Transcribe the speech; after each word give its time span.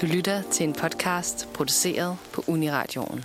Du 0.00 0.06
lytter 0.06 0.42
til 0.50 0.64
en 0.64 0.72
podcast 0.72 1.48
produceret 1.54 2.16
på 2.32 2.44
Uniradioen. 2.46 3.24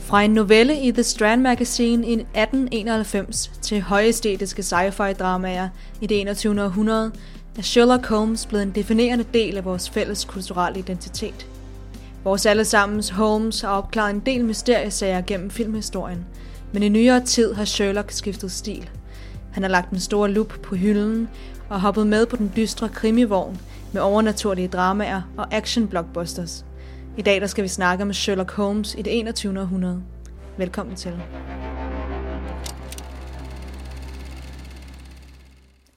Fra 0.00 0.22
en 0.22 0.30
novelle 0.30 0.80
i 0.80 0.92
The 0.92 1.02
Strand 1.02 1.42
Magazine 1.42 2.06
i 2.06 2.12
1891 2.12 3.50
til 3.62 3.80
højestetiske 3.80 4.62
sci-fi 4.62 5.12
dramaer 5.12 5.68
i 6.00 6.06
det 6.06 6.20
21. 6.20 6.62
århundrede, 6.64 7.12
er 7.58 7.62
Sherlock 7.62 8.06
Holmes 8.06 8.46
blevet 8.46 8.62
en 8.62 8.72
definerende 8.74 9.24
del 9.34 9.56
af 9.56 9.64
vores 9.64 9.90
fælles 9.90 10.24
kulturelle 10.24 10.78
identitet. 10.78 11.46
Vores 12.24 12.46
allesammens 12.46 13.08
Holmes 13.10 13.60
har 13.60 13.68
opklaret 13.68 14.10
en 14.10 14.20
del 14.20 14.44
mysteriesager 14.44 15.20
gennem 15.20 15.50
filmhistorien, 15.50 16.26
men 16.72 16.82
i 16.82 16.88
nyere 16.88 17.20
tid 17.20 17.54
har 17.54 17.64
Sherlock 17.64 18.10
skiftet 18.10 18.52
stil. 18.52 18.90
Han 19.52 19.62
har 19.62 19.70
lagt 19.70 19.90
en 19.90 20.00
stor 20.00 20.26
lup 20.26 20.52
på 20.62 20.74
hylden 20.74 21.28
og 21.70 21.80
hoppet 21.80 22.06
med 22.06 22.26
på 22.26 22.36
den 22.36 22.52
dystre 22.56 22.88
krimivogn 22.88 23.58
med 23.92 24.02
overnaturlige 24.02 24.68
dramaer 24.68 25.22
og 25.36 25.54
action 25.54 25.88
blockbusters. 25.88 26.64
I 27.16 27.22
dag 27.22 27.40
der 27.40 27.46
skal 27.46 27.64
vi 27.64 27.68
snakke 27.68 28.02
om 28.02 28.12
Sherlock 28.12 28.50
Holmes 28.50 28.94
i 28.94 29.02
det 29.02 29.18
21. 29.18 29.60
århundrede. 29.60 30.02
Velkommen 30.56 30.96
til. 30.96 31.20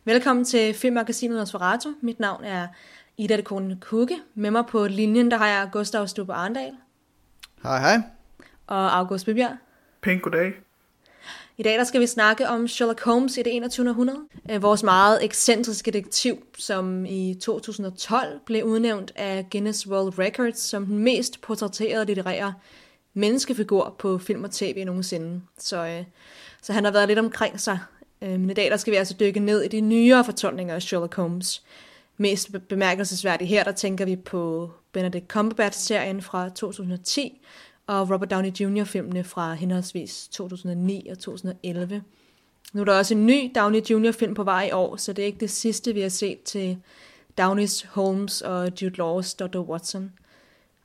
Velkommen 0.06 0.46
til 0.46 0.74
Filmmagasinet 0.74 1.38
Nosferatu. 1.38 1.90
Mit 2.02 2.20
navn 2.20 2.44
er 2.44 2.68
Ida 3.18 3.38
de 3.38 3.42
Kone 3.42 3.78
Kukke. 3.82 4.16
Med 4.36 4.52
mig 4.52 4.64
på 4.66 4.88
linjen, 4.88 5.32
der 5.32 5.38
har 5.38 5.48
jeg 5.48 5.70
Gustav 5.72 6.08
Stubbe 6.08 6.34
Arndal 6.34 6.72
Hej, 7.64 7.80
hej. 7.80 8.02
og 8.68 8.98
August 8.98 9.26
Bebjerg. 9.26 9.58
Pænt 10.02 10.22
goddag. 10.22 10.54
I 11.58 11.64
dag 11.64 11.74
der 11.74 11.84
skal 11.84 12.02
vi 12.02 12.08
snakke 12.08 12.48
om 12.48 12.68
Sherlock 12.68 13.04
Holmes 13.04 13.38
i 13.38 13.42
det 13.44 13.56
21. 13.56 13.90
århundrede. 13.90 14.20
Øh, 14.52 14.62
vores 14.62 14.84
meget 14.84 15.24
ekscentriske 15.24 15.92
detektiv, 15.92 16.44
som 16.58 17.06
i 17.06 17.38
2012 17.42 18.40
blev 18.46 18.64
udnævnt 18.64 19.12
af 19.16 19.48
Guinness 19.52 19.88
World 19.88 20.20
Records 20.20 20.60
som 20.60 20.86
den 20.86 20.98
mest 20.98 21.42
portrætterede 21.42 22.06
litterære 22.06 22.54
menneskefigur 23.14 23.96
på 24.00 24.18
film 24.18 24.44
og 24.44 24.52
tv 24.52 24.84
nogensinde. 24.86 25.42
Så, 25.58 25.86
øh, 25.86 26.04
så 26.62 26.74
han 26.74 26.86
har 26.86 26.92
været 26.92 27.08
lidt 27.08 27.20
omkring 27.20 27.60
sig. 27.60 27.80
Øh, 28.22 28.40
Men 28.40 28.50
i 28.50 28.54
dag 28.54 28.72
der 28.72 28.78
skal 28.78 28.92
vi 28.92 28.98
altså 28.98 29.16
dykke 29.20 29.40
ned 29.40 29.62
i 29.62 29.68
de 29.68 29.82
nyere 29.82 30.26
fortolkninger 30.26 30.76
af 30.76 30.82
Sherlock 30.82 31.16
Holmes. 31.16 31.64
Mest 32.18 32.50
bemærkelsesværdigt 32.70 33.50
her, 33.50 33.64
der 33.64 33.72
tænker 33.72 34.06
vi 34.06 34.16
på 34.16 34.72
Benedict 34.92 35.28
Cumberbatch-serien 35.28 36.22
fra 36.22 36.50
2010, 36.50 37.42
og 37.92 38.10
Robert 38.10 38.32
Downey 38.32 38.50
Jr.-filmene 38.50 39.24
fra 39.24 39.54
henholdsvis 39.54 40.28
2009 40.28 41.08
og 41.12 41.20
2011. 41.20 42.04
Nu 42.74 42.82
er 42.82 42.86
der 42.86 42.98
også 42.98 43.14
en 43.14 43.26
ny 43.26 43.52
Downey 43.56 43.82
Jr.-film 43.82 44.34
på 44.34 44.44
vej 44.44 44.68
i 44.68 44.72
år, 44.72 44.96
så 44.96 45.14
det 45.14 45.22
er 45.22 45.26
ikke 45.26 45.40
det 45.40 45.50
sidste, 45.50 45.94
vi 45.94 46.02
har 46.02 46.10
set 46.10 46.44
til 46.44 46.78
Downey's 47.42 47.88
Holmes 47.90 48.42
og 48.42 48.72
Jude 48.82 49.02
Law's 49.02 49.36
Dr. 49.40 49.60
Watson. 49.60 50.12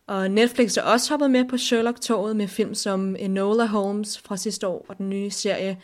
Og 0.07 0.31
Netflix 0.31 0.77
er 0.77 0.83
også 0.83 1.13
hoppet 1.13 1.31
med 1.31 1.45
på 1.49 1.57
Sherlock-toget 1.57 2.37
med 2.37 2.49
film 2.49 2.75
som 2.75 3.17
Enola 3.19 3.65
Holmes 3.65 4.19
fra 4.19 4.37
sidste 4.37 4.67
år, 4.67 4.87
og 4.89 4.99
den 4.99 5.11
nye 5.11 5.31
serie 5.31 5.79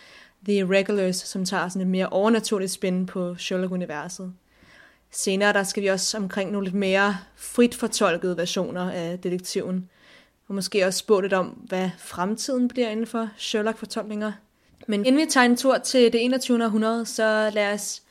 The 0.45 0.57
Irregulars, 0.57 1.17
som 1.17 1.45
tager 1.45 1.69
sådan 1.69 1.83
et 1.83 1.89
mere 1.89 2.09
overnaturligt 2.09 2.73
spin 2.73 3.07
på 3.07 3.35
Sherlock-universet. 3.35 4.33
Senere 5.11 5.53
der 5.53 5.63
skal 5.63 5.83
vi 5.83 5.89
også 5.89 6.17
omkring 6.17 6.53
nogle 6.53 6.65
lidt 6.65 6.77
mere 6.77 7.17
frit 7.37 7.75
fortolkede 7.75 8.37
versioner 8.37 8.91
af 8.91 9.19
detektiven, 9.19 9.89
og 10.53 10.55
måske 10.55 10.87
også 10.87 10.99
spå 10.99 11.21
lidt 11.21 11.33
om, 11.33 11.47
hvad 11.47 11.91
fremtiden 11.99 12.69
bliver 12.69 12.89
inden 12.89 13.07
for 13.07 13.29
Sherlock-fortolkninger. 13.37 14.33
Men 14.87 15.07
inden 15.07 15.21
vi 15.21 15.27
tager 15.31 15.45
en 15.45 15.57
tur 15.57 15.79
til 15.79 16.13
det 16.13 16.25
21. 16.25 16.65
århundrede, 16.65 17.07
så 17.07 17.51
lad 17.53 17.73
os 17.73 18.03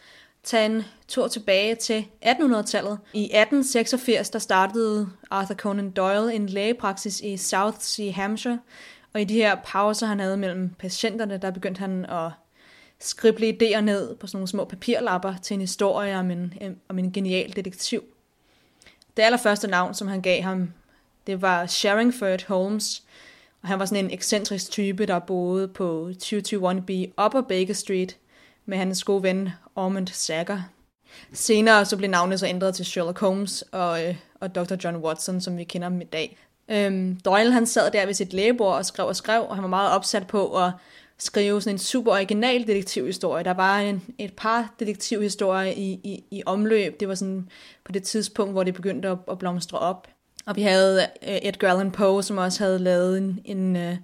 tage 0.43 0.65
en 0.65 0.83
tur 1.07 1.27
tilbage 1.27 1.75
til 1.75 2.05
1800-tallet. 2.25 2.99
I 3.13 3.23
1886 3.23 4.29
der 4.29 4.39
startede 4.39 5.09
Arthur 5.31 5.55
Conan 5.55 5.91
Doyle 5.91 6.33
en 6.33 6.49
lægepraksis 6.49 7.19
i 7.19 7.37
South 7.37 7.77
Sea, 7.79 8.11
Hampshire, 8.11 8.59
og 9.13 9.21
i 9.21 9.23
de 9.23 9.33
her 9.33 9.55
pauser, 9.65 10.07
han 10.07 10.19
havde 10.19 10.37
mellem 10.37 10.69
patienterne, 10.79 11.37
der 11.37 11.51
begyndte 11.51 11.79
han 11.79 12.05
at 12.05 12.31
skrible 12.99 13.49
idéer 13.49 13.81
ned 13.81 14.15
på 14.15 14.27
sådan 14.27 14.37
nogle 14.37 14.47
små 14.47 14.65
papirlapper 14.65 15.35
til 15.41 15.53
en 15.53 15.61
historie 15.61 16.17
om 16.17 16.31
en, 16.31 16.53
om 16.89 16.99
en 16.99 17.11
genial 17.11 17.55
detektiv. 17.55 18.03
Det 19.17 19.23
allerførste 19.23 19.67
navn, 19.67 19.93
som 19.93 20.07
han 20.07 20.21
gav 20.21 20.41
ham, 20.41 20.73
det 21.27 21.41
var 21.41 21.65
Sherringford 21.65 22.47
Holmes, 22.47 23.03
og 23.61 23.67
han 23.67 23.79
var 23.79 23.85
sådan 23.85 24.05
en 24.05 24.11
ekscentrisk 24.11 24.71
type, 24.71 25.05
der 25.05 25.19
boede 25.19 25.67
på 25.67 26.11
221B 26.23 27.23
Upper 27.25 27.41
Baker 27.49 27.73
Street 27.73 28.17
med 28.65 28.77
hans 28.77 29.03
gode 29.03 29.23
ven 29.23 29.49
Ormond 29.75 30.07
Sager. 30.07 30.61
Senere 31.33 31.85
så 31.85 31.97
blev 31.97 32.09
navnet 32.09 32.39
så 32.39 32.47
ændret 32.47 32.75
til 32.75 32.85
Sherlock 32.85 33.19
Holmes 33.19 33.61
og, 33.71 34.07
øh, 34.07 34.15
og 34.39 34.55
Dr. 34.55 34.75
John 34.83 34.97
Watson, 34.97 35.41
som 35.41 35.57
vi 35.57 35.63
kender 35.63 35.89
ham 35.89 36.01
i 36.01 36.03
dag. 36.03 36.37
Øhm, 36.69 37.19
Doyle 37.25 37.51
han 37.51 37.65
sad 37.65 37.91
der 37.91 38.05
ved 38.05 38.13
sit 38.13 38.33
lægebord 38.33 38.75
og 38.75 38.85
skrev 38.85 39.07
og 39.07 39.15
skrev, 39.15 39.43
og 39.43 39.55
han 39.55 39.63
var 39.63 39.69
meget 39.69 39.91
opsat 39.91 40.27
på 40.27 40.57
at 40.57 40.71
skrive 41.17 41.61
sådan 41.61 41.75
en 41.75 41.79
super 41.79 42.11
original 42.11 42.67
detektivhistorie. 42.67 43.43
Der 43.43 43.53
var 43.53 43.79
en, 43.79 44.03
et 44.17 44.33
par 44.33 44.75
detektivhistorier 44.79 45.71
i, 45.71 45.99
i, 46.03 46.23
i 46.31 46.43
omløb. 46.45 46.99
Det 46.99 47.07
var 47.07 47.15
sådan 47.15 47.49
på 47.85 47.91
det 47.91 48.03
tidspunkt, 48.03 48.53
hvor 48.53 48.63
det 48.63 48.73
begyndte 48.73 49.09
at, 49.09 49.17
at 49.31 49.39
blomstre 49.39 49.79
op. 49.79 50.07
Og 50.45 50.55
vi 50.55 50.61
havde 50.61 51.01
øh, 51.01 51.37
Edgar 51.41 51.69
Allan 51.69 51.91
Poe, 51.91 52.23
som 52.23 52.37
også 52.37 52.63
havde 52.63 52.79
lavet 52.79 53.17
en, 53.17 53.39
en, 53.45 53.75
øh, 53.75 53.97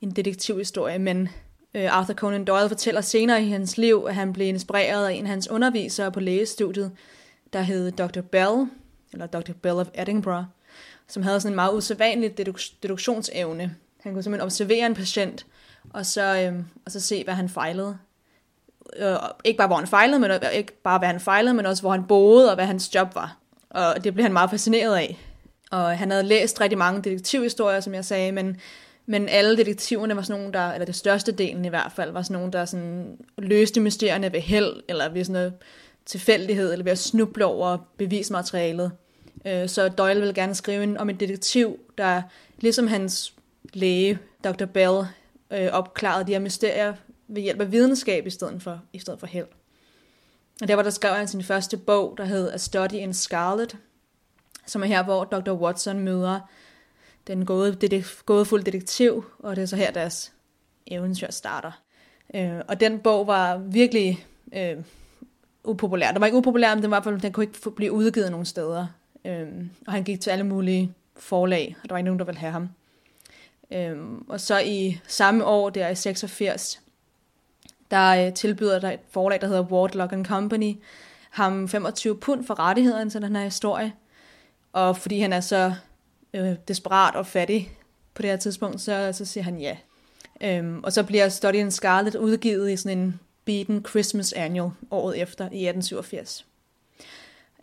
en 0.00 0.10
detektivhistorie, 0.10 0.98
men 0.98 1.28
øh, 1.74 1.96
Arthur 1.96 2.14
Conan 2.14 2.44
Doyle 2.44 2.68
fortæller 2.68 3.00
senere 3.00 3.42
i 3.42 3.48
hans 3.48 3.78
liv, 3.78 4.04
at 4.08 4.14
han 4.14 4.32
blev 4.32 4.48
inspireret 4.48 5.06
af 5.08 5.12
en 5.12 5.24
af 5.24 5.30
hans 5.30 5.50
undervisere 5.50 6.12
på 6.12 6.20
lægestudiet, 6.20 6.92
der 7.52 7.60
hed 7.60 7.92
Dr. 7.92 8.20
Bell, 8.20 8.66
eller 9.12 9.26
Dr. 9.26 9.52
Bell 9.62 9.76
of 9.76 9.88
Edinburgh, 9.94 10.44
som 11.08 11.22
havde 11.22 11.40
sådan 11.40 11.52
en 11.52 11.56
meget 11.56 11.74
usædvanlig 11.74 12.40
deduk- 12.40 12.74
deduktionsevne. 12.82 13.76
Han 14.00 14.12
kunne 14.12 14.22
simpelthen 14.22 14.46
observere 14.46 14.86
en 14.86 14.94
patient, 14.94 15.46
og 15.90 16.06
så, 16.06 16.50
øh, 16.52 16.62
og 16.86 16.92
så 16.92 17.00
se, 17.00 17.24
hvad 17.24 17.34
han 17.34 17.48
fejlede. 17.48 17.98
Øh, 18.96 19.16
ikke 19.44 19.58
bare, 19.58 19.66
hvor 19.66 19.76
han 19.76 19.86
fejlede, 19.86 20.18
men 20.18 20.30
ikke 20.52 20.72
bare, 20.82 20.98
hvad 20.98 21.08
han 21.08 21.20
fejlede, 21.20 21.54
men 21.54 21.66
også, 21.66 21.82
hvor 21.82 21.90
han 21.90 22.04
boede, 22.04 22.50
og 22.50 22.54
hvad 22.54 22.66
hans 22.66 22.94
job 22.94 23.14
var. 23.14 23.36
Og 23.70 24.04
det 24.04 24.14
blev 24.14 24.22
han 24.22 24.32
meget 24.32 24.50
fascineret 24.50 24.96
af. 24.96 25.18
Og 25.70 25.98
han 25.98 26.10
havde 26.10 26.22
læst 26.22 26.60
rigtig 26.60 26.78
mange 26.78 27.02
detektivhistorier, 27.02 27.80
som 27.80 27.94
jeg 27.94 28.04
sagde, 28.04 28.32
men, 28.32 28.56
men 29.06 29.28
alle 29.28 29.56
detektiverne 29.56 30.16
var 30.16 30.22
sådan 30.22 30.40
nogle, 30.40 30.52
der, 30.52 30.72
eller 30.72 30.86
det 30.86 30.94
største 30.94 31.32
delen 31.32 31.64
i 31.64 31.68
hvert 31.68 31.92
fald, 31.96 32.10
var 32.10 32.22
sådan 32.22 32.36
nogle, 32.38 32.52
der 32.52 32.64
sådan 32.64 33.18
løste 33.38 33.80
mysterierne 33.80 34.32
ved 34.32 34.40
held, 34.40 34.82
eller 34.88 35.08
ved 35.08 35.24
sådan 35.24 35.32
noget 35.32 35.54
tilfældighed, 36.06 36.72
eller 36.72 36.84
ved 36.84 36.92
at 36.92 36.98
snuble 36.98 37.44
over 37.44 37.78
bevismaterialet. 37.96 38.92
Øh, 39.46 39.68
så 39.68 39.88
Doyle 39.88 40.20
ville 40.20 40.34
gerne 40.34 40.54
skrive 40.54 41.00
om 41.00 41.10
en 41.10 41.20
detektiv, 41.20 41.78
der 41.98 42.22
ligesom 42.58 42.86
hans 42.86 43.34
læge, 43.72 44.18
Dr. 44.44 44.64
Bell, 44.64 45.06
øh, 45.50 45.68
opklarede 45.72 46.26
de 46.26 46.32
her 46.32 46.38
mysterier 46.38 46.94
ved 47.28 47.42
hjælp 47.42 47.60
af 47.60 47.72
videnskab 47.72 48.26
i 48.26 48.30
stedet 48.30 48.62
for, 48.62 48.80
i 48.92 48.98
stedet 48.98 49.20
for 49.20 49.26
held. 49.26 49.46
Og 50.62 50.68
der 50.68 50.74
var 50.74 50.82
der 50.82 50.90
skrev 50.90 51.14
han 51.14 51.28
sin 51.28 51.42
første 51.42 51.76
bog, 51.76 52.14
der 52.18 52.24
hed 52.24 52.52
A 52.52 52.56
Study 52.56 52.94
in 52.94 53.14
Scarlet, 53.14 53.76
som 54.66 54.82
er 54.82 54.86
her, 54.86 55.02
hvor 55.02 55.24
Dr. 55.24 55.52
Watson 55.52 55.98
møder 55.98 56.40
den 57.26 57.46
gåde, 57.46 57.74
det, 57.74 58.22
gådefulde 58.26 58.64
detektiv, 58.64 59.24
og 59.38 59.56
det 59.56 59.62
er 59.62 59.66
så 59.66 59.76
her, 59.76 59.90
deres 59.90 60.32
eventyr 60.86 61.30
starter. 61.30 61.82
Øh, 62.34 62.60
og 62.68 62.80
den 62.80 62.98
bog 62.98 63.26
var 63.26 63.58
virkelig 63.58 64.26
øh, 64.54 64.76
upopulær. 65.64 66.12
Den 66.12 66.20
var 66.20 66.26
ikke 66.26 66.38
upopulær, 66.38 66.74
men 66.74 66.82
den, 66.82 66.90
var, 66.90 67.00
den 67.00 67.32
kunne 67.32 67.44
ikke 67.44 67.70
blive 67.70 67.92
udgivet 67.92 68.30
nogen 68.30 68.46
steder. 68.46 68.86
Øh, 69.24 69.48
og 69.86 69.92
han 69.92 70.04
gik 70.04 70.20
til 70.20 70.30
alle 70.30 70.44
mulige 70.44 70.92
forlag, 71.16 71.76
og 71.82 71.88
der 71.88 71.94
var 71.94 71.98
ikke 71.98 72.04
nogen, 72.04 72.18
der 72.18 72.24
ville 72.24 72.38
have 72.38 72.52
ham. 72.52 72.68
Øh, 73.70 73.96
og 74.28 74.40
så 74.40 74.58
i 74.58 75.00
samme 75.06 75.44
år, 75.44 75.70
der 75.70 75.88
i 75.88 75.94
86, 75.94 76.80
der 77.90 78.26
øh, 78.26 78.34
tilbyder 78.34 78.78
der 78.78 78.90
et 78.90 79.00
forlag, 79.10 79.40
der 79.40 79.46
hedder 79.46 79.62
Wardlock 79.62 80.12
and 80.12 80.26
Company, 80.26 80.74
ham 81.30 81.68
25 81.68 82.16
pund 82.16 82.44
for 82.44 82.58
rettighederne 82.58 83.10
til 83.10 83.22
den 83.22 83.36
her 83.36 83.44
historie. 83.44 83.92
Og 84.74 84.96
fordi 84.96 85.20
han 85.20 85.32
er 85.32 85.40
så 85.40 85.74
øh, 86.34 86.52
desperat 86.68 87.14
og 87.14 87.26
fattig 87.26 87.70
på 88.14 88.22
det 88.22 88.30
her 88.30 88.36
tidspunkt, 88.36 88.80
så, 88.80 89.10
så 89.12 89.24
siger 89.24 89.44
han 89.44 89.58
ja. 89.58 89.76
Øhm, 90.40 90.84
og 90.84 90.92
så 90.92 91.02
bliver 91.02 91.28
Study 91.28 91.54
in 91.54 91.70
Scarlet 91.70 92.14
udgivet 92.14 92.70
i 92.70 92.76
sådan 92.76 92.98
en 92.98 93.20
beaten 93.44 93.84
Christmas 93.88 94.32
Annual 94.32 94.70
året 94.90 95.22
efter 95.22 95.44
i 95.44 95.66
1887. 95.66 96.46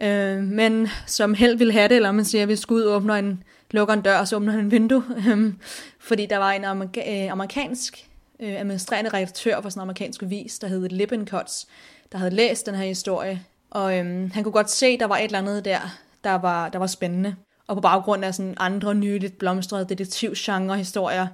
Øh, 0.02 0.44
men 0.44 0.88
som 1.08 1.34
held 1.34 1.58
ville 1.58 1.74
have 1.74 1.88
det, 1.88 1.96
eller 1.96 2.12
man 2.12 2.26
siger, 2.26 2.46
hvis 2.46 2.66
Gud 2.66 2.84
åbner 2.84 3.16
en, 3.16 3.44
lukker 3.72 3.94
en 3.94 4.02
dør, 4.02 4.18
og 4.18 4.28
så 4.28 4.36
åbner 4.36 4.52
han 4.52 4.60
en 4.62 4.72
vindue, 4.72 5.04
øhm, 5.28 5.60
fordi 6.00 6.26
der 6.26 6.38
var 6.38 6.52
en 6.52 6.66
amerika- 6.66 7.24
øh, 7.24 7.32
amerikansk 7.32 8.08
øh, 8.40 8.60
administrerende 8.60 9.10
redaktør 9.10 9.62
for 9.62 9.70
sådan 9.70 9.80
en 9.80 9.82
amerikansk 9.82 10.24
vis, 10.26 10.60
der 10.60 10.68
hed 10.68 10.90
Lippincotts, 10.90 11.68
der 12.12 12.18
havde 12.18 12.36
læst 12.36 12.66
den 12.66 12.76
her 12.76 12.86
historie, 12.86 13.44
og 13.70 13.98
øhm, 13.98 14.32
han 14.32 14.44
kunne 14.44 14.52
godt 14.52 14.70
se, 14.70 14.98
der 14.98 15.06
var 15.06 15.18
et 15.18 15.24
eller 15.24 15.40
andet 15.40 15.66
der, 15.66 15.98
der 16.24 16.36
var, 16.36 16.70
der 16.70 16.80
var 16.80 16.88
spændende. 16.88 17.36
Og 17.68 17.76
på 17.76 17.82
baggrund 17.82 18.26
af 18.26 18.36
sådan 18.36 18.56
andre 18.58 18.96
nyligt 18.96 19.38
blomstrede 19.38 19.86
detektivgenre 19.86 20.78
historier, 20.78 21.28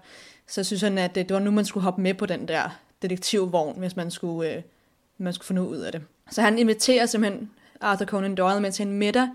så 0.48 0.64
synes 0.64 0.82
han, 0.82 0.98
at 0.98 1.18
øh, 1.18 1.24
det, 1.24 1.34
var 1.34 1.40
nu, 1.40 1.52
man 1.52 1.66
skulle 1.66 1.84
hoppe 1.84 2.02
med 2.02 2.14
på 2.14 2.26
den 2.26 2.48
der 2.48 2.80
detektivvogn, 3.02 3.80
hvis 3.80 3.96
man 3.96 4.12
skulle, 4.12 4.54
øh, 4.54 4.62
man 5.18 5.34
skulle 5.34 5.48
få 5.48 5.54
noget 5.54 5.70
ud 5.70 5.78
af 5.78 5.92
det. 5.92 6.02
Så 6.32 6.42
han 6.42 6.60
inviterer 6.60 7.06
simpelthen 7.06 7.52
Arthur 7.82 8.06
Conan 8.06 8.36
Doyle 8.36 8.62
med 8.62 8.72
til 8.72 8.88
en 8.88 8.94
middag 8.94 9.30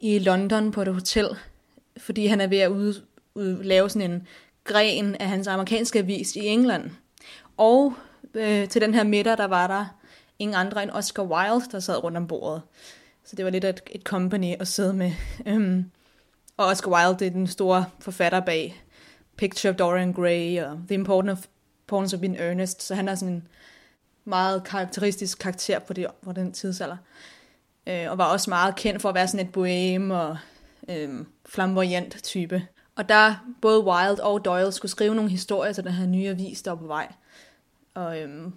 i 0.00 0.18
London 0.18 0.70
på 0.70 0.82
et 0.82 0.94
hotel, 0.94 1.28
fordi 1.96 2.26
han 2.26 2.40
er 2.40 2.46
ved 2.46 2.58
at 2.58 2.70
ude, 2.70 2.94
ude, 3.34 3.62
lave 3.62 3.90
sådan 3.90 4.10
en 4.10 4.26
gren 4.64 5.14
af 5.14 5.28
hans 5.28 5.46
amerikanske 5.46 5.98
avis 5.98 6.36
i 6.36 6.46
England. 6.46 6.90
Og 7.56 7.94
øh, 8.34 8.68
til 8.68 8.80
den 8.80 8.94
her 8.94 9.04
middag, 9.04 9.36
der 9.36 9.46
var 9.46 9.66
der 9.66 9.86
ingen 10.38 10.54
andre 10.54 10.82
end 10.82 10.90
Oscar 10.90 11.22
Wilde, 11.22 11.64
der 11.72 11.80
sad 11.80 12.04
rundt 12.04 12.16
om 12.16 12.26
bordet. 12.26 12.62
Så 13.28 13.36
det 13.36 13.44
var 13.44 13.50
lidt 13.50 13.64
et, 13.64 13.80
et 13.90 14.02
company 14.02 14.54
at 14.60 14.68
sidde 14.68 14.92
med. 14.92 15.12
Øhm, 15.46 15.90
og 16.56 16.66
Oscar 16.66 16.90
Wilde, 16.90 17.18
det 17.18 17.26
er 17.26 17.30
den 17.30 17.46
store 17.46 17.84
forfatter 18.00 18.40
bag 18.40 18.82
Picture 19.36 19.70
of 19.70 19.76
Dorian 19.76 20.12
Gray 20.12 20.62
og 20.62 20.78
The 20.86 20.94
Importance 20.94 21.32
of, 21.32 21.46
Importance 21.84 22.16
of 22.16 22.20
Being 22.20 22.36
Earnest. 22.40 22.82
Så 22.82 22.94
han 22.94 23.08
er 23.08 23.14
sådan 23.14 23.34
en 23.34 23.48
meget 24.24 24.64
karakteristisk 24.64 25.38
karakter 25.38 25.78
på, 25.78 25.92
det, 25.92 26.06
på 26.22 26.32
den 26.32 26.52
tidsalder. 26.52 26.96
Øh, 27.86 28.10
og 28.10 28.18
var 28.18 28.24
også 28.24 28.50
meget 28.50 28.76
kendt 28.76 29.02
for 29.02 29.08
at 29.08 29.14
være 29.14 29.28
sådan 29.28 29.46
et 29.46 29.52
bohem 29.52 30.10
og 30.10 30.38
øh, 30.88 31.24
flamboyant 31.46 32.22
type. 32.22 32.66
Og 32.96 33.08
der 33.08 33.34
både 33.62 33.84
Wilde 33.84 34.24
og 34.24 34.44
Doyle 34.44 34.72
skulle 34.72 34.90
skrive 34.90 35.14
nogle 35.14 35.30
historier 35.30 35.72
til 35.72 35.84
den 35.84 35.92
her 35.92 36.06
nye 36.06 36.28
avis, 36.28 36.62
der 36.62 36.70
var 36.70 36.78
på 36.78 36.86
vej. 36.86 37.12
Og 37.94 38.20
øhm, 38.20 38.52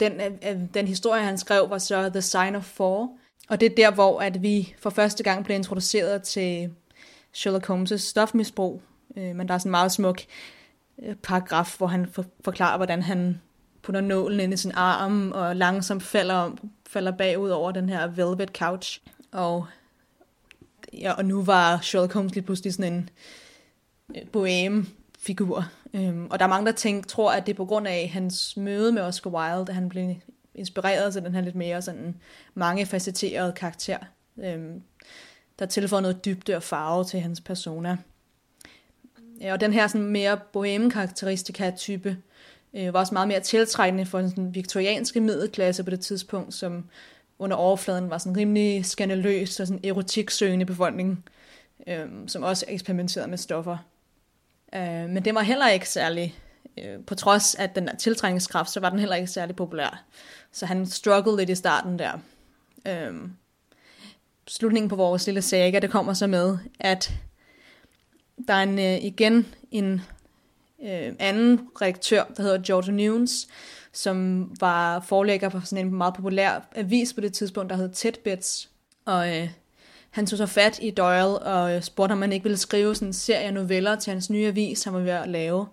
den, 0.00 0.12
øh, 0.12 0.32
øh, 0.50 0.60
den 0.74 0.86
historie, 0.88 1.22
han 1.22 1.38
skrev, 1.38 1.70
var 1.70 1.78
så 1.78 2.10
The 2.10 2.22
Sign 2.22 2.56
of 2.56 2.64
Four. 2.64 3.18
Og 3.48 3.60
det 3.60 3.66
er 3.66 3.74
der, 3.74 3.90
hvor 3.90 4.20
at 4.20 4.42
vi 4.42 4.74
for 4.78 4.90
første 4.90 5.22
gang 5.22 5.44
bliver 5.44 5.56
introduceret 5.56 6.22
til 6.22 6.70
Sherlock 7.32 7.70
Holmes' 7.70 7.96
stofmisbrug. 7.96 8.82
Øh, 9.16 9.36
men 9.36 9.48
der 9.48 9.54
er 9.54 9.58
sådan 9.58 9.68
en 9.68 9.70
meget 9.70 9.92
smuk 9.92 10.20
øh, 11.02 11.14
paragraf, 11.14 11.74
hvor 11.78 11.86
han 11.86 12.06
for, 12.12 12.24
forklarer, 12.44 12.76
hvordan 12.76 13.02
han 13.02 13.40
putter 13.82 14.00
nålen 14.00 14.40
ind 14.40 14.54
i 14.54 14.56
sin 14.56 14.72
arm, 14.74 15.32
og 15.32 15.56
langsomt 15.56 16.02
falder, 16.02 16.50
falder 16.86 17.12
bagud 17.12 17.50
over 17.50 17.72
den 17.72 17.88
her 17.88 18.06
velvet 18.06 18.50
couch. 18.58 19.00
Og, 19.32 19.66
ja, 20.92 21.12
og 21.12 21.24
nu 21.24 21.42
var 21.42 21.78
Sherlock 21.82 22.12
Holmes 22.12 22.34
lige 22.34 22.44
pludselig 22.44 22.74
sådan 22.74 22.92
en 22.92 23.10
øh, 24.16 24.26
boheme 24.32 24.86
figur. 25.18 25.64
Øhm, 25.94 26.26
og 26.30 26.38
der 26.38 26.44
er 26.44 26.48
mange, 26.48 26.66
der 26.66 26.72
tænker, 26.72 27.08
tror, 27.08 27.32
at 27.32 27.46
det 27.46 27.52
er 27.52 27.56
på 27.56 27.64
grund 27.64 27.88
af 27.88 28.10
hans 28.12 28.56
møde 28.56 28.92
med 28.92 29.02
Oscar 29.02 29.30
Wilde, 29.30 29.64
at 29.68 29.74
han 29.74 29.88
blev 29.88 30.14
inspireret 30.58 31.12
til 31.12 31.22
den 31.22 31.34
her 31.34 31.40
lidt 31.40 31.54
mere 31.54 31.82
sådan 31.82 32.16
mangefacetterede 32.54 33.52
karakter, 33.52 33.98
øh, 34.38 34.58
der 35.58 35.66
tilføjer 35.66 36.02
noget 36.02 36.24
dybde 36.24 36.56
og 36.56 36.62
farve 36.62 37.04
til 37.04 37.20
hans 37.20 37.40
persona. 37.40 37.96
Ja, 39.40 39.52
og 39.52 39.60
den 39.60 39.72
her 39.72 39.86
sådan 39.86 40.06
mere 40.06 40.40
boheme 40.52 40.90
karakteristika 40.90 41.70
type 41.70 42.16
øh, 42.74 42.92
var 42.94 43.00
også 43.00 43.14
meget 43.14 43.28
mere 43.28 43.40
tiltrækkende 43.40 44.06
for 44.06 44.18
den 44.18 44.30
sådan 44.30 44.54
viktorianske 44.54 45.20
middelklasse 45.20 45.84
på 45.84 45.90
det 45.90 46.00
tidspunkt, 46.00 46.54
som 46.54 46.84
under 47.38 47.56
overfladen 47.56 48.10
var 48.10 48.18
sådan 48.18 48.36
rimelig 48.36 48.84
skandaløs 48.84 49.60
og 49.60 49.66
sådan 49.66 49.84
erotiksøgende 49.84 50.66
befolkning, 50.66 51.24
øh, 51.86 52.06
som 52.26 52.42
også 52.42 52.64
eksperimenterede 52.68 53.30
med 53.30 53.38
stoffer. 53.38 53.76
Øh, 54.74 55.08
men 55.08 55.24
det 55.24 55.34
var 55.34 55.42
heller 55.42 55.68
ikke 55.68 55.88
særlig, 55.88 56.38
øh, 56.84 57.04
på 57.04 57.14
trods 57.14 57.54
af 57.54 57.70
den 57.70 57.88
tiltrækningskraft, 57.98 58.70
så 58.70 58.80
var 58.80 58.90
den 58.90 58.98
heller 58.98 59.16
ikke 59.16 59.30
særlig 59.30 59.56
populær. 59.56 60.04
Så 60.52 60.66
han 60.66 60.86
strugglede 60.86 61.36
lidt 61.36 61.50
i 61.50 61.54
starten 61.54 61.98
der. 61.98 62.12
Øhm, 62.86 63.32
slutningen 64.46 64.88
på 64.88 64.96
vores 64.96 65.26
lille 65.26 65.42
saga, 65.42 65.78
det 65.78 65.90
kommer 65.90 66.12
så 66.12 66.26
med, 66.26 66.58
at 66.80 67.12
der 68.48 68.54
er 68.54 68.62
en, 68.62 68.78
øh, 68.78 69.04
igen 69.04 69.46
en 69.70 70.02
øh, 70.82 71.12
anden 71.18 71.60
redaktør, 71.82 72.24
der 72.36 72.42
hedder 72.42 72.62
George 72.66 72.92
Nunes, 72.92 73.48
som 73.92 74.50
var 74.60 75.00
forlægger 75.00 75.48
for 75.48 75.60
sådan 75.64 75.86
en 75.86 75.94
meget 75.94 76.14
populær 76.14 76.68
avis 76.76 77.12
på 77.12 77.20
det 77.20 77.32
tidspunkt, 77.32 77.70
der 77.70 77.76
hed 77.76 77.88
Tidbits. 77.88 78.70
Og 79.04 79.36
øh, 79.36 79.48
han 80.10 80.26
tog 80.26 80.38
så 80.38 80.46
fat 80.46 80.78
i 80.82 80.90
Doyle 80.90 81.38
og 81.38 81.74
øh, 81.74 81.82
spurgte, 81.82 82.12
om 82.12 82.22
han 82.22 82.32
ikke 82.32 82.42
ville 82.42 82.58
skrive 82.58 82.94
sådan 82.94 83.08
en 83.08 83.12
serie 83.12 83.52
noveller 83.52 83.96
til 83.96 84.12
hans 84.12 84.30
nye 84.30 84.46
avis, 84.46 84.84
han 84.84 84.92
var 84.92 85.00
ved 85.00 85.10
at 85.10 85.28
lave, 85.28 85.66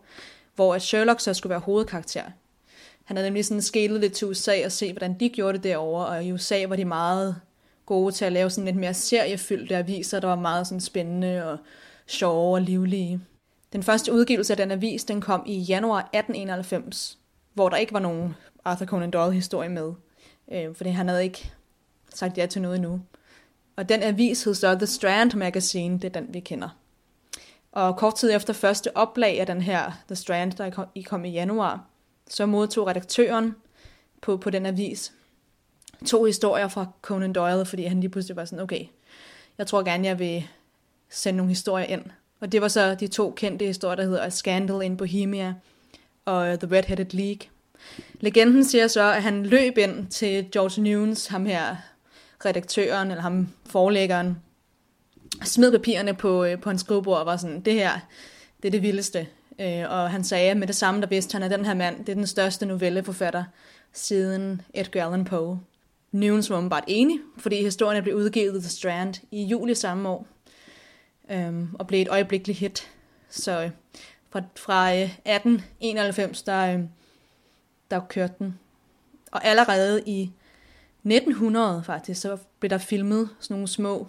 hvor 0.56 0.76
at 0.76 0.82
Sherlock 0.82 1.20
så 1.20 1.34
skulle 1.34 1.52
være 1.52 1.60
hovedkarakter. 1.60 2.24
Han 3.04 3.18
havde 3.18 3.28
nemlig 3.28 3.46
sådan 3.46 3.62
skælet 3.62 4.00
lidt 4.00 4.14
til 4.14 4.28
USA 4.28 4.66
og 4.66 4.72
se, 4.72 4.94
hvordan 4.94 5.20
de 5.20 5.30
gjorde 5.30 5.54
det 5.54 5.64
derovre, 5.64 6.06
og 6.06 6.26
i 6.26 6.32
USA 6.32 6.66
var 6.68 6.76
de 6.76 6.86
meget 6.86 7.36
gode 7.86 8.12
til 8.12 8.26
at 8.26 8.32
lave 8.32 8.50
sådan 8.50 8.66
lidt 8.66 8.76
mere 8.76 8.94
seriefyldte 8.94 9.76
aviser, 9.76 10.20
der 10.20 10.28
var 10.28 10.36
meget 10.36 10.68
sådan 10.68 10.82
spændende 10.82 11.52
og 11.52 11.58
sjove 12.08 12.56
og 12.56 12.62
livlige. 12.62 13.22
Den 13.74 13.84
første 13.84 14.14
udgivelse 14.14 14.54
af 14.54 14.58
den 14.58 14.72
avis, 14.72 15.04
den 15.04 15.22
kom 15.22 15.44
i 15.46 15.58
januar 15.58 16.00
1891, 16.00 17.18
hvor 17.54 17.70
der 17.70 17.78
ikke 17.78 17.94
var 17.94 18.00
nogen 18.00 18.36
Arthur 18.66 18.86
Conan 18.86 19.12
Doyle 19.12 19.34
historie 19.34 19.70
med, 19.70 19.94
øh, 20.52 20.76
fordi 20.76 20.90
han 20.90 21.08
havde 21.08 21.24
ikke 21.24 21.52
sagt 22.14 22.38
ja 22.38 22.46
til 22.46 22.62
noget 22.62 22.76
endnu. 22.76 23.02
Og 23.76 23.90
den 23.90 24.04
avis 24.04 24.44
hed 24.44 24.54
så 24.54 24.76
The 24.76 24.86
Strand 24.86 25.34
Magazine, 25.34 26.00
det 26.00 26.04
er 26.16 26.22
den, 26.22 26.34
vi 26.34 26.40
kender. 26.40 26.70
Og 27.76 27.98
kort 27.98 28.16
tid 28.16 28.36
efter 28.36 28.54
første 28.54 28.98
oplag 28.98 29.40
af 29.40 29.46
den 29.46 29.62
her 29.62 29.92
The 30.08 30.16
Strand, 30.16 30.52
der 30.52 30.88
i 30.96 31.02
kom 31.02 31.26
i 31.26 31.30
januar, 31.30 31.86
så 32.30 32.46
modtog 32.46 32.88
redaktøren 32.88 33.56
på, 34.22 34.38
på 34.38 34.50
den 34.50 34.66
avis 34.66 35.14
to 36.06 36.24
historier 36.24 36.68
fra 36.68 36.86
Conan 37.02 37.34
Doyle, 37.34 37.66
fordi 37.66 37.84
han 37.84 38.00
lige 38.00 38.10
pludselig 38.10 38.36
var 38.36 38.46
sådan, 38.46 38.64
okay, 38.64 38.86
jeg 39.58 39.68
tror 39.68 39.84
gerne, 39.84 40.08
jeg 40.08 40.20
vil 40.20 40.48
sende 41.10 41.38
nogle 41.38 41.50
historier 41.50 41.86
ind. 41.86 42.04
Og 42.40 42.52
det 42.52 42.62
var 42.62 42.68
så 42.68 42.96
de 42.96 43.08
to 43.08 43.34
kendte 43.38 43.66
historier, 43.66 43.96
der 43.96 44.04
hedder 44.04 44.24
A 44.24 44.30
Scandal 44.30 44.82
in 44.82 44.98
Bohemia 44.98 45.54
og 46.26 46.60
The 46.60 46.80
Red-Headed 46.80 47.18
League. 47.18 47.48
Legenden 48.20 48.66
siger 48.66 48.88
så, 48.88 49.12
at 49.12 49.24
han 49.24 49.46
løb 49.46 49.78
ind 49.78 50.08
til 50.08 50.52
George 50.52 50.82
Nunes, 50.82 51.28
ham 51.28 51.46
her 51.46 51.76
redaktøren, 52.46 53.12
eller 53.12 53.22
ham 53.22 53.50
forlæggeren, 53.66 54.38
smed 55.44 55.72
papirerne 55.72 56.14
på, 56.14 56.44
øh, 56.44 56.62
på 56.62 56.70
hans 56.70 56.82
skrivebord 56.82 57.20
og 57.20 57.26
var 57.26 57.38
sådan, 57.38 57.62
det 57.62 57.74
her, 57.74 58.00
det 58.62 58.68
er 58.68 58.72
det 58.72 58.82
vildeste. 58.82 59.28
Øh, 59.60 59.84
og 59.90 60.10
han 60.10 60.24
sagde 60.24 60.56
med 60.56 60.68
det 60.68 60.76
samme, 60.76 61.02
der 61.02 61.08
vidste 61.08 61.34
han, 61.34 61.44
at 61.44 61.52
den 61.52 61.66
her 61.66 61.74
mand, 61.74 62.00
det 62.00 62.10
er 62.10 62.16
den 62.16 62.28
største 62.28 62.66
novelleforfatter 62.66 63.44
siden 63.94 64.62
Edgar 64.74 65.06
Allan 65.06 65.26
Poe. 65.26 65.60
Nunes 66.12 66.50
var 66.50 66.70
bare 66.70 66.82
enig, 66.88 67.20
fordi 67.38 67.64
historien 67.64 68.04
blev 68.04 68.16
udgivet 68.16 68.62
The 68.62 68.70
Strand 68.70 69.14
i 69.32 69.44
juli 69.44 69.76
samme 69.76 70.10
år, 70.10 70.28
øh, 71.32 71.74
og 71.74 71.88
blev 71.88 72.02
et 72.02 72.08
øjeblikkeligt 72.08 72.60
hit. 72.60 72.92
Så 73.30 73.64
øh, 73.64 73.70
fra, 74.30 74.42
fra 74.56 74.94
øh, 74.94 75.02
1891, 75.02 76.42
der, 76.42 76.74
øh, 76.74 76.80
der 77.92 78.00
kørte 78.10 78.34
den. 78.40 78.60
Og 79.32 79.46
allerede 79.46 80.04
i 80.06 80.32
1900 81.04 81.84
faktisk, 81.86 82.22
så 82.22 82.38
blev 82.60 82.70
der 82.70 82.78
filmet 82.78 83.30
sådan 83.40 83.54
nogle 83.54 83.68
små 83.68 84.08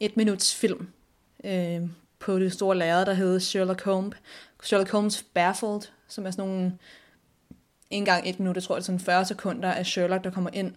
et 0.00 0.16
minuts 0.16 0.54
film 0.54 0.88
øh, 1.44 1.82
på 2.18 2.38
det 2.38 2.52
store 2.52 2.76
lærred, 2.76 3.06
der 3.06 3.12
hed 3.12 3.40
Sherlock 3.40 3.84
Holmes. 3.84 4.16
Sherlock 4.62 4.90
Holmes 4.90 5.22
Baffled, 5.34 5.80
som 6.08 6.26
er 6.26 6.30
sådan 6.30 6.48
nogle, 6.48 6.78
en 7.90 8.04
gang 8.04 8.28
et 8.28 8.40
minut, 8.40 8.56
jeg 8.56 8.62
tror 8.62 8.74
det 8.74 8.82
er 8.82 8.84
sådan 8.84 9.00
40 9.00 9.24
sekunder 9.24 9.72
af 9.72 9.86
Sherlock, 9.86 10.24
der 10.24 10.30
kommer 10.30 10.50
ind, 10.52 10.74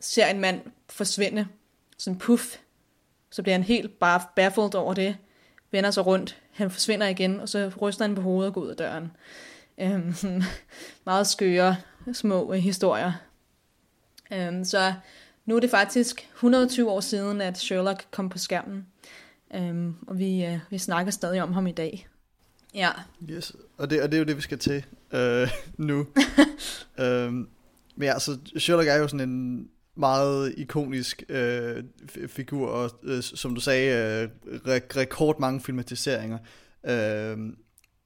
ser 0.00 0.26
en 0.26 0.40
mand 0.40 0.60
forsvinde, 0.88 1.46
sådan 1.98 2.18
puff, 2.18 2.56
så 3.30 3.42
bliver 3.42 3.54
han 3.54 3.62
helt 3.62 3.98
bare 3.98 4.20
baffled 4.36 4.74
over 4.74 4.94
det, 4.94 5.16
vender 5.70 5.90
sig 5.90 6.06
rundt, 6.06 6.42
han 6.52 6.70
forsvinder 6.70 7.06
igen, 7.06 7.40
og 7.40 7.48
så 7.48 7.72
ryster 7.80 8.04
han 8.04 8.14
på 8.14 8.20
hovedet 8.20 8.48
og 8.48 8.54
går 8.54 8.60
ud 8.60 8.68
af 8.68 8.76
døren. 8.76 9.12
Øhm, 9.78 10.14
meget 11.06 11.26
skøre 11.26 11.76
små 12.12 12.52
historier. 12.52 13.12
Øhm, 14.32 14.64
så 14.64 14.94
nu 15.46 15.56
er 15.56 15.60
det 15.60 15.70
faktisk 15.70 16.28
120 16.34 16.90
år 16.90 17.00
siden, 17.00 17.40
at 17.40 17.58
Sherlock 17.58 18.06
kom 18.10 18.28
på 18.28 18.38
skærmen. 18.38 18.86
Øhm, 19.54 19.94
og 20.06 20.18
vi, 20.18 20.44
øh, 20.44 20.58
vi 20.70 20.78
snakker 20.78 21.12
stadig 21.12 21.42
om 21.42 21.52
ham 21.52 21.66
i 21.66 21.72
dag. 21.72 22.08
Ja. 22.74 22.90
Yes, 23.30 23.56
og 23.78 23.90
det, 23.90 24.02
og 24.02 24.12
det 24.12 24.16
er 24.16 24.18
jo 24.18 24.24
det, 24.24 24.36
vi 24.36 24.42
skal 24.42 24.58
til 24.58 24.84
øh, 25.12 25.48
nu. 25.76 26.06
øhm, 27.00 27.48
men 27.96 28.08
ja, 28.08 28.18
så 28.18 28.38
Sherlock 28.56 28.88
er 28.88 28.96
jo 28.96 29.08
sådan 29.08 29.28
en 29.28 29.68
meget 29.96 30.54
ikonisk 30.56 31.22
øh, 31.28 31.84
figur, 32.26 32.68
og 32.68 32.90
øh, 33.02 33.22
som 33.22 33.54
du 33.54 33.60
sagde, 33.60 33.90
øh, 34.22 34.28
re- 34.54 34.96
rekord 34.96 35.40
mange 35.40 35.60
filmatiseringer. 35.60 36.38
Øh, 36.86 37.38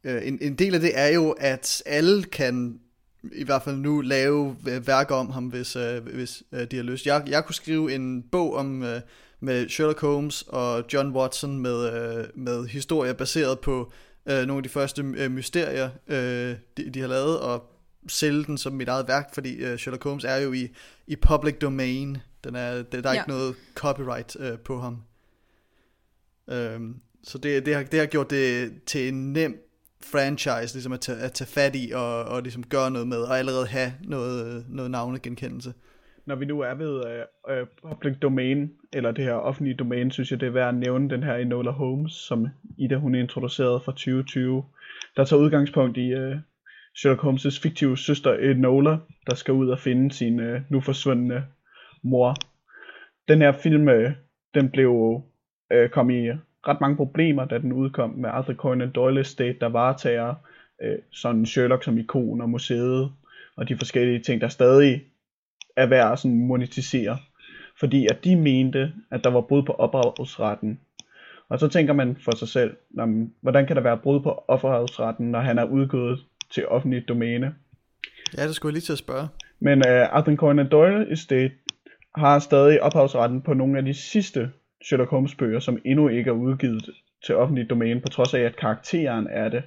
øh, 0.05 0.29
en, 0.29 0.39
en 0.41 0.55
del 0.55 0.75
af 0.75 0.81
det 0.81 0.99
er 0.99 1.09
jo, 1.09 1.31
at 1.31 1.83
alle 1.87 2.23
kan 2.23 2.81
i 3.23 3.45
hvert 3.45 3.63
fald 3.63 3.77
nu 3.77 4.01
lave 4.01 4.57
værker 4.87 5.15
om 5.15 5.31
ham, 5.31 5.47
hvis, 5.47 5.77
øh, 5.77 6.07
hvis 6.07 6.43
øh, 6.53 6.67
de 6.71 6.77
har 6.77 6.83
lyst. 6.83 7.07
Jeg, 7.07 7.23
jeg 7.27 7.45
kunne 7.45 7.55
skrive 7.55 7.95
en 7.95 8.23
bog 8.23 8.55
om 8.55 8.83
øh, 8.83 9.01
med 9.41 9.69
Sherlock 9.69 10.01
Holmes 10.01 10.45
og 10.49 10.85
John 10.93 11.17
Watson 11.17 11.59
med, 11.59 11.93
øh, 11.93 12.25
med 12.35 12.67
historier 12.67 13.13
baseret 13.13 13.61
på 13.61 13.93
øh, 14.27 14.47
nogle 14.47 14.57
af 14.57 14.63
de 14.63 14.69
første 14.69 15.03
øh, 15.17 15.31
mysterier, 15.31 15.91
øh, 16.07 16.57
de, 16.77 16.91
de 16.91 17.01
har 17.01 17.09
lavet, 17.09 17.41
og 17.41 17.73
sælge 18.09 18.45
den 18.45 18.59
som 18.59 18.73
mit 18.73 18.89
eget 18.89 19.09
værk, 19.09 19.35
fordi 19.35 19.55
øh, 19.55 19.79
Sherlock 19.79 20.05
Holmes 20.05 20.25
er 20.25 20.37
jo 20.37 20.53
i, 20.53 20.69
i 21.07 21.17
public 21.17 21.55
domain. 21.55 22.17
Den 22.45 22.55
er, 22.55 22.83
der 22.83 22.99
er 22.99 23.03
ja. 23.05 23.13
ikke 23.13 23.29
noget 23.29 23.55
copyright 23.75 24.37
øh, 24.41 24.59
på 24.59 24.81
ham. 24.81 25.03
Øh, 26.51 26.81
så 27.25 27.39
det, 27.39 27.67
det, 27.67 27.75
har, 27.75 27.83
det 27.83 27.99
har 27.99 28.07
gjort 28.07 28.31
det 28.31 28.73
til 28.87 29.09
en 29.09 29.33
nem 29.33 29.68
franchise 30.03 30.75
ligesom 30.75 30.93
at 30.93 31.01
tage, 31.01 31.19
at 31.19 31.33
tage 31.33 31.49
fat 31.49 31.77
i 31.77 31.93
og, 31.95 32.25
og 32.25 32.43
ligesom 32.43 32.65
gøre 32.65 32.91
noget 32.91 33.09
med, 33.09 33.17
og 33.19 33.39
allerede 33.39 33.67
have 33.67 33.93
noget, 34.05 34.65
noget 34.69 34.91
navnegenkendelse. 34.91 35.73
Når 36.27 36.35
vi 36.35 36.45
nu 36.45 36.61
er 36.61 36.75
ved 36.75 36.95
uh, 36.95 37.53
uh, 37.53 37.91
public 37.91 38.19
domain, 38.23 38.71
eller 38.93 39.11
det 39.11 39.25
her 39.25 39.33
offentlige 39.33 39.77
domæne, 39.77 40.13
synes 40.13 40.31
jeg, 40.31 40.41
det 40.41 40.47
er 40.47 40.51
værd 40.51 40.69
at 40.69 40.75
nævne 40.75 41.11
den 41.11 41.23
her 41.23 41.35
Enola 41.35 41.71
Holmes, 41.71 42.13
som 42.13 42.47
Ida 42.79 42.97
hun 42.97 43.15
introducerede 43.15 43.81
fra 43.85 43.93
2020, 43.93 44.65
der 45.17 45.25
tager 45.25 45.41
udgangspunkt 45.41 45.97
i 45.97 46.15
uh, 46.15 46.37
Sherlock 46.97 47.25
Holmes' 47.25 47.63
fiktive 47.63 47.97
søster 47.97 48.35
Enola, 48.35 48.97
der 49.27 49.35
skal 49.35 49.55
ud 49.55 49.69
og 49.69 49.79
finde 49.79 50.13
sin 50.13 50.41
uh, 50.41 50.61
nu 50.71 50.81
forsvundne 50.81 51.45
mor. 52.03 52.35
Den 53.29 53.39
her 53.39 53.53
film, 53.53 53.89
uh, 53.89 54.13
den 54.55 54.71
blev 54.71 54.91
uh, 54.91 55.91
kom 55.93 56.11
i 56.11 56.29
ret 56.67 56.81
mange 56.81 56.97
problemer, 56.97 57.45
da 57.45 57.59
den 57.59 57.73
udkom 57.73 58.11
med 58.11 58.31
Arthur 58.31 58.55
Conan 58.55 58.91
Doyle 58.91 59.21
Estate, 59.21 59.57
der 59.61 59.67
varetager 59.67 60.35
uh, 60.85 60.99
sådan 61.11 61.47
Sherlock 61.47 61.85
som 61.85 61.99
ikon 61.99 62.41
og 62.41 62.51
museet, 62.51 63.13
og 63.57 63.69
de 63.69 63.77
forskellige 63.77 64.21
ting, 64.21 64.41
der 64.41 64.49
stadig 64.49 65.03
er 65.77 65.87
værd 65.87 66.13
at 66.13 66.19
sådan 66.19 66.47
monetisere. 66.47 67.19
Fordi 67.81 68.07
at 68.07 68.25
de 68.25 68.37
mente, 68.37 68.93
at 69.11 69.25
der 69.25 69.31
var 69.31 69.41
brud 69.41 69.63
på 69.63 69.73
ophavsretten. 69.73 70.81
Og 71.49 71.61
så 71.61 71.69
tænker 71.69 71.93
man 71.93 72.17
for 72.25 72.37
sig 72.37 72.49
selv, 72.49 72.77
hvordan 73.41 73.67
kan 73.67 73.77
der 73.77 73.83
være 73.83 73.99
brud 73.99 74.21
på 74.21 74.45
ophavsretten, 74.49 75.31
når 75.31 75.41
han 75.41 75.59
er 75.59 75.65
udgået 75.65 76.19
til 76.51 76.69
offentligt 76.69 77.09
domæne? 77.09 77.55
Ja, 78.37 78.47
det 78.47 78.55
skulle 78.55 78.71
jeg 78.71 78.75
lige 78.75 78.83
til 78.83 78.93
at 78.93 78.99
spørge. 78.99 79.29
Men 79.61 79.79
uh, 79.79 80.17
Arthur 80.17 80.37
Conan 80.37 80.69
Doyle 80.69 81.13
Estate 81.13 81.53
har 82.15 82.39
stadig 82.39 82.83
ophavsretten 82.83 83.43
på 83.43 83.55
nogle 83.55 83.79
af 83.79 83.85
de 83.85 83.95
sidste 83.95 84.51
Sherlock 84.85 85.11
Holmes 85.11 85.35
bøger, 85.35 85.61
som 85.61 85.79
endnu 85.85 86.09
ikke 86.09 86.29
er 86.29 86.35
udgivet 86.35 86.91
til 87.27 87.37
offentligt 87.37 87.71
domæne, 87.71 88.01
på 88.01 88.09
trods 88.09 88.35
af 88.35 88.41
at 88.41 88.57
karakteren 88.57 89.27
er 89.31 89.49
det. 89.49 89.63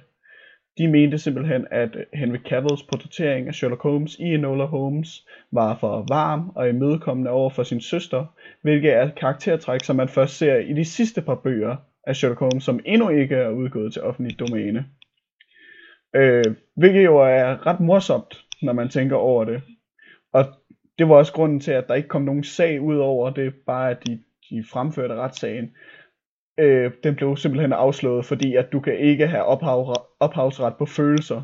De 0.78 0.88
mente 0.88 1.18
simpelthen, 1.18 1.66
at 1.70 1.96
Henry 2.14 2.36
Cavills 2.36 2.82
portrættering 2.82 3.48
af 3.48 3.54
Sherlock 3.54 3.82
Holmes 3.82 4.16
i 4.18 4.22
Enola 4.22 4.64
Holmes 4.64 5.26
var 5.50 5.76
for 5.80 6.06
varm 6.08 6.52
og 6.54 6.68
imødekommende 6.68 7.30
over 7.30 7.50
for 7.50 7.62
sin 7.62 7.80
søster, 7.80 8.26
hvilket 8.62 8.92
er 8.92 9.02
et 9.02 9.14
karaktertræk, 9.14 9.84
som 9.84 9.96
man 9.96 10.08
først 10.08 10.38
ser 10.38 10.56
i 10.56 10.72
de 10.72 10.84
sidste 10.84 11.22
par 11.22 11.34
bøger 11.34 11.76
af 12.06 12.16
Sherlock 12.16 12.40
Holmes, 12.40 12.64
som 12.64 12.80
endnu 12.84 13.08
ikke 13.08 13.34
er 13.34 13.48
udgået 13.48 13.92
til 13.92 14.02
offentligt 14.02 14.40
domæne. 14.40 14.86
Øh, 16.16 16.44
hvilket 16.76 17.04
jo 17.04 17.16
er 17.18 17.66
ret 17.66 17.80
morsomt, 17.80 18.44
når 18.62 18.72
man 18.72 18.88
tænker 18.88 19.16
over 19.16 19.44
det. 19.44 19.62
Og 20.32 20.44
det 20.98 21.08
var 21.08 21.14
også 21.14 21.32
grunden 21.32 21.60
til, 21.60 21.72
at 21.72 21.88
der 21.88 21.94
ikke 21.94 22.08
kom 22.08 22.22
nogen 22.22 22.44
sag 22.44 22.80
ud 22.80 22.96
over 22.96 23.30
det, 23.30 23.54
bare 23.66 23.90
at 23.90 24.06
de, 24.06 24.18
de 24.52 24.64
fremførte 24.70 25.14
retssagen. 25.14 25.70
Øh, 26.58 26.92
den 27.04 27.14
blev 27.14 27.36
simpelthen 27.36 27.72
afslået, 27.72 28.26
fordi 28.26 28.56
at 28.56 28.66
du 28.72 28.80
kan 28.80 28.98
ikke 28.98 29.26
have 29.26 29.44
ophav, 29.44 29.96
ophavsret 30.20 30.74
på 30.78 30.86
følelser, 30.86 31.42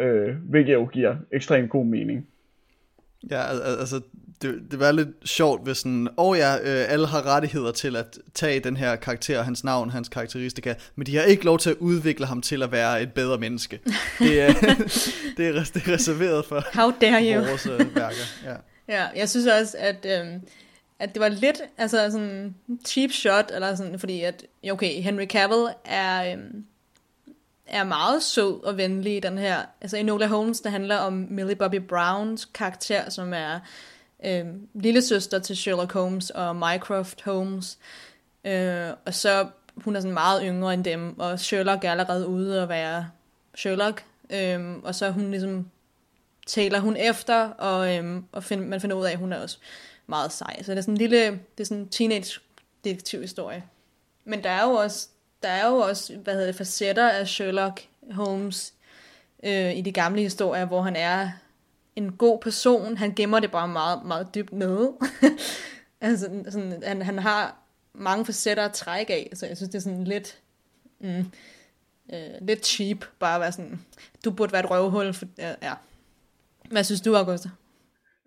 øh, 0.00 0.34
hvilket 0.50 0.72
jo 0.72 0.86
giver 0.86 1.16
ekstremt 1.32 1.70
god 1.70 1.84
mening. 1.84 2.26
Ja, 3.30 3.42
altså, 3.80 4.00
det, 4.42 4.60
det 4.70 4.80
var 4.80 4.92
lidt 4.92 5.08
sjovt, 5.24 5.64
hvis 5.64 5.76
sådan, 5.76 6.08
og 6.16 6.36
ja, 6.36 6.56
øh, 6.56 6.92
alle 6.92 7.06
har 7.06 7.26
rettigheder 7.26 7.72
til 7.72 7.96
at 7.96 8.18
tage 8.34 8.60
den 8.60 8.76
her 8.76 8.96
karakter, 8.96 9.42
hans 9.42 9.64
navn, 9.64 9.90
hans 9.90 10.08
karakteristika, 10.08 10.74
men 10.96 11.06
de 11.06 11.16
har 11.16 11.22
ikke 11.22 11.44
lov 11.44 11.58
til 11.58 11.70
at 11.70 11.76
udvikle 11.76 12.26
ham 12.26 12.42
til 12.42 12.62
at 12.62 12.72
være 12.72 13.02
et 13.02 13.12
bedre 13.12 13.38
menneske. 13.38 13.80
Det 14.18 14.40
er, 14.40 14.52
det 15.36 15.48
er, 15.48 15.52
det 15.74 15.88
er 15.88 15.92
reserveret 15.94 16.44
for 16.44 16.64
How 16.80 16.90
dare 17.00 17.34
you? 17.34 17.48
vores 17.48 17.66
øh, 17.66 17.96
værker. 17.96 18.24
Ja. 18.44 18.54
ja, 18.96 19.06
jeg 19.16 19.28
synes 19.28 19.46
også, 19.46 19.76
at, 19.80 20.06
øh, 20.06 20.26
at 21.00 21.14
det 21.14 21.20
var 21.20 21.28
lidt 21.28 21.62
altså 21.78 22.10
sådan 22.10 22.54
cheap 22.86 23.10
shot, 23.10 23.50
eller 23.54 23.74
sådan, 23.74 23.98
fordi 23.98 24.20
at, 24.20 24.46
okay, 24.70 25.02
Henry 25.02 25.26
Cavill 25.26 25.68
er... 25.84 26.32
øhm, 26.32 26.64
er 27.66 27.84
meget 27.84 28.22
sød 28.22 28.64
og 28.64 28.76
venlig 28.76 29.16
i 29.16 29.20
den 29.20 29.38
her. 29.38 29.62
Altså 29.80 29.96
Enola 29.96 30.26
Holmes, 30.26 30.60
der 30.60 30.70
handler 30.70 30.96
om 30.96 31.12
Millie 31.12 31.54
Bobby 31.54 31.80
Browns 31.80 32.44
karakter, 32.44 33.10
som 33.10 33.32
er 33.34 33.60
øhm, 34.24 34.68
lille 34.74 35.02
søster 35.02 35.38
til 35.38 35.56
Sherlock 35.56 35.92
Holmes 35.92 36.30
og 36.30 36.56
Mycroft 36.56 37.22
Holmes. 37.22 37.78
Øh, 38.44 38.88
og 39.06 39.14
så 39.14 39.46
hun 39.76 39.96
er 39.96 40.00
sådan 40.00 40.14
meget 40.14 40.42
yngre 40.44 40.74
end 40.74 40.84
dem, 40.84 41.18
og 41.18 41.40
Sherlock 41.40 41.84
er 41.84 41.90
allerede 41.90 42.28
ude 42.28 42.62
at 42.62 42.68
være 42.68 43.08
Sherlock. 43.54 44.04
Øhm, 44.30 44.80
og 44.84 44.94
så 44.94 45.10
hun 45.10 45.30
ligesom 45.30 45.68
taler 46.46 46.80
hun 46.80 46.96
efter, 46.96 47.48
og, 47.48 47.96
øhm, 47.96 48.24
og 48.32 48.44
find, 48.44 48.66
man 48.66 48.80
finder 48.80 48.96
ud 48.96 49.04
af, 49.04 49.12
at 49.12 49.18
hun 49.18 49.32
er 49.32 49.42
også 49.42 49.58
meget 50.10 50.32
sej. 50.32 50.62
Så 50.62 50.72
det 50.72 50.78
er 50.78 50.82
sådan 50.82 50.94
en 50.94 50.98
lille, 50.98 51.26
det 51.30 51.60
er 51.60 51.64
sådan 51.64 51.82
en 51.82 51.88
teenage 51.88 52.40
detektivhistorie. 52.84 53.64
Men 54.24 54.44
der 54.44 54.50
er 54.50 54.64
jo 54.64 54.72
også 54.72 55.08
der 55.42 55.48
er 55.48 55.68
jo 55.68 55.76
også, 55.76 56.16
hvad 56.16 56.34
hedder 56.34 56.46
det, 56.46 56.56
facetter 56.56 57.08
af 57.08 57.28
Sherlock 57.28 57.88
Holmes 58.10 58.74
øh, 59.42 59.76
i 59.76 59.80
de 59.80 59.92
gamle 59.92 60.22
historier, 60.22 60.64
hvor 60.64 60.82
han 60.82 60.96
er 60.96 61.30
en 61.96 62.12
god 62.12 62.40
person. 62.40 62.96
Han 62.96 63.14
gemmer 63.14 63.40
det 63.40 63.50
bare 63.50 63.68
meget, 63.68 64.04
meget 64.04 64.34
dybt 64.34 64.52
nede. 64.52 64.92
altså, 66.00 66.28
sådan, 66.48 66.82
han, 66.86 67.02
han 67.02 67.18
har 67.18 67.56
mange 67.92 68.26
facetter 68.26 68.64
at 68.64 68.72
trække 68.72 69.14
af, 69.14 69.30
så 69.34 69.46
jeg 69.46 69.56
synes, 69.56 69.70
det 69.70 69.78
er 69.78 69.82
sådan 69.82 70.04
lidt, 70.04 70.38
mm, 71.00 71.26
øh, 72.12 72.30
lidt 72.40 72.66
cheap, 72.66 73.04
bare 73.18 73.34
at 73.34 73.40
være 73.40 73.52
sådan, 73.52 73.84
du 74.24 74.30
burde 74.30 74.52
være 74.52 74.64
et 74.64 74.70
røvhul. 74.70 75.14
For, 75.14 75.26
ja, 75.38 75.54
ja. 75.62 75.74
Hvad 76.70 76.84
synes 76.84 77.00
du, 77.00 77.16
Augusta? 77.16 77.48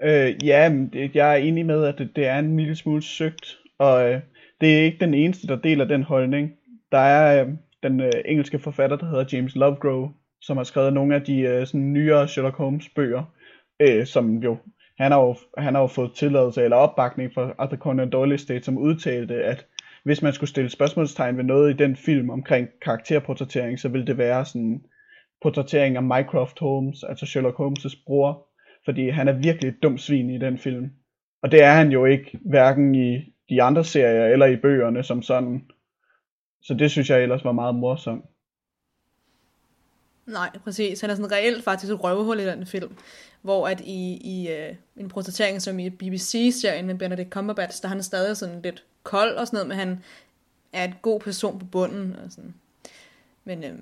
Øh, 0.01 0.45
ja, 0.45 0.71
jeg 1.13 1.31
er 1.31 1.35
enig 1.35 1.65
med, 1.65 1.85
at 1.85 1.97
det, 1.97 2.15
det 2.15 2.27
er 2.27 2.39
en 2.39 2.57
lille 2.57 2.75
smule 2.75 3.01
søgt, 3.01 3.57
og 3.79 4.09
øh, 4.11 4.21
det 4.61 4.79
er 4.79 4.83
ikke 4.83 4.99
den 4.99 5.13
eneste, 5.13 5.47
der 5.47 5.55
deler 5.55 5.85
den 5.85 6.03
holdning. 6.03 6.51
Der 6.91 6.97
er 6.97 7.45
øh, 7.45 7.49
den 7.83 7.99
øh, 7.99 8.11
engelske 8.25 8.59
forfatter, 8.59 8.97
der 8.97 9.05
hedder 9.05 9.25
James 9.37 9.55
Lovegrove, 9.55 10.13
som 10.41 10.57
har 10.57 10.63
skrevet 10.63 10.93
nogle 10.93 11.15
af 11.15 11.21
de 11.21 11.39
øh, 11.39 11.67
sådan 11.67 11.93
nyere 11.93 12.27
Sherlock 12.27 12.55
Holmes 12.55 12.89
bøger, 12.89 13.23
øh, 13.79 14.05
som 14.05 14.37
jo 14.37 14.57
han 14.97 15.11
har 15.11 15.19
jo, 15.19 15.35
han 15.57 15.73
har 15.75 15.81
jo 15.81 15.87
fået 15.87 16.13
tilladelse 16.15 16.63
eller 16.63 16.77
opbakning 16.77 17.33
fra 17.33 17.53
Arthur 17.57 17.77
Conan 17.77 18.09
Doyle 18.09 18.37
State, 18.37 18.63
som 18.63 18.77
udtalte, 18.77 19.43
at 19.43 19.65
hvis 20.03 20.21
man 20.21 20.33
skulle 20.33 20.49
stille 20.49 20.69
spørgsmålstegn 20.69 21.37
ved 21.37 21.43
noget 21.43 21.73
i 21.73 21.77
den 21.77 21.95
film 21.95 22.29
omkring 22.29 22.67
karakterportrættering, 22.81 23.79
så 23.79 23.89
ville 23.89 24.07
det 24.07 24.17
være 24.17 24.45
sådan 24.45 24.81
portrættering 25.41 25.95
af 25.95 26.03
Mycroft 26.03 26.59
Holmes, 26.59 27.03
altså 27.03 27.25
Sherlock 27.25 27.59
Holmes' 27.59 28.03
bror, 28.05 28.47
fordi 28.85 29.09
han 29.09 29.27
er 29.27 29.33
virkelig 29.33 29.69
et 29.69 29.83
dumt 29.83 30.01
svin 30.01 30.29
i 30.29 30.37
den 30.37 30.57
film. 30.57 30.91
Og 31.41 31.51
det 31.51 31.63
er 31.63 31.71
han 31.71 31.91
jo 31.91 32.05
ikke, 32.05 32.39
hverken 32.45 32.95
i 32.95 33.33
de 33.49 33.61
andre 33.61 33.85
serier 33.85 34.25
eller 34.25 34.45
i 34.45 34.55
bøgerne 34.55 35.03
som 35.03 35.21
sådan. 35.21 35.65
Så 36.61 36.73
det 36.73 36.91
synes 36.91 37.09
jeg 37.09 37.23
ellers 37.23 37.43
var 37.43 37.51
meget 37.51 37.75
morsomt. 37.75 38.25
Nej, 40.25 40.49
præcis. 40.63 41.01
Han 41.01 41.09
er 41.09 41.15
sådan 41.15 41.31
reelt 41.31 41.63
faktisk 41.63 41.93
et 41.93 42.03
røvehul 42.03 42.39
i 42.39 42.45
den 42.45 42.65
film. 42.65 42.97
Hvor 43.41 43.67
at 43.67 43.81
i, 43.81 44.13
i 44.13 44.49
uh, 44.51 44.75
en 44.97 45.09
portrættering 45.09 45.61
som 45.61 45.79
i 45.79 45.89
BBC-serien 45.89 46.85
med 46.85 46.95
Benedict 46.95 47.29
Cumberbatch, 47.29 47.81
der 47.81 47.87
er 47.87 47.89
han 47.89 48.03
stadig 48.03 48.37
sådan 48.37 48.61
lidt 48.61 48.83
kold 49.03 49.35
og 49.35 49.47
sådan 49.47 49.57
noget, 49.57 49.67
men 49.67 49.77
han 49.77 50.03
er 50.73 50.83
et 50.83 51.01
god 51.01 51.19
person 51.19 51.59
på 51.59 51.65
bunden. 51.65 52.15
Og 52.15 52.31
sådan. 52.31 52.53
Men 53.43 53.63
uh, 53.63 53.79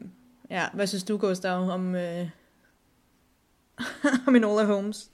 ja, 0.50 0.65
hvad 0.74 0.88
synes 0.88 1.03
du, 1.03 1.17
Gustav, 1.17 1.70
om, 1.70 1.96
øh, 1.96 2.29
om 4.27 4.35
Enola 4.35 4.65
Holmes? 4.65 5.09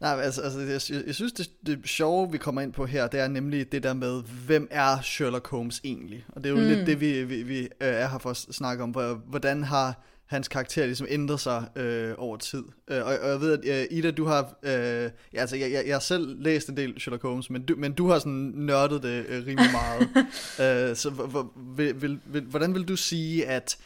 Nej, 0.00 0.20
altså, 0.20 0.40
altså 0.40 0.60
jeg, 0.60 1.06
jeg 1.06 1.14
synes, 1.14 1.32
det, 1.32 1.50
det 1.66 1.80
sjove, 1.84 2.32
vi 2.32 2.38
kommer 2.38 2.60
ind 2.60 2.72
på 2.72 2.86
her, 2.86 3.06
det 3.06 3.20
er 3.20 3.28
nemlig 3.28 3.72
det 3.72 3.82
der 3.82 3.94
med, 3.94 4.22
hvem 4.46 4.68
er 4.70 5.00
Sherlock 5.00 5.48
Holmes 5.48 5.80
egentlig? 5.84 6.24
Og 6.28 6.44
det 6.44 6.50
er 6.50 6.54
jo 6.54 6.60
mm. 6.60 6.68
lidt 6.68 6.86
det, 6.86 7.00
vi, 7.00 7.24
vi, 7.24 7.42
vi 7.42 7.60
øh, 7.60 7.68
er 7.80 8.08
her 8.08 8.18
for 8.18 8.30
at 8.30 8.36
snakke 8.36 8.82
om. 8.82 8.90
Hvordan 9.26 9.64
har 9.64 10.02
hans 10.26 10.48
karakter 10.48 10.86
ligesom 10.86 11.06
ændret 11.10 11.40
sig 11.40 11.64
øh, 11.76 12.14
over 12.18 12.36
tid. 12.36 12.64
Øh, 12.88 13.06
og, 13.06 13.18
og 13.22 13.30
jeg 13.30 13.40
ved, 13.40 13.52
at 13.52 13.80
øh, 13.80 13.98
Ida, 13.98 14.10
du 14.10 14.24
har... 14.24 14.58
Øh, 14.62 14.72
ja, 14.72 15.40
altså, 15.40 15.56
jeg, 15.56 15.72
jeg, 15.72 15.82
jeg 15.86 15.94
har 15.94 16.00
selv 16.00 16.42
læst 16.42 16.68
en 16.68 16.76
del 16.76 17.00
Sherlock 17.00 17.22
Holmes, 17.22 17.50
men 17.50 17.62
du, 17.62 17.74
men 17.78 17.92
du 17.92 18.08
har 18.08 18.18
sådan 18.18 18.52
nørdet 18.54 19.02
det 19.02 19.26
øh, 19.28 19.46
rimelig 19.46 19.70
meget. 19.72 20.08
øh, 20.90 20.96
så 20.96 21.10
vil, 21.76 22.02
vil, 22.02 22.18
vil, 22.24 22.42
hvordan 22.42 22.74
vil 22.74 22.88
du 22.88 22.96
sige, 22.96 23.46
at... 23.46 23.76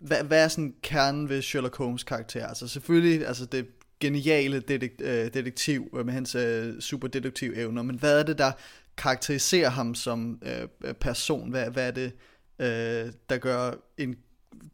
Hvad, 0.00 0.24
hvad 0.24 0.44
er 0.44 0.48
sådan 0.48 0.74
kernen 0.82 1.28
ved 1.28 1.42
Sherlock 1.42 1.76
Holmes 1.76 2.04
karakter? 2.04 2.46
Altså 2.46 2.68
selvfølgelig, 2.68 3.26
altså 3.26 3.46
det 3.46 3.66
geniale 4.00 4.60
detek, 4.60 4.92
øh, 5.00 5.34
detektiv 5.34 5.90
øh, 5.96 6.06
med 6.06 6.14
hans 6.14 6.34
øh, 6.34 6.80
super 6.80 7.08
detektiv 7.08 7.52
evner, 7.56 7.82
men 7.82 7.96
hvad 7.96 8.18
er 8.18 8.22
det, 8.22 8.38
der 8.38 8.52
karakteriserer 8.96 9.70
ham 9.70 9.94
som 9.94 10.42
øh, 10.82 10.94
person? 10.94 11.50
Hvad, 11.50 11.70
hvad 11.70 11.86
er 11.86 11.90
det, 11.90 12.12
øh, 12.58 13.12
der 13.28 13.38
gør 13.38 13.72
en, 13.98 14.16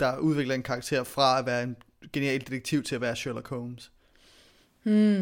der 0.01 0.19
udvikler 0.19 0.55
en 0.55 0.63
karakter 0.63 1.05
fra 1.05 1.39
at 1.39 1.47
være 1.47 1.63
en 1.63 1.77
genial 2.13 2.41
detektiv 2.41 2.83
til 2.83 2.95
at 2.95 3.01
være 3.01 3.17
Sherlock 3.17 3.49
Holmes? 3.49 3.93
Hmm. 4.83 5.21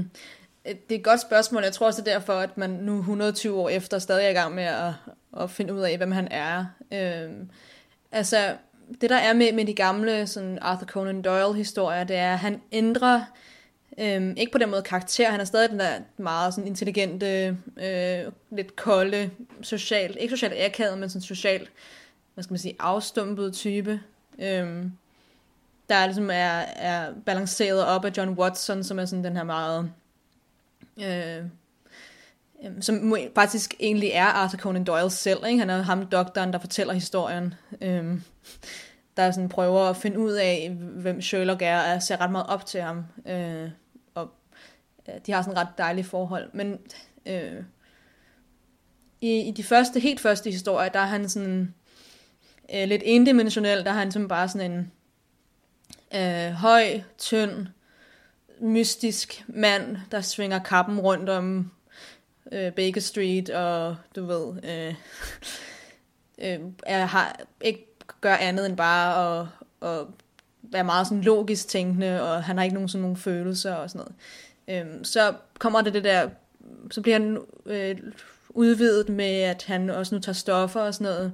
Øh, 0.67 0.75
det 0.89 0.95
er 0.95 0.99
et 0.99 1.05
godt 1.05 1.21
spørgsmål. 1.21 1.63
Jeg 1.63 1.73
tror 1.73 1.87
også, 1.87 2.03
det 2.03 2.09
er 2.09 2.19
derfor, 2.19 2.33
at 2.33 2.59
man 2.59 2.71
nu 2.71 2.99
120 2.99 3.61
år 3.61 3.69
efter 3.69 3.99
stadig 3.99 4.25
er 4.25 4.31
i 4.31 4.33
gang 4.33 4.55
med 4.55 4.65
at, 4.65 4.93
at 5.41 5.51
finde 5.51 5.75
ud 5.75 5.81
af, 5.81 5.97
hvem 5.97 6.13
han 6.13 6.29
er. 6.31 6.65
Øh, 6.93 7.31
altså, 8.13 8.57
det 9.01 9.11
der 9.11 9.17
er 9.17 9.33
med, 9.33 9.53
med 9.53 9.65
de 9.65 9.75
gamle 9.75 10.27
sådan 10.27 10.59
Arthur 10.63 10.87
Conan 10.87 11.23
Doyle-historier, 11.23 12.05
det 12.05 12.17
er, 12.17 12.33
at 12.33 12.39
han 12.39 12.61
ændrer 12.73 13.25
Øhm, 13.99 14.35
ikke 14.37 14.53
på 14.53 14.59
den 14.59 14.71
måde 14.71 14.83
karakter, 14.83 15.31
han 15.31 15.41
er 15.41 15.45
stadig 15.45 15.71
den 15.71 15.79
der 15.79 16.01
meget 16.17 16.55
sådan 16.55 16.69
intelligente, 16.69 17.57
øh, 17.77 18.33
lidt 18.51 18.77
kolde, 18.77 19.31
socialt, 19.63 20.17
ikke 20.21 20.37
socialt 20.37 20.55
akavet, 20.59 20.99
men 20.99 21.11
sådan 21.11 21.23
socialt, 21.23 21.71
hvad 22.35 22.45
skal 22.45 22.53
man 22.53 22.59
sige, 22.59 22.77
afstumpet 22.79 23.55
type. 23.55 24.01
Øhm, 24.39 24.93
der 25.89 26.07
ligesom 26.07 26.31
er, 26.31 26.65
er 26.77 27.13
balanceret 27.27 27.85
op 27.85 28.05
af 28.05 28.13
John 28.17 28.31
Watson, 28.31 28.85
som 28.85 28.99
er 28.99 29.05
sådan 29.05 29.25
den 29.25 29.37
her 29.37 29.45
meget... 29.45 29.91
Øh, 31.03 31.45
øhm, 32.65 32.83
som 32.83 33.17
faktisk 33.35 33.75
egentlig 33.81 34.11
er 34.13 34.27
Arthur 34.27 34.59
Conan 34.59 34.85
Doyle 34.85 35.11
selv. 35.11 35.47
Ikke? 35.47 35.59
Han 35.59 35.71
er 35.71 35.83
ham 35.83 36.07
doktoren, 36.07 36.53
der 36.53 36.59
fortæller 36.59 36.95
historien. 36.95 37.55
Øh, 37.81 38.21
der 39.17 39.31
sådan 39.31 39.49
prøver 39.49 39.81
at 39.81 39.97
finde 39.97 40.19
ud 40.19 40.33
af, 40.33 40.71
hvem 40.77 41.21
Sherlock 41.21 41.63
er, 41.63 41.95
og 41.95 42.03
ser 42.03 42.21
ret 42.21 42.33
meget 42.33 42.47
op 42.47 42.67
til 42.67 42.81
ham. 42.81 43.05
Øh, 43.27 43.71
og 44.15 44.31
de 45.27 45.33
har 45.33 45.43
sådan 45.43 45.53
et 45.53 45.59
ret 45.59 45.79
dejligt 45.79 46.07
forhold. 46.07 46.51
Men 46.53 46.79
øh, 47.27 47.63
i, 49.21 49.41
i 49.41 49.51
de 49.51 49.63
første, 49.63 50.01
helt 50.01 50.21
første 50.21 50.51
historier, 50.51 50.89
der 50.89 51.01
er 51.01 51.07
han 51.07 51.29
sådan 51.29 51.75
øh, 52.75 52.89
lidt 52.89 53.03
endimensionel, 53.05 53.85
der 53.85 53.91
er 53.91 53.95
han 53.95 54.13
sådan 54.13 54.29
bare 54.29 54.49
sådan 54.49 54.71
en 54.73 54.93
øh, 56.15 56.53
høj, 56.53 57.01
tynd, 57.19 57.67
mystisk 58.61 59.45
mand, 59.49 59.97
der 60.11 60.21
svinger 60.21 60.59
kappen 60.59 61.01
rundt 61.01 61.29
om 61.29 61.73
øh, 62.53 62.73
Baker 62.73 63.01
Street, 63.01 63.51
og 63.51 63.97
du 64.17 64.27
ved, 64.27 64.65
øh, 64.65 64.95
øh, 66.49 66.61
er, 66.87 67.05
har, 67.05 67.41
ikke 67.61 67.92
gør 68.21 68.35
andet 68.35 68.67
end 68.67 68.77
bare 68.77 69.41
at, 69.41 69.47
at 69.89 70.07
være 70.63 70.85
meget 70.85 71.07
sådan 71.07 71.23
logisk 71.23 71.69
tænkende, 71.69 72.23
og 72.23 72.45
han 72.45 72.57
har 72.57 72.65
ikke 72.65 72.75
nogen 72.75 72.89
sådan 72.89 73.03
nogle 73.03 73.17
følelser 73.17 73.75
og 73.75 73.91
sådan 73.91 74.07
noget. 74.69 74.87
Øhm, 74.87 75.05
så 75.05 75.35
kommer 75.59 75.81
det 75.81 75.95
det 75.95 76.05
der, 76.05 76.29
så 76.91 77.01
bliver 77.01 77.19
han 77.19 77.39
øh, 77.67 77.97
udvidet 78.49 79.09
med, 79.09 79.41
at 79.43 79.65
han 79.65 79.91
også 79.91 80.15
nu 80.15 80.21
tager 80.21 80.35
stoffer 80.35 80.81
og 80.81 80.95
sådan 80.95 81.05
noget. 81.05 81.33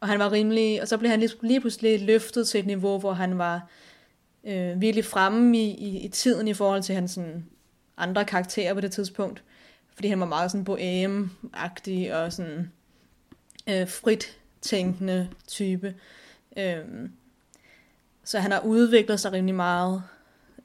Og 0.00 0.08
han 0.08 0.18
var 0.18 0.32
rimelig, 0.32 0.82
og 0.82 0.88
så 0.88 0.98
blev 0.98 1.10
han 1.10 1.20
lige, 1.20 1.32
lige 1.42 1.60
pludselig 1.60 2.02
løftet 2.02 2.48
til 2.48 2.60
et 2.60 2.66
niveau, 2.66 2.98
hvor 2.98 3.12
han 3.12 3.38
var 3.38 3.68
øh, 4.44 4.80
virkelig 4.80 5.04
fremme 5.04 5.58
i, 5.58 5.70
i, 5.70 5.98
i 5.98 6.08
tiden 6.08 6.48
i 6.48 6.54
forhold 6.54 6.82
til 6.82 6.94
hans 6.94 7.10
sådan, 7.10 7.46
andre 7.96 8.24
karakterer 8.24 8.74
på 8.74 8.80
det 8.80 8.92
tidspunkt. 8.92 9.42
Fordi 9.94 10.08
han 10.08 10.20
var 10.20 10.26
meget 10.26 10.50
sådan 10.50 10.64
bohem-agtig 10.64 12.14
og 12.14 12.32
sådan 12.32 12.72
øh, 13.68 13.88
frit 13.88 14.38
tænkende 14.64 15.28
type. 15.48 15.94
Øhm, 16.56 17.12
så 18.24 18.38
han 18.38 18.52
har 18.52 18.60
udviklet 18.60 19.20
sig 19.20 19.32
rimelig 19.32 19.54
meget. 19.54 20.02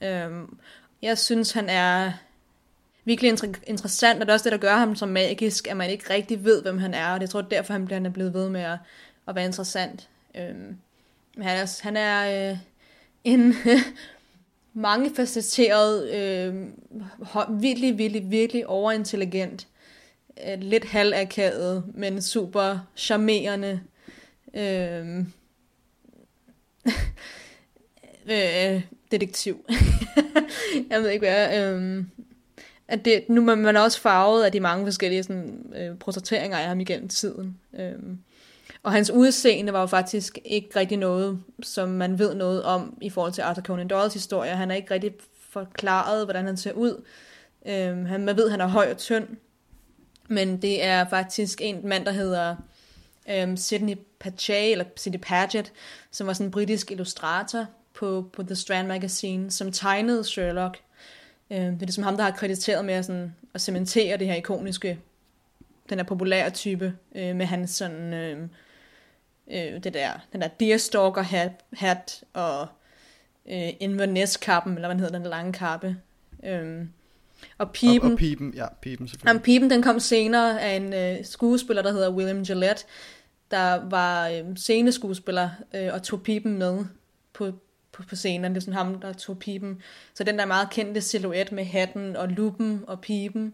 Øhm, 0.01 0.57
jeg 1.01 1.17
synes, 1.17 1.51
han 1.51 1.69
er 1.69 2.11
virkelig 3.05 3.33
inter- 3.33 3.63
interessant, 3.67 4.21
og 4.21 4.27
det 4.27 4.29
er 4.29 4.33
også 4.33 4.43
det, 4.43 4.51
der 4.51 4.67
gør 4.67 4.75
ham 4.75 4.95
så 4.95 5.05
magisk, 5.05 5.67
at 5.67 5.77
man 5.77 5.89
ikke 5.89 6.13
rigtig 6.13 6.43
ved, 6.45 6.61
hvem 6.61 6.77
han 6.77 6.93
er, 6.93 7.13
og 7.13 7.19
det 7.21 7.29
tror 7.29 7.41
jeg 7.41 7.51
derfor, 7.51 7.73
han 7.73 7.85
bliver 7.85 8.09
blevet 8.09 8.33
ved 8.33 8.49
med 8.49 8.61
at, 8.61 8.77
at 9.27 9.35
være 9.35 9.45
interessant. 9.45 10.09
Øhm, 10.35 10.77
han 11.37 11.57
er, 11.57 11.79
han 11.83 11.97
er 11.97 12.51
øh, 12.51 12.57
en 13.23 13.55
mangefacetteret, 14.73 16.09
øh, 16.09 16.55
virkelig, 17.61 17.97
virkelig, 17.97 18.31
virkelig 18.31 18.67
overintelligent, 18.67 19.67
øh, 20.47 20.59
lidt 20.59 20.85
halvakavet, 20.85 21.83
men 21.93 22.21
super 22.21 22.79
charmerende, 22.95 23.81
Øhm. 24.53 25.33
øh, 28.31 28.75
øh, 28.75 28.81
detektiv. 29.11 29.65
jeg 30.89 31.01
ved 31.01 31.09
ikke 31.09 31.27
hvad. 31.27 31.73
Øh, 31.73 32.05
at 32.87 33.05
det, 33.05 33.29
nu 33.29 33.41
man, 33.41 33.57
man 33.57 33.77
også 33.77 34.01
farvet 34.01 34.43
af 34.43 34.51
de 34.51 34.59
mange 34.59 34.85
forskellige 34.85 35.23
sådan, 35.23 35.73
øh, 35.75 35.99
portrætteringer 35.99 36.57
af 36.57 36.67
ham 36.67 36.79
igennem 36.79 37.07
tiden. 37.07 37.57
Øhm, 37.79 38.19
og 38.83 38.91
hans 38.91 39.11
udseende 39.11 39.73
var 39.73 39.79
jo 39.79 39.85
faktisk 39.85 40.37
ikke 40.45 40.69
rigtig 40.75 40.97
noget, 40.97 41.39
som 41.63 41.89
man 41.89 42.19
ved 42.19 42.35
noget 42.35 42.63
om 42.63 42.97
i 43.01 43.09
forhold 43.09 43.33
til 43.33 43.41
Arthur 43.41 43.61
Conan 43.61 43.87
Doyles 43.87 44.13
historie. 44.13 44.51
Han 44.51 44.71
er 44.71 44.75
ikke 44.75 44.93
rigtig 44.93 45.11
forklaret, 45.49 46.25
hvordan 46.25 46.45
han 46.45 46.57
ser 46.57 46.73
ud. 46.73 47.03
Øhm, 47.67 48.05
han, 48.05 48.25
man 48.25 48.37
ved, 48.37 48.45
at 48.45 48.51
han 48.51 48.61
er 48.61 48.67
høj 48.67 48.91
og 48.91 48.97
tynd. 48.97 49.27
Men 50.27 50.61
det 50.61 50.83
er 50.83 51.05
faktisk 51.09 51.61
en 51.61 51.87
mand, 51.87 52.05
der 52.05 52.11
hedder 52.11 52.55
øhm, 53.29 53.57
Sidney 53.57 53.95
Paget, 54.19 54.71
eller 54.71 54.85
Sidney 54.95 55.19
Paget, 55.19 55.71
som 56.11 56.27
var 56.27 56.33
sådan 56.33 56.47
en 56.47 56.51
britisk 56.51 56.91
illustrator 56.91 57.65
på, 57.93 58.29
på 58.33 58.43
The 58.43 58.55
Strand 58.55 58.87
Magazine, 58.87 59.51
som 59.51 59.71
tegnede 59.71 60.23
Sherlock 60.23 60.81
Øh, 61.51 61.57
det 61.57 61.73
er 61.73 61.85
ligesom 61.85 62.03
ham, 62.03 62.17
der 62.17 62.23
har 62.23 62.31
krediteret 62.31 62.85
med 62.85 62.93
at, 62.93 63.05
sådan, 63.05 63.35
at 63.53 63.61
cementere 63.61 64.17
det 64.17 64.27
her 64.27 64.35
ikoniske, 64.35 64.99
den 65.89 65.97
her 65.97 66.05
populære 66.05 66.49
type, 66.49 66.93
øh, 67.15 67.35
med 67.35 67.45
hans 67.45 67.71
sådan, 67.71 68.13
øh, 68.13 68.47
øh, 69.51 69.83
det 69.83 69.93
der, 69.93 70.11
den 70.33 70.41
der 70.41 70.47
deerstalker 70.47 71.21
hat, 71.21 71.51
hat 71.73 72.23
og 72.33 72.67
øh, 73.51 73.69
Inverness-kappen, 73.79 74.75
eller 74.75 74.87
hvad 74.87 74.95
den 74.95 74.99
hedder, 74.99 75.19
den 75.19 75.27
lange 75.27 75.53
kappe. 75.53 75.97
Øh, 76.43 76.85
og 77.57 77.71
pipen, 77.71 78.07
og, 78.07 78.11
og 78.11 78.17
pipen, 78.17 78.53
ja, 78.55 78.65
pipen 78.81 79.07
selvfølgelig. 79.07 79.27
Jamen, 79.27 79.41
pipen, 79.41 79.69
den 79.69 79.83
kom 79.83 79.99
senere 79.99 80.61
af 80.61 80.75
en 80.75 80.93
øh, 80.93 81.25
skuespiller, 81.25 81.81
der 81.83 81.91
hedder 81.91 82.11
William 82.11 82.43
Gillette, 82.43 82.85
der 83.51 83.89
var 83.89 84.27
øh, 84.27 84.55
sceneskuespiller 84.55 85.49
øh, 85.73 85.89
og 85.93 86.03
tog 86.03 86.21
pipen 86.21 86.57
med 86.57 86.85
på, 87.33 87.51
på, 87.91 88.03
på 88.09 88.15
scenen. 88.15 88.51
Det 88.51 88.57
er 88.57 88.61
sådan 88.61 88.73
ham, 88.73 88.99
der 88.99 89.13
tog 89.13 89.39
pipen. 89.39 89.81
Så 90.13 90.23
den 90.23 90.39
der 90.39 90.45
meget 90.45 90.69
kendte 90.69 91.01
silhuet 91.01 91.51
med 91.51 91.65
hatten 91.65 92.15
og 92.15 92.27
lupen 92.27 92.83
og 92.87 93.01
pipen 93.01 93.53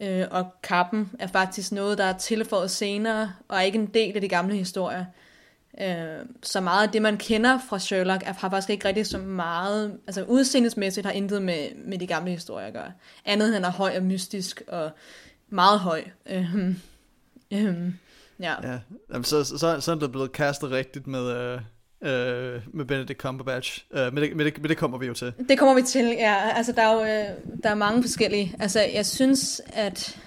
øh, 0.00 0.26
og 0.30 0.46
kappen 0.62 1.10
er 1.18 1.26
faktisk 1.26 1.72
noget, 1.72 1.98
der 1.98 2.04
er 2.04 2.18
tilføjet 2.18 2.70
senere 2.70 3.32
og 3.48 3.56
er 3.56 3.60
ikke 3.60 3.78
en 3.78 3.86
del 3.86 4.14
af 4.14 4.20
de 4.20 4.28
gamle 4.28 4.56
historier. 4.56 5.04
Øh, 5.80 6.26
så 6.42 6.60
meget 6.60 6.86
af 6.86 6.92
det, 6.92 7.02
man 7.02 7.16
kender 7.16 7.58
fra 7.68 7.78
Sherlock, 7.78 8.22
er, 8.26 8.32
har 8.32 8.50
faktisk 8.50 8.70
ikke 8.70 8.88
rigtig 8.88 9.06
så 9.06 9.18
meget, 9.18 9.98
altså 10.06 10.24
udseendesmæssigt 10.24 11.06
har 11.06 11.12
intet 11.12 11.42
med, 11.42 11.68
med 11.84 11.98
de 11.98 12.06
gamle 12.06 12.30
historier 12.30 12.66
at 12.66 12.72
gøre. 12.72 12.92
Andet 13.24 13.46
end 13.46 13.54
han 13.54 13.64
er 13.64 13.70
høj 13.70 13.96
og 13.96 14.02
mystisk 14.02 14.62
og 14.68 14.90
meget 15.48 15.80
høj. 15.80 16.04
Øh, 16.26 16.74
øh, 17.50 17.92
ja. 18.40 18.54
ja. 18.72 18.78
Jamen, 19.12 19.24
så, 19.24 19.44
så, 19.44 19.58
så, 19.58 19.80
så 19.80 19.92
er 19.92 19.96
det 19.96 20.12
blevet 20.12 20.32
kastet 20.32 20.70
rigtigt 20.70 21.06
med, 21.06 21.36
øh, 21.36 21.60
øh, 22.04 22.62
med 22.72 22.84
Benedict 22.84 23.20
Cumberbatch. 23.20 23.84
Øh, 23.92 24.14
men, 24.14 24.22
det, 24.22 24.36
men, 24.36 24.46
det, 24.46 24.62
men 24.62 24.68
det 24.68 24.76
kommer 24.76 24.98
vi 24.98 25.06
jo 25.06 25.14
til. 25.14 25.32
Det 25.48 25.58
kommer 25.58 25.74
vi 25.74 25.82
til, 25.82 26.04
ja. 26.04 26.50
Altså, 26.56 26.72
der 26.72 26.82
er 26.82 26.92
jo 26.92 27.00
øh, 27.00 27.36
der 27.62 27.70
er 27.70 27.74
mange 27.74 28.02
forskellige. 28.02 28.56
Altså, 28.60 28.80
jeg 28.80 29.06
synes, 29.06 29.60
at 29.72 30.18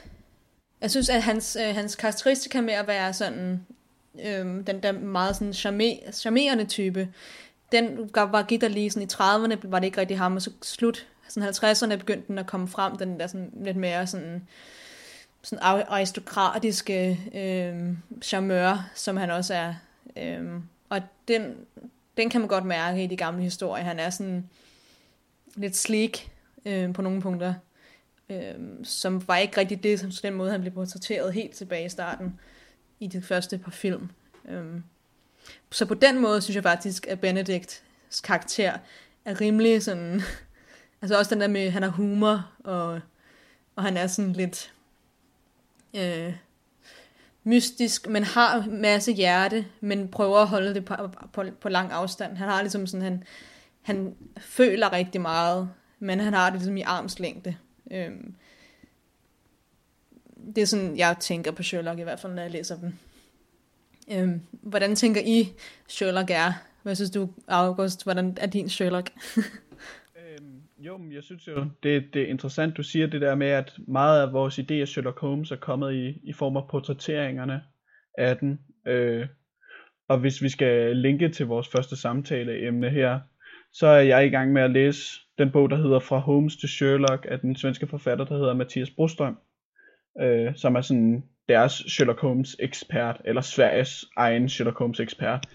jeg 0.82 0.92
synes, 0.92 1.10
at 1.10 1.24
hans, 1.24 1.58
øh, 1.68 1.76
hans 1.76 1.96
karakteristika 1.96 2.62
med 2.62 2.74
at 2.74 2.88
være 2.88 3.14
sådan, 3.14 3.66
øh, 4.26 4.46
den 4.68 4.84
der 4.84 4.92
meget 4.92 5.36
sådan 5.36 5.54
charmer, 5.54 5.94
charmerende 6.12 6.66
type, 6.66 7.08
den 7.72 8.10
var 8.16 8.44
gik 8.44 8.62
der 8.62 8.68
lige 8.68 8.90
sådan 8.90 9.08
i 9.08 9.14
30'erne, 9.14 9.58
var 9.64 9.80
det 9.80 9.86
ikke 9.86 10.02
rigtig 10.02 10.18
ham, 10.18 10.36
og 10.36 10.42
så 10.42 10.52
slut 10.62 11.08
sådan 11.28 11.50
50'erne 11.50 11.96
begyndte 11.96 12.28
den 12.28 12.38
at 12.38 12.48
komme 12.48 12.68
frem, 12.68 12.98
den 12.98 13.20
der 13.20 13.28
sådan 13.28 13.52
lidt 13.66 13.78
mere 13.78 14.08
sådan, 14.08 14.48
sådan 15.42 15.84
aristokratiske 15.88 17.20
øh, 17.34 17.98
charmeur, 18.22 18.90
som 18.96 19.18
han 19.18 19.32
også 19.32 19.54
er. 19.54 19.74
Øh, 20.18 20.62
og 20.90 21.02
den, 21.28 21.56
den 22.18 22.30
kan 22.30 22.42
man 22.42 22.48
godt 22.48 22.66
mærke 22.66 23.04
i 23.04 23.08
de 23.08 23.18
gamle 23.18 23.44
historier. 23.44 23.84
Han 23.84 24.00
er 24.00 24.10
sådan 24.10 24.50
lidt 25.56 25.76
sleek 25.76 26.32
øh, 26.66 26.94
på 26.94 27.02
nogle 27.02 27.22
punkter, 27.22 27.54
øh, 28.30 28.54
som 28.84 29.28
var 29.28 29.38
ikke 29.38 29.58
rigtig 29.58 29.84
det, 29.84 30.00
som 30.00 30.12
den 30.12 30.34
måde, 30.34 30.52
han 30.52 30.62
blev 30.62 30.74
portrætteret 30.74 31.34
helt 31.34 31.54
tilbage 31.54 31.86
i 31.86 31.90
starten 31.90 32.40
i 33.00 33.08
de 33.08 33.22
første 33.22 33.58
par 33.58 33.72
film. 33.72 34.10
Øh. 34.50 34.66
Så 35.72 35.86
på 35.86 35.94
den 35.94 36.20
måde 36.20 36.42
synes 36.42 36.56
jeg 36.56 36.64
faktisk, 36.64 37.08
at 37.08 37.20
Benedicts 37.20 37.84
karakter 38.24 38.78
er 39.26 39.42
rimelig 39.42 39.84
sådan... 39.84 40.22
altså 41.02 41.18
også 41.18 41.34
den 41.34 41.42
der 41.42 41.48
med, 41.48 41.62
at 41.62 41.72
han 41.72 41.84
har 41.84 41.90
humor, 41.90 42.52
og, 42.60 43.00
og 43.76 43.84
han 43.84 43.98
er 43.98 44.08
sådan 44.08 44.34
lidt... 44.34 44.74
Øh, 45.96 46.34
mystisk, 47.44 48.08
men 48.08 48.24
har 48.24 48.66
masse 48.70 49.12
hjerte, 49.12 49.66
men 49.82 50.08
prøver 50.08 50.38
at 50.38 50.48
holde 50.48 50.74
det 50.74 50.86
på, 50.86 50.96
på, 51.34 51.44
på 51.62 51.70
lang 51.70 51.92
afstand. 51.92 52.38
Han 52.38 52.50
har 52.50 52.62
ligesom 52.62 52.88
sådan, 52.88 53.02
han, 53.02 53.24
han 53.82 54.16
føler 54.38 54.94
rigtig 54.94 55.22
meget, 55.22 55.70
men 56.00 56.20
han 56.20 56.34
har 56.34 56.50
det 56.50 56.60
ligesom 56.60 56.78
i 56.78 56.82
armslængde. 56.82 57.56
Øh, 57.92 58.12
det 60.56 60.62
er 60.62 60.66
sådan, 60.66 60.98
jeg 60.98 61.16
tænker 61.20 61.52
på 61.52 61.64
Sherlock 61.64 62.00
i 62.00 62.04
hvert 62.04 62.20
fald, 62.20 62.34
når 62.34 62.42
jeg 62.42 62.52
læser 62.52 62.78
dem. 62.78 62.94
Øhm, 64.12 64.42
hvordan 64.52 64.96
tænker 64.96 65.22
I, 65.26 65.54
Sherlock 65.88 66.30
er? 66.30 66.54
Hvad 66.84 66.96
synes 66.96 67.12
du, 67.12 67.30
August, 67.48 68.04
hvordan 68.04 68.38
er 68.42 68.48
din 68.48 68.70
Sherlock? 68.70 69.12
Jo, 70.80 70.98
men 70.98 71.12
jeg 71.12 71.24
synes 71.24 71.48
jo, 71.48 71.66
det, 71.84 72.14
det 72.14 72.22
er 72.22 72.28
interessant, 72.28 72.78
du 72.78 72.84
siger 72.84 73.08
det 73.08 73.22
der 73.22 73.36
med, 73.36 73.48
at 73.48 73.74
meget 73.88 74.22
af 74.22 74.34
vores 74.34 74.60
idé 74.60 74.74
af 74.74 74.88
Sherlock 74.88 75.20
Holmes 75.20 75.52
er 75.52 75.56
kommet 75.56 75.94
i, 75.94 76.20
i 76.24 76.34
form 76.34 76.58
af 76.58 76.68
portrætteringerne 76.70 77.64
af 78.18 78.38
den. 78.38 78.60
Øh, 78.88 79.28
og 80.08 80.20
hvis 80.20 80.42
vi 80.42 80.50
skal 80.50 80.98
linke 80.98 81.30
til 81.30 81.46
vores 81.46 81.68
første 81.68 81.96
samtaleemne 81.96 82.90
her, 82.90 83.20
så 83.74 83.88
er 83.88 84.02
jeg 84.02 84.26
i 84.26 84.30
gang 84.30 84.54
med 84.54 84.62
at 84.62 84.72
læse 84.72 85.22
den 85.38 85.52
bog, 85.52 85.70
der 85.70 85.76
hedder 85.76 86.00
Fra 86.00 86.18
Holmes 86.18 86.58
til 86.58 86.70
Sherlock, 86.70 87.26
af 87.30 87.40
den 87.40 87.56
svenske 87.56 87.88
forfatter, 87.88 88.26
der 88.26 88.38
hedder 88.38 88.54
Mathias 88.54 88.90
Brostrøm, 88.90 89.38
øh, 90.22 90.56
som 90.56 90.76
er 90.76 90.82
sådan 90.82 91.24
deres 91.50 91.72
Sherlock 91.72 92.20
Holmes 92.20 92.56
ekspert, 92.60 93.22
eller 93.26 93.42
Sveriges 93.42 94.06
egen 94.18 94.50
Sherlock 94.50 94.78
Holmes 94.78 95.00
ekspert, 95.00 95.46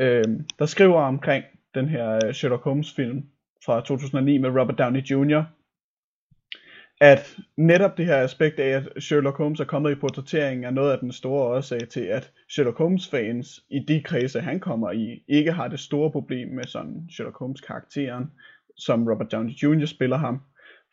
øh, 0.00 0.24
der 0.58 0.66
skriver 0.66 1.02
omkring 1.02 1.44
den 1.74 1.88
her 1.88 2.20
øh, 2.26 2.34
Sherlock 2.34 2.64
Holmes 2.64 2.94
film 2.94 3.22
fra 3.64 3.80
2009 3.80 4.38
med 4.38 4.50
Robert 4.50 4.78
Downey 4.78 5.00
Jr., 5.00 5.42
at 7.00 7.36
netop 7.56 7.98
det 7.98 8.06
her 8.06 8.16
aspekt 8.16 8.60
af, 8.60 8.68
at 8.68 9.02
Sherlock 9.02 9.36
Holmes 9.36 9.60
er 9.60 9.64
kommet 9.64 9.92
i 9.92 9.94
portrætteringen, 9.94 10.64
er 10.64 10.70
noget 10.70 10.92
af 10.92 10.98
den 10.98 11.12
store 11.12 11.42
årsag 11.42 11.88
til, 11.88 12.00
at 12.00 12.32
Sherlock 12.50 12.78
Holmes 12.78 13.08
fans 13.08 13.64
i 13.70 13.78
de 13.78 14.02
kredse, 14.02 14.40
han 14.40 14.60
kommer 14.60 14.92
i, 14.92 15.24
ikke 15.28 15.52
har 15.52 15.68
det 15.68 15.80
store 15.80 16.10
problem 16.10 16.48
med 16.48 16.64
sådan 16.64 17.08
Sherlock 17.10 17.38
Holmes 17.38 17.60
karakteren, 17.60 18.32
som 18.76 19.08
Robert 19.08 19.32
Downey 19.32 19.52
Jr. 19.52 19.86
spiller 19.86 20.16
ham. 20.16 20.40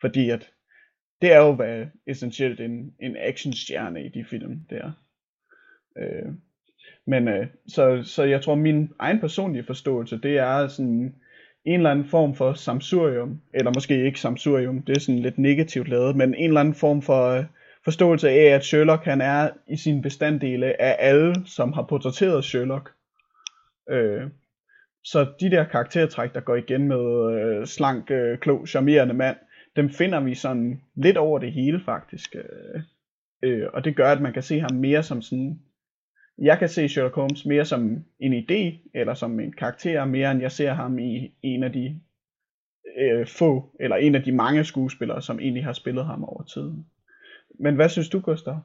Fordi 0.00 0.30
at 0.30 0.50
det 1.22 1.32
er 1.32 1.38
jo 1.38 1.52
hvad 1.52 1.86
essentielt 2.06 2.60
en, 2.60 2.94
en 3.00 3.16
actionstjerne 3.16 4.04
i 4.04 4.08
de 4.08 4.24
film 4.24 4.60
der. 4.70 4.92
Øh, 5.98 6.32
men 7.06 7.28
øh, 7.28 7.46
så, 7.68 8.02
så 8.02 8.24
jeg 8.24 8.42
tror 8.42 8.54
min 8.54 8.92
egen 8.98 9.20
personlige 9.20 9.64
forståelse, 9.64 10.18
det 10.22 10.38
er 10.38 10.68
sådan 10.68 11.14
en 11.66 11.74
eller 11.74 11.90
anden 11.90 12.08
form 12.08 12.34
for 12.34 12.52
samsurium, 12.52 13.40
eller 13.54 13.72
måske 13.74 14.04
ikke 14.04 14.20
samsurium, 14.20 14.82
det 14.82 14.96
er 14.96 15.00
sådan 15.00 15.18
lidt 15.18 15.38
negativt 15.38 15.88
lavet, 15.88 16.16
men 16.16 16.34
en 16.34 16.48
eller 16.48 16.60
anden 16.60 16.74
form 16.74 17.02
for 17.02 17.28
øh, 17.28 17.44
forståelse 17.84 18.30
af, 18.30 18.44
at 18.44 18.64
Sherlock 18.64 19.04
han 19.04 19.20
er 19.20 19.50
i 19.68 19.76
sine 19.76 20.02
bestanddele 20.02 20.82
af 20.82 20.96
alle, 20.98 21.34
som 21.46 21.72
har 21.72 21.82
portrætteret 21.82 22.44
Sherlock. 22.44 22.92
Øh, 23.90 24.22
så 25.04 25.26
de 25.40 25.50
der 25.50 25.64
karaktertræk, 25.64 26.34
der 26.34 26.40
går 26.40 26.56
igen 26.56 26.88
med 26.88 27.34
øh, 27.40 27.66
slank, 27.66 28.10
øh, 28.10 28.38
klog, 28.38 28.68
charmerende 28.68 29.14
mand, 29.14 29.36
dem 29.76 29.90
finder 29.90 30.20
vi 30.20 30.34
sådan 30.34 30.80
lidt 30.94 31.16
over 31.16 31.38
det 31.38 31.52
hele 31.52 31.80
faktisk. 31.84 32.36
Øh, 32.36 32.82
øh, 33.42 33.68
og 33.72 33.84
det 33.84 33.96
gør, 33.96 34.12
at 34.12 34.20
man 34.20 34.32
kan 34.32 34.42
se 34.42 34.60
ham 34.60 34.72
mere 34.72 35.02
som 35.02 35.22
sådan 35.22 35.60
jeg 36.38 36.58
kan 36.58 36.68
se 36.68 36.88
Sherlock 36.88 37.14
Holmes 37.14 37.46
mere 37.46 37.64
som 37.64 38.04
en 38.20 38.32
idé, 38.32 38.90
eller 38.94 39.14
som 39.14 39.40
en 39.40 39.52
karakter, 39.52 40.04
mere 40.04 40.30
end 40.30 40.40
jeg 40.40 40.52
ser 40.52 40.72
ham 40.72 40.98
i 40.98 41.34
en 41.42 41.62
af 41.62 41.72
de 41.72 42.00
øh, 42.98 43.26
få, 43.26 43.76
eller 43.80 43.96
en 43.96 44.14
af 44.14 44.22
de 44.22 44.32
mange 44.32 44.64
skuespillere, 44.64 45.22
som 45.22 45.40
egentlig 45.40 45.64
har 45.64 45.72
spillet 45.72 46.06
ham 46.06 46.24
over 46.24 46.42
tiden. 46.42 46.86
Men 47.60 47.74
hvad 47.74 47.88
synes 47.88 48.08
du, 48.08 48.20
Gustav? 48.20 48.60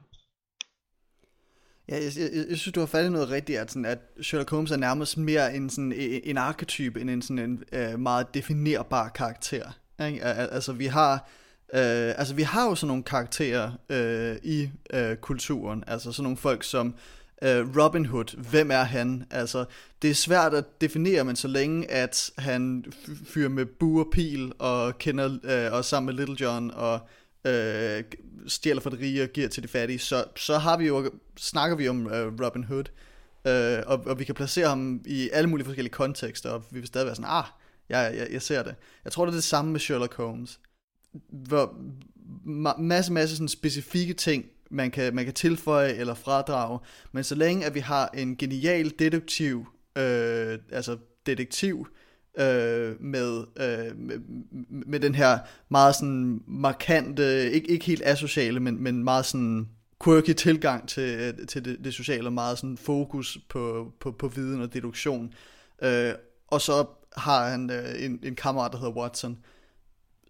Ja, 1.88 1.94
jeg, 1.94 2.12
jeg, 2.18 2.46
jeg 2.50 2.58
synes, 2.58 2.74
du 2.74 2.80
har 2.80 2.86
fat 2.86 3.06
i 3.06 3.10
noget 3.10 3.30
rigtigt, 3.30 3.58
at, 3.58 3.70
sådan, 3.70 3.84
at 3.84 3.98
Sherlock 4.22 4.50
Holmes 4.50 4.70
er 4.70 4.76
nærmest 4.76 5.18
mere 5.18 5.54
en, 5.54 5.70
sådan, 5.70 5.92
e, 5.92 5.96
e, 5.96 6.26
en 6.26 6.38
arketype, 6.38 7.00
end 7.00 7.10
en, 7.10 7.22
sådan 7.22 7.50
en 7.50 7.64
øh, 7.72 7.98
meget 7.98 8.34
definerbar 8.34 9.08
karakter. 9.08 9.78
Ikke? 10.06 10.24
Altså, 10.24 10.72
vi 10.72 10.86
har, 10.86 11.12
øh, 11.74 12.18
altså, 12.18 12.34
vi 12.34 12.42
har 12.42 12.68
jo 12.68 12.74
sådan 12.74 12.88
nogle 12.88 13.02
karakterer 13.02 13.72
øh, 13.90 14.36
i 14.42 14.70
øh, 14.94 15.16
kulturen, 15.16 15.84
altså 15.86 16.12
sådan 16.12 16.22
nogle 16.22 16.36
folk, 16.36 16.62
som 16.62 16.94
øh, 17.42 17.76
Robin 17.76 18.06
Hood, 18.06 18.50
hvem 18.50 18.70
er 18.70 18.82
han? 18.82 19.24
Altså, 19.30 19.64
det 20.02 20.10
er 20.10 20.14
svært 20.14 20.54
at 20.54 20.80
definere, 20.80 21.24
men 21.24 21.36
så 21.36 21.48
længe 21.48 21.90
at 21.90 22.30
han 22.38 22.84
fyrer 23.26 23.48
med 23.48 23.66
bue 23.66 24.04
og 24.04 24.08
pil 24.12 24.52
og 24.58 24.98
kender 24.98 25.38
øh, 25.44 25.72
og 25.72 25.84
sammen 25.84 26.06
med 26.16 26.26
Little 26.26 26.46
John 26.46 26.70
og 26.70 27.00
øh, 27.44 28.04
stjæler 28.46 28.80
for 28.80 28.90
det 28.90 29.00
rige 29.00 29.22
og 29.22 29.28
giver 29.28 29.48
til 29.48 29.62
de 29.62 29.68
fattige, 29.68 29.98
så, 29.98 30.24
så 30.36 30.58
har 30.58 30.76
vi 30.78 30.86
jo, 30.86 31.10
snakker 31.36 31.76
vi 31.76 31.88
om 31.88 32.06
øh, 32.06 32.32
Robin 32.46 32.64
Hood. 32.64 32.84
øh, 33.46 33.82
og, 33.86 34.02
og 34.06 34.18
vi 34.18 34.24
kan 34.24 34.34
placere 34.34 34.68
ham 34.68 35.00
i 35.06 35.30
alle 35.32 35.50
mulige 35.50 35.64
forskellige 35.64 35.92
kontekster, 35.92 36.50
og 36.50 36.64
vi 36.70 36.78
vil 36.78 36.86
stadig 36.86 37.06
være 37.06 37.14
sådan, 37.16 37.30
ah, 37.30 37.44
jeg, 37.88 38.14
jeg, 38.16 38.28
jeg 38.32 38.42
ser 38.42 38.62
det. 38.62 38.74
Jeg 39.04 39.12
tror, 39.12 39.24
det 39.24 39.32
er 39.32 39.36
det 39.36 39.44
samme 39.44 39.72
med 39.72 39.80
Sherlock 39.80 40.14
Holmes. 40.16 40.60
Hvor 41.28 41.74
ma- 42.46 42.80
masse, 42.80 43.12
masse 43.12 43.36
sådan 43.36 43.48
specifikke 43.48 44.14
ting, 44.14 44.44
man 44.72 44.90
kan, 44.90 45.14
man 45.14 45.24
kan 45.24 45.34
tilføje 45.34 45.92
eller 45.92 46.14
fradrage. 46.14 46.78
Men 47.12 47.24
så 47.24 47.34
længe 47.34 47.66
at 47.66 47.74
vi 47.74 47.80
har 47.80 48.08
en 48.08 48.36
genial 48.36 48.92
detektiv, 48.98 49.66
øh, 49.98 50.58
altså 50.72 50.96
detektiv, 51.26 51.86
øh, 52.38 53.02
med, 53.02 53.44
øh, 53.56 53.96
med, 53.96 54.18
med 54.86 55.00
den 55.00 55.14
her 55.14 55.38
meget 55.68 55.94
sådan 55.94 56.42
markante, 56.46 57.50
ikke, 57.50 57.68
ikke 57.70 57.84
helt 57.84 58.02
asociale, 58.04 58.60
men, 58.60 58.82
men 58.82 59.04
meget 59.04 59.26
sådan 59.26 59.68
quirky 60.04 60.32
tilgang 60.34 60.88
til, 60.88 61.18
øh, 61.20 61.46
til 61.46 61.64
det, 61.64 61.78
det 61.84 61.94
sociale, 61.94 62.28
og 62.28 62.32
meget 62.32 62.58
sådan 62.58 62.76
fokus 62.76 63.38
på, 63.48 63.92
på, 64.00 64.10
på 64.10 64.28
viden 64.28 64.60
og 64.60 64.74
deduktion. 64.74 65.34
Øh, 65.82 66.12
og 66.46 66.60
så 66.60 66.86
har 67.16 67.50
han 67.50 67.70
øh, 67.70 68.04
en, 68.04 68.20
en 68.22 68.34
kammerat, 68.34 68.72
der 68.72 68.78
hedder 68.78 68.92
Watson. 68.92 69.38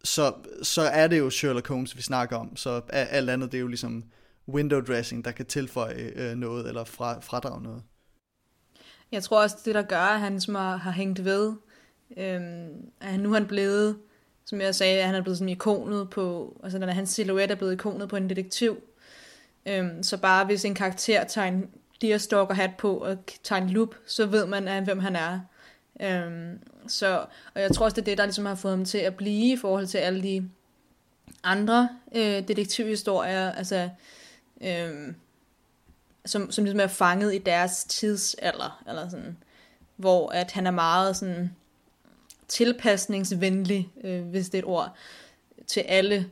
Så, 0.05 0.35
så 0.63 0.83
er 0.83 1.07
det 1.07 1.19
jo 1.19 1.31
Sherlock 1.31 1.69
Holmes, 1.69 1.97
vi 1.97 2.03
snakker 2.03 2.37
om. 2.37 2.57
Så 2.57 2.81
alt 2.89 3.31
andet, 3.31 3.53
det 3.53 3.59
er 3.59 3.63
jo 3.63 3.67
ligesom 3.67 4.05
window 4.49 4.81
dressing, 4.81 5.25
der 5.25 5.31
kan 5.31 5.47
tilføje 5.47 6.13
øh, 6.17 6.35
noget 6.35 6.69
eller 6.69 6.85
fra, 6.85 7.21
fradrage 7.21 7.63
noget. 7.63 7.83
Jeg 9.13 9.23
tror 9.23 9.43
også, 9.43 9.57
det 9.65 9.75
der 9.75 9.83
gør, 9.83 9.97
at 9.99 10.21
han 10.21 10.41
som 10.41 10.55
har, 10.55 10.77
har 10.77 10.91
hængt 10.91 11.25
ved, 11.25 11.53
øhm, 12.17 12.91
at 13.01 13.21
nu 13.21 13.31
er 13.31 13.35
han 13.35 13.47
blevet, 13.47 13.99
som 14.45 14.61
jeg 14.61 14.75
sagde, 14.75 15.01
at 15.01 15.07
han 15.07 15.15
er 15.15 15.23
blevet 15.23 15.39
sådan 15.39 15.49
ikonet 15.49 16.11
på, 16.11 16.57
altså 16.63 16.79
når 16.79 16.87
hans 16.87 17.11
silhuet 17.11 17.51
er 17.51 17.55
blevet 17.55 17.73
ikonet 17.73 18.09
på 18.09 18.17
en 18.17 18.31
detektiv. 18.31 18.77
Øhm, 19.67 20.03
så 20.03 20.17
bare 20.17 20.45
hvis 20.45 20.65
en 20.65 20.75
karakter 20.75 21.25
tager 21.25 21.49
en 21.49 21.71
deerstalker 22.01 22.55
hat 22.55 22.71
på 22.79 22.97
og 22.97 23.19
tager 23.43 23.63
en 23.63 23.71
loop, 23.71 23.95
så 24.07 24.27
ved 24.27 24.47
man, 24.47 24.69
at, 24.69 24.85
hvem 24.85 24.99
han 24.99 25.17
er. 25.17 25.41
Øhm, 26.01 26.59
så, 26.89 27.27
og 27.55 27.61
jeg 27.61 27.71
tror 27.73 27.85
også, 27.85 27.95
det 27.95 28.03
er 28.03 28.05
det, 28.05 28.19
der 28.19 28.25
ligesom 28.25 28.47
har 28.47 28.55
fået 28.55 28.77
ham 28.77 28.85
til 28.85 28.99
at 28.99 29.15
blive 29.15 29.53
i 29.53 29.57
forhold 29.57 29.87
til 29.87 29.99
alle 29.99 30.23
de 30.23 30.51
andre 31.45 31.89
øh, 32.15 32.49
detektivhistorier. 32.49 33.53
Altså, 33.53 33.91
øhm, 34.63 35.15
som, 36.27 36.51
som 36.51 36.65
ligesom 36.65 36.81
er 36.81 36.87
fanget 36.87 37.35
i 37.35 37.39
deres 37.39 37.85
tidsalder, 37.85 38.83
eller 38.89 39.09
sådan, 39.09 39.37
hvor 39.97 40.29
at 40.29 40.53
han 40.53 40.67
er 40.67 40.71
meget 40.71 41.17
sådan 41.17 41.57
tilpasningsvenlig, 42.49 43.89
øh, 44.05 44.25
hvis 44.25 44.49
det 44.49 44.59
er 44.59 44.63
et 44.63 44.69
ord, 44.69 44.97
til 45.67 45.81
alle 45.81 46.31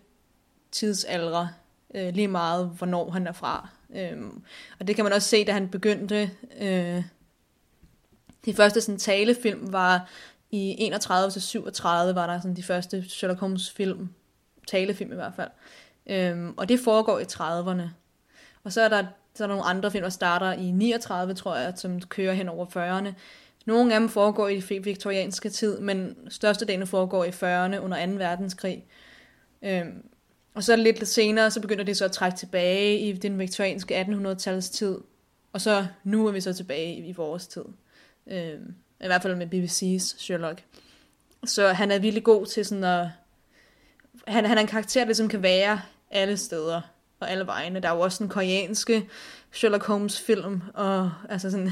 tidsaldre, 0.72 1.50
øh, 1.94 2.14
lige 2.14 2.28
meget 2.28 2.66
hvornår 2.66 3.10
han 3.10 3.26
er 3.26 3.32
fra. 3.32 3.68
Øhm, 3.94 4.42
og 4.80 4.86
det 4.86 4.96
kan 4.96 5.04
man 5.04 5.12
også 5.12 5.28
se, 5.28 5.44
da 5.44 5.52
han 5.52 5.68
begyndte, 5.68 6.30
øh, 6.60 7.02
de 8.44 8.54
første 8.54 8.80
sådan, 8.80 8.98
talefilm 8.98 9.72
var 9.72 10.08
i 10.50 10.76
31 10.78 11.30
til 11.30 11.42
37, 11.42 12.14
var 12.14 12.26
der 12.26 12.40
sådan 12.40 12.56
de 12.56 12.62
første 12.62 13.08
Sherlock 13.08 13.40
Holmes 13.40 13.70
film, 13.70 14.08
talefilm 14.68 15.12
i 15.12 15.14
hvert 15.14 15.34
fald. 15.36 15.50
Øhm, 16.06 16.54
og 16.56 16.68
det 16.68 16.80
foregår 16.80 17.18
i 17.18 17.24
30'erne. 17.24 17.99
Og 18.70 18.74
så 18.74 18.80
er 18.80 18.88
der, 18.88 19.04
så 19.34 19.44
er 19.44 19.48
der 19.48 19.54
nogle 19.54 19.68
andre 19.68 19.90
film, 19.90 20.02
der 20.02 20.10
starter 20.10 20.52
i 20.52 20.70
39, 20.70 21.34
tror 21.34 21.56
jeg, 21.56 21.72
som 21.76 22.00
kører 22.00 22.32
hen 22.32 22.48
over 22.48 22.66
40'erne. 22.66 23.14
Nogle 23.66 23.94
af 23.94 24.00
dem 24.00 24.08
foregår 24.08 24.48
i 24.48 24.78
viktorianske 24.78 25.48
tid, 25.48 25.80
men 25.80 26.16
størstedelen 26.28 26.86
foregår 26.86 27.24
i 27.24 27.28
40'erne 27.28 27.78
under 27.78 28.06
2. 28.06 28.12
verdenskrig. 28.12 28.84
Øhm, 29.62 30.02
og 30.54 30.64
så 30.64 30.76
lidt 30.76 31.08
senere, 31.08 31.50
så 31.50 31.60
begynder 31.60 31.84
det 31.84 31.96
så 31.96 32.04
at 32.04 32.12
trække 32.12 32.38
tilbage 32.38 32.98
i 32.98 33.12
den 33.12 33.38
viktorianske 33.38 34.00
1800-tals 34.02 34.70
tid. 34.70 34.98
Og 35.52 35.60
så 35.60 35.86
nu 36.04 36.26
er 36.26 36.32
vi 36.32 36.40
så 36.40 36.52
tilbage 36.52 36.94
i, 36.94 37.08
i 37.08 37.12
vores 37.12 37.46
tid. 37.46 37.64
Øhm, 38.26 38.74
I 39.00 39.06
hvert 39.06 39.22
fald 39.22 39.36
med 39.36 39.46
BBC's 39.46 40.18
Sherlock. 40.18 40.62
Så 41.44 41.68
han 41.68 41.90
er 41.90 41.98
virkelig 41.98 42.24
god 42.24 42.46
til 42.46 42.64
sådan 42.64 42.84
at... 42.84 43.08
Han, 44.28 44.46
han 44.46 44.58
er 44.58 44.62
en 44.62 44.66
karakter, 44.66 45.00
der 45.00 45.06
ligesom 45.06 45.28
kan 45.28 45.42
være 45.42 45.80
alle 46.10 46.36
steder 46.36 46.80
og 47.20 47.30
alle 47.30 47.46
vegne. 47.46 47.80
Der 47.80 47.88
er 47.88 47.94
jo 47.94 48.00
også 48.00 48.24
en 48.24 48.30
koreanske 48.30 49.08
Sherlock 49.52 49.84
Holmes 49.84 50.20
film, 50.20 50.62
og 50.74 51.12
altså 51.28 51.50
sådan, 51.50 51.70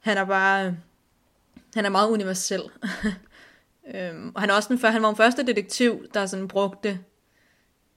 han 0.00 0.16
er 0.16 0.24
bare, 0.24 0.76
han 1.74 1.84
er 1.84 1.88
meget 1.90 2.10
universel. 2.10 2.62
øhm, 3.94 4.32
og 4.34 4.40
han 4.40 4.50
er 4.50 4.54
også 4.54 4.68
den, 4.68 4.78
han 4.78 5.02
var 5.02 5.08
den 5.08 5.16
første 5.16 5.46
detektiv, 5.46 6.06
der 6.14 6.26
sådan 6.26 6.48
brugte 6.48 6.98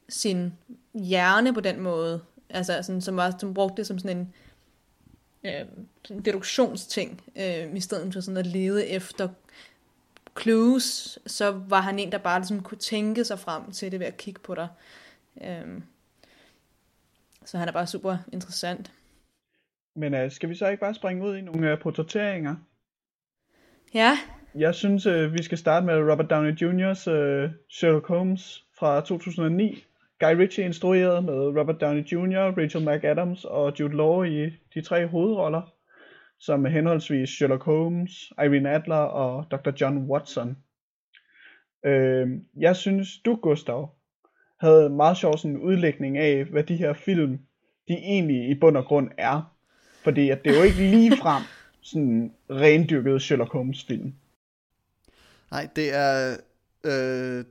sin 0.09 0.53
hjerne 0.93 1.53
på 1.53 1.59
den 1.59 1.79
måde, 1.79 2.21
altså 2.49 2.79
sådan, 2.81 3.01
som, 3.01 3.17
var, 3.17 3.35
som 3.39 3.53
brugte 3.53 3.77
det 3.77 3.87
som 3.87 3.99
sådan 3.99 4.17
en 4.17 4.33
øh, 5.43 5.65
sådan 6.05 6.21
deduktionsting, 6.21 7.21
øh, 7.35 7.75
i 7.75 7.81
stedet 7.81 8.13
for 8.13 8.21
sådan 8.21 8.37
at 8.37 8.47
lede 8.47 8.87
efter 8.87 9.29
clues, 10.41 11.19
så 11.27 11.51
var 11.51 11.81
han 11.81 11.99
en, 11.99 12.11
der 12.11 12.17
bare 12.17 12.39
ligesom 12.39 12.63
kunne 12.63 12.77
tænke 12.77 13.25
sig 13.25 13.39
frem 13.39 13.71
til 13.71 13.91
det 13.91 13.99
ved 13.99 14.07
at 14.07 14.17
kigge 14.17 14.39
på 14.39 14.55
dig. 14.55 14.67
Øh, 15.43 15.81
så 17.51 17.57
han 17.57 17.67
er 17.67 17.71
bare 17.71 17.87
super 17.87 18.17
interessant. 18.33 18.91
Men 19.95 20.13
uh, 20.13 20.31
skal 20.31 20.49
vi 20.49 20.55
så 20.55 20.67
ikke 20.67 20.81
bare 20.81 20.93
springe 20.93 21.25
ud 21.25 21.37
i 21.37 21.41
nogle 21.41 21.73
uh, 21.73 21.79
portrætteringer? 21.79 22.55
Ja. 23.93 24.17
Jeg 24.55 24.75
synes, 24.75 25.05
uh, 25.05 25.33
vi 25.33 25.43
skal 25.43 25.57
starte 25.57 25.85
med 25.85 26.11
Robert 26.11 26.29
Downey 26.29 26.51
Jr.'s 26.51 27.07
uh, 27.07 27.51
Sherlock 27.69 28.07
Holmes 28.07 28.65
fra 28.79 29.01
2009. 29.01 29.83
Guy 30.19 30.35
Ritchie 30.35 30.65
instrueret 30.65 31.23
med 31.23 31.33
Robert 31.33 31.81
Downey 31.81 32.03
Jr., 32.03 32.53
Rachel 32.57 32.85
McAdams 32.85 33.45
og 33.45 33.79
Jude 33.79 33.97
Law 33.97 34.23
i 34.23 34.49
de 34.73 34.81
tre 34.81 35.07
hovedroller, 35.07 35.73
som 36.39 36.65
henholdsvis 36.65 37.29
Sherlock 37.29 37.63
Holmes, 37.63 38.11
Irene 38.37 38.69
Adler 38.69 38.95
og 38.95 39.45
Dr. 39.51 39.71
John 39.81 39.97
Watson. 39.97 40.57
Uh, 41.87 42.31
jeg 42.61 42.75
synes, 42.75 43.07
du 43.25 43.35
Gustav, 43.35 43.95
havde 44.61 44.89
meget 44.89 45.17
sjov 45.17 45.37
sådan 45.37 45.51
en 45.51 45.61
udlægning 45.61 46.17
af, 46.17 46.45
hvad 46.45 46.63
de 46.63 46.75
her 46.75 46.93
film, 46.93 47.39
de 47.87 47.93
egentlig 47.93 48.49
i 48.49 48.55
bund 48.59 48.77
og 48.77 48.85
grund 48.85 49.09
er. 49.17 49.53
Fordi 50.03 50.29
at 50.29 50.43
det 50.43 50.51
er 50.51 50.57
jo 50.57 50.63
ikke 50.63 50.77
lige 50.77 51.17
frem 51.23 51.43
sådan 51.81 52.31
rendyrket 52.49 53.21
Sherlock 53.21 53.51
Holmes 53.51 53.83
film. 53.83 54.13
Nej, 55.51 55.67
det 55.75 55.95
er... 55.95 56.37
Øh, 56.83 57.45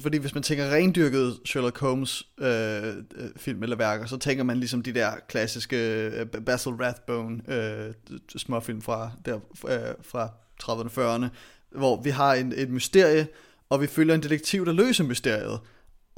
fordi 0.00 0.18
hvis 0.18 0.34
man 0.34 0.42
tænker 0.42 0.74
rendyrket 0.74 1.40
Sherlock 1.44 1.78
Holmes 1.78 2.28
øh, 2.40 2.46
øh, 2.86 3.30
film 3.36 3.62
eller 3.62 3.76
værker, 3.76 4.06
så 4.06 4.18
tænker 4.18 4.44
man 4.44 4.56
ligesom 4.56 4.82
de 4.82 4.92
der 4.92 5.10
klassiske 5.28 6.06
øh, 6.06 6.26
Basil 6.26 6.72
Rathbone 6.72 7.40
øh, 7.48 7.94
småfilm 8.36 8.82
fra, 8.82 9.10
der, 9.24 9.34
øh, 9.68 9.94
fra 10.02 10.28
30'erne 10.62 10.88
40'erne, 10.98 11.26
hvor 11.78 12.02
vi 12.02 12.10
har 12.10 12.34
en, 12.34 12.52
et 12.56 12.70
mysterie, 12.70 13.26
og 13.68 13.80
vi 13.80 13.86
følger 13.86 14.14
en 14.14 14.22
detektiv, 14.22 14.66
der 14.66 14.72
løser 14.72 15.04
mysteriet. 15.04 15.60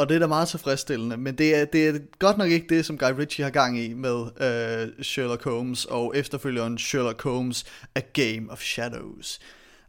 Og 0.02 0.08
det 0.08 0.14
er 0.14 0.18
da 0.18 0.26
meget 0.26 0.48
tilfredsstillende, 0.48 1.16
men 1.16 1.38
det 1.38 1.54
er, 1.54 1.64
det 1.64 1.88
er 1.88 1.98
godt 2.18 2.38
nok 2.38 2.50
ikke 2.50 2.66
det, 2.74 2.86
som 2.86 2.98
Guy 2.98 3.12
Ritchie 3.18 3.44
har 3.44 3.50
gang 3.50 3.78
i 3.78 3.94
med 3.94 4.24
øh, 4.40 5.04
Sherlock 5.04 5.44
Holmes 5.44 5.84
og 5.84 6.16
efterfølgeren 6.16 6.78
Sherlock 6.78 7.22
Holmes, 7.22 7.64
A 7.94 8.00
Game 8.12 8.50
of 8.50 8.62
Shadows. 8.62 9.40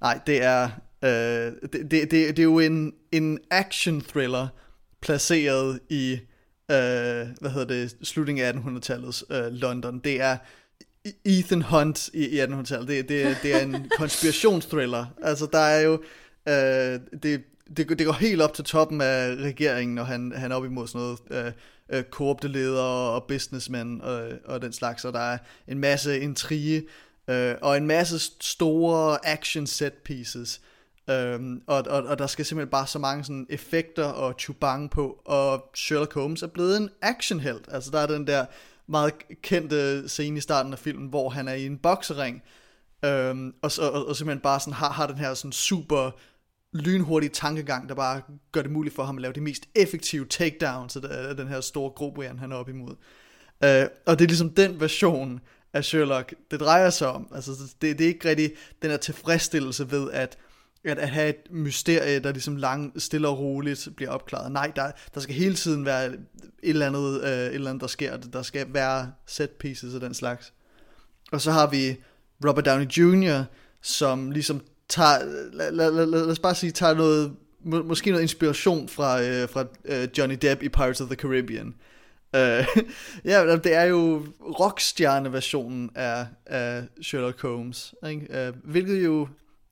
Nej, 0.02 0.20
det 0.28 0.44
er, 0.44 0.70
øh, 1.04 1.10
det, 1.10 1.72
det, 1.74 1.92
det, 1.92 2.12
det 2.12 2.40
er 2.40 2.44
jo 2.44 2.60
en, 2.60 2.94
en 3.12 3.40
action 3.52 4.02
thriller 4.02 4.48
placeret 5.02 5.80
i, 5.90 6.12
øh, 6.72 7.28
hvad 7.42 7.50
hedder 7.50 7.68
det, 7.68 7.96
slutningen 8.04 8.46
af 8.46 8.52
1800-tallets 8.52 9.36
øh, 9.36 9.52
London. 9.52 10.00
Det 10.00 10.22
er 10.22 10.38
Ethan 11.26 11.62
Hunt 11.62 12.10
i, 12.14 12.28
i 12.28 12.42
1800-tallet. 12.42 12.88
Det, 12.88 13.10
det, 13.10 13.38
det 13.44 13.56
er 13.56 13.60
en 13.60 13.92
konspirationsthriller. 14.00 15.06
Altså, 15.24 15.48
der 15.52 15.60
er 15.60 15.82
jo, 15.82 15.94
øh, 16.50 17.00
det, 17.24 17.44
det, 17.78 17.90
det 18.00 18.06
går 18.06 18.14
helt 18.14 18.42
op 18.42 18.54
til 18.54 18.64
toppen 18.64 19.02
af 19.02 19.36
regeringen, 19.36 19.96
når 19.96 20.04
han, 20.04 20.34
han 20.36 20.52
er 20.52 20.56
op 20.56 20.66
imod 20.66 20.88
sådan 20.88 21.02
noget 21.02 21.20
øh, 21.46 21.52
øh, 21.98 22.04
korrupte 22.04 22.48
ledere 22.48 23.12
og 23.12 23.24
businessmen 23.24 24.02
og, 24.02 24.30
og 24.46 24.62
den 24.62 24.74
slags, 24.74 25.06
og 25.06 25.14
der 25.14 25.20
er 25.20 25.38
en 25.68 25.80
masse 25.80 26.20
intrige 26.20 26.84
øh, 27.28 27.56
og 27.62 27.78
en 27.78 27.88
masse 27.88 28.20
store 28.42 29.28
action 29.28 29.68
set 29.68 29.94
pieces. 29.94 30.62
Øhm, 31.10 31.62
og, 31.68 31.84
og, 31.90 32.04
og 32.04 32.20
der 32.20 32.28
skal 32.28 32.46
simpelthen 32.46 32.72
bare 32.72 32.88
så 32.88 33.00
mange 33.00 33.24
sådan 33.24 33.48
effekter 33.50 34.06
og 34.06 34.36
chubang 34.40 34.92
på, 34.92 35.22
og 35.26 35.70
Sherlock 35.76 36.14
Holmes 36.14 36.44
er 36.44 36.48
blevet 36.48 36.78
en 36.78 36.90
actionhelt. 37.02 37.66
Altså 37.72 37.92
der 37.92 38.00
er 38.00 38.08
den 38.08 38.28
der 38.28 38.46
meget 38.88 39.14
kendte 39.42 40.10
scene 40.10 40.38
i 40.38 40.42
starten 40.42 40.74
af 40.74 40.80
filmen, 40.80 41.08
hvor 41.08 41.30
han 41.30 41.48
er 41.48 41.54
i 41.54 41.66
en 41.66 41.78
boksering, 41.78 42.44
øhm, 43.06 43.54
og, 43.62 43.72
og, 43.82 44.08
og 44.08 44.16
simpelthen 44.16 44.42
bare 44.42 44.60
sådan 44.60 44.74
har, 44.74 44.90
har 44.90 45.08
den 45.08 45.18
her 45.18 45.34
sådan 45.34 45.52
super 45.52 46.12
lynhurtig 46.74 47.32
tankegang, 47.32 47.90
der 47.90 47.96
bare 47.96 48.22
gør 48.52 48.62
det 48.62 48.72
muligt 48.72 48.96
for 48.96 49.04
ham 49.04 49.18
at 49.18 49.22
lave 49.22 49.34
de 49.34 49.42
mest 49.42 49.64
effektive 49.76 50.26
takedowns 50.26 50.96
af 50.96 51.36
den 51.36 51.48
her 51.48 51.62
store 51.62 51.90
gruppe, 51.90 52.28
han 52.40 52.52
er 52.52 52.56
op 52.56 52.70
imod. 52.70 52.96
Øh, 53.64 53.86
og 54.06 54.20
det 54.20 54.26
er 54.26 54.28
ligesom 54.28 54.50
den 54.50 54.80
version 54.80 55.40
af 55.74 55.86
Sherlock, 55.86 56.34
det 56.52 56.60
drejer 56.60 56.90
sig 56.90 57.08
om. 57.08 57.28
Altså, 57.36 57.52
det, 57.82 57.98
det 57.98 58.04
er 58.04 58.08
ikke 58.08 58.30
rigtig 58.30 58.52
den 58.82 58.90
her 58.90 58.98
tilfredsstillelse 58.98 59.92
ved, 59.92 60.12
at, 60.12 60.38
at, 60.84 61.00
at 61.00 61.10
have 61.10 61.30
et 61.30 61.52
mysterie, 61.52 62.20
der 62.20 62.32
ligesom 62.32 62.56
lang, 62.56 63.02
stille 63.02 63.28
og 63.28 63.40
roligt 63.40 63.90
bliver 63.96 64.12
opklaret. 64.12 64.52
Nej, 64.52 64.72
der, 64.76 64.92
der 65.14 65.20
skal 65.20 65.36
hele 65.36 65.56
tiden 65.56 65.86
være 65.86 66.06
et 66.06 66.20
eller 66.64 66.88
andet, 66.88 67.24
øh, 67.24 67.30
et 67.30 67.54
eller 67.54 67.70
andet 67.70 67.82
der 67.82 67.88
sker. 67.88 68.18
Der 68.18 68.42
skal 68.42 68.66
være 68.70 69.12
set 69.26 69.50
pieces 69.50 69.94
og 69.94 70.02
den 70.02 70.14
slags. 70.14 70.54
Og 71.32 71.42
så 71.42 71.52
har 71.52 71.70
vi 71.70 71.98
Robert 72.46 72.66
Downey 72.66 72.86
Jr., 72.86 73.44
som 73.82 74.32
ligesom 74.32 74.62
tager, 74.94 75.50
lad, 75.54 75.72
lad, 75.72 75.92
lad, 75.92 76.06
lad 76.06 76.32
os 76.32 76.40
bare 76.40 76.56
sige, 76.56 76.72
tager 76.72 76.94
noget, 76.94 77.36
må, 77.64 77.84
måske 77.84 78.10
noget 78.10 78.22
inspiration 78.22 78.90
fra, 78.90 79.22
øh, 79.22 79.50
fra 79.50 79.66
øh, 79.86 80.08
Johnny 80.18 80.38
Depp 80.42 80.64
i 80.64 80.70
Pirates 80.70 81.02
of 81.02 81.08
the 81.08 81.16
Caribbean. 81.16 81.76
Øh, 82.36 82.68
ja, 83.32 83.56
det 83.56 83.74
er 83.74 83.84
jo 83.84 84.26
rockstjerne-versionen 84.60 85.90
af, 85.96 86.28
af 86.46 86.84
Sherlock 87.02 87.42
Holmes, 87.42 87.96
ikke? 88.10 88.48
Øh, 88.48 88.54
hvilket 88.64 89.04
jo, 89.04 89.28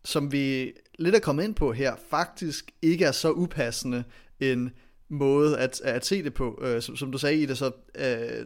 som 0.05 0.31
vi 0.31 0.71
lidt 0.99 1.15
er 1.15 1.19
kommet 1.19 1.43
ind 1.43 1.55
på 1.55 1.73
her, 1.73 1.95
faktisk 2.09 2.71
ikke 2.81 3.05
er 3.05 3.11
så 3.11 3.31
upassende 3.31 4.03
en 4.39 4.71
måde 5.09 5.57
at, 5.57 5.81
at 5.83 6.05
se 6.05 6.23
det 6.23 6.33
på. 6.33 6.59
Øh, 6.61 6.81
som, 6.81 6.95
som 6.95 7.11
du 7.11 7.17
sagde 7.17 7.41
i 7.41 7.45
det, 7.45 7.57
så 7.57 7.71
øh, 7.95 8.45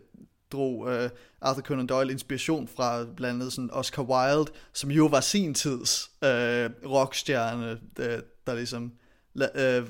drog 0.56 0.80
uh, 0.80 1.10
Arthur 1.42 1.62
Conan 1.62 1.88
Doyle 1.88 2.12
inspiration 2.12 2.68
fra 2.68 3.06
blandt 3.16 3.42
andet 3.42 3.54
sådan 3.54 3.70
Oscar 3.74 4.04
Wilde, 4.04 4.52
som 4.74 4.92
jo 4.92 5.06
var 5.06 5.22
sin 5.22 5.54
tids 5.54 6.12
uh, 6.22 6.90
rockstjerne, 6.92 7.80
der, 7.98 8.22
der 8.48 8.56
ligesom 8.56 8.94
uh, 9.36 9.88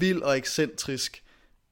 vild 0.00 0.22
og 0.22 0.36
ekscentrisk. 0.36 1.22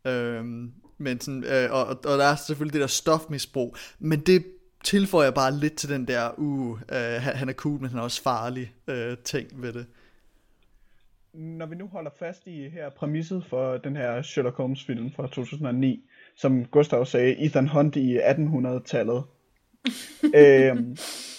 Uh, 0.05 0.13
øhm, 0.13 0.73
men 0.99 1.21
sådan, 1.21 1.45
uh, 1.45 1.73
og, 1.73 1.87
og 1.87 2.19
der 2.19 2.25
er 2.25 2.37
selvfølgelig 2.37 2.73
det 2.73 2.81
der 2.81 2.87
stofmisbrug, 2.87 3.77
men 3.99 4.21
det 4.21 4.45
tilføjer 4.85 5.31
bare 5.31 5.55
lidt 5.55 5.77
til 5.77 5.89
den 5.89 6.09
der, 6.09 6.31
uh, 6.39 6.71
uh 6.71 6.79
han 7.23 7.49
er 7.49 7.53
cool, 7.53 7.81
men 7.81 7.91
han 7.91 7.99
er 7.99 8.03
også 8.03 8.23
farlig 8.23 8.73
uh, 8.89 9.19
ting 9.25 9.63
ved 9.63 9.73
det. 9.73 9.87
Når 11.33 11.67
vi 11.67 11.75
nu 11.75 11.87
holder 11.87 12.11
fast 12.19 12.47
i 12.47 12.69
her 12.69 12.91
præmisset 12.91 13.45
for 13.45 13.77
den 13.77 13.97
her 13.97 14.23
Sherlock 14.23 14.57
Holmes 14.57 14.85
film 14.85 15.13
fra 15.13 15.27
2009, 15.27 16.09
som 16.37 16.65
Gustav 16.65 17.07
sagde, 17.07 17.45
Ethan 17.45 17.69
Hunt 17.69 17.97
i 17.97 18.19
1800-tallet, 18.19 19.25
øhm, 20.41 20.97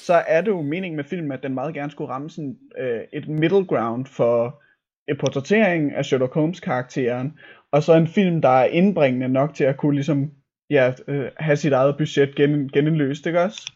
så 0.07 0.13
er 0.27 0.41
det 0.41 0.51
jo 0.51 0.61
meningen 0.61 0.95
med 0.95 1.03
filmen, 1.03 1.31
at 1.31 1.43
den 1.43 1.53
meget 1.53 1.73
gerne 1.73 1.91
skulle 1.91 2.09
ramme 2.09 2.29
sådan, 2.29 2.57
øh, 2.77 3.01
et 3.13 3.27
middle 3.27 3.65
ground 3.65 4.05
for 4.05 4.61
en 5.07 5.17
portrættering 5.17 5.93
af 5.95 6.05
Sherlock 6.05 6.33
Holmes-karakteren, 6.33 7.33
og 7.71 7.83
så 7.83 7.93
en 7.93 8.07
film, 8.07 8.41
der 8.41 8.49
er 8.49 8.65
indbringende 8.65 9.27
nok 9.27 9.53
til 9.53 9.63
at 9.63 9.77
kunne 9.77 9.95
ligesom, 9.95 10.31
ja, 10.69 10.93
øh, 11.07 11.31
have 11.37 11.57
sit 11.57 11.73
eget 11.73 11.97
budget 11.97 12.35
gen, 12.35 12.69
genindløst, 12.69 13.25
ikke 13.25 13.41
også? 13.41 13.71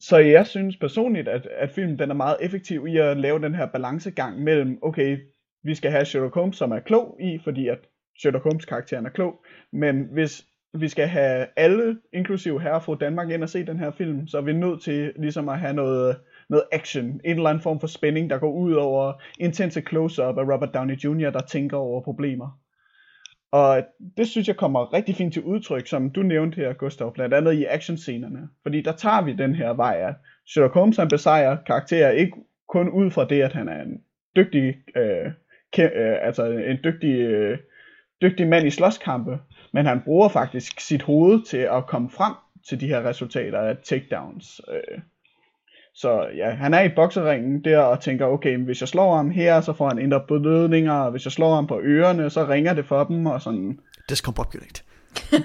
Så 0.00 0.18
jeg 0.18 0.46
synes 0.46 0.76
personligt, 0.76 1.28
at, 1.28 1.46
at 1.46 1.70
filmen 1.70 1.98
den 1.98 2.10
er 2.10 2.14
meget 2.14 2.36
effektiv 2.40 2.86
i 2.86 2.96
at 2.96 3.16
lave 3.16 3.38
den 3.38 3.54
her 3.54 3.66
balancegang 3.66 4.42
mellem, 4.42 4.78
okay, 4.82 5.18
vi 5.62 5.74
skal 5.74 5.90
have 5.90 6.04
Sherlock 6.04 6.34
Holmes, 6.34 6.56
som 6.56 6.72
er 6.72 6.80
klog 6.80 7.16
i, 7.20 7.38
fordi 7.44 7.68
at 7.68 7.78
Sherlock 8.20 8.44
Holmes 8.44 8.64
karakteren 8.64 9.06
er 9.06 9.10
klog, 9.10 9.44
men 9.72 10.08
hvis 10.12 10.46
vi 10.74 10.88
skal 10.88 11.06
have 11.06 11.46
alle, 11.56 11.98
inklusive 12.12 12.62
herre 12.62 12.80
fra 12.80 12.96
Danmark, 13.00 13.30
ind 13.30 13.42
og 13.42 13.48
se 13.48 13.66
den 13.66 13.78
her 13.78 13.90
film, 13.90 14.28
så 14.28 14.38
er 14.38 14.42
vi 14.42 14.52
nødt 14.52 14.82
til 14.82 15.12
ligesom 15.16 15.48
at 15.48 15.58
have 15.58 15.72
noget, 15.72 16.16
noget 16.48 16.64
action, 16.72 17.04
en 17.04 17.20
eller 17.24 17.50
anden 17.50 17.62
form 17.62 17.80
for 17.80 17.86
spænding, 17.86 18.30
der 18.30 18.38
går 18.38 18.52
ud 18.52 18.72
over 18.72 19.12
intense 19.38 19.80
close-up 19.80 20.38
af 20.38 20.42
Robert 20.42 20.74
Downey 20.74 20.96
Jr., 20.96 21.30
der 21.30 21.40
tænker 21.40 21.76
over 21.76 22.02
problemer. 22.02 22.60
Og 23.52 23.82
det 24.16 24.28
synes 24.28 24.48
jeg 24.48 24.56
kommer 24.56 24.92
rigtig 24.92 25.16
fint 25.16 25.32
til 25.32 25.42
udtryk, 25.42 25.86
som 25.86 26.10
du 26.10 26.22
nævnte 26.22 26.56
her, 26.56 26.72
Gustav, 26.72 27.14
blandt 27.14 27.34
andet 27.34 27.52
i 27.52 27.64
actionscenerne. 27.64 28.48
Fordi 28.62 28.82
der 28.82 28.92
tager 28.92 29.24
vi 29.24 29.32
den 29.32 29.54
her 29.54 29.72
vej, 29.72 29.96
at 30.08 30.14
Sherlock 30.46 30.74
Holmes 30.74 30.96
han 30.96 31.08
besejrer 31.08 31.56
karakterer 31.66 32.10
ikke 32.10 32.32
kun 32.68 32.88
ud 32.88 33.10
fra 33.10 33.24
det, 33.24 33.42
at 33.42 33.52
han 33.52 33.68
er 33.68 33.82
en 33.82 34.00
dygtig, 34.36 34.74
øh, 34.96 35.26
kæ- 35.76 35.98
øh, 35.98 36.16
altså 36.26 36.44
en 36.44 36.78
dygtig 36.84 37.20
øh, 37.20 37.58
dygtig 38.22 38.48
mand 38.48 38.66
i 38.66 38.70
slåskampe, 38.70 39.38
men 39.72 39.86
han 39.86 40.00
bruger 40.04 40.28
faktisk 40.28 40.80
sit 40.80 41.02
hoved 41.02 41.42
til 41.42 41.56
at 41.56 41.86
komme 41.86 42.10
frem 42.10 42.34
til 42.68 42.80
de 42.80 42.86
her 42.86 43.08
resultater 43.08 43.58
af 43.58 43.76
takedowns. 43.84 44.60
Øh. 44.68 44.98
Så 45.94 46.26
ja, 46.36 46.50
han 46.50 46.74
er 46.74 46.80
i 46.80 46.88
bokseringen 46.88 47.64
der 47.64 47.78
og 47.78 48.00
tænker, 48.00 48.26
okay, 48.26 48.56
hvis 48.56 48.80
jeg 48.80 48.88
slår 48.88 49.16
ham 49.16 49.30
her, 49.30 49.60
så 49.60 49.72
får 49.72 49.88
han 49.88 49.98
indre 49.98 50.20
blødninger, 50.28 50.92
og 50.92 51.10
hvis 51.10 51.24
jeg 51.24 51.32
slår 51.32 51.54
ham 51.54 51.66
på 51.66 51.80
ørerne, 51.82 52.30
så 52.30 52.46
ringer 52.48 52.74
det 52.74 52.86
for 52.86 53.04
dem, 53.04 53.26
og 53.26 53.42
sådan. 53.42 53.78
Discombobulate. 54.08 54.82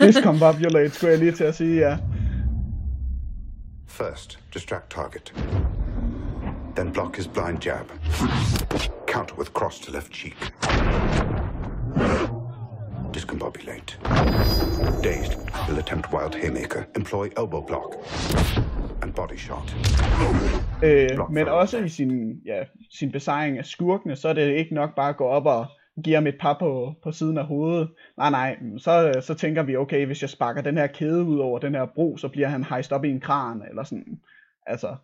Discombobulate, 0.01 0.89
skulle 0.89 1.11
jeg 1.11 1.19
lige 1.19 1.31
til 1.31 1.43
at 1.43 1.55
sige, 1.55 1.79
ja. 1.79 1.97
First, 3.87 4.39
distract 4.53 4.91
target. 4.91 5.33
Then 6.75 6.91
block 6.93 7.17
his 7.17 7.27
blind 7.27 7.65
jab. 7.65 7.85
Counter 9.07 9.35
with 9.37 9.51
cross 9.51 9.79
to 9.79 9.91
left 9.91 10.13
cheek 10.13 10.35
discombobulate. 13.15 13.89
Dazed, 15.03 15.33
will 15.67 15.79
attempt 15.83 16.05
wild 16.13 16.35
haymaker, 16.41 16.81
employ 16.95 17.25
elbow 17.39 17.63
block 17.69 17.89
and 19.01 19.13
body 19.13 19.37
shot. 19.37 19.67
Øh, 20.83 21.31
men 21.31 21.47
også 21.47 21.77
i 21.77 21.89
sin, 21.89 22.41
ja, 22.45 22.63
sin 22.91 23.11
besejring 23.11 23.57
af 23.57 23.65
skurkene, 23.65 24.15
så 24.15 24.27
er 24.29 24.33
det 24.33 24.55
ikke 24.55 24.73
nok 24.73 24.95
bare 24.95 25.09
at 25.09 25.17
gå 25.17 25.23
op 25.23 25.45
og 25.45 25.65
give 26.03 26.15
ham 26.15 26.27
et 26.27 26.37
par 26.39 26.57
på, 26.59 26.93
på 27.03 27.11
siden 27.11 27.37
af 27.37 27.45
hovedet. 27.45 27.89
Nej, 28.17 28.29
nej, 28.29 28.57
så, 28.77 29.21
så 29.21 29.33
tænker 29.33 29.63
vi, 29.63 29.75
okay, 29.75 30.05
hvis 30.05 30.21
jeg 30.21 30.29
sparker 30.29 30.61
den 30.61 30.77
her 30.77 30.87
kæde 30.87 31.23
ud 31.23 31.39
over 31.39 31.59
den 31.59 31.75
her 31.75 31.85
bro, 31.95 32.17
så 32.17 32.27
bliver 32.27 32.47
han 32.47 32.63
hejst 32.63 32.91
op 32.91 33.05
i 33.05 33.09
en 33.09 33.21
kran, 33.21 33.61
eller 33.69 33.83
sådan. 33.83 34.19
Altså, 34.67 34.95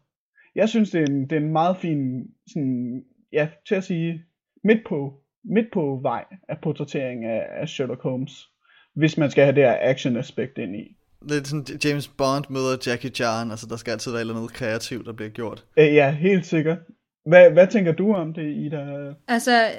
jeg 0.55 0.69
synes, 0.69 0.91
det 0.91 1.01
er 1.01 1.05
en, 1.05 1.21
det 1.21 1.31
er 1.31 1.41
en 1.41 1.51
meget 1.51 1.77
fin, 1.77 2.27
sådan, 2.47 3.03
ja, 3.33 3.47
til 3.67 3.75
at 3.75 3.83
sige, 3.83 4.23
midt 4.63 4.79
på 4.87 5.20
midt 5.43 5.65
på 5.73 5.99
vej 6.01 6.23
af 6.49 6.57
portrættering 6.63 7.25
af, 7.25 7.45
af 7.61 7.69
Sherlock 7.69 8.01
Holmes, 8.01 8.49
hvis 8.95 9.17
man 9.17 9.31
skal 9.31 9.43
have 9.43 9.55
det 9.55 9.63
her 9.63 9.77
action-aspekt 9.81 10.57
ind 10.57 10.75
i. 10.75 10.95
Lidt 11.21 11.47
sådan 11.47 11.79
James 11.83 12.07
Bond 12.07 12.45
møder 12.49 12.77
Jackie 12.87 13.09
Chan, 13.09 13.51
altså 13.51 13.67
der 13.69 13.75
skal 13.75 13.91
altid 13.91 14.11
være 14.11 14.25
noget 14.25 14.53
kreativt, 14.53 15.05
der 15.05 15.13
bliver 15.13 15.29
gjort. 15.29 15.65
Øh, 15.77 15.93
ja, 15.93 16.11
helt 16.11 16.45
sikkert. 16.45 16.77
Hvad, 17.25 17.51
hvad 17.51 17.67
tænker 17.67 17.91
du 17.91 18.13
om 18.13 18.33
det, 18.33 18.55
Ida? 18.55 19.13
Altså, 19.27 19.71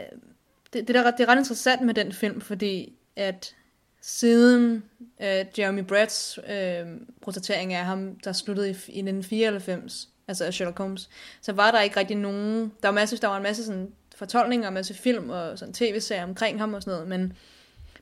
det, 0.73 0.89
det, 0.89 0.95
der, 0.95 1.11
det 1.11 1.21
er 1.21 1.29
ret 1.29 1.39
interessant 1.39 1.83
med 1.83 1.95
den 1.95 2.13
film, 2.13 2.41
fordi 2.41 2.93
at 3.17 3.55
siden 4.01 4.83
øh, 5.23 5.45
Jeremy 5.59 5.81
Bratts 5.81 6.39
øh, 6.51 6.87
portrættering 7.23 7.75
af 7.75 7.85
ham, 7.85 8.17
der 8.25 8.33
sluttede 8.33 8.67
i, 8.67 8.71
i 8.71 9.03
1994, 9.03 10.09
altså 10.29 10.45
af 10.45 10.55
Sherlock 10.55 10.79
Holmes, 10.79 11.11
så 11.41 11.53
var 11.53 11.71
der 11.71 11.81
ikke 11.81 11.97
rigtig 11.97 12.17
nogen, 12.17 12.73
der 12.83 12.89
var, 12.89 12.95
masse, 12.95 13.17
der 13.17 13.29
var 13.29 13.37
en 13.37 13.43
masse 13.43 13.65
sådan 13.65 13.89
fortolkninger, 14.23 14.69
en 14.69 14.75
masse 14.75 14.95
film 14.95 15.31
og 15.31 15.59
sådan 15.59 15.75
tv-serier 15.75 16.25
omkring 16.25 16.59
ham 16.59 16.75
og 16.75 16.83
sådan 16.83 16.93
noget, 16.93 17.09
men, 17.09 17.33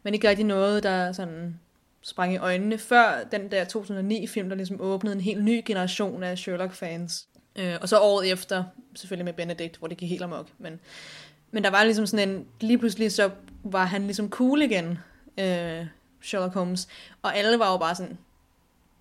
men 0.02 0.14
ikke 0.14 0.28
rigtig 0.28 0.46
noget, 0.46 0.82
der 0.82 1.12
sådan 1.12 1.60
sprang 2.02 2.34
i 2.34 2.36
øjnene, 2.36 2.78
før 2.78 3.24
den 3.32 3.50
der 3.50 3.64
2009-film, 3.64 4.48
der 4.48 4.56
ligesom 4.56 4.80
åbnede 4.80 5.14
en 5.14 5.20
helt 5.20 5.44
ny 5.44 5.62
generation 5.66 6.22
af 6.22 6.38
Sherlock-fans. 6.38 7.26
Øh, 7.56 7.76
og 7.80 7.88
så 7.88 7.98
året 7.98 8.32
efter, 8.32 8.64
selvfølgelig 8.94 9.24
med 9.24 9.32
Benedict, 9.32 9.76
hvor 9.76 9.88
det 9.88 9.96
gik 9.96 10.08
helt 10.08 10.22
amok. 10.22 10.46
Men, 10.58 10.80
men 11.50 11.64
der 11.64 11.70
var 11.70 11.84
ligesom 11.84 12.06
sådan 12.06 12.28
en, 12.28 12.46
lige 12.60 12.78
pludselig 12.78 13.12
så 13.12 13.30
var 13.64 13.84
han 13.84 14.02
ligesom 14.02 14.30
cool 14.30 14.62
igen, 14.62 14.98
øh, 15.38 15.86
Sherlock 16.22 16.54
Holmes. 16.54 16.88
Og 17.22 17.36
alle 17.36 17.58
var 17.58 17.72
jo 17.72 17.78
bare 17.78 17.94
sådan, 17.94 18.18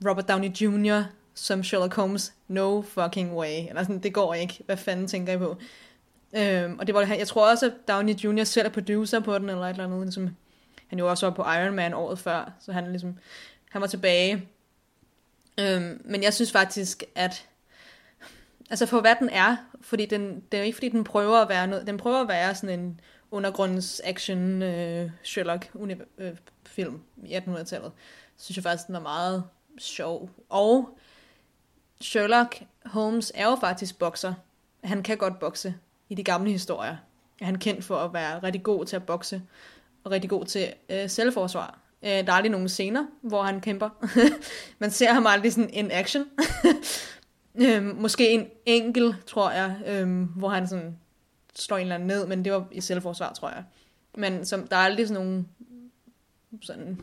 Robert 0.09 0.29
Downey 0.29 0.49
Jr. 0.49 1.03
som 1.33 1.63
Sherlock 1.63 1.95
Holmes, 1.95 2.33
no 2.47 2.81
fucking 2.81 3.35
way. 3.35 3.67
Eller 3.69 3.83
sådan, 3.83 3.99
det 3.99 4.13
går 4.13 4.33
ikke. 4.33 4.63
Hvad 4.65 4.77
fanden 4.77 5.07
tænker 5.07 5.33
I 5.33 5.37
på? 5.37 5.57
Øh, 6.33 6.71
og 6.79 6.87
det 6.87 6.95
var, 6.95 7.01
jeg 7.01 7.27
tror 7.27 7.49
også, 7.49 7.65
at 7.65 7.73
Downey 7.87 8.13
Jr. 8.13 8.43
selv 8.43 8.67
er 8.67 8.71
producer 8.71 9.19
på 9.19 9.39
den, 9.39 9.49
eller 9.49 9.63
et 9.63 9.69
eller 9.69 9.83
andet, 9.83 10.01
ligesom, 10.01 10.35
han 10.87 10.99
jo 10.99 11.09
også 11.09 11.25
var 11.25 11.35
på 11.35 11.41
Iron 11.41 11.75
Man 11.75 11.93
året 11.93 12.19
før, 12.19 12.53
så 12.59 12.71
han 12.71 12.89
ligesom, 12.89 13.17
han 13.69 13.81
var 13.81 13.87
tilbage. 13.87 14.49
Øhm, 15.59 16.01
men 16.05 16.23
jeg 16.23 16.33
synes 16.33 16.51
faktisk, 16.51 17.03
at 17.15 17.47
altså 18.69 18.85
for 18.85 19.01
hvad 19.01 19.15
den 19.19 19.29
er, 19.29 19.57
fordi 19.81 20.05
den, 20.05 20.43
det 20.51 20.59
er 20.59 20.63
ikke 20.63 20.75
fordi 20.75 20.89
den 20.89 21.03
prøver 21.03 21.37
at 21.37 21.49
være 21.49 21.67
noget, 21.67 21.87
den 21.87 21.97
prøver 21.97 22.21
at 22.21 22.27
være 22.27 22.55
sådan 22.55 22.79
en 22.79 22.99
undergrunds 23.31 24.01
action 24.03 24.61
øh, 24.61 25.11
Sherlock 25.23 25.71
øh, 26.17 26.31
film 26.65 27.01
i 27.23 27.35
1800-tallet, 27.35 27.91
synes 28.37 28.57
jeg 28.57 28.63
faktisk, 28.63 28.87
den 28.87 28.93
var 28.93 29.01
meget 29.01 29.43
sjov. 29.77 30.29
Og 30.49 30.97
Sherlock 32.01 32.61
Holmes 32.85 33.31
er 33.35 33.45
jo 33.45 33.55
faktisk 33.55 33.99
bokser. 33.99 34.33
Han 34.83 35.03
kan 35.03 35.17
godt 35.17 35.39
bokse 35.39 35.75
i 36.09 36.15
de 36.15 36.23
gamle 36.23 36.51
historier. 36.51 36.95
Han 37.41 37.55
kendt 37.55 37.83
for 37.85 37.95
at 37.95 38.13
være 38.13 38.43
rigtig 38.43 38.63
god 38.63 38.85
til 38.85 38.95
at 38.95 39.05
bokse, 39.05 39.41
og 40.03 40.11
rigtig 40.11 40.29
god 40.29 40.45
til 40.45 40.73
øh, 40.89 41.09
selvforsvar. 41.09 41.79
Øh, 42.03 42.09
der 42.09 42.27
er 42.27 42.31
aldrig 42.31 42.51
nogen 42.51 42.69
scener, 42.69 43.05
hvor 43.21 43.43
han 43.43 43.61
kæmper. 43.61 43.89
Man 44.79 44.91
ser 44.91 45.13
ham 45.13 45.27
aldrig 45.27 45.53
sådan 45.53 45.69
in 45.73 45.91
action. 45.91 46.25
øh, 47.61 47.83
måske 47.83 48.29
en 48.29 48.47
enkel, 48.65 49.15
tror 49.27 49.51
jeg, 49.51 49.75
øh, 49.85 50.21
hvor 50.21 50.49
han 50.49 50.67
sådan 50.67 50.97
slår 51.55 51.77
en 51.77 51.81
eller 51.81 51.95
anden 51.95 52.07
ned, 52.07 52.27
men 52.27 52.45
det 52.45 52.53
var 52.53 52.67
i 52.71 52.81
selvforsvar, 52.81 53.33
tror 53.33 53.49
jeg. 53.49 53.63
Men 54.15 54.45
som, 54.45 54.67
der 54.67 54.75
er 54.75 54.79
aldrig 54.79 55.07
sådan 55.07 55.23
nogle 55.23 55.45
sådan, 56.61 57.01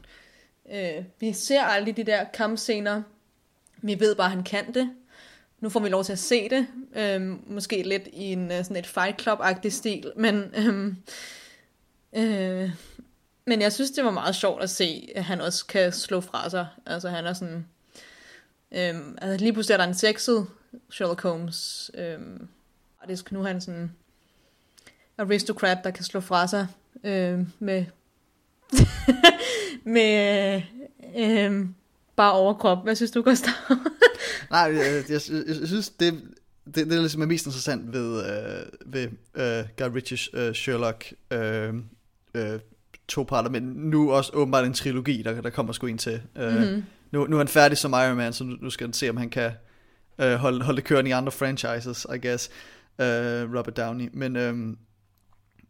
øh, 0.72 1.04
vi 1.20 1.32
ser 1.32 1.62
aldrig 1.62 1.96
de 1.96 2.04
der 2.04 2.24
kampscener. 2.24 3.02
Vi 3.82 4.00
ved 4.00 4.14
bare, 4.14 4.26
at 4.26 4.30
han 4.30 4.42
kan 4.42 4.74
det. 4.74 4.90
Nu 5.60 5.68
får 5.68 5.80
vi 5.80 5.88
lov 5.88 6.04
til 6.04 6.12
at 6.12 6.18
se 6.18 6.48
det. 6.48 6.66
øhm, 6.96 7.40
måske 7.46 7.82
lidt 7.82 8.08
i 8.12 8.32
en 8.32 8.52
øh, 8.52 8.64
sådan 8.64 8.76
et 8.76 8.86
Fight 8.86 9.22
Club-agtig 9.22 9.68
stil, 9.70 10.12
men 10.16 10.54
øhm, 10.54 10.96
øh, 12.12 12.70
men 13.46 13.60
jeg 13.60 13.72
synes, 13.72 13.90
det 13.90 14.04
var 14.04 14.10
meget 14.10 14.34
sjovt 14.34 14.62
at 14.62 14.70
se, 14.70 15.08
at 15.14 15.24
han 15.24 15.40
også 15.40 15.66
kan 15.66 15.92
slå 15.92 16.20
fra 16.20 16.50
sig. 16.50 16.66
Altså 16.86 17.08
han 17.08 17.26
er 17.26 17.32
sådan... 17.32 17.66
Øhm, 18.72 19.18
altså 19.22 19.44
lige 19.44 19.52
pludselig 19.52 19.74
er 19.74 19.78
der 19.78 19.86
en 19.86 19.94
sexet 19.94 20.46
Sherlock 20.90 21.22
Holmes. 21.22 21.90
Øhm, 21.94 22.48
og 22.98 23.08
det 23.08 23.32
nu 23.32 23.40
er 23.40 23.46
han 23.46 23.60
sådan 23.60 23.92
aristocrat, 25.18 25.78
der 25.84 25.90
kan 25.90 26.04
slå 26.04 26.20
fra 26.20 26.46
sig 26.46 26.66
øhm, 27.04 27.52
med 27.58 27.84
med 29.94 30.62
øhm, 31.16 31.74
bare 32.16 32.32
overkrop. 32.32 32.78
Hvad 32.82 32.94
synes 32.94 33.10
du, 33.10 33.22
Gustav? 33.22 33.52
Nej, 34.50 34.60
jeg, 34.60 35.04
jeg, 35.08 35.20
jeg, 35.48 35.66
synes, 35.66 35.88
det, 35.88 36.22
det, 36.64 36.74
det 36.74 36.92
er 36.92 36.98
ligesom 36.98 37.20
mest 37.20 37.46
interessant 37.46 37.92
ved, 37.92 38.24
øh, 38.24 38.66
ved 38.86 39.08
øh, 39.34 39.64
Guy 39.78 39.94
Ritchies 39.94 40.28
øh, 40.34 40.54
Sherlock 40.54 41.12
øh, 41.30 41.74
øh, 42.34 42.60
to 43.08 43.22
parter, 43.22 43.50
men 43.50 43.62
nu 43.62 44.12
også 44.12 44.30
åbenbart 44.34 44.64
en 44.64 44.72
trilogi, 44.72 45.22
der, 45.22 45.40
der 45.40 45.50
kommer 45.50 45.72
sgu 45.72 45.86
en 45.86 45.98
til. 45.98 46.20
Uh, 46.36 46.42
mm-hmm. 46.42 46.84
nu, 47.10 47.26
nu 47.26 47.36
er 47.36 47.40
han 47.40 47.48
færdig 47.48 47.78
som 47.78 47.92
Iron 47.92 48.16
Man, 48.16 48.32
så 48.32 48.44
nu, 48.44 48.56
nu 48.60 48.70
skal 48.70 48.86
han 48.86 48.92
se, 48.92 49.10
om 49.10 49.16
han 49.16 49.30
kan 49.30 49.52
uh, 50.22 50.32
holde, 50.32 50.64
holde 50.64 50.76
det 50.76 50.84
kørende 50.84 51.08
i 51.08 51.12
andre 51.12 51.32
franchises, 51.32 52.06
I 52.14 52.26
guess. 52.26 52.50
Uh, 52.98 53.04
Robert 53.56 53.76
Downey. 53.76 54.08
Men, 54.12 54.36
um, 54.36 54.78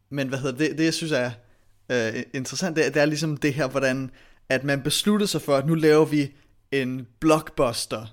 men 0.09 0.27
hvad 0.27 0.39
hedder 0.39 0.57
det, 0.57 0.77
det 0.77 0.85
jeg 0.85 0.93
synes 0.93 1.11
er 1.11 1.31
uh, 1.93 2.21
interessant, 2.33 2.75
det, 2.75 2.93
det 2.93 3.01
er 3.01 3.05
ligesom 3.05 3.37
det 3.37 3.53
her, 3.53 3.67
hvordan 3.67 4.11
at 4.49 4.63
man 4.63 4.81
besluttede 4.81 5.27
sig 5.27 5.41
for, 5.41 5.55
at 5.55 5.67
nu 5.67 5.75
laver 5.75 6.05
vi 6.05 6.31
en 6.71 7.07
blockbuster 7.19 8.05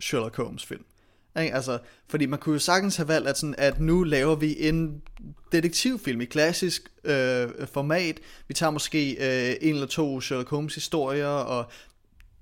Sherlock 0.00 0.36
Holmes 0.36 0.66
film. 0.66 0.84
Ikke? 1.40 1.54
Altså, 1.54 1.78
fordi 2.08 2.26
man 2.26 2.38
kunne 2.38 2.52
jo 2.52 2.58
sagtens 2.58 2.96
have 2.96 3.08
valgt, 3.08 3.28
at, 3.28 3.38
sådan, 3.38 3.54
at 3.58 3.80
nu 3.80 4.02
laver 4.02 4.34
vi 4.34 4.56
en 4.68 5.02
detektivfilm 5.52 6.20
i 6.20 6.24
klassisk 6.24 6.92
øh, 7.04 7.48
format. 7.72 8.20
Vi 8.48 8.54
tager 8.54 8.70
måske 8.70 9.10
øh, 9.10 9.56
en 9.60 9.74
eller 9.74 9.86
to 9.86 10.20
Sherlock 10.20 10.50
Holmes 10.50 10.74
historier, 10.74 11.26
og 11.26 11.70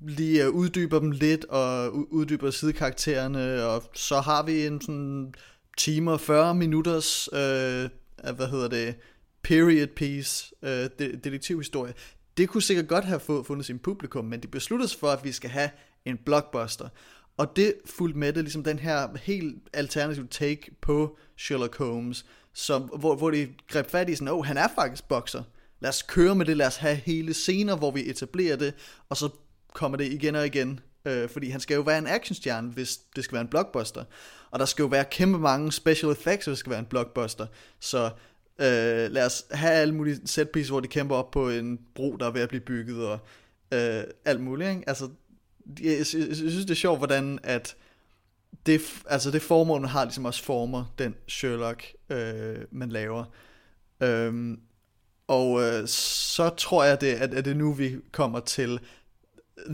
lige 0.01 0.44
øh, 0.44 0.51
uddyber 0.51 0.99
dem 0.99 1.11
lidt, 1.11 1.44
og 1.44 1.94
uddyber 2.12 2.51
sidekaraktererne, 2.51 3.64
og 3.64 3.83
så 3.94 4.21
har 4.21 4.42
vi 4.42 4.66
en 4.66 4.81
sådan 4.81 5.35
timer 5.79 6.16
40 6.16 6.55
minutters, 6.55 7.29
øh, 7.33 7.88
hvad 8.37 8.49
hedder 8.49 8.68
det, 8.68 8.94
period 9.42 9.87
piece, 9.87 10.55
øh, 10.62 10.88
detektivhistorie. 11.25 11.94
Det 12.38 12.48
kunne 12.48 12.62
sikkert 12.62 12.88
godt 12.88 13.05
have 13.05 13.20
fundet 13.20 13.66
sin 13.66 13.79
publikum, 13.79 14.24
men 14.24 14.40
det 14.40 14.51
besluttes 14.51 14.96
for, 14.96 15.09
at 15.09 15.24
vi 15.24 15.33
skal 15.33 15.51
have 15.51 15.70
en 16.05 16.16
blockbuster. 16.16 16.88
Og 17.37 17.57
det 17.57 17.74
fulgte 17.87 18.18
med 18.18 18.33
det, 18.33 18.44
ligesom 18.44 18.64
den 18.64 18.79
her 18.79 19.09
helt 19.22 19.57
alternative 19.72 20.27
take 20.31 20.70
på 20.81 21.18
Sherlock 21.38 21.79
Holmes, 21.79 22.27
som, 22.53 22.83
hvor, 22.83 23.16
hvor 23.16 23.31
de 23.31 23.48
greb 23.68 23.90
fat 23.90 24.09
i 24.09 24.14
sådan, 24.14 24.29
åh, 24.29 24.38
oh, 24.38 24.44
han 24.44 24.57
er 24.57 24.68
faktisk 24.74 25.09
bokser. 25.09 25.42
Lad 25.81 25.88
os 25.88 26.03
køre 26.03 26.35
med 26.35 26.46
det, 26.46 26.57
lad 26.57 26.66
os 26.66 26.77
have 26.77 26.94
hele 26.94 27.35
scener, 27.35 27.77
hvor 27.77 27.90
vi 27.90 28.11
etablerer 28.11 28.57
det, 28.57 28.74
og 29.09 29.16
så 29.16 29.29
kommer 29.74 29.98
det 29.98 30.12
igen 30.12 30.35
og 30.35 30.46
igen. 30.46 30.81
Øh, 31.05 31.29
fordi 31.29 31.51
han 31.51 31.61
skal 31.61 31.74
jo 31.74 31.81
være 31.81 31.98
en 31.98 32.07
actionstjerne, 32.07 32.70
hvis 32.70 32.96
det 33.16 33.24
skal 33.24 33.35
være 33.35 33.42
en 33.42 33.48
blockbuster. 33.48 34.05
Og 34.51 34.59
der 34.59 34.64
skal 34.64 34.83
jo 34.83 34.88
være 34.88 35.05
kæmpe 35.05 35.38
mange 35.38 35.72
special 35.72 36.12
effects, 36.12 36.46
hvis 36.46 36.53
det 36.53 36.59
skal 36.59 36.70
være 36.70 36.81
en 36.81 36.87
blockbuster. 36.87 37.46
Så 37.81 38.11
øh, 38.59 39.12
lad 39.12 39.27
os 39.27 39.44
have 39.51 39.73
alle 39.73 39.94
mulige 39.94 40.21
setpiece, 40.25 40.71
hvor 40.71 40.81
de 40.81 40.88
kæmper 40.88 41.16
op 41.16 41.31
på 41.31 41.51
en 41.51 41.81
bro, 41.94 42.16
der 42.16 42.27
er 42.27 42.31
ved 42.31 42.40
at 42.40 42.49
blive 42.49 42.61
bygget, 42.61 43.07
og 43.07 43.18
øh, 43.75 44.05
alt 44.25 44.40
muligt. 44.40 44.71
Ikke? 44.71 44.83
Altså, 44.87 45.09
jeg, 45.81 45.90
jeg, 45.90 45.99
jeg 45.99 46.37
synes, 46.37 46.64
det 46.64 46.71
er 46.71 46.75
sjovt, 46.75 46.99
hvordan 46.99 47.38
at 47.42 47.77
det, 48.66 48.81
altså 49.07 49.31
det 49.31 49.42
formål, 49.42 49.81
man 49.81 49.90
har, 49.90 50.05
ligesom 50.05 50.25
også 50.25 50.44
former 50.44 50.94
den 50.99 51.14
Sherlock, 51.29 51.92
øh, 52.11 52.57
man 52.71 52.88
laver. 52.88 53.25
Øhm, 54.03 54.61
og 55.29 55.62
øh, 55.62 55.88
så 55.88 56.49
tror 56.49 56.85
jeg, 56.85 57.01
det, 57.01 57.07
at, 57.07 57.35
at 57.35 57.44
det 57.44 57.51
er 57.51 57.55
nu, 57.55 57.73
vi 57.73 57.97
kommer 58.12 58.40
til 58.40 58.81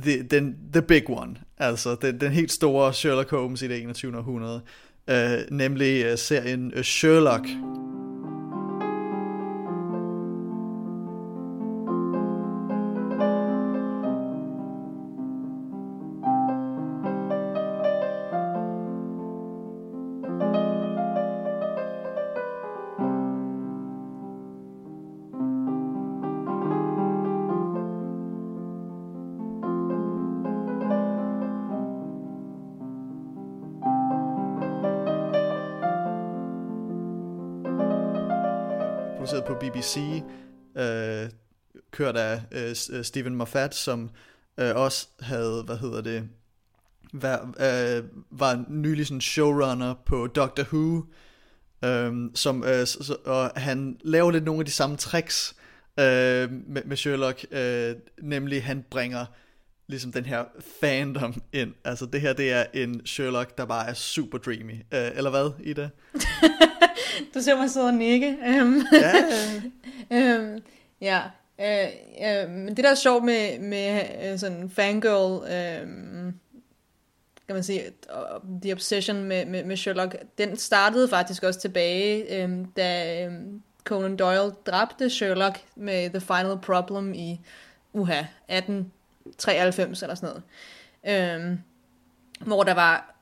the, 0.02 0.22
den, 0.22 0.56
the 0.72 0.82
big 0.82 1.10
one. 1.10 1.36
Altså 1.58 1.94
den, 1.94 2.20
den 2.20 2.32
helt 2.32 2.52
store 2.52 2.94
Sherlock 2.94 3.30
Holmes 3.30 3.62
i 3.62 3.68
det 3.68 3.82
21. 3.82 4.18
århundrede. 4.18 4.62
Øh, 5.10 5.38
nemlig 5.50 6.04
øh, 6.04 6.18
serien 6.18 6.72
produceret 39.42 39.44
på 39.44 39.78
BBC, 39.78 40.22
øh, 40.76 41.30
kørt 41.90 42.16
af 42.16 42.42
øh, 42.52 42.76
øh, 42.92 43.04
Stephen 43.04 43.34
Moffat, 43.34 43.74
som 43.74 44.10
øh, 44.58 44.76
også 44.76 45.08
havde, 45.20 45.62
hvad 45.66 45.76
hedder 45.76 46.00
det, 46.00 46.28
var, 47.12 47.54
øh, 47.60 48.04
var 48.30 48.64
nylig 48.68 49.06
sådan 49.06 49.20
showrunner 49.20 49.94
på 50.06 50.26
Doctor 50.26 50.62
Who, 50.62 51.02
øh, 51.84 52.30
som, 52.34 52.64
øh, 52.64 52.86
så, 52.86 53.16
og 53.24 53.50
han 53.56 53.96
laver 54.00 54.30
lidt 54.30 54.44
nogle 54.44 54.60
af 54.60 54.66
de 54.66 54.70
samme 54.70 54.96
tricks 54.96 55.56
øh, 56.00 56.50
med, 56.50 56.84
med 56.84 56.96
Sherlock, 56.96 57.46
øh, 57.50 57.94
nemlig 58.22 58.64
han 58.64 58.84
bringer 58.90 59.26
ligesom 59.86 60.12
den 60.12 60.24
her 60.24 60.44
fandom 60.80 61.42
ind. 61.52 61.74
Altså 61.84 62.06
det 62.06 62.20
her, 62.20 62.32
det 62.32 62.52
er 62.52 62.64
en 62.74 63.06
Sherlock, 63.06 63.58
der 63.58 63.64
bare 63.64 63.88
er 63.88 63.94
super 63.94 64.38
dreamy. 64.38 64.74
Øh, 64.94 65.10
eller 65.14 65.30
hvad, 65.30 65.50
Ida? 65.60 65.88
du 67.34 67.40
ser 67.40 67.56
mig 67.56 67.70
sidde 67.70 67.86
og 67.86 67.94
nikke. 67.94 68.36
Um, 68.60 68.86
ja. 70.10 70.40
um, 70.40 70.62
ja. 71.00 71.20
Øh, 71.60 71.88
øh, 72.24 72.50
men 72.50 72.76
det 72.76 72.84
der 72.84 72.90
er 72.90 72.94
sjovt 72.94 73.24
med, 73.24 73.58
med 73.58 74.02
øh, 74.24 74.38
sådan 74.38 74.70
fangirl 74.70 75.52
øh, 75.52 76.32
kan 77.46 77.54
man 77.54 77.62
sige, 77.62 77.82
The 78.62 78.72
Obsession 78.72 79.24
med, 79.24 79.46
med, 79.46 79.64
med 79.64 79.76
Sherlock, 79.76 80.16
den 80.38 80.56
startede 80.56 81.08
faktisk 81.08 81.42
også 81.42 81.60
tilbage, 81.60 82.42
øhm, 82.42 82.64
da 82.64 83.24
øhm, 83.24 83.62
Conan 83.84 84.16
Doyle 84.16 84.54
dræbte 84.66 85.10
Sherlock 85.10 85.60
med 85.76 86.10
The 86.10 86.20
Final 86.20 86.58
Problem 86.62 87.14
i 87.14 87.40
uha, 87.92 88.18
1893 88.48 90.02
eller 90.02 90.14
sådan 90.14 90.28
noget. 90.28 90.42
Øhm, 91.42 91.58
hvor 92.40 92.62
der 92.62 92.74
var 92.74 93.14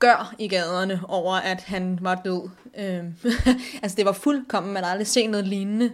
gør 0.00 0.34
i 0.38 0.48
gaderne 0.48 1.00
over, 1.08 1.34
at 1.34 1.60
han 1.60 1.98
var 2.02 2.20
død. 2.24 2.50
Øhm, 2.78 3.14
altså 3.82 3.96
det 3.96 4.04
var 4.04 4.12
fuldkommen, 4.12 4.72
man 4.72 4.84
aldrig 4.84 5.06
set 5.06 5.30
noget 5.30 5.48
lignende. 5.48 5.92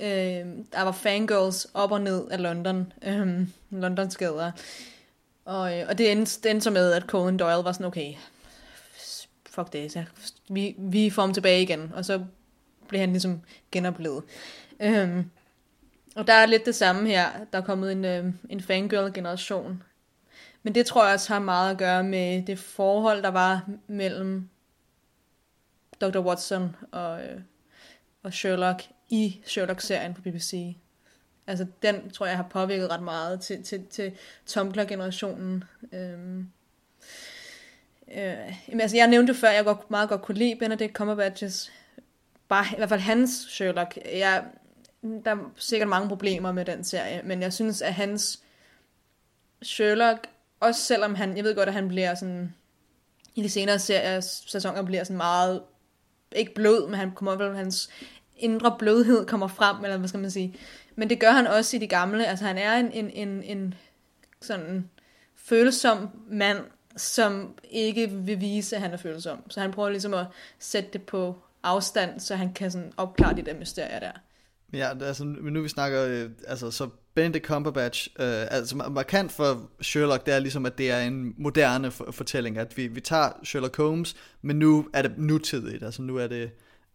Øhm, 0.00 0.64
der 0.64 0.82
var 0.82 0.92
fangirls 0.92 1.66
op 1.74 1.92
og 1.92 2.00
ned 2.00 2.28
af 2.30 2.42
London, 2.42 2.92
øhm, 3.02 3.52
Londons 3.70 4.16
gader. 4.16 4.52
Og, 5.44 5.78
øh, 5.78 5.86
og 5.88 5.98
det 5.98 6.12
endte, 6.12 6.40
det 6.42 6.50
endte 6.50 6.64
så 6.64 6.70
med, 6.70 6.92
at 6.92 7.02
Conan 7.02 7.36
Doyle 7.36 7.64
var 7.64 7.72
sådan, 7.72 7.86
okay, 7.86 8.14
fuck 9.50 9.72
det, 9.72 9.92
så 9.92 10.04
vi, 10.48 10.74
vi 10.78 11.10
får 11.10 11.22
ham 11.22 11.34
tilbage 11.34 11.62
igen. 11.62 11.92
Og 11.94 12.04
så 12.04 12.24
blev 12.88 13.00
han 13.00 13.10
ligesom 13.10 13.40
genoplevet. 13.72 14.22
Øhm, 14.80 15.30
og 16.16 16.26
der 16.26 16.32
er 16.32 16.46
lidt 16.46 16.66
det 16.66 16.74
samme 16.74 17.08
her. 17.08 17.28
Der 17.52 17.58
er 17.58 17.62
kommet 17.62 17.92
en, 17.92 18.04
øh, 18.04 18.24
en 18.48 18.60
fangirl-generation. 18.60 19.82
Men 20.62 20.74
det 20.74 20.86
tror 20.86 21.04
jeg 21.04 21.14
også 21.14 21.32
har 21.32 21.40
meget 21.40 21.70
at 21.70 21.78
gøre 21.78 22.04
med 22.04 22.42
det 22.42 22.58
forhold, 22.58 23.22
der 23.22 23.28
var 23.28 23.68
mellem 23.86 24.48
Dr. 26.00 26.18
Watson 26.18 26.76
og, 26.92 27.24
øh, 27.24 27.40
og 28.22 28.32
Sherlock 28.32 28.82
i 29.08 29.42
Sherlock-serien 29.46 30.14
på 30.14 30.22
BBC. 30.22 30.76
Altså 31.46 31.66
den 31.82 32.10
tror 32.10 32.26
jeg 32.26 32.36
har 32.36 32.46
påvirket 32.50 32.90
ret 32.90 33.02
meget 33.02 33.40
til, 33.40 33.62
til, 33.62 33.86
til 33.86 34.12
Tumblr-generationen. 34.46 35.64
Øhm, 35.92 36.48
øh, 38.08 38.54
jamen, 38.68 38.80
altså 38.80 38.96
jeg 38.96 39.06
nævnte 39.06 39.34
før, 39.34 39.48
at 39.48 39.54
jeg 39.54 39.64
godt, 39.64 39.90
meget 39.90 40.08
godt 40.08 40.22
kunne 40.22 40.38
lide 40.38 40.56
Benedict 40.56 41.00
Cumberbatch's, 41.00 41.70
bare 42.48 42.64
i 42.72 42.76
hvert 42.76 42.88
fald 42.88 43.00
hans 43.00 43.30
Sherlock. 43.30 43.98
Jeg, 44.04 44.44
der 45.24 45.30
er 45.30 45.52
sikkert 45.56 45.88
mange 45.88 46.08
problemer 46.08 46.52
med 46.52 46.64
den 46.64 46.84
serie, 46.84 47.22
men 47.24 47.42
jeg 47.42 47.52
synes, 47.52 47.82
at 47.82 47.94
hans 47.94 48.42
Sherlock, 49.62 50.28
også 50.62 50.80
selvom 50.80 51.14
han, 51.14 51.36
jeg 51.36 51.44
ved 51.44 51.54
godt, 51.54 51.68
at 51.68 51.74
han 51.74 51.88
bliver 51.88 52.14
sådan, 52.14 52.54
i 53.34 53.42
de 53.42 53.50
senere 53.50 53.78
serier, 53.78 54.20
sæsoner 54.20 54.82
bliver 54.82 55.04
sådan 55.04 55.16
meget, 55.16 55.62
ikke 56.32 56.54
blød, 56.54 56.86
men 56.86 56.94
han 56.94 57.10
kommer 57.10 57.36
vel, 57.36 57.56
hans 57.56 57.90
indre 58.36 58.76
blødhed 58.78 59.26
kommer 59.26 59.48
frem, 59.48 59.84
eller 59.84 59.96
hvad 59.96 60.08
skal 60.08 60.20
man 60.20 60.30
sige. 60.30 60.54
Men 60.96 61.10
det 61.10 61.20
gør 61.20 61.30
han 61.30 61.46
også 61.46 61.76
i 61.76 61.80
de 61.80 61.86
gamle. 61.86 62.26
Altså 62.26 62.44
han 62.44 62.58
er 62.58 62.74
en, 62.74 62.92
en, 62.92 63.10
en, 63.10 63.42
en 63.42 63.74
sådan 64.40 64.90
følsom 65.36 66.08
mand, 66.30 66.58
som 66.96 67.54
ikke 67.70 68.10
vil 68.10 68.40
vise, 68.40 68.76
at 68.76 68.82
han 68.82 68.92
er 68.92 68.96
følsom. 68.96 69.50
Så 69.50 69.60
han 69.60 69.72
prøver 69.72 69.90
ligesom 69.90 70.14
at 70.14 70.26
sætte 70.58 70.90
det 70.92 71.02
på 71.02 71.42
afstand, 71.62 72.20
så 72.20 72.36
han 72.36 72.52
kan 72.52 72.70
sådan 72.70 72.92
opklare 72.96 73.36
de 73.36 73.42
der 73.42 73.58
mysterier 73.58 74.00
der. 74.00 74.12
Ja, 74.72 75.04
altså, 75.04 75.24
men 75.24 75.52
nu 75.52 75.62
vi 75.62 75.68
snakker, 75.68 76.06
øh, 76.06 76.30
altså, 76.46 76.70
så 76.70 76.88
Benedict 77.14 77.46
Cumberbatch, 77.46 78.08
øh, 78.18 78.46
altså 78.50 78.76
markant 78.76 79.32
for 79.32 79.70
Sherlock, 79.80 80.26
det 80.26 80.34
er 80.34 80.38
ligesom, 80.38 80.66
at 80.66 80.78
det 80.78 80.90
er 80.90 81.00
en 81.00 81.34
moderne 81.38 81.90
fortælling, 81.90 82.58
at 82.58 82.76
vi, 82.76 82.86
vi 82.86 83.00
tager 83.00 83.28
Sherlock 83.44 83.76
Holmes, 83.76 84.16
men 84.42 84.58
nu 84.58 84.88
er 84.92 85.02
det 85.02 85.18
nutidigt, 85.18 85.82
altså 85.82 86.02
nu 86.02 86.16
er 86.16 86.26
det, 86.26 86.42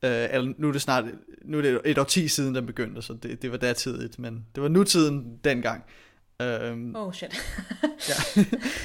øh, 0.03 0.28
eller 0.32 0.53
nu 0.57 0.68
er 0.68 0.72
det 0.72 0.82
snart, 0.82 1.05
nu 1.45 1.57
er 1.57 1.61
det 1.61 1.82
et 1.86 1.97
årti 1.97 2.28
siden, 2.28 2.55
den 2.55 2.65
begyndte, 2.65 3.01
så 3.01 3.13
det, 3.13 3.41
det 3.41 3.51
var 3.51 3.57
datidigt, 3.57 4.20
men 4.20 4.45
det 4.55 4.63
var 4.63 4.70
nutiden 4.70 5.39
dengang. 5.43 5.84
Um, 6.43 6.95
oh 6.95 7.13
shit. 7.13 7.33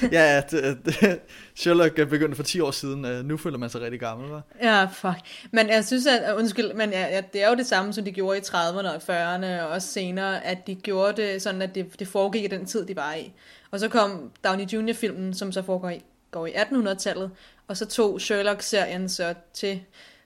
ja, 0.11 0.35
ja 0.35 0.41
det, 0.51 0.85
det, 0.85 1.19
Sherlock 1.55 1.95
begyndte 1.95 2.35
for 2.35 2.43
10 2.43 2.59
år 2.59 2.71
siden. 2.71 3.05
Uh, 3.05 3.25
nu 3.25 3.37
føler 3.37 3.57
man 3.57 3.69
sig 3.69 3.81
rigtig 3.81 3.99
gammel, 3.99 4.29
hva'? 4.29 4.65
Ja, 4.67 4.85
fuck. 4.85 5.19
Men 5.51 5.69
jeg 5.69 5.85
synes, 5.85 6.07
at, 6.07 6.35
undskyld, 6.35 6.73
men 6.73 6.91
ja, 6.91 7.15
ja, 7.15 7.21
det 7.33 7.43
er 7.43 7.49
jo 7.49 7.55
det 7.55 7.65
samme, 7.65 7.93
som 7.93 8.05
de 8.05 8.11
gjorde 8.11 8.37
i 8.37 8.41
30'erne 8.41 8.87
og 8.87 8.95
40'erne, 8.95 9.63
og 9.63 9.69
også 9.69 9.87
senere, 9.87 10.45
at 10.45 10.67
de 10.67 10.75
gjorde 10.75 11.21
det 11.21 11.41
sådan, 11.41 11.61
at 11.61 11.75
det, 11.75 11.99
det 11.99 12.07
foregik 12.07 12.43
i 12.43 12.47
den 12.47 12.65
tid, 12.65 12.85
de 12.85 12.95
var 12.95 13.13
i. 13.13 13.33
Og 13.71 13.79
så 13.79 13.89
kom 13.89 14.31
Downey 14.43 14.65
Jr.-filmen, 14.65 15.33
som 15.33 15.51
så 15.51 15.61
foregår 15.61 15.89
i, 15.89 16.03
går 16.31 16.47
i 16.47 16.51
1800-tallet, 16.51 17.31
og 17.67 17.77
så 17.77 17.85
tog 17.85 18.21
Sherlock-serien 18.21 19.09
så 19.09 19.33
til 19.53 19.81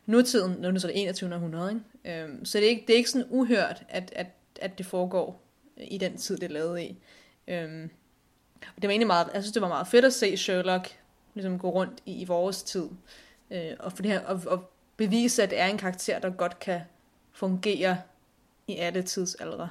nutiden, 0.05 0.55
nu 0.59 0.67
er 0.67 0.71
det 0.71 0.81
så 0.81 0.87
det 0.87 1.01
21. 1.01 1.33
århundrede, 1.35 1.81
ikke? 2.05 2.25
Um, 2.25 2.45
så 2.45 2.57
det 2.57 2.65
er 2.65 2.69
ikke, 2.69 2.83
det 2.87 2.93
er 2.93 2.97
ikke 2.97 3.09
sådan 3.09 3.27
uhørt, 3.29 3.83
at, 3.89 4.13
at, 4.15 4.27
at 4.61 4.77
det 4.77 4.85
foregår 4.85 5.43
i 5.77 5.97
den 5.97 6.17
tid, 6.17 6.37
det 6.37 6.43
er 6.43 6.53
lavet 6.53 6.81
i. 6.81 6.97
Øhm, 7.47 7.89
det 8.75 8.83
var 8.83 8.89
egentlig 8.89 9.07
meget, 9.07 9.29
jeg 9.33 9.43
synes, 9.43 9.53
det 9.53 9.61
var 9.61 9.67
meget 9.67 9.87
fedt 9.87 10.05
at 10.05 10.13
se 10.13 10.37
Sherlock 10.37 10.97
ligesom 11.33 11.59
gå 11.59 11.69
rundt 11.69 11.99
i, 12.05 12.21
i 12.21 12.25
vores 12.25 12.63
tid. 12.63 12.89
Øh, 13.51 13.71
og, 13.79 13.91
for 13.91 14.01
det 14.01 14.11
her, 14.11 14.19
og, 14.19 14.41
og 14.47 14.71
bevise, 14.97 15.43
at 15.43 15.49
det 15.49 15.59
er 15.59 15.67
en 15.67 15.77
karakter, 15.77 16.19
der 16.19 16.29
godt 16.29 16.59
kan 16.59 16.81
fungere 17.31 17.97
i 18.67 18.75
alle 18.75 19.01
tidsaldre. 19.01 19.69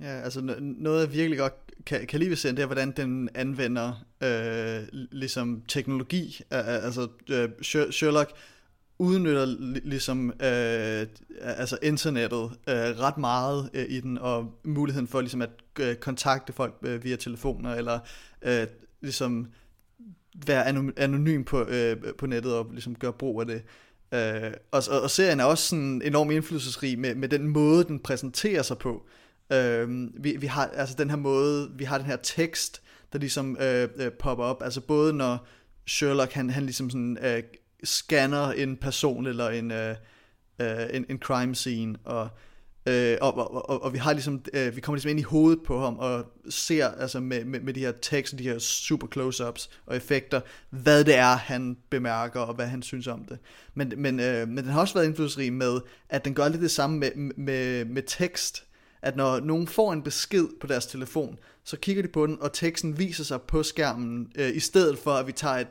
Ja, 0.00 0.20
altså 0.20 0.40
noget 0.60 1.00
jeg 1.00 1.12
virkelig 1.12 1.38
godt 1.38 1.54
kan, 1.86 2.06
kan 2.06 2.18
lide 2.18 2.30
ved 2.30 2.36
serien, 2.36 2.56
det 2.56 2.62
er, 2.62 2.66
hvordan 2.66 2.90
den 2.90 3.28
anvender 3.34 4.04
øh, 4.20 4.88
ligesom 4.92 5.62
teknologi. 5.68 6.40
Altså 6.50 7.08
øh, 7.30 7.48
Sherlock 7.92 8.32
udnytter 8.98 9.44
ligesom 9.84 10.30
øh, 10.30 11.06
altså 11.40 11.78
internettet 11.82 12.50
øh, 12.68 12.74
ret 12.76 13.18
meget 13.18 13.70
øh, 13.74 13.84
i 13.88 14.00
den, 14.00 14.18
og 14.18 14.54
muligheden 14.64 15.08
for 15.08 15.20
ligesom 15.20 15.42
at 15.42 15.50
øh, 15.80 15.96
kontakte 15.96 16.52
folk 16.52 16.74
øh, 16.82 17.04
via 17.04 17.16
telefoner, 17.16 17.74
eller 17.74 17.98
øh, 18.42 18.66
ligesom 19.00 19.46
være 20.46 20.66
anonym 20.96 21.44
på, 21.44 21.66
øh, 21.68 21.96
på 22.18 22.26
nettet 22.26 22.54
og 22.54 22.68
ligesom 22.72 22.94
gøre 22.94 23.12
brug 23.12 23.40
af 23.40 23.46
det. 23.46 23.62
Øh, 24.14 24.52
og, 24.70 24.82
og, 24.90 25.00
og 25.00 25.10
serien 25.10 25.40
er 25.40 25.44
også 25.44 25.68
sådan 25.68 26.02
enormt 26.04 26.32
indflydelsesrig 26.32 26.98
med, 26.98 27.14
med 27.14 27.28
den 27.28 27.48
måde, 27.48 27.84
den 27.84 27.98
præsenterer 27.98 28.62
sig 28.62 28.78
på. 28.78 29.06
Øh, 29.52 30.08
vi, 30.24 30.36
vi 30.36 30.46
har 30.46 30.66
altså 30.66 30.94
den 30.98 31.10
her 31.10 31.16
måde, 31.16 31.70
vi 31.76 31.84
har 31.84 31.98
den 31.98 32.06
her 32.06 32.16
tekst, 32.16 32.82
der 33.12 33.18
ligesom 33.18 33.56
øh, 33.60 33.88
øh, 33.96 34.12
popper 34.12 34.44
op, 34.44 34.62
altså 34.62 34.80
både 34.80 35.12
når 35.12 35.46
Sherlock, 35.86 36.32
han, 36.32 36.50
han 36.50 36.62
ligesom 36.62 36.90
sådan 36.90 37.18
øh, 37.22 37.42
scanner 37.84 38.52
en 38.52 38.76
person 38.76 39.26
eller 39.26 39.48
en, 39.48 39.70
øh, 39.70 39.94
øh, 40.60 40.86
en, 40.92 41.06
en 41.08 41.18
crime 41.18 41.54
scene, 41.54 41.98
og, 42.04 42.28
øh, 42.86 43.16
og, 43.20 43.36
og, 43.36 43.70
og, 43.70 43.82
og 43.82 43.92
vi 43.92 43.98
har 43.98 44.12
ligesom, 44.12 44.44
øh, 44.54 44.76
vi 44.76 44.80
kommer 44.80 44.96
ligesom 44.96 45.10
ind 45.10 45.20
i 45.20 45.22
hovedet 45.22 45.62
på 45.62 45.80
ham, 45.80 45.98
og 45.98 46.26
ser 46.50 46.88
altså 46.88 47.20
med, 47.20 47.44
med, 47.44 47.60
med 47.60 47.74
de 47.74 47.80
her 47.80 47.92
tekster, 48.02 48.36
de 48.36 48.42
her 48.42 48.58
super 48.58 49.06
close-ups 49.06 49.70
og 49.86 49.96
effekter, 49.96 50.40
hvad 50.70 51.04
det 51.04 51.16
er, 51.16 51.36
han 51.36 51.76
bemærker, 51.90 52.40
og 52.40 52.54
hvad 52.54 52.66
han 52.66 52.82
synes 52.82 53.06
om 53.06 53.24
det. 53.24 53.38
Men, 53.74 53.92
men, 53.96 54.20
øh, 54.20 54.48
men 54.48 54.56
den 54.64 54.66
har 54.66 54.80
også 54.80 54.94
været 54.94 55.06
indflydelsesrig 55.06 55.52
med, 55.52 55.80
at 56.08 56.24
den 56.24 56.34
gør 56.34 56.48
lidt 56.48 56.62
det 56.62 56.70
samme 56.70 56.98
med, 56.98 57.10
med, 57.36 57.84
med 57.84 58.02
tekst, 58.06 58.64
at 59.02 59.16
når 59.16 59.40
nogen 59.40 59.68
får 59.68 59.92
en 59.92 60.02
besked 60.02 60.48
på 60.60 60.66
deres 60.66 60.86
telefon, 60.86 61.38
så 61.64 61.76
kigger 61.76 62.02
de 62.02 62.08
på 62.08 62.26
den, 62.26 62.38
og 62.40 62.52
teksten 62.52 62.98
viser 62.98 63.24
sig 63.24 63.40
på 63.42 63.62
skærmen, 63.62 64.32
øh, 64.34 64.56
i 64.56 64.60
stedet 64.60 64.98
for 64.98 65.10
at 65.10 65.26
vi 65.26 65.32
tager 65.32 65.56
et 65.56 65.68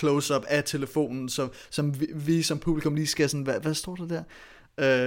close-up 0.00 0.44
af 0.48 0.64
telefonen, 0.64 1.28
som, 1.28 1.52
som 1.70 2.00
vi, 2.00 2.08
vi 2.14 2.42
som 2.42 2.58
publikum 2.58 2.94
lige 2.94 3.06
skal 3.06 3.28
sådan, 3.28 3.44
hvad, 3.44 3.60
hvad 3.60 3.74
står 3.74 3.96
der 3.96 4.06
der? 4.06 4.22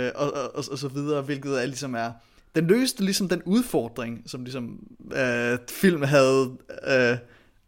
Øh, 0.05 0.11
og, 0.15 0.33
og, 0.33 0.55
og, 0.55 0.63
og 0.71 0.77
så 0.77 0.87
videre, 0.87 1.21
hvilket 1.21 1.61
er 1.61 1.65
ligesom 1.65 1.95
er, 1.95 2.11
den 2.55 2.67
løste 2.67 3.03
ligesom 3.03 3.29
den 3.29 3.43
udfordring, 3.43 4.23
som 4.25 4.43
ligesom 4.43 4.87
øh, 5.15 5.57
film 5.69 6.01
havde 6.01 6.57
øh, 6.87 7.17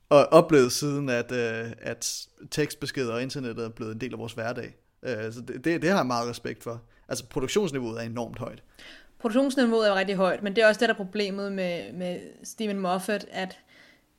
oplevet 0.10 0.72
siden, 0.72 1.10
at, 1.10 1.32
øh, 1.32 1.72
at 1.82 2.28
tekstbeskeder 2.52 3.14
og 3.14 3.22
internettet 3.22 3.66
er 3.66 3.70
blevet 3.70 3.94
en 3.94 4.02
del 4.02 4.14
af 4.14 4.20
vores 4.20 4.34
hverdag. 4.34 4.76
Øh, 5.04 5.34
så 5.34 5.42
det, 5.42 5.66
det, 5.66 5.82
det 5.82 5.90
har 5.90 5.98
jeg 5.98 6.06
meget 6.06 6.30
respekt 6.30 6.64
for. 6.64 6.82
Altså 7.10 7.26
produktionsniveauet 7.26 8.02
er 8.02 8.06
enormt 8.06 8.40
højt. 8.40 8.64
Produktionsniveauet 9.20 9.90
er 9.90 9.96
rigtig 9.96 10.16
højt, 10.16 10.44
men 10.44 10.56
det 10.56 10.64
er 10.64 10.68
også 10.68 10.80
det, 10.80 10.90
der 10.90 10.94
er 10.94 10.98
problemet 10.98 11.52
med, 11.52 11.94
med 11.94 12.20
Steven 12.44 12.80
Moffat, 12.80 13.26
at 13.32 13.60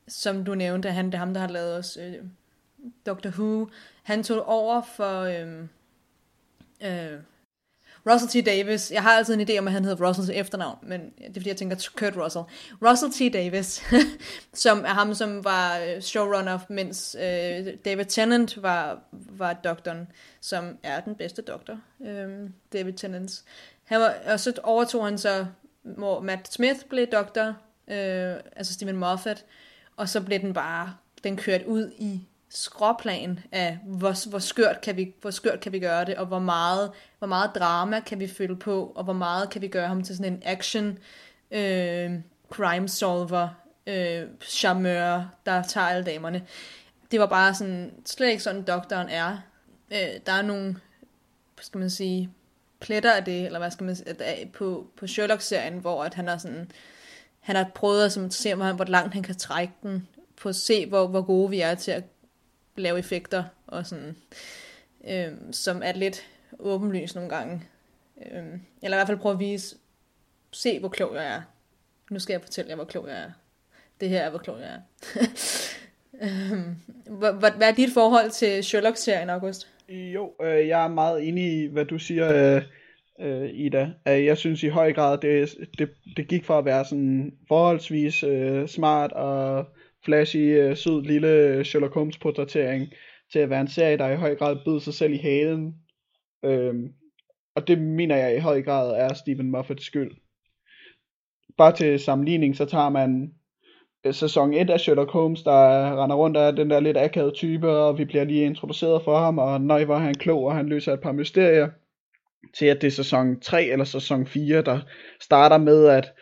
som 0.09 0.44
du 0.44 0.54
nævnte, 0.54 0.90
han, 0.90 1.07
det 1.07 1.14
er 1.14 1.18
ham, 1.18 1.34
der 1.34 1.40
har 1.40 1.48
lavet 1.48 1.76
os 1.76 1.98
øh, 2.00 2.14
Doctor 3.07 3.31
Who, 3.31 3.68
han 4.03 4.22
tog 4.22 4.49
over 4.49 4.83
for 4.83 5.20
øhm, 5.20 5.68
øh, 6.83 7.20
Russell 8.11 8.43
T. 8.43 8.47
Davis. 8.47 8.91
Jeg 8.91 9.03
har 9.03 9.11
altid 9.11 9.35
en 9.35 9.49
idé 9.49 9.59
om, 9.59 9.66
at 9.66 9.72
han 9.72 9.85
hedder 9.85 10.09
Russell 10.09 10.27
til 10.27 10.39
efternavn, 10.39 10.79
men 10.83 11.01
det 11.01 11.29
er 11.29 11.33
fordi, 11.33 11.49
jeg 11.49 11.57
tænker 11.57 11.89
Kurt 11.97 12.16
Russell. 12.16 12.45
Russell 12.83 13.12
T. 13.12 13.33
Davis, 13.33 13.83
som 14.64 14.79
er 14.79 14.95
ham, 14.95 15.14
som 15.14 15.45
var 15.45 15.79
øh, 15.79 16.01
showrunner, 16.01 16.59
mens 16.68 17.16
øh, 17.18 17.66
David 17.85 18.05
Tennant 18.05 18.62
var, 18.62 19.01
var 19.12 19.53
doktoren, 19.53 20.09
som 20.41 20.79
er 20.83 21.01
den 21.01 21.14
bedste 21.14 21.43
doktor, 21.43 21.79
øh, 22.07 22.51
David 22.72 22.93
Tennant. 22.93 23.45
Han 23.85 24.01
var, 24.01 24.14
og 24.27 24.41
så 24.41 24.53
overtog 24.62 25.05
han 25.05 25.18
så, 25.18 25.47
hvor 25.83 26.20
Matt 26.20 26.53
Smith 26.53 26.81
blev 26.89 27.07
doktor, 27.07 27.47
øh, 27.89 28.35
altså 28.57 28.72
Stephen 28.72 28.97
Moffat, 28.97 29.45
og 29.97 30.09
så 30.09 30.20
blev 30.20 30.41
den 30.41 30.53
bare, 30.53 30.95
den 31.24 31.37
kørt 31.37 31.62
ud 31.62 31.93
i 31.99 32.20
skråplan 32.49 33.38
af, 33.53 33.78
hvor, 33.84 34.28
hvor, 34.28 34.38
skørt 34.38 34.80
kan 34.80 34.97
vi, 34.97 35.14
hvor 35.20 35.30
skørt 35.30 35.61
kan 35.61 35.72
vi 35.72 35.78
gøre 35.78 36.05
det, 36.05 36.16
og 36.16 36.26
hvor 36.26 36.38
meget, 36.38 36.90
hvor 37.18 37.28
meget 37.28 37.51
drama 37.55 38.01
kan 38.01 38.20
vi 38.20 38.28
fylde 38.28 38.57
på, 38.57 38.92
og 38.97 39.05
hvor 39.05 39.12
meget 39.12 39.51
kan 39.51 39.62
vi 39.62 39.68
gøre 39.68 39.88
ham 39.88 40.03
til 40.03 40.16
sådan 40.16 40.32
en 40.32 40.42
action 40.44 40.99
øh, 41.51 42.12
crime 42.51 42.88
solver, 42.88 43.49
øh, 43.86 44.22
charmeur, 44.42 45.30
der 45.47 45.62
tager 45.62 45.86
alle 45.86 46.05
damerne. 46.05 46.47
Det 47.11 47.20
var 47.20 47.26
bare 47.26 47.55
sådan, 47.55 47.92
slet 48.07 48.30
ikke 48.30 48.42
sådan 48.42 48.62
doktoren 48.62 49.09
er. 49.09 49.38
Øh, 49.90 50.20
der 50.26 50.32
er 50.32 50.42
nogle, 50.42 50.76
skal 51.61 51.78
man 51.78 51.90
sige, 51.90 52.30
pletter 52.80 53.12
af 53.12 53.24
det, 53.24 53.47
eller 53.47 53.59
hvad 53.59 53.70
skal 53.70 53.84
man 53.84 53.97
sige, 53.97 54.16
på, 54.53 54.86
på 54.97 55.07
Sherlock-serien, 55.07 55.78
hvor 55.78 56.05
at 56.05 56.14
han 56.14 56.28
har 56.28 56.38
sådan, 56.38 56.70
han 57.40 57.57
har 57.57 57.70
prøvet 57.74 58.05
at 58.05 58.12
som, 58.12 58.30
se, 58.30 58.55
hvor 58.55 58.84
langt 58.84 59.14
han 59.14 59.22
kan 59.22 59.34
trække 59.34 59.74
den, 59.82 60.09
på 60.36 60.49
at 60.49 60.57
se, 60.57 60.86
hvor, 60.86 61.07
hvor 61.07 61.22
gode 61.22 61.51
vi 61.51 61.61
er 61.61 61.74
til 61.74 61.90
at 61.90 62.05
lave 62.77 62.99
effekter, 62.99 63.45
og 63.66 63.87
sådan, 63.87 64.16
øh, 65.09 65.33
som 65.53 65.83
er 65.85 65.93
lidt 65.93 66.27
åbenlyst 66.59 67.14
nogle 67.14 67.31
gange. 67.31 67.62
Øh, 68.27 68.45
eller 68.83 68.97
i 68.97 68.99
hvert 68.99 69.07
fald 69.07 69.18
prøve 69.18 69.33
at 69.33 69.41
vise, 69.41 69.77
se 70.53 70.79
hvor 70.79 70.89
klog 70.89 71.14
jeg 71.14 71.27
er. 71.27 71.43
Nu 72.11 72.18
skal 72.18 72.35
jeg 72.35 72.43
fortælle 72.43 72.68
jer, 72.68 72.77
hvor 72.77 72.85
klog 72.85 73.09
jeg 73.09 73.18
er. 73.18 73.31
Det 74.01 74.09
her 74.09 74.20
er, 74.20 74.31
hvor 74.31 74.39
klog 74.39 74.61
jeg 74.61 74.68
er. 74.68 74.81
Øhm, 76.22 76.77
hvad, 77.18 77.62
er 77.62 77.74
dit 77.74 77.93
forhold 77.95 78.31
til 78.31 78.64
Sherlock-serien, 78.64 79.31
August? 79.31 79.68
Jo, 79.89 80.33
øh, 80.43 80.68
jeg 80.68 80.85
er 80.85 80.89
meget 80.89 81.29
enig 81.29 81.62
i, 81.62 81.66
hvad 81.66 81.85
du 81.85 81.99
siger, 81.99 82.57
øh, 82.57 82.62
øh, 83.20 83.51
Ida. 83.53 83.91
Øh, 84.09 84.24
jeg 84.24 84.39
synes 84.39 84.62
i 84.62 84.68
høj 84.68 84.93
grad, 84.93 85.18
det, 85.18 85.55
det, 85.79 85.91
det 86.16 86.29
gik 86.29 86.45
fra 86.45 86.59
at 86.59 86.64
være 86.64 86.85
sådan 86.85 87.33
forholdsvis 87.49 88.22
øh, 88.22 88.68
smart 88.68 89.12
og 89.12 89.66
flashy, 90.07 90.36
øh, 90.36 90.76
sød 90.76 91.02
lille 91.02 91.64
Sherlock 91.64 91.94
Holmes 91.94 92.18
portrættering, 92.18 92.88
til 93.32 93.38
at 93.38 93.50
være 93.50 93.61
en 93.61 93.68
serie, 93.68 93.98
der 93.98 94.11
i 94.11 94.16
høj 94.16 94.34
grad 94.34 94.57
byder 94.64 94.78
sig 94.78 94.94
selv 94.94 95.12
i 95.12 95.16
halen. 95.16 95.74
Øhm, 96.44 96.88
og 97.57 97.68
det 97.68 97.78
mener 97.78 98.16
jeg 98.16 98.36
i 98.36 98.40
høj 98.40 98.62
grad 98.62 99.00
er 99.00 99.14
Stephen 99.14 99.50
Moffats 99.50 99.84
skyld. 99.84 100.11
Bare 101.59 101.72
til 101.72 102.00
sammenligning, 102.00 102.57
så 102.57 102.64
tager 102.64 102.88
man 102.88 103.32
Øh, 104.07 104.14
sæson 104.14 104.54
1 104.54 104.70
af 104.70 104.80
Sherlock 104.80 105.11
Holmes, 105.11 105.42
der 105.42 106.02
render 106.02 106.16
rundt 106.16 106.36
af 106.36 106.57
den 106.57 106.70
der 106.70 106.80
lidt 106.80 106.96
akavede 106.96 107.34
type, 107.34 107.68
og 107.68 107.98
vi 107.98 108.04
bliver 108.04 108.24
lige 108.24 108.44
introduceret 108.44 109.02
for 109.02 109.18
ham, 109.18 109.38
og 109.38 109.61
nej, 109.61 109.84
hvor 109.84 109.96
han 109.96 110.14
klog, 110.14 110.44
og 110.44 110.57
han 110.57 110.68
løser 110.68 110.92
et 110.92 111.00
par 111.00 111.12
mysterier, 111.12 111.68
til 112.59 112.66
at 112.66 112.80
det 112.80 112.86
er 112.86 112.90
sæson 112.90 113.40
3 113.40 113.64
eller 113.64 113.84
sæson 113.84 114.26
4, 114.26 114.62
der 114.62 114.80
starter 115.20 115.59
med, 115.59 115.86
at 115.86 116.12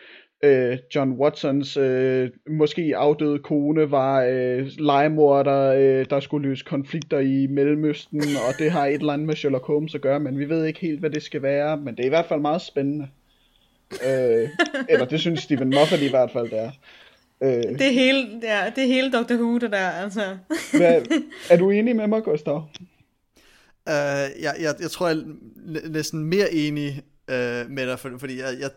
øh, 0.43 0.77
John 0.95 1.11
Watsons 1.11 1.77
øh, 1.77 2.29
måske 2.49 2.93
afdøde 2.95 3.39
kone 3.39 3.91
var 3.91 4.23
øh, 4.23 4.67
legemorder, 4.77 5.73
øh, 5.73 6.05
der 6.09 6.19
skulle 6.19 6.49
løse 6.49 6.65
konflikter 6.65 7.19
i 7.19 7.47
Mellemøsten, 7.47 8.19
og 8.19 8.59
det 8.59 8.71
har 8.71 8.85
et 8.85 8.93
eller 8.93 9.13
andet 9.13 9.27
med 9.27 9.35
Sherlock 9.35 9.65
Holmes 9.65 9.95
at 9.95 10.01
gøre, 10.01 10.19
men 10.19 10.39
vi 10.39 10.49
ved 10.49 10.65
ikke 10.65 10.79
helt, 10.79 10.99
hvad 10.99 11.09
det 11.09 11.23
skal 11.23 11.41
være, 11.41 11.77
men 11.77 11.95
det 11.95 12.03
er 12.03 12.05
i 12.05 12.09
hvert 12.09 12.25
fald 12.25 12.41
meget 12.41 12.61
spændende. 12.61 13.07
øh, 13.91 14.49
eller 14.89 15.05
det 15.05 15.19
synes 15.19 15.39
Stephen 15.39 15.69
Moffat 15.69 16.01
i 16.01 16.09
hvert 16.09 16.31
fald, 16.31 16.49
det 16.49 16.59
er. 16.59 16.71
Øh, 17.43 17.79
det, 17.79 17.87
er 17.87 17.91
hele, 17.91 18.27
ja, 18.43 18.71
det 18.75 18.83
er 18.83 18.87
hele 18.87 19.11
Dr. 19.11 19.33
Who, 19.33 19.57
det 19.57 19.71
der, 19.71 19.89
altså. 19.89 20.37
Hvad, 20.77 21.01
er 21.51 21.57
du 21.57 21.69
enig 21.69 21.95
med 21.95 22.07
mig, 22.07 22.23
Gustav? 22.23 22.69
Uh, 23.89 24.41
jeg, 24.41 24.55
jeg, 24.61 24.75
jeg 24.79 24.91
tror, 24.91 25.07
jeg 25.07 25.17
er 25.17 25.89
næsten 25.89 26.23
mere 26.23 26.53
enig 26.53 27.01
uh, 27.27 27.69
med 27.69 27.87
dig, 27.87 27.99
for, 27.99 28.11
fordi 28.17 28.39
jeg, 28.39 28.47
jeg, 28.59 28.69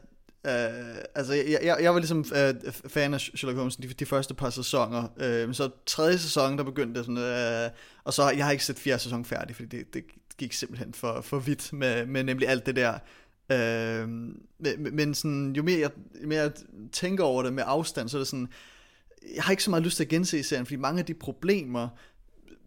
uh, 0.44 0.98
altså, 1.14 1.32
jeg, 1.32 1.58
jeg, 1.62 1.78
jeg 1.80 1.94
var 1.94 1.98
ligesom 1.98 2.18
uh, 2.18 2.72
fan 2.72 3.14
af 3.14 3.20
Sherlock 3.20 3.56
Holmes 3.56 3.76
de, 3.76 3.88
de 3.88 4.06
første 4.06 4.34
par 4.34 4.50
sæsoner. 4.50 5.02
Uh, 5.46 5.54
så 5.54 5.70
tredje 5.86 6.18
sæson, 6.18 6.58
der 6.58 6.64
begyndte 6.64 6.98
det 6.98 7.06
sådan, 7.06 7.66
uh, 7.66 7.70
og 8.04 8.12
så 8.12 8.30
jeg 8.30 8.44
har 8.44 8.52
ikke 8.52 8.64
set 8.64 8.78
fjerde 8.78 9.02
sæson 9.02 9.24
færdig, 9.24 9.56
fordi 9.56 9.76
det, 9.76 9.94
det 9.94 10.04
gik 10.38 10.52
simpelthen 10.52 10.94
for, 10.94 11.20
for 11.20 11.38
vidt 11.38 11.72
med, 11.72 12.06
med 12.06 12.24
nemlig 12.24 12.48
alt 12.48 12.66
det 12.66 12.76
der 12.76 12.98
Uh, 13.52 14.08
men, 14.08 14.96
men 14.96 15.14
sådan, 15.14 15.52
jo 15.56 15.62
mere 15.62 15.78
jeg, 15.78 15.90
jo 16.22 16.28
mere 16.28 16.40
jeg 16.40 16.52
tænker 16.92 17.24
over 17.24 17.42
det 17.42 17.52
med 17.52 17.62
afstand, 17.66 18.08
så 18.08 18.16
er 18.16 18.20
det 18.20 18.28
sådan, 18.28 18.48
jeg 19.34 19.42
har 19.42 19.50
ikke 19.50 19.62
så 19.62 19.70
meget 19.70 19.84
lyst 19.84 19.96
til 19.96 20.04
at 20.04 20.10
gense 20.10 20.42
serien, 20.42 20.66
fordi 20.66 20.76
mange 20.76 20.98
af 20.98 21.06
de 21.06 21.14
problemer 21.14 21.88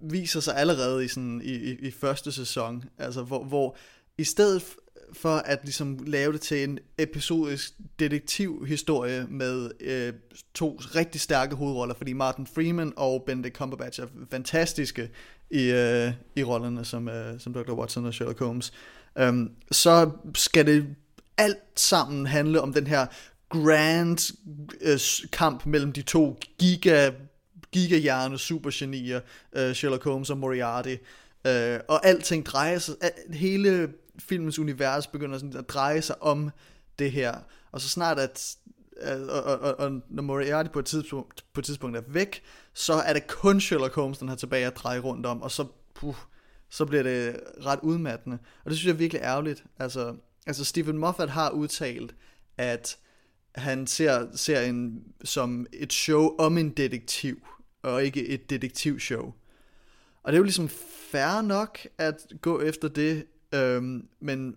viser 0.01 0.39
sig 0.39 0.57
allerede 0.57 1.05
i, 1.05 1.07
sådan, 1.07 1.41
i, 1.43 1.53
i, 1.53 1.72
i 1.72 1.91
første 1.91 2.32
sæson, 2.32 2.84
altså 2.97 3.24
hvor, 3.24 3.43
hvor 3.43 3.78
i 4.17 4.24
stedet 4.24 4.63
for 5.14 5.36
at 5.36 5.59
ligesom 5.64 5.99
lave 6.05 6.34
det 6.34 6.41
til 6.41 6.64
en 6.64 6.80
episodisk 6.97 7.74
detektivhistorie 7.99 9.28
med 9.30 9.72
øh, 9.80 10.14
to 10.53 10.80
rigtig 10.95 11.22
stærke 11.22 11.55
hovedroller, 11.55 11.95
fordi 11.95 12.14
Martin 12.14 12.47
Freeman 12.47 12.93
og 12.95 13.24
Benedict 13.26 13.55
Cumberbatch 13.55 14.01
er 14.01 14.05
fantastiske 14.32 15.09
i, 15.49 15.72
øh, 15.72 16.12
i 16.36 16.43
rollerne 16.43 16.86
som, 16.86 17.09
øh, 17.09 17.39
som 17.39 17.53
Dr. 17.53 17.74
Watson 17.74 18.05
og 18.05 18.14
Sherlock 18.14 18.39
Holmes. 18.39 18.74
øhm, 19.18 19.51
så 19.72 20.12
skal 20.36 20.66
det 20.66 20.95
alt 21.38 21.80
sammen 21.80 22.26
handle 22.26 22.62
om 22.62 22.74
den 22.74 22.88
her 22.88 23.05
grand 23.49 24.34
øh, 24.82 24.99
kamp 25.32 25.66
mellem 25.66 25.91
de 25.91 26.01
to 26.01 26.39
giga 26.59 27.12
gigahjerne 27.72 28.38
supergenier, 28.38 29.20
øh, 29.53 29.74
Sherlock 29.74 30.03
Holmes 30.03 30.30
og 30.30 30.38
Moriarty. 30.38 30.95
Øh, 31.47 31.80
og 31.88 32.05
alting 32.05 32.45
drejer 32.45 32.80
sig, 32.80 32.95
hele 33.34 33.89
filmens 34.22 34.59
univers 34.59 35.07
begynder 35.07 35.38
sådan 35.38 35.57
at 35.57 35.69
dreje 35.69 36.01
sig 36.01 36.22
om 36.22 36.49
det 36.99 37.11
her. 37.11 37.36
Og 37.72 37.82
så 37.82 37.89
snart 37.89 38.19
at 38.19 38.57
og, 39.30 39.43
og, 39.43 39.59
og, 39.59 39.80
og 39.80 40.01
når 40.09 40.24
Moriarty 40.24 40.69
på 40.69 40.80
et, 40.80 40.86
tidspunkt, 40.86 41.45
på 41.53 41.61
et 41.61 41.65
tidspunkt 41.65 41.97
er 41.97 42.01
væk, 42.07 42.43
så 42.74 42.93
er 42.93 43.13
det 43.13 43.28
kun 43.28 43.61
Sherlock 43.61 43.95
Holmes, 43.95 44.17
den 44.17 44.28
har 44.28 44.36
tilbage 44.36 44.65
at 44.65 44.76
dreje 44.76 44.99
rundt 44.99 45.26
om, 45.26 45.41
og 45.41 45.51
så, 45.51 45.65
puh, 45.95 46.15
så 46.69 46.86
bliver 46.86 47.03
det 47.03 47.39
ret 47.65 47.80
udmattende. 47.84 48.38
Og 48.63 48.72
det 48.72 48.78
synes 48.78 48.88
jeg 48.88 48.93
er 48.93 48.97
virkelig 48.97 49.22
ærgerligt. 49.22 49.63
Altså, 49.80 50.15
altså 50.47 50.65
Stephen 50.65 50.97
Moffat 50.97 51.30
har 51.30 51.49
udtalt, 51.49 52.15
at 52.57 52.97
han 53.55 53.88
ser 53.88 54.28
serien 54.36 55.03
som 55.24 55.65
et 55.74 55.93
show 55.93 56.36
om 56.38 56.57
en 56.57 56.69
detektiv, 56.69 57.47
og 57.84 58.03
ikke 58.03 58.28
et 58.28 58.49
detektivshow. 58.49 59.34
Og 60.24 60.32
det 60.32 60.34
er 60.34 60.38
jo 60.38 60.43
ligesom 60.43 60.69
fair 61.11 61.41
nok 61.41 61.80
at 61.97 62.28
gå 62.41 62.61
efter 62.61 62.88
det, 62.88 63.26
øhm, 63.53 64.07
men 64.19 64.55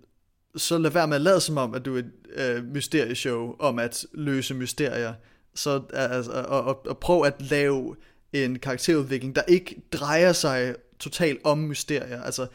så 0.56 0.78
lad 0.78 0.90
være 0.90 1.08
med 1.08 1.16
at 1.16 1.22
lade 1.22 1.40
som 1.40 1.56
om, 1.56 1.74
at 1.74 1.84
du 1.84 1.94
er 1.94 1.98
et 1.98 2.12
øh, 2.36 2.64
mysterieshow 2.64 3.56
om 3.58 3.78
at 3.78 4.06
løse 4.12 4.54
mysterier. 4.54 5.14
Så 5.54 5.82
altså, 5.92 6.32
og, 6.32 6.60
og, 6.62 6.86
og 6.86 6.98
prøv 6.98 7.22
at 7.24 7.34
lave 7.42 7.96
en 8.32 8.58
karakterudvikling, 8.58 9.36
der 9.36 9.42
ikke 9.48 9.82
drejer 9.92 10.32
sig 10.32 10.74
totalt 10.98 11.40
om 11.44 11.58
mysterier. 11.58 12.22
Altså, 12.22 12.46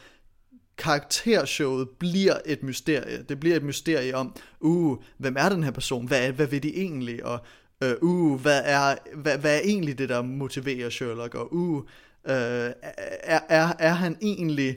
karaktershowet 0.78 1.88
bliver 1.88 2.34
et 2.46 2.62
mysterie. 2.62 3.22
Det 3.28 3.40
bliver 3.40 3.56
et 3.56 3.62
mysterie 3.62 4.16
om, 4.16 4.36
uh, 4.60 4.98
hvem 5.18 5.36
er 5.38 5.48
den 5.48 5.64
her 5.64 5.70
person? 5.70 6.06
Hvad, 6.06 6.32
hvad 6.32 6.46
vil 6.46 6.62
de 6.62 6.76
egentlig? 6.76 7.24
Og 7.24 7.40
uh, 7.84 7.90
uh 8.02 8.40
hvad, 8.40 8.62
er, 8.64 8.96
hvad, 9.14 9.38
hvad 9.38 9.56
er 9.56 9.60
egentlig 9.64 9.98
det, 9.98 10.08
der 10.08 10.22
motiverer 10.22 10.90
Sherlock? 10.90 11.34
Og 11.34 11.54
uh, 11.54 11.76
uh 11.76 11.82
er, 12.24 13.40
er, 13.48 13.72
er 13.78 13.92
han 13.92 14.16
egentlig 14.22 14.76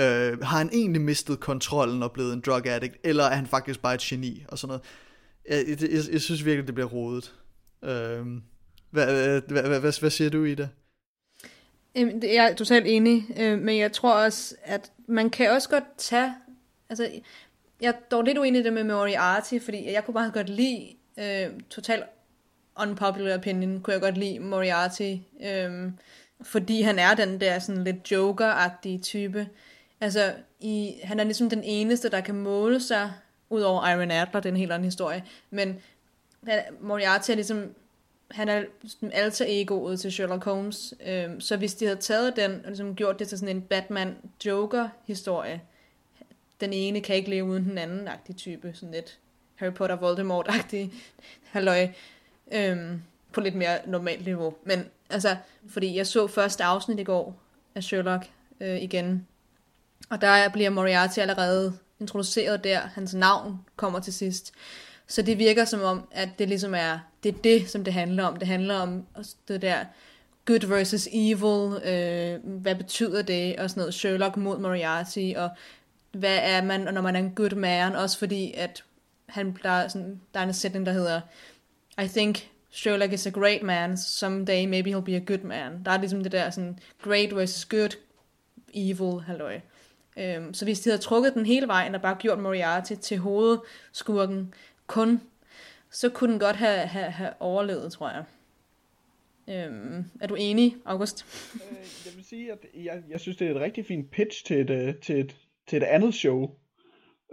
Øh, 0.00 0.40
har 0.42 0.58
han 0.58 0.70
egentlig 0.72 1.02
mistet 1.02 1.40
kontrollen 1.40 2.02
og 2.02 2.12
blevet 2.12 2.32
en 2.32 2.40
drug 2.40 2.66
addict, 2.66 2.96
eller 3.04 3.24
er 3.24 3.34
han 3.34 3.46
faktisk 3.46 3.82
bare 3.82 3.94
et 3.94 4.00
geni 4.00 4.44
og 4.48 4.58
sådan 4.58 4.68
noget. 4.68 4.82
Jeg, 5.48 5.80
jeg, 5.80 5.90
jeg, 5.90 6.12
jeg 6.12 6.20
synes 6.20 6.44
virkelig, 6.44 6.66
det 6.66 6.74
bliver 6.74 6.88
rodet. 6.88 7.34
Øh, 7.84 8.26
hvad, 8.90 9.06
hvad, 9.06 9.40
hvad, 9.40 9.80
hvad, 9.80 10.00
hvad 10.00 10.10
siger 10.10 10.30
du 10.30 10.44
i 10.44 10.56
øhm, 11.94 12.20
det? 12.20 12.34
Jeg 12.34 12.46
er 12.46 12.54
totalt 12.54 12.86
enig, 12.86 13.24
øh, 13.36 13.58
men 13.58 13.78
jeg 13.78 13.92
tror 13.92 14.14
også, 14.14 14.54
at 14.62 14.92
man 15.08 15.30
kan 15.30 15.50
også 15.50 15.68
godt 15.68 15.84
tage, 15.98 16.34
altså, 16.88 17.10
jeg 17.80 17.88
er 17.88 17.98
dog 18.10 18.22
lidt 18.22 18.38
uenig 18.38 18.60
i 18.60 18.64
det 18.64 18.72
med 18.72 18.84
Moriarty, 18.84 19.58
fordi 19.64 19.92
jeg 19.92 20.04
kunne 20.04 20.14
bare 20.14 20.30
godt 20.30 20.48
lide, 20.48 20.88
øh, 21.18 21.60
totalt 21.70 22.04
unpopular 22.80 23.38
opinion, 23.38 23.80
kunne 23.80 23.92
jeg 23.92 24.00
godt 24.00 24.18
lide 24.18 24.38
Moriarty, 24.38 25.14
øh, 25.44 25.90
fordi 26.42 26.82
han 26.82 26.98
er 26.98 27.14
den 27.14 27.40
der 27.40 27.58
sådan 27.58 27.84
lidt 27.84 28.12
joker-agtige 28.12 28.98
type. 28.98 29.48
Altså, 30.02 30.34
i, 30.60 30.94
han 31.02 31.20
er 31.20 31.24
ligesom 31.24 31.50
den 31.50 31.64
eneste, 31.64 32.08
der 32.08 32.20
kan 32.20 32.34
måle 32.34 32.80
sig, 32.80 33.12
ud 33.50 33.60
over 33.60 33.88
Iron 33.88 34.10
Adler, 34.10 34.40
det 34.40 34.46
er 34.46 34.52
en 34.52 34.56
helt 34.56 34.72
anden 34.72 34.84
historie, 34.84 35.24
men 35.50 35.80
Moriarty 36.80 37.30
er 37.30 37.34
ligesom, 37.34 37.74
han 38.30 38.48
er 38.48 38.64
ligesom 38.82 39.10
alter 39.14 39.44
egoet 39.48 40.00
til 40.00 40.12
Sherlock 40.12 40.44
Holmes, 40.44 40.94
øhm, 41.06 41.40
så 41.40 41.56
hvis 41.56 41.74
de 41.74 41.84
havde 41.84 42.00
taget 42.00 42.36
den, 42.36 42.52
og 42.52 42.66
ligesom 42.66 42.94
gjort 42.94 43.18
det 43.18 43.28
til 43.28 43.38
sådan 43.38 43.56
en 43.56 43.62
Batman-Joker-historie, 43.62 45.60
den 46.60 46.72
ene 46.72 47.00
kan 47.00 47.16
ikke 47.16 47.30
leve 47.30 47.44
uden 47.44 47.64
den 47.64 47.78
anden-agtig 47.78 48.36
type, 48.36 48.70
sådan 48.74 48.94
lidt 48.94 49.18
Harry 49.54 49.72
Potter 49.72 49.96
Voldemort-agtig 49.96 50.92
halløj, 51.52 51.88
øhm, 52.52 53.02
på 53.32 53.40
lidt 53.40 53.54
mere 53.54 53.78
normalt 53.86 54.24
niveau. 54.24 54.54
Men 54.64 54.86
altså, 55.10 55.36
fordi 55.68 55.96
jeg 55.96 56.06
så 56.06 56.26
første 56.26 56.64
afsnit 56.64 57.00
i 57.00 57.04
går 57.04 57.36
af 57.74 57.82
Sherlock 57.82 58.30
øh, 58.60 58.82
igen, 58.82 59.26
og 60.12 60.20
der 60.20 60.48
bliver 60.48 60.70
Moriarty 60.70 61.18
allerede 61.18 61.72
introduceret 62.00 62.64
der. 62.64 62.80
Hans 62.80 63.14
navn 63.14 63.58
kommer 63.76 64.00
til 64.00 64.12
sidst. 64.12 64.52
Så 65.06 65.22
det 65.22 65.38
virker 65.38 65.64
som 65.64 65.82
om, 65.82 66.08
at 66.10 66.28
det 66.38 66.48
ligesom 66.48 66.74
er 66.74 66.98
det, 67.22 67.34
er 67.34 67.38
det 67.44 67.70
som 67.70 67.84
det 67.84 67.92
handler 67.92 68.24
om. 68.24 68.36
Det 68.36 68.48
handler 68.48 68.74
om 68.74 69.06
det 69.48 69.62
der 69.62 69.84
good 70.44 70.66
versus 70.66 71.08
evil. 71.12 71.82
Øh, 71.84 72.60
hvad 72.60 72.74
betyder 72.74 73.22
det? 73.22 73.56
Og 73.56 73.70
sådan 73.70 73.80
noget 73.80 73.94
Sherlock 73.94 74.36
mod 74.36 74.58
Moriarty. 74.58 75.32
Og 75.36 75.50
hvad 76.12 76.38
er 76.42 76.62
man, 76.62 76.80
når 76.80 77.00
man 77.02 77.16
er 77.16 77.20
en 77.20 77.34
good 77.34 77.54
man? 77.54 77.96
Også 77.96 78.18
fordi, 78.18 78.52
at 78.56 78.84
han, 79.26 79.58
der, 79.62 79.70
er 79.70 79.88
sådan, 79.88 80.20
der 80.34 80.40
er 80.40 80.44
en 80.44 80.54
sætning, 80.54 80.86
der 80.86 80.92
hedder 80.92 81.20
I 82.02 82.08
think 82.08 82.48
Sherlock 82.70 83.12
is 83.12 83.26
a 83.26 83.30
great 83.30 83.62
man, 83.62 83.96
someday 83.96 84.66
maybe 84.66 84.90
he'll 84.90 85.00
be 85.00 85.16
a 85.16 85.24
good 85.26 85.44
man. 85.44 85.84
Der 85.84 85.90
er 85.90 85.98
ligesom 85.98 86.22
det 86.22 86.32
der 86.32 86.50
sådan, 86.50 86.78
great 87.02 87.36
versus 87.36 87.64
good, 87.64 87.96
evil, 88.74 89.20
halløj. 89.20 89.60
Øhm, 90.16 90.54
så 90.54 90.64
hvis 90.64 90.80
de 90.80 90.90
havde 90.90 91.02
trukket 91.02 91.34
den 91.34 91.46
hele 91.46 91.66
vejen 91.66 91.94
og 91.94 92.02
bare 92.02 92.16
gjort 92.18 92.38
Moriarty 92.38 92.94
til 92.94 93.18
hovedskurken 93.18 94.54
kun, 94.86 95.20
så 95.90 96.08
kunne 96.08 96.32
den 96.32 96.40
godt 96.40 96.56
have, 96.56 96.78
have, 96.78 97.10
have 97.10 97.32
overlevet, 97.40 97.92
tror 97.92 98.10
jeg. 98.10 98.24
Øhm, 99.48 100.04
er 100.20 100.26
du 100.26 100.34
enig, 100.34 100.76
August? 100.84 101.26
Øh, 101.54 101.76
jeg 102.06 102.16
vil 102.16 102.24
sige, 102.24 102.52
at 102.52 102.58
jeg, 102.84 103.02
jeg 103.08 103.20
synes, 103.20 103.36
det 103.36 103.46
er 103.46 103.54
et 103.54 103.60
rigtig 103.60 103.86
fint 103.86 104.10
pitch 104.10 104.44
til 104.44 104.60
et, 104.60 104.70
øh, 104.70 104.94
til 104.94 105.20
et, 105.20 105.36
til 105.66 105.76
et 105.76 105.82
andet 105.82 106.14
show. 106.14 106.50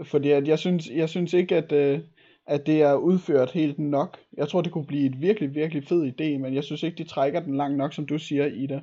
Fordi 0.04 0.32
at 0.32 0.48
jeg, 0.48 0.60
synes, 0.60 0.90
jeg 0.90 1.10
synes 1.10 1.34
ikke, 1.34 1.56
at, 1.56 1.72
øh, 1.72 2.00
at 2.48 2.66
det 2.66 2.82
er 2.82 2.94
udført 2.94 3.52
helt 3.52 3.80
nok. 3.80 4.18
Jeg 4.38 4.48
tror, 4.48 4.62
det 4.62 4.72
kunne 4.72 4.86
blive 4.86 5.06
et 5.06 5.22
virkelig, 5.22 5.56
virkelig 5.56 5.88
fed 5.88 6.14
idé, 6.14 6.38
men 6.38 6.56
jeg 6.56 6.64
synes 6.64 6.84
ikke, 6.84 6.98
de 6.98 7.10
trækker 7.10 7.40
den 7.40 7.58
langt 7.58 7.78
nok, 7.78 7.94
som 7.94 8.06
du 8.06 8.18
siger, 8.18 8.46
Ida. 8.46 8.82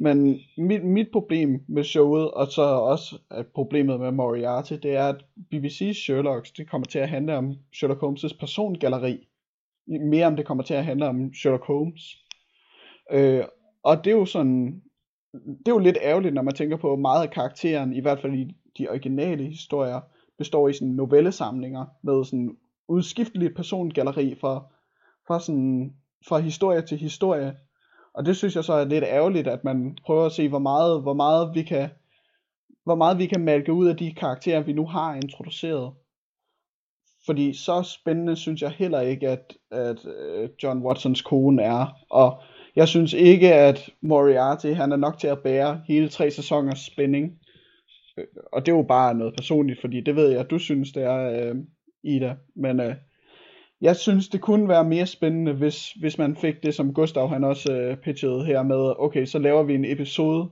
Men 0.00 0.40
mit, 0.56 0.84
mit 0.84 1.08
problem 1.12 1.64
med 1.68 1.84
showet, 1.84 2.30
og 2.30 2.46
så 2.46 2.62
også 2.62 3.18
at 3.30 3.46
problemet 3.46 4.00
med 4.00 4.12
Moriarty, 4.12 4.72
det 4.72 4.96
er, 4.96 5.08
at 5.08 5.24
BBC's 5.54 6.04
Sherlock, 6.04 6.48
det 6.56 6.70
kommer 6.70 6.86
til 6.86 6.98
at 6.98 7.08
handle 7.08 7.36
om 7.36 7.54
Sherlock 7.74 8.02
Holmes' 8.02 8.38
persongalleri. 8.40 9.28
Mere 9.86 10.26
om 10.26 10.36
det 10.36 10.46
kommer 10.46 10.64
til 10.64 10.74
at 10.74 10.84
handle 10.84 11.06
om 11.06 11.34
Sherlock 11.34 11.64
Holmes. 11.64 12.16
Øh, 13.12 13.44
og 13.82 14.04
det 14.04 14.10
er 14.10 14.16
jo 14.16 14.24
sådan, 14.24 14.82
det 15.32 15.68
er 15.68 15.72
jo 15.72 15.78
lidt 15.78 15.98
ærgerligt, 16.02 16.34
når 16.34 16.42
man 16.42 16.54
tænker 16.54 16.76
på 16.76 16.96
meget 16.96 17.22
af 17.22 17.30
karakteren, 17.30 17.92
i 17.92 18.00
hvert 18.00 18.20
fald 18.20 18.34
i 18.34 18.56
de 18.78 18.88
originale 18.88 19.44
historier, 19.44 20.00
består 20.38 20.68
i 20.68 20.72
sådan 20.72 20.88
novellesamlinger 20.88 21.86
med 22.02 22.24
sådan 22.24 22.56
udskifteligt 22.88 23.56
persongalleri 23.56 24.36
fra, 24.40 24.64
fra, 25.26 25.40
sådan, 25.40 25.92
fra 26.28 26.38
historie 26.38 26.82
til 26.82 26.98
historie. 26.98 27.56
Og 28.18 28.26
det 28.26 28.36
synes 28.36 28.56
jeg 28.56 28.64
så 28.64 28.72
er 28.72 28.84
lidt 28.84 29.04
ærgerligt, 29.04 29.48
at 29.48 29.64
man 29.64 29.96
prøver 30.06 30.26
at 30.26 30.32
se, 30.32 30.48
hvor 30.48 30.58
meget, 30.58 31.02
hvor 31.02 31.14
meget 31.14 31.54
vi 31.54 31.62
kan 31.62 31.88
hvor 32.84 32.94
meget 32.94 33.18
vi 33.18 33.26
kan 33.26 33.44
malke 33.44 33.72
ud 33.72 33.88
af 33.88 33.96
de 33.96 34.14
karakterer, 34.14 34.60
vi 34.60 34.72
nu 34.72 34.86
har 34.86 35.14
introduceret. 35.14 35.92
Fordi 37.26 37.54
så 37.54 37.82
spændende 37.82 38.36
synes 38.36 38.62
jeg 38.62 38.70
heller 38.70 39.00
ikke, 39.00 39.28
at, 39.28 39.56
at 39.70 40.06
øh, 40.06 40.48
John 40.62 40.82
Watsons 40.82 41.22
kone 41.22 41.62
er. 41.62 41.96
Og 42.10 42.42
jeg 42.76 42.88
synes 42.88 43.12
ikke, 43.12 43.54
at 43.54 43.90
Moriarty 44.02 44.66
han 44.66 44.92
er 44.92 44.96
nok 44.96 45.18
til 45.18 45.28
at 45.28 45.42
bære 45.42 45.82
hele 45.86 46.08
tre 46.08 46.30
sæsoners 46.30 46.78
spænding. 46.78 47.32
Øh, 48.18 48.26
og 48.52 48.66
det 48.66 48.72
er 48.72 48.76
jo 48.76 48.82
bare 48.82 49.14
noget 49.14 49.34
personligt, 49.36 49.80
fordi 49.80 50.00
det 50.00 50.16
ved 50.16 50.28
jeg, 50.30 50.40
at 50.40 50.50
du 50.50 50.58
synes, 50.58 50.92
det 50.92 51.02
er, 51.02 51.50
øh, 51.50 51.54
Ida. 52.02 52.36
Men 52.56 52.80
øh, 52.80 52.94
jeg 53.80 53.96
synes, 53.96 54.28
det 54.28 54.40
kunne 54.40 54.68
være 54.68 54.84
mere 54.84 55.06
spændende, 55.06 55.52
hvis, 55.52 55.92
hvis 55.92 56.18
man 56.18 56.36
fik 56.36 56.62
det, 56.62 56.74
som 56.74 56.94
Gustav 56.94 57.28
han 57.28 57.44
også 57.44 57.72
øh, 57.72 57.96
pitchede 57.96 58.44
her 58.44 58.62
med, 58.62 58.94
okay, 58.98 59.26
så 59.26 59.38
laver 59.38 59.62
vi 59.62 59.74
en 59.74 59.84
episode, 59.84 60.50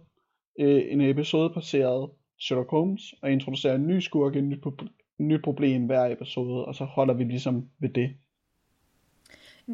øh, 0.60 0.82
en 0.88 1.00
episode 1.00 1.50
baseret 1.50 2.10
Sherlock 2.40 2.70
Holmes, 2.70 3.14
og 3.22 3.30
introducerer 3.30 3.74
en 3.74 3.86
ny 3.86 4.00
skurk, 4.00 4.36
en 4.36 4.48
nyt, 4.48 4.64
en 5.20 5.28
nyt 5.28 5.42
problem 5.44 5.86
hver 5.86 6.06
episode, 6.06 6.64
og 6.64 6.74
så 6.74 6.84
holder 6.84 7.14
vi 7.14 7.24
ligesom 7.24 7.68
ved 7.78 7.88
det. 7.88 8.10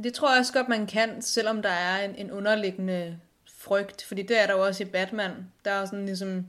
Det 0.03 0.15
tror 0.15 0.31
jeg 0.31 0.39
også 0.39 0.53
godt, 0.53 0.69
man 0.69 0.87
kan, 0.87 1.23
selvom 1.23 1.63
der 1.63 1.69
er 1.69 2.05
en, 2.05 2.15
en 2.17 2.31
underliggende 2.31 3.19
frygt, 3.59 4.05
fordi 4.05 4.23
det 4.23 4.43
er 4.43 4.47
der 4.47 4.55
jo 4.55 4.67
også 4.67 4.85
i 4.85 4.87
Batman. 4.87 5.31
Der 5.65 5.71
er 5.71 5.85
sådan 5.85 6.07
ligesom, 6.07 6.47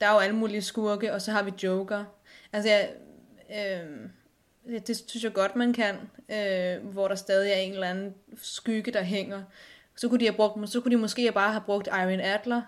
der 0.00 0.06
er 0.06 0.12
jo 0.12 0.18
alle 0.18 0.36
mulige 0.36 0.62
skurke, 0.62 1.12
og 1.12 1.22
så 1.22 1.32
har 1.32 1.42
vi 1.42 1.50
Joker. 1.62 2.04
Altså, 2.52 2.70
jeg, 2.70 2.90
øh, 3.50 4.08
det 4.66 5.04
synes 5.06 5.24
jeg 5.24 5.32
godt, 5.32 5.56
man 5.56 5.72
kan, 5.72 5.94
øh, 6.28 6.86
hvor 6.86 7.08
der 7.08 7.14
stadig 7.14 7.50
er 7.50 7.56
en 7.56 7.72
eller 7.72 7.86
anden 7.86 8.14
skygge, 8.36 8.92
der 8.92 9.02
hænger. 9.02 9.42
Så 9.96 10.08
kunne 10.08 10.20
de, 10.20 10.24
have 10.24 10.36
brugt, 10.36 10.70
så 10.70 10.80
kunne 10.80 10.96
de 10.96 11.00
måske 11.00 11.32
bare 11.32 11.52
have 11.52 11.62
brugt 11.66 11.86
Iron 11.86 12.20
Adler, 12.20 12.62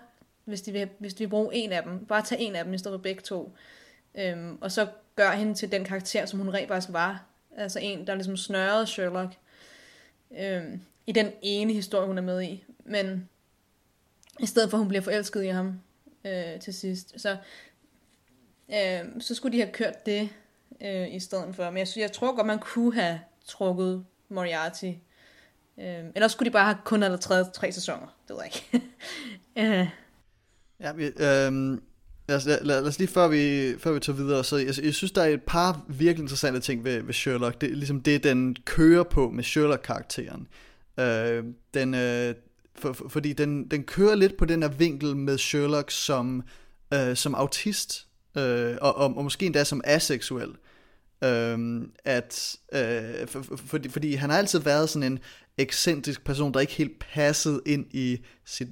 hvis 0.45 0.61
de 0.61 0.71
vil, 0.71 0.89
hvis 0.99 1.13
de 1.13 1.23
vil 1.23 1.29
bruge 1.29 1.55
en 1.55 1.71
af 1.71 1.83
dem. 1.83 2.05
Bare 2.05 2.21
tage 2.21 2.41
en 2.41 2.55
af 2.55 2.63
dem 2.63 2.73
i 2.73 2.77
stedet 2.77 2.97
for 2.97 3.03
begge 3.03 3.21
to. 3.21 3.53
Øhm, 4.15 4.57
og 4.61 4.71
så 4.71 4.87
gør 5.15 5.31
hende 5.31 5.53
til 5.53 5.71
den 5.71 5.83
karakter, 5.83 6.25
som 6.25 6.39
hun 6.39 6.53
rent 6.53 6.67
faktisk 6.67 6.93
var. 6.93 7.25
Altså 7.57 7.79
en, 7.79 8.07
der 8.07 8.15
ligesom 8.15 8.37
snørrede 8.37 8.87
Sherlock 8.87 9.33
øhm, 10.39 10.81
i 11.07 11.11
den 11.11 11.31
ene 11.41 11.73
historie, 11.73 12.07
hun 12.07 12.17
er 12.17 12.21
med 12.21 12.41
i. 12.43 12.63
Men 12.85 13.29
i 14.39 14.45
stedet 14.45 14.69
for, 14.69 14.77
at 14.77 14.79
hun 14.79 14.87
bliver 14.87 15.01
forelsket 15.01 15.43
i 15.43 15.47
ham 15.47 15.81
øh, 16.25 16.59
til 16.59 16.73
sidst. 16.73 17.21
Så, 17.21 17.37
øh, 18.69 18.99
så 19.19 19.35
skulle 19.35 19.57
de 19.57 19.61
have 19.61 19.73
kørt 19.73 20.05
det 20.05 20.29
øh, 20.81 21.15
i 21.15 21.19
stedet 21.19 21.55
for. 21.55 21.69
Men 21.69 21.77
jeg, 21.77 21.87
jeg 21.95 22.11
tror 22.11 22.35
godt, 22.35 22.47
man 22.47 22.59
kunne 22.59 22.93
have 22.93 23.19
trukket 23.45 24.05
Moriarty. 24.29 24.91
Øh, 25.79 26.03
ellers 26.15 26.31
skulle 26.31 26.49
de 26.49 26.53
bare 26.53 26.65
have 26.65 26.77
kun 26.85 27.03
eller 27.03 27.17
tre, 27.17 27.51
tre 27.51 27.71
sæsoner. 27.71 28.07
Det 28.27 28.35
ved 28.35 28.43
jeg 28.43 28.55
ikke. 28.55 28.85
øh. 29.81 29.87
Ja, 30.79 30.93
vi, 30.93 31.05
øh, 31.05 31.79
lad, 32.27 32.35
os, 32.35 32.45
lad, 32.45 32.61
lad 32.61 32.87
os 32.87 32.99
lige 32.99 33.07
før 33.07 33.27
vi, 33.27 33.73
før 33.79 33.91
vi 33.91 33.99
tager 33.99 34.17
videre, 34.17 34.43
så 34.43 34.57
jeg, 34.57 34.83
jeg 34.83 34.93
synes, 34.93 35.11
der 35.11 35.21
er 35.21 35.27
et 35.27 35.43
par 35.43 35.85
virkelig 35.87 36.23
interessante 36.23 36.59
ting 36.59 36.83
ved, 36.83 37.01
ved 37.01 37.13
Sherlock. 37.13 37.61
Det 37.61 37.71
er 37.71 37.75
ligesom 37.75 38.01
det, 38.01 38.23
den 38.23 38.55
kører 38.65 39.03
på 39.03 39.29
med 39.29 39.43
Sherlock-karakteren. 39.43 40.47
Øh, 40.99 41.43
den, 41.73 41.93
øh, 41.93 42.35
for, 42.75 42.93
for, 42.93 43.09
fordi 43.09 43.33
den, 43.33 43.67
den 43.71 43.83
kører 43.83 44.15
lidt 44.15 44.37
på 44.37 44.45
den 44.45 44.61
her 44.61 44.69
vinkel 44.69 45.15
med 45.15 45.37
Sherlock 45.37 45.91
som, 45.91 46.43
øh, 46.93 47.15
som 47.15 47.35
autist, 47.35 48.07
øh, 48.37 48.77
og, 48.81 48.95
og, 48.95 49.17
og 49.17 49.23
måske 49.23 49.45
endda 49.45 49.63
som 49.63 49.81
aseksuel. 49.83 50.49
Øh, 51.23 51.81
at, 52.05 52.55
øh, 52.73 53.27
for, 53.27 53.41
for, 53.41 53.57
fordi, 53.57 53.89
fordi 53.89 54.13
han 54.13 54.29
har 54.29 54.37
altid 54.37 54.59
været 54.59 54.89
sådan 54.89 55.11
en 55.11 55.19
ekscentrisk 55.57 56.25
person, 56.25 56.53
der 56.53 56.59
ikke 56.59 56.73
helt 56.73 56.99
passede 56.99 57.61
ind 57.65 57.85
i 57.91 58.17
sit 58.45 58.69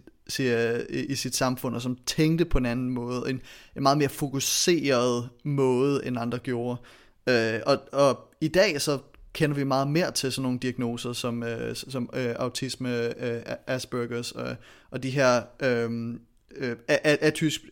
i 0.89 1.15
sit 1.15 1.35
samfund, 1.35 1.75
og 1.75 1.81
som 1.81 1.97
tænkte 2.05 2.45
på 2.45 2.57
en 2.57 2.65
anden 2.65 2.89
måde, 2.89 3.29
en, 3.29 3.41
en 3.75 3.83
meget 3.83 3.97
mere 3.97 4.09
fokuseret 4.09 5.29
måde, 5.43 6.05
end 6.05 6.19
andre 6.19 6.37
gjorde. 6.37 6.81
Øh, 7.29 7.59
og, 7.65 7.77
og 7.91 8.33
i 8.41 8.47
dag 8.47 8.81
så 8.81 8.99
kender 9.33 9.55
vi 9.55 9.63
meget 9.63 9.87
mere 9.87 10.11
til 10.11 10.31
sådan 10.31 10.43
nogle 10.43 10.59
diagnoser 10.59 11.13
som, 11.13 11.43
øh, 11.43 11.75
som 11.75 12.09
øh, 12.13 12.35
autisme, 12.35 13.23
øh, 13.25 13.41
Aspergers 13.67 14.31
og, 14.31 14.55
og 14.91 15.03
de 15.03 15.09
her 15.09 15.41
øh, 15.59 16.15
øh, 16.57 16.75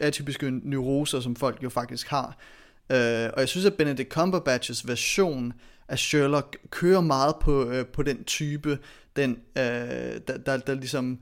atypiske 0.02 0.52
neuroser, 0.64 1.20
som 1.20 1.36
folk 1.36 1.64
jo 1.64 1.70
faktisk 1.70 2.08
har. 2.08 2.38
Øh, 2.92 3.30
og 3.34 3.40
jeg 3.40 3.48
synes, 3.48 3.66
at 3.66 3.74
Benedict 3.74 4.10
Cumberbatches 4.10 4.88
version 4.88 5.54
af 5.88 6.00
Sherlock 6.00 6.58
kører 6.70 7.02
meget 7.02 7.36
på, 7.42 7.70
øh, 7.70 7.86
på 7.86 8.04
den 8.04 8.24
type, 8.24 8.80
den, 9.16 9.32
øh, 9.58 9.64
der, 10.28 10.38
der, 10.46 10.58
der 10.58 10.74
ligesom 10.74 11.20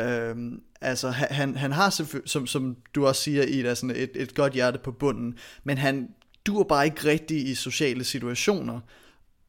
Øhm, 0.00 0.62
altså 0.80 1.10
han, 1.10 1.56
han 1.56 1.72
har 1.72 1.90
som, 2.26 2.46
som 2.46 2.76
du 2.94 3.06
også 3.06 3.22
siger 3.22 3.42
Ida, 3.42 3.74
sådan 3.74 3.96
et, 3.96 4.10
et 4.14 4.34
godt 4.34 4.52
hjerte 4.52 4.78
på 4.78 4.92
bunden, 4.92 5.38
men 5.64 5.78
han 5.78 6.08
dur 6.46 6.62
bare 6.62 6.84
ikke 6.84 7.04
rigtig 7.04 7.48
i 7.48 7.54
sociale 7.54 8.04
situationer. 8.04 8.80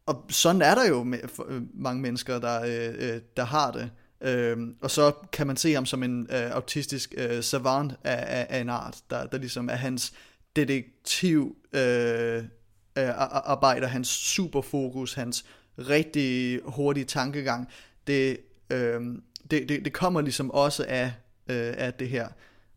Og 0.05 0.25
sådan 0.29 0.61
er 0.61 0.75
der 0.75 0.87
jo 0.87 1.03
med, 1.03 1.19
for, 1.35 1.45
øh, 1.49 1.61
mange 1.73 2.01
mennesker, 2.01 2.39
der, 2.39 2.61
øh, 2.61 3.13
øh 3.15 3.21
der 3.37 3.43
har 3.43 3.71
det. 3.71 3.89
Øhm, 4.21 4.75
og 4.81 4.91
så 4.91 5.11
kan 5.31 5.47
man 5.47 5.57
se 5.57 5.73
ham 5.73 5.85
som 5.85 6.03
en 6.03 6.27
øh, 6.31 6.51
autistisk 6.51 7.13
øh, 7.17 7.43
savant 7.43 7.93
af, 8.03 8.39
af, 8.39 8.47
af 8.49 8.61
en 8.61 8.69
art, 8.69 8.97
der, 9.09 9.25
der 9.25 9.37
ligesom 9.37 9.69
er 9.69 9.75
hans 9.75 10.13
detektiv 10.55 11.55
øh, 11.73 12.43
øh, 12.97 13.09
arbejder, 13.45 13.87
hans 13.87 14.07
superfokus, 14.07 15.13
hans 15.13 15.45
rigtig 15.77 16.59
hurtige 16.65 17.05
tankegang. 17.05 17.67
Det, 18.07 18.37
øh, 18.69 19.01
det, 19.51 19.69
det, 19.69 19.85
det 19.85 19.93
kommer 19.93 20.21
ligesom 20.21 20.51
også 20.51 20.85
af, 20.87 21.13
øh, 21.49 21.73
af 21.77 21.93
det 21.93 22.09
her, 22.09 22.27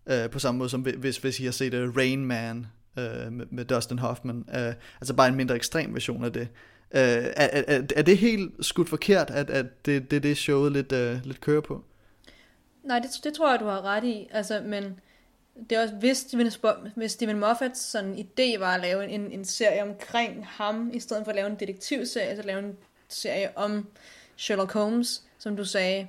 øh, 0.06 0.30
på 0.30 0.38
samme 0.38 0.58
måde 0.58 0.70
som 0.70 0.80
hvis, 0.80 1.16
hvis 1.16 1.40
I 1.40 1.44
har 1.44 1.52
set 1.52 1.74
uh, 1.74 1.96
Rain 1.96 2.24
Man 2.24 2.66
øh, 2.98 3.32
med, 3.32 3.46
med 3.50 3.64
Dustin 3.64 3.98
Hoffman, 3.98 4.44
øh, 4.54 4.74
altså 5.00 5.14
bare 5.14 5.28
en 5.28 5.34
mindre 5.34 5.54
ekstrem 5.54 5.94
version 5.94 6.24
af 6.24 6.32
det. 6.32 6.48
Øh, 6.94 7.00
er, 7.36 7.62
er, 7.66 7.82
er 7.96 8.02
det 8.02 8.18
helt 8.18 8.66
skudt 8.66 8.88
forkert, 8.88 9.30
at, 9.30 9.50
at 9.50 9.86
det, 9.86 10.10
det, 10.10 10.22
det 10.22 10.36
showet 10.36 10.72
lidt, 10.72 10.92
øh, 10.92 11.24
lidt 11.24 11.40
kører 11.40 11.60
på? 11.60 11.84
Nej, 12.82 12.98
det, 12.98 13.10
det 13.24 13.34
tror 13.34 13.50
jeg, 13.50 13.60
du 13.60 13.64
har 13.64 13.82
ret 13.82 14.04
i, 14.04 14.28
altså, 14.30 14.62
men 14.64 15.00
det 15.70 15.78
er 15.78 15.82
også, 15.82 15.94
hvis 15.94 16.16
Steven, 16.16 16.52
hvis 16.94 17.12
Steven 17.12 17.38
Moffats 17.38 17.80
sådan 17.80 18.14
idé 18.14 18.58
var 18.58 18.74
at 18.74 18.80
lave 18.80 19.08
en, 19.08 19.32
en 19.32 19.44
serie 19.44 19.82
omkring 19.82 20.46
ham, 20.46 20.90
i 20.94 21.00
stedet 21.00 21.24
for 21.24 21.30
at 21.30 21.36
lave 21.36 21.50
en 21.50 21.56
detektivserie, 21.60 22.36
så 22.36 22.42
lave 22.42 22.58
en 22.58 22.76
serie 23.08 23.58
om 23.58 23.88
Sherlock 24.36 24.72
Holmes, 24.72 25.22
som 25.38 25.56
du 25.56 25.64
sagde, 25.64 26.06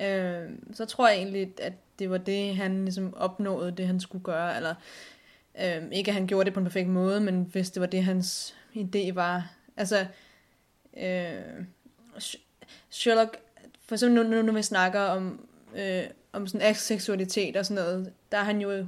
øh, 0.00 0.50
så 0.74 0.84
tror 0.84 1.08
jeg 1.08 1.16
egentlig, 1.16 1.52
at 1.58 1.72
det 1.98 2.10
var 2.10 2.18
det, 2.18 2.56
han 2.56 2.84
ligesom 2.84 3.14
opnåede, 3.14 3.70
det 3.70 3.86
han 3.86 4.00
skulle 4.00 4.24
gøre, 4.24 4.56
eller 4.56 4.74
øh, 5.60 5.82
ikke 5.92 6.08
at 6.08 6.14
han 6.14 6.26
gjorde 6.26 6.44
det 6.44 6.54
på 6.54 6.60
en 6.60 6.66
perfekt 6.66 6.88
måde, 6.88 7.20
men 7.20 7.48
hvis 7.52 7.70
det 7.70 7.80
var 7.80 7.86
det, 7.86 8.04
hans 8.04 8.54
idé 8.76 9.12
var. 9.12 9.50
Altså, 9.76 10.06
øh, 11.00 11.64
Sherlock, 12.90 13.36
for 13.86 13.94
eksempel 13.94 14.24
nu, 14.24 14.36
nu, 14.36 14.42
nu 14.42 14.52
vi 14.52 14.62
snakker 14.62 15.00
om, 15.00 15.46
øh, 15.76 16.02
om 16.32 16.46
sådan 16.46 16.66
aseksualitet 16.66 17.56
og 17.56 17.66
sådan 17.66 17.84
noget, 17.84 18.12
der 18.32 18.38
er 18.38 18.44
han 18.44 18.60
jo, 18.60 18.86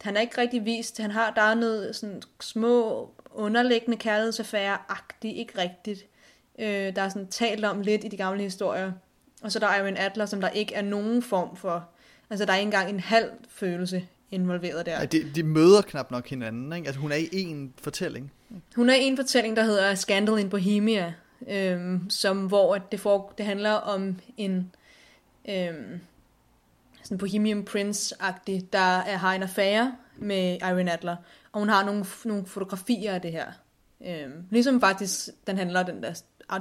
han 0.00 0.16
er 0.16 0.20
ikke 0.20 0.40
rigtig 0.40 0.64
vist, 0.64 0.98
han 0.98 1.10
har, 1.10 1.30
der 1.30 1.42
er 1.42 1.54
noget 1.54 1.96
sådan 1.96 2.22
små 2.40 3.10
underliggende 3.34 3.96
kærlighedsaffære-agtigt, 3.96 5.36
ikke 5.36 5.58
rigtigt, 5.58 6.06
øh, 6.58 6.96
der 6.96 7.02
er 7.02 7.08
sådan 7.08 7.28
talt 7.28 7.64
om 7.64 7.80
lidt 7.80 8.04
i 8.04 8.08
de 8.08 8.16
gamle 8.16 8.42
historier. 8.42 8.92
Og 9.42 9.52
så 9.52 9.58
der 9.58 9.66
er 9.66 9.82
Irene 9.82 9.98
Adler, 9.98 10.26
som 10.26 10.40
der 10.40 10.48
ikke 10.48 10.74
er 10.74 10.82
nogen 10.82 11.22
form 11.22 11.56
for, 11.56 11.88
altså 12.30 12.44
der 12.44 12.52
er 12.52 12.56
ikke 12.56 12.66
engang 12.66 12.90
en 12.90 13.00
halv 13.00 13.30
følelse 13.48 14.08
involveret 14.30 14.86
der. 14.86 15.00
Ja, 15.00 15.04
de, 15.04 15.30
de 15.34 15.42
møder 15.42 15.82
knap 15.82 16.10
nok 16.10 16.28
hinanden, 16.28 16.72
ikke? 16.72 16.88
At 16.88 16.96
hun 16.96 17.12
er 17.12 17.16
i 17.16 17.28
en 17.32 17.74
fortælling. 17.82 18.32
Hun 18.76 18.90
er 18.90 18.94
i 18.94 19.02
en 19.02 19.16
fortælling, 19.16 19.56
der 19.56 19.62
hedder 19.62 19.94
Scandal 19.94 20.38
in 20.38 20.50
Bohemia, 20.50 21.14
øhm, 21.48 22.10
som, 22.10 22.46
hvor 22.46 22.78
det, 22.78 23.00
for, 23.00 23.34
det 23.38 23.46
handler 23.46 23.72
om 23.72 24.20
en 24.36 24.72
øhm, 25.48 26.00
sådan 27.02 27.18
Bohemian 27.18 27.66
Prince-agtig, 27.70 28.62
der 28.72 28.98
er, 28.98 29.16
har 29.16 29.34
en 29.34 29.42
affære 29.42 29.96
med 30.16 30.58
Irene 30.62 30.92
Adler, 30.92 31.16
og 31.52 31.60
hun 31.60 31.68
har 31.68 31.84
nogle, 31.84 32.04
nogle 32.24 32.46
fotografier 32.46 33.14
af 33.14 33.20
det 33.20 33.32
her. 33.32 33.46
Øhm, 34.06 34.44
ligesom 34.50 34.80
faktisk, 34.80 35.28
den 35.46 35.58
handler 35.58 35.82
den 35.82 36.02
der, 36.02 36.14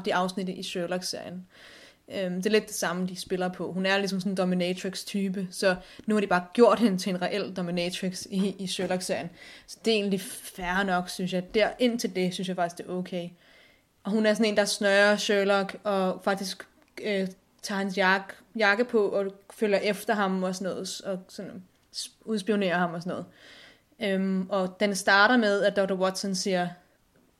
de 0.05 0.15
afsnitte 0.15 0.53
i 0.53 0.63
Sherlock-serien. 0.63 1.47
Øhm, 2.13 2.35
det 2.35 2.45
er 2.45 2.49
lidt 2.51 2.67
det 2.67 2.75
samme, 2.75 3.07
de 3.07 3.15
spiller 3.15 3.49
på. 3.49 3.71
Hun 3.71 3.85
er 3.85 3.97
ligesom 3.97 4.19
sådan 4.19 4.31
en 4.31 4.37
dominatrix-type, 4.37 5.47
så 5.51 5.75
nu 6.05 6.15
har 6.15 6.21
de 6.21 6.27
bare 6.27 6.45
gjort 6.53 6.79
hende 6.79 6.97
til 6.97 7.09
en 7.09 7.21
reel 7.21 7.53
dominatrix 7.55 8.25
i, 8.29 8.55
i 8.59 8.67
Sherlock-serien. 8.67 9.29
Så 9.67 9.77
det 9.85 9.91
er 9.91 9.95
egentlig 9.95 10.21
færre 10.21 10.85
nok, 10.85 11.09
synes 11.09 11.33
jeg. 11.33 11.53
Der, 11.53 11.69
indtil 11.79 12.15
det, 12.15 12.33
synes 12.33 12.47
jeg 12.47 12.55
faktisk, 12.55 12.77
det 12.77 12.85
er 12.91 12.97
okay. 12.97 13.29
Og 14.05 14.11
hun 14.11 14.25
er 14.25 14.33
sådan 14.33 14.45
en, 14.45 14.57
der 14.57 14.65
snører 14.65 15.15
Sherlock, 15.15 15.77
og 15.83 16.21
faktisk 16.23 16.67
øh, 17.03 17.27
tager 17.61 17.79
hans 17.79 17.97
jakke, 17.97 18.33
jakke 18.57 18.85
på, 18.85 19.09
og 19.09 19.25
følger 19.53 19.77
efter 19.77 20.13
ham 20.13 20.43
og 20.43 20.55
sådan 20.55 20.71
noget, 20.71 21.01
og 21.05 21.19
sådan 21.27 21.63
udspionerer 22.25 22.77
ham 22.77 22.93
og 22.93 23.01
sådan 23.01 23.09
noget. 23.09 23.25
Øhm, 24.01 24.49
og 24.49 24.79
den 24.79 24.95
starter 24.95 25.37
med, 25.37 25.63
at 25.63 25.75
Dr. 25.75 25.93
Watson 25.93 26.35
siger, 26.35 26.67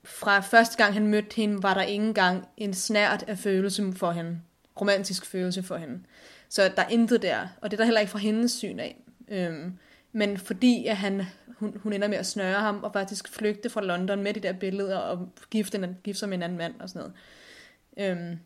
fra 0.04 0.40
første 0.40 0.78
gang 0.78 0.94
han 0.94 1.08
mødte 1.08 1.36
hende, 1.36 1.64
var 1.64 1.74
der 1.74 1.82
ingen 1.82 2.14
gang 2.14 2.48
en 2.58 2.74
snært 2.74 3.24
af 3.28 3.38
følelse 3.38 3.94
for 3.96 4.12
hende. 4.12 4.40
Romantisk 4.82 5.26
følelse 5.26 5.64
for 5.64 5.78
hende. 5.78 6.00
Så 6.50 6.72
der 6.76 6.82
er 6.82 6.90
intet 6.90 7.22
der, 7.22 7.48
og 7.62 7.72
det 7.72 7.78
er 7.78 7.78
der 7.78 7.86
heller 7.86 8.02
ikke 8.02 8.12
fra 8.12 8.20
hendes 8.20 8.52
syn 8.52 8.80
af. 8.80 9.02
Øhm, 9.28 9.78
men 10.16 10.38
fordi 10.38 10.86
at 10.88 10.98
han, 10.98 11.24
hun, 11.58 11.80
hun 11.84 11.94
ender 11.94 12.08
med 12.08 12.18
at 12.18 12.26
snøre 12.26 12.60
ham, 12.60 12.84
og 12.84 12.94
faktisk 12.94 13.28
flygte 13.28 13.70
fra 13.70 13.82
London 13.82 14.24
med 14.24 14.34
de 14.34 14.40
der 14.40 14.54
billeder, 14.54 14.98
og 14.98 15.30
gifte, 15.50 15.96
gifte 16.04 16.20
sig 16.20 16.30
med 16.30 16.38
en 16.38 16.44
anden 16.44 16.58
mand 16.58 16.74
og 16.80 16.90
sådan 16.90 17.12
noget. 17.98 18.18
Øhm, 18.18 18.40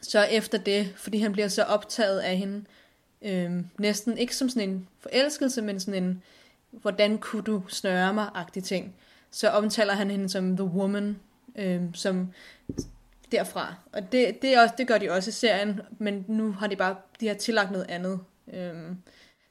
så 0.00 0.22
efter 0.22 0.58
det, 0.58 0.92
fordi 0.96 1.18
han 1.18 1.32
bliver 1.32 1.48
så 1.48 1.62
optaget 1.62 2.20
af 2.20 2.36
hende, 2.36 2.64
øhm, 3.22 3.66
næsten 3.78 4.18
ikke 4.18 4.36
som 4.36 4.48
sådan 4.48 4.68
en 4.68 4.88
forelskelse, 5.00 5.62
men 5.62 5.80
sådan 5.80 6.02
en, 6.02 6.22
hvordan 6.70 7.18
kunne 7.18 7.42
du 7.42 7.62
snøre 7.68 8.14
mig-agtig 8.14 8.64
ting, 8.64 8.94
så 9.30 9.48
omtaler 9.50 9.94
han 9.94 10.10
hende 10.10 10.28
som 10.28 10.56
The 10.56 10.66
Woman, 10.66 11.20
øhm, 11.56 11.94
som 11.94 12.32
derfra. 13.32 13.74
Og 13.92 14.12
det, 14.12 14.42
det, 14.42 14.54
er 14.54 14.62
også, 14.62 14.74
det 14.78 14.86
gør 14.86 14.98
de 14.98 15.10
også 15.10 15.28
i 15.28 15.32
serien, 15.32 15.80
men 15.98 16.24
nu 16.28 16.52
har 16.52 16.66
de 16.66 16.76
bare 16.76 16.96
de 17.20 17.28
har 17.28 17.34
tillagt 17.34 17.70
noget 17.70 17.86
andet. 17.90 18.20
Øhm, 18.52 18.96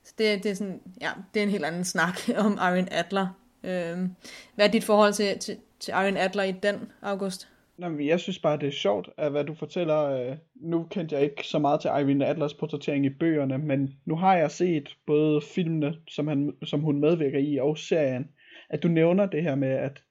så 0.10 0.16
det, 0.18 0.44
det, 0.44 0.52
er 0.52 0.56
sådan, 0.56 0.82
ja, 1.02 1.10
det 1.34 1.40
er 1.40 1.44
en 1.44 1.50
helt 1.50 1.66
anden 1.66 1.84
snak 1.84 2.20
om 2.46 2.54
Irene 2.54 2.94
Adler. 2.94 3.28
Øhm, 3.64 4.16
hvad 4.56 4.68
er 4.68 4.72
dit 4.72 4.84
forhold 4.84 5.14
til, 5.14 5.40
til, 5.40 5.58
til 5.80 5.92
Irene 5.92 6.20
Adler 6.20 6.44
i 6.44 6.52
den, 6.52 6.76
August? 7.02 7.50
Nå, 7.78 7.90
men 7.90 8.08
jeg 8.08 8.20
synes 8.20 8.40
bare, 8.40 8.58
det 8.58 8.68
er 8.68 8.72
sjovt, 8.72 9.10
at 9.18 9.32
hvad 9.32 9.44
du 9.44 9.54
fortæller. 9.54 10.04
Øh, 10.04 10.38
nu 10.56 10.84
kendte 10.84 11.16
jeg 11.16 11.24
ikke 11.24 11.48
så 11.48 11.60
meget 11.60 11.82
til 11.82 11.88
Irene 11.88 12.26
Adlers 12.26 12.54
portrættering 12.54 13.06
i 13.06 13.10
bøgerne, 13.10 13.58
men 13.58 13.90
nu 14.06 14.16
har 14.16 14.36
jeg 14.36 14.52
set 14.52 14.96
både 15.08 15.42
filmene, 15.42 15.96
som, 16.08 16.28
han, 16.28 16.54
som 16.64 16.80
hun 16.80 17.00
medvirker 17.00 17.40
i, 17.40 17.58
og 17.58 17.78
serien, 17.78 18.28
at 18.70 18.84
du 18.84 18.88
nævner 18.88 19.26
det 19.26 19.44
her 19.44 19.56
med, 19.56 19.70
at 19.70 20.02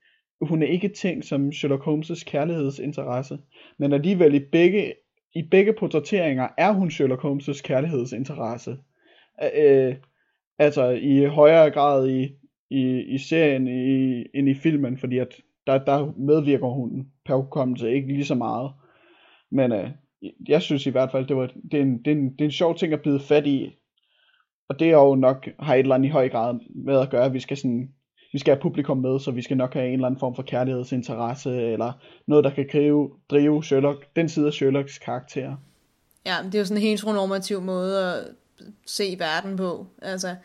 hun 0.41 0.63
er 0.63 0.67
ikke 0.67 0.89
tænkt 0.89 1.25
som 1.25 1.51
Sherlock 1.51 1.83
Holmes' 1.83 2.23
kærlighedsinteresse, 2.25 3.39
men 3.77 3.93
alligevel 3.93 4.33
i 4.33 4.39
begge, 4.51 4.93
i 5.35 5.47
begge 5.51 5.73
portrætteringer 5.73 6.47
er 6.57 6.71
hun 6.71 6.91
Sherlock 6.91 7.23
Holmes' 7.23 7.61
kærlighedsinteresse. 7.61 8.77
Øh, 9.55 9.95
altså 10.57 10.89
i 10.89 11.25
højere 11.25 11.71
grad 11.71 12.09
i, 12.09 12.29
i, 12.69 13.01
i 13.01 13.17
serien 13.17 13.67
i, 13.67 14.25
end 14.33 14.49
i 14.49 14.53
filmen, 14.53 14.97
fordi 14.97 15.17
at 15.17 15.35
der, 15.67 15.77
der 15.77 16.13
medvirker 16.17 16.67
hun 16.67 17.07
per 17.25 17.35
hukommelse 17.35 17.91
ikke 17.91 18.07
lige 18.07 18.25
så 18.25 18.35
meget. 18.35 18.71
Men 19.51 19.71
øh, 19.71 19.89
jeg 20.47 20.61
synes 20.61 20.85
i 20.85 20.89
hvert 20.89 21.11
fald, 21.11 21.27
det, 21.27 21.35
var, 21.35 21.51
det, 21.71 21.77
er 21.79 21.81
en, 21.81 21.97
det, 21.97 22.11
er 22.11 22.15
en, 22.15 22.31
det 22.31 22.41
er 22.41 22.45
en 22.45 22.51
sjov 22.51 22.75
ting 22.75 22.93
at 22.93 23.01
bide 23.01 23.19
fat 23.19 23.47
i. 23.47 23.75
Og 24.69 24.79
det 24.79 24.87
er 24.87 24.93
jo 24.93 25.15
nok 25.15 25.47
har 25.59 25.73
et 25.73 25.79
eller 25.79 25.95
andet 25.95 26.07
i 26.07 26.11
høj 26.11 26.29
grad 26.29 26.59
med 26.75 26.99
at 26.99 27.09
gøre, 27.09 27.25
at 27.25 27.33
vi 27.33 27.39
skal 27.39 27.57
sådan 27.57 27.89
vi 28.31 28.39
skal 28.39 28.53
have 28.53 28.61
publikum 28.61 28.97
med, 28.97 29.19
så 29.19 29.31
vi 29.31 29.41
skal 29.41 29.57
nok 29.57 29.73
have 29.73 29.87
en 29.87 29.93
eller 29.93 30.05
anden 30.05 30.19
form 30.19 30.35
for 30.35 30.43
kærlighedsinteresse, 30.43 31.61
eller 31.61 31.91
noget, 32.27 32.43
der 32.43 32.49
kan 32.49 32.69
drive, 32.73 33.11
drive 33.29 33.63
Sherlock, 33.63 34.15
den 34.15 34.29
side 34.29 34.47
af 34.47 34.53
Sherlocks 34.53 34.97
karakter. 34.97 35.55
Ja, 36.25 36.35
det 36.45 36.55
er 36.55 36.59
jo 36.59 36.65
sådan 36.65 36.83
en 36.83 36.97
normativ 37.05 37.61
måde 37.61 38.13
at 38.13 38.27
se 38.85 39.15
verden 39.19 39.57
på. 39.57 39.87
Altså, 40.01 40.35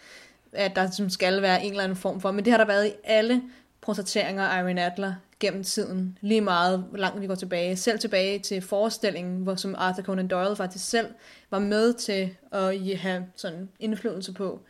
at 0.52 0.76
der 0.76 0.90
som 0.90 1.10
skal 1.10 1.42
være 1.42 1.64
en 1.64 1.70
eller 1.70 1.84
anden 1.84 1.96
form 1.96 2.20
for, 2.20 2.30
men 2.30 2.44
det 2.44 2.50
har 2.50 2.58
der 2.58 2.66
været 2.66 2.86
i 2.86 2.92
alle 3.04 3.42
portrætteringer 3.80 4.44
af 4.44 4.62
Irene 4.62 4.84
Adler 4.92 5.14
gennem 5.40 5.64
tiden, 5.64 6.18
lige 6.20 6.40
meget 6.40 6.78
hvor 6.78 6.98
langt 6.98 7.20
vi 7.20 7.26
går 7.26 7.34
tilbage. 7.34 7.76
Selv 7.76 7.98
tilbage 7.98 8.38
til 8.38 8.62
forestillingen, 8.62 9.42
hvor 9.42 9.54
som 9.54 9.74
Arthur 9.78 10.02
Conan 10.02 10.28
Doyle 10.28 10.56
faktisk 10.56 10.88
selv 10.88 11.06
var 11.50 11.58
med 11.58 11.94
til 11.94 12.36
at 12.52 12.98
have 12.98 13.26
sådan 13.36 13.68
indflydelse 13.80 14.32
på. 14.32 14.60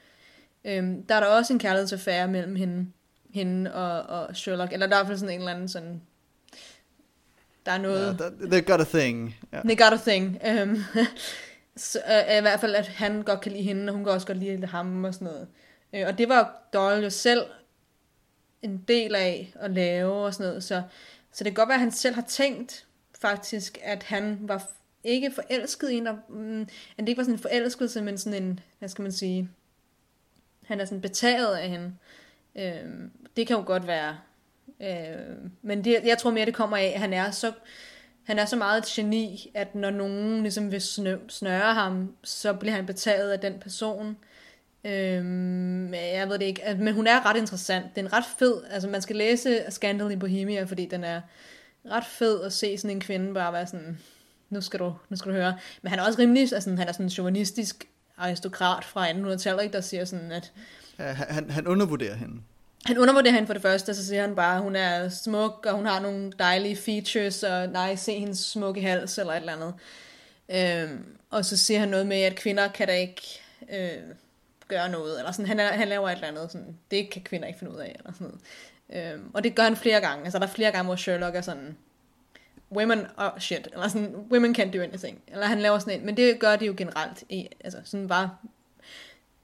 Øhm, 0.64 1.02
der 1.02 1.14
er 1.14 1.20
der 1.20 1.26
også 1.26 1.52
en 1.52 1.58
kærlighedsaffære 1.58 2.28
mellem 2.28 2.56
hende 2.56 2.86
hende 3.34 3.74
og, 3.74 4.02
og 4.02 4.36
Sherlock, 4.36 4.72
eller 4.72 4.86
der 4.86 4.96
er 4.96 4.98
i 4.98 5.00
hvert 5.00 5.06
fald 5.06 5.18
sådan 5.18 5.34
en 5.34 5.40
eller 5.40 5.52
anden 5.52 5.68
sådan, 5.68 6.02
der 7.66 7.72
er 7.72 7.78
noget... 7.78 8.16
Yeah, 8.20 8.32
that, 8.32 8.32
they 8.50 8.66
got 8.66 8.80
a 8.80 8.98
thing. 8.98 9.36
Yeah. 9.54 9.64
They 9.64 9.76
got 9.76 9.92
a 9.92 10.10
thing. 10.10 10.38
Um, 10.62 10.84
så, 11.76 11.98
uh, 12.06 12.38
I 12.38 12.40
hvert 12.40 12.60
fald, 12.60 12.74
at 12.74 12.88
han 12.88 13.22
godt 13.22 13.40
kan 13.40 13.52
lide 13.52 13.64
hende, 13.64 13.90
og 13.90 13.94
hun 13.94 14.04
kan 14.04 14.12
også 14.12 14.26
godt 14.26 14.38
lide 14.38 14.66
ham 14.66 15.04
og 15.04 15.14
sådan 15.14 15.26
noget. 15.26 15.48
Uh, 15.92 16.08
og 16.08 16.18
det 16.18 16.28
var 16.28 16.68
Doyle 16.72 17.02
jo 17.02 17.10
selv 17.10 17.42
en 18.62 18.84
del 18.88 19.14
af 19.14 19.52
at 19.54 19.70
lave 19.70 20.12
og 20.12 20.34
sådan 20.34 20.46
noget, 20.46 20.64
så, 20.64 20.82
så 21.32 21.44
det 21.44 21.50
kan 21.50 21.54
godt 21.54 21.68
være, 21.68 21.76
at 21.76 21.80
han 21.80 21.92
selv 21.92 22.14
har 22.14 22.22
tænkt 22.22 22.86
faktisk, 23.20 23.78
at 23.82 24.02
han 24.02 24.38
var 24.40 24.70
ikke 25.04 25.30
forelsket 25.30 25.90
i 25.90 25.94
hende, 25.94 26.18
mm, 26.28 26.62
at 26.62 26.68
det 26.98 27.08
ikke 27.08 27.18
var 27.18 27.24
sådan 27.24 27.34
en 27.34 27.42
forelskelse, 27.42 28.02
men 28.02 28.18
sådan 28.18 28.42
en, 28.42 28.60
hvad 28.78 28.88
skal 28.88 29.02
man 29.02 29.12
sige, 29.12 29.50
han 30.66 30.80
er 30.80 30.84
sådan 30.84 31.00
betaget 31.00 31.56
af 31.56 31.68
hende. 31.68 31.92
Øh, 32.56 33.10
det 33.36 33.46
kan 33.46 33.56
jo 33.56 33.62
godt 33.66 33.86
være. 33.86 34.18
Øh, 34.80 35.36
men 35.62 35.84
det, 35.84 36.00
jeg 36.04 36.18
tror 36.18 36.30
mere, 36.30 36.46
det 36.46 36.54
kommer 36.54 36.76
af, 36.76 36.92
at 36.94 37.00
han 37.00 37.12
er 37.12 37.30
så, 37.30 37.52
han 38.24 38.38
er 38.38 38.44
så 38.44 38.56
meget 38.56 38.78
et 38.78 38.84
geni, 38.84 39.50
at 39.54 39.74
når 39.74 39.90
nogen 39.90 40.42
ligesom 40.42 40.72
vil 40.72 40.80
snø, 40.80 41.16
snøre 41.28 41.74
ham, 41.74 42.16
så 42.24 42.52
bliver 42.52 42.74
han 42.74 42.86
betaget 42.86 43.30
af 43.30 43.40
den 43.40 43.58
person. 43.60 44.16
Øhm, 44.84 45.94
jeg 45.94 46.28
ved 46.28 46.38
det 46.38 46.44
ikke, 46.44 46.64
altså, 46.64 46.84
men 46.84 46.94
hun 46.94 47.06
er 47.06 47.26
ret 47.26 47.36
interessant. 47.36 47.84
Det 47.94 48.00
er 48.00 48.06
en 48.06 48.12
ret 48.12 48.24
fed, 48.38 48.62
altså 48.70 48.88
man 48.88 49.02
skal 49.02 49.16
læse 49.16 49.60
Scandal 49.68 50.10
i 50.10 50.16
Bohemia, 50.16 50.64
fordi 50.64 50.86
den 50.86 51.04
er 51.04 51.20
ret 51.90 52.04
fed 52.04 52.42
at 52.42 52.52
se 52.52 52.78
sådan 52.78 52.96
en 52.96 53.00
kvinde 53.00 53.34
bare 53.34 53.52
være 53.52 53.66
sådan, 53.66 53.98
nu 54.50 54.60
skal 54.60 54.80
du, 54.80 54.94
nu 55.08 55.16
skal 55.16 55.32
du 55.32 55.36
høre. 55.36 55.58
Men 55.82 55.90
han 55.90 55.98
er 55.98 56.02
også 56.02 56.18
rimelig, 56.18 56.52
altså 56.52 56.70
han 56.70 56.88
er 56.88 56.92
sådan 56.92 57.06
en 57.06 57.10
chauvinistisk 57.10 57.84
aristokrat 58.16 58.84
fra 58.84 59.10
1800-tallet, 59.10 59.72
der 59.72 59.80
siger 59.80 60.04
sådan, 60.04 60.32
at 60.32 60.52
Ja, 60.98 61.12
han, 61.12 61.50
han 61.50 61.66
undervurderer 61.66 62.14
hende. 62.14 62.40
Han 62.86 62.98
undervurderer 62.98 63.34
hende 63.34 63.46
for 63.46 63.52
det 63.52 63.62
første, 63.62 63.94
så 63.94 64.06
siger 64.06 64.20
han 64.20 64.36
bare, 64.36 64.56
at 64.56 64.62
hun 64.62 64.76
er 64.76 65.08
smuk, 65.08 65.66
og 65.66 65.74
hun 65.74 65.86
har 65.86 66.00
nogle 66.00 66.32
dejlige 66.38 66.76
features, 66.76 67.42
og 67.42 67.68
nej, 67.68 67.96
se 67.96 68.18
hendes 68.18 68.38
smukke 68.38 68.80
hals, 68.80 69.18
eller 69.18 69.32
et 69.32 69.36
eller 69.36 69.52
andet. 69.52 69.74
Øhm, 70.48 71.16
og 71.30 71.44
så 71.44 71.56
siger 71.56 71.80
han 71.80 71.88
noget 71.88 72.06
med, 72.06 72.16
at 72.16 72.36
kvinder 72.36 72.68
kan 72.68 72.88
da 72.88 72.94
ikke 72.94 73.22
øh, 73.70 74.02
gøre 74.68 74.88
noget, 74.88 75.18
eller 75.18 75.32
sådan, 75.32 75.46
han, 75.46 75.60
er, 75.60 75.66
han 75.66 75.88
laver 75.88 76.08
et 76.08 76.14
eller 76.14 76.28
andet, 76.28 76.52
sådan, 76.52 76.78
det 76.90 77.10
kan 77.10 77.22
kvinder 77.22 77.46
ikke 77.46 77.58
finde 77.58 77.74
ud 77.74 77.78
af, 77.78 77.96
eller 77.98 78.12
sådan 78.12 78.26
noget. 78.26 79.12
Øhm, 79.12 79.30
og 79.34 79.44
det 79.44 79.54
gør 79.54 79.62
han 79.62 79.76
flere 79.76 80.00
gange, 80.00 80.24
altså 80.24 80.38
der 80.38 80.46
er 80.46 80.50
flere 80.50 80.70
gange, 80.70 80.84
hvor 80.84 80.96
Sherlock 80.96 81.36
er 81.36 81.40
sådan, 81.40 81.76
women 82.72 83.06
are 83.16 83.40
shit, 83.40 83.68
eller 83.72 83.88
sådan, 83.88 84.16
women 84.30 84.56
can't 84.58 84.70
do 84.70 84.82
anything, 84.82 85.22
eller 85.26 85.46
han 85.46 85.60
laver 85.60 85.78
sådan 85.78 86.00
en, 86.00 86.06
men 86.06 86.16
det 86.16 86.40
gør 86.40 86.56
de 86.56 86.66
jo 86.66 86.74
generelt, 86.76 87.24
i, 87.28 87.48
altså 87.64 87.78
sådan 87.84 88.08
bare 88.08 88.30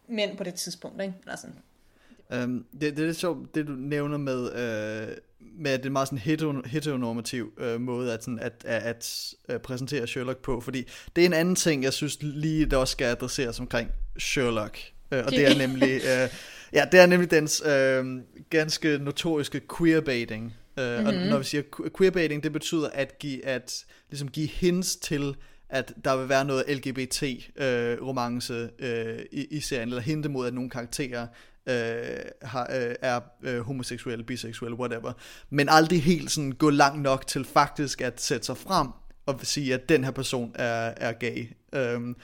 mænd 0.06 0.36
på 0.36 0.44
det 0.44 0.54
tidspunkt, 0.54 1.02
ikke? 1.02 1.14
Eller 1.22 1.36
sådan. 1.36 1.56
Um, 2.34 2.64
det, 2.72 2.80
det 2.80 2.98
er 2.98 3.06
lidt 3.06 3.16
sjovt, 3.16 3.54
det 3.54 3.66
du 3.66 3.72
nævner 3.72 4.18
med, 4.18 4.40
uh, 4.40 5.14
med 5.58 5.70
at 5.70 5.80
det 5.80 5.86
er 5.86 5.90
meget 5.90 6.08
sådan 6.08 6.62
heteronormativ 6.66 7.52
uh, 7.74 7.80
måde 7.80 8.12
at, 8.12 8.24
sådan, 8.24 8.38
at, 8.38 8.64
at, 8.64 9.34
at 9.48 9.54
uh, 9.54 9.60
præsentere 9.60 10.06
Sherlock 10.06 10.38
på, 10.38 10.60
fordi 10.60 10.86
det 11.16 11.22
er 11.22 11.26
en 11.26 11.32
anden 11.32 11.54
ting, 11.54 11.82
jeg 11.82 11.92
synes 11.92 12.18
lige, 12.20 12.66
der 12.66 12.76
også 12.76 12.92
skal 12.92 13.04
adresseres 13.04 13.60
omkring 13.60 13.90
Sherlock, 14.18 14.78
uh, 15.12 15.18
og 15.18 15.30
det 15.30 15.46
er 15.46 15.58
nemlig, 15.58 15.96
uh, 15.96 16.30
ja, 16.72 16.84
det 16.92 17.00
er 17.00 17.06
nemlig 17.06 17.30
dens 17.30 17.62
uh, 17.64 18.06
ganske 18.50 18.98
notoriske 18.98 19.60
queerbaiting, 19.78 20.54
Uh, 20.76 20.86
mm-hmm. 20.86 21.06
Og 21.06 21.14
mhm. 21.14 21.22
når 21.22 21.38
vi 21.38 21.44
siger 21.44 21.62
queerbaiting, 21.98 22.42
det 22.42 22.52
betyder 22.52 22.88
at 22.88 23.18
give, 23.18 23.46
at, 23.46 23.84
ligesom 24.10 24.28
give 24.28 24.46
hints 24.46 24.96
til 24.96 25.34
at 25.70 25.92
der 26.04 26.16
vil 26.16 26.28
være 26.28 26.44
noget 26.44 26.64
LGBT-romance 26.68 28.70
øh, 28.78 28.78
øh, 28.78 29.18
i, 29.32 29.44
i 29.44 29.60
serien, 29.60 29.88
eller 29.88 30.02
hinte 30.02 30.28
mod, 30.28 30.46
at 30.46 30.54
nogle 30.54 30.70
karakterer 30.70 31.26
øh, 31.70 32.20
har, 32.42 32.70
øh, 32.74 32.94
er 33.02 33.20
øh, 33.42 33.60
homoseksuelle, 33.60 34.24
biseksuelle, 34.24 34.78
whatever. 34.78 35.12
Men 35.50 35.68
aldrig 35.68 36.02
helt 36.02 36.30
sådan 36.30 36.52
gå 36.52 36.70
langt 36.70 37.02
nok 37.02 37.26
til 37.26 37.44
faktisk 37.44 38.00
at 38.00 38.20
sætte 38.20 38.46
sig 38.46 38.56
frem 38.56 38.88
og 39.26 39.40
sige, 39.42 39.74
at 39.74 39.88
den 39.88 40.04
her 40.04 40.10
person 40.10 40.52
er, 40.54 40.94
er 40.96 41.12
gay. 41.12 41.48
Øhm, 41.72 42.16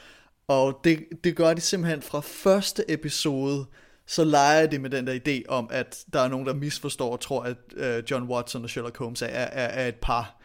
og 0.49 0.81
det, 0.85 1.05
det 1.25 1.37
gør 1.37 1.55
de 1.55 1.61
simpelthen 1.61 2.03
fra 2.03 2.21
første 2.21 2.91
episode, 2.91 3.67
så 4.07 4.25
leger 4.25 4.67
de 4.67 4.79
med 4.79 4.91
den 4.91 5.07
der 5.07 5.19
idé 5.27 5.49
om, 5.49 5.69
at 5.73 6.05
der 6.13 6.21
er 6.21 6.29
nogen, 6.29 6.47
der 6.47 6.55
misforstår 6.55 7.13
og 7.13 7.21
tror, 7.21 7.43
at 7.43 7.57
øh, 7.77 8.03
John 8.11 8.29
Watson 8.29 8.65
og 8.65 8.71
Sherlock 8.71 8.99
Holmes 8.99 9.23
er, 9.23 9.27
er, 9.27 9.69
er 9.69 9.89
et 9.89 9.95
par. 9.95 10.43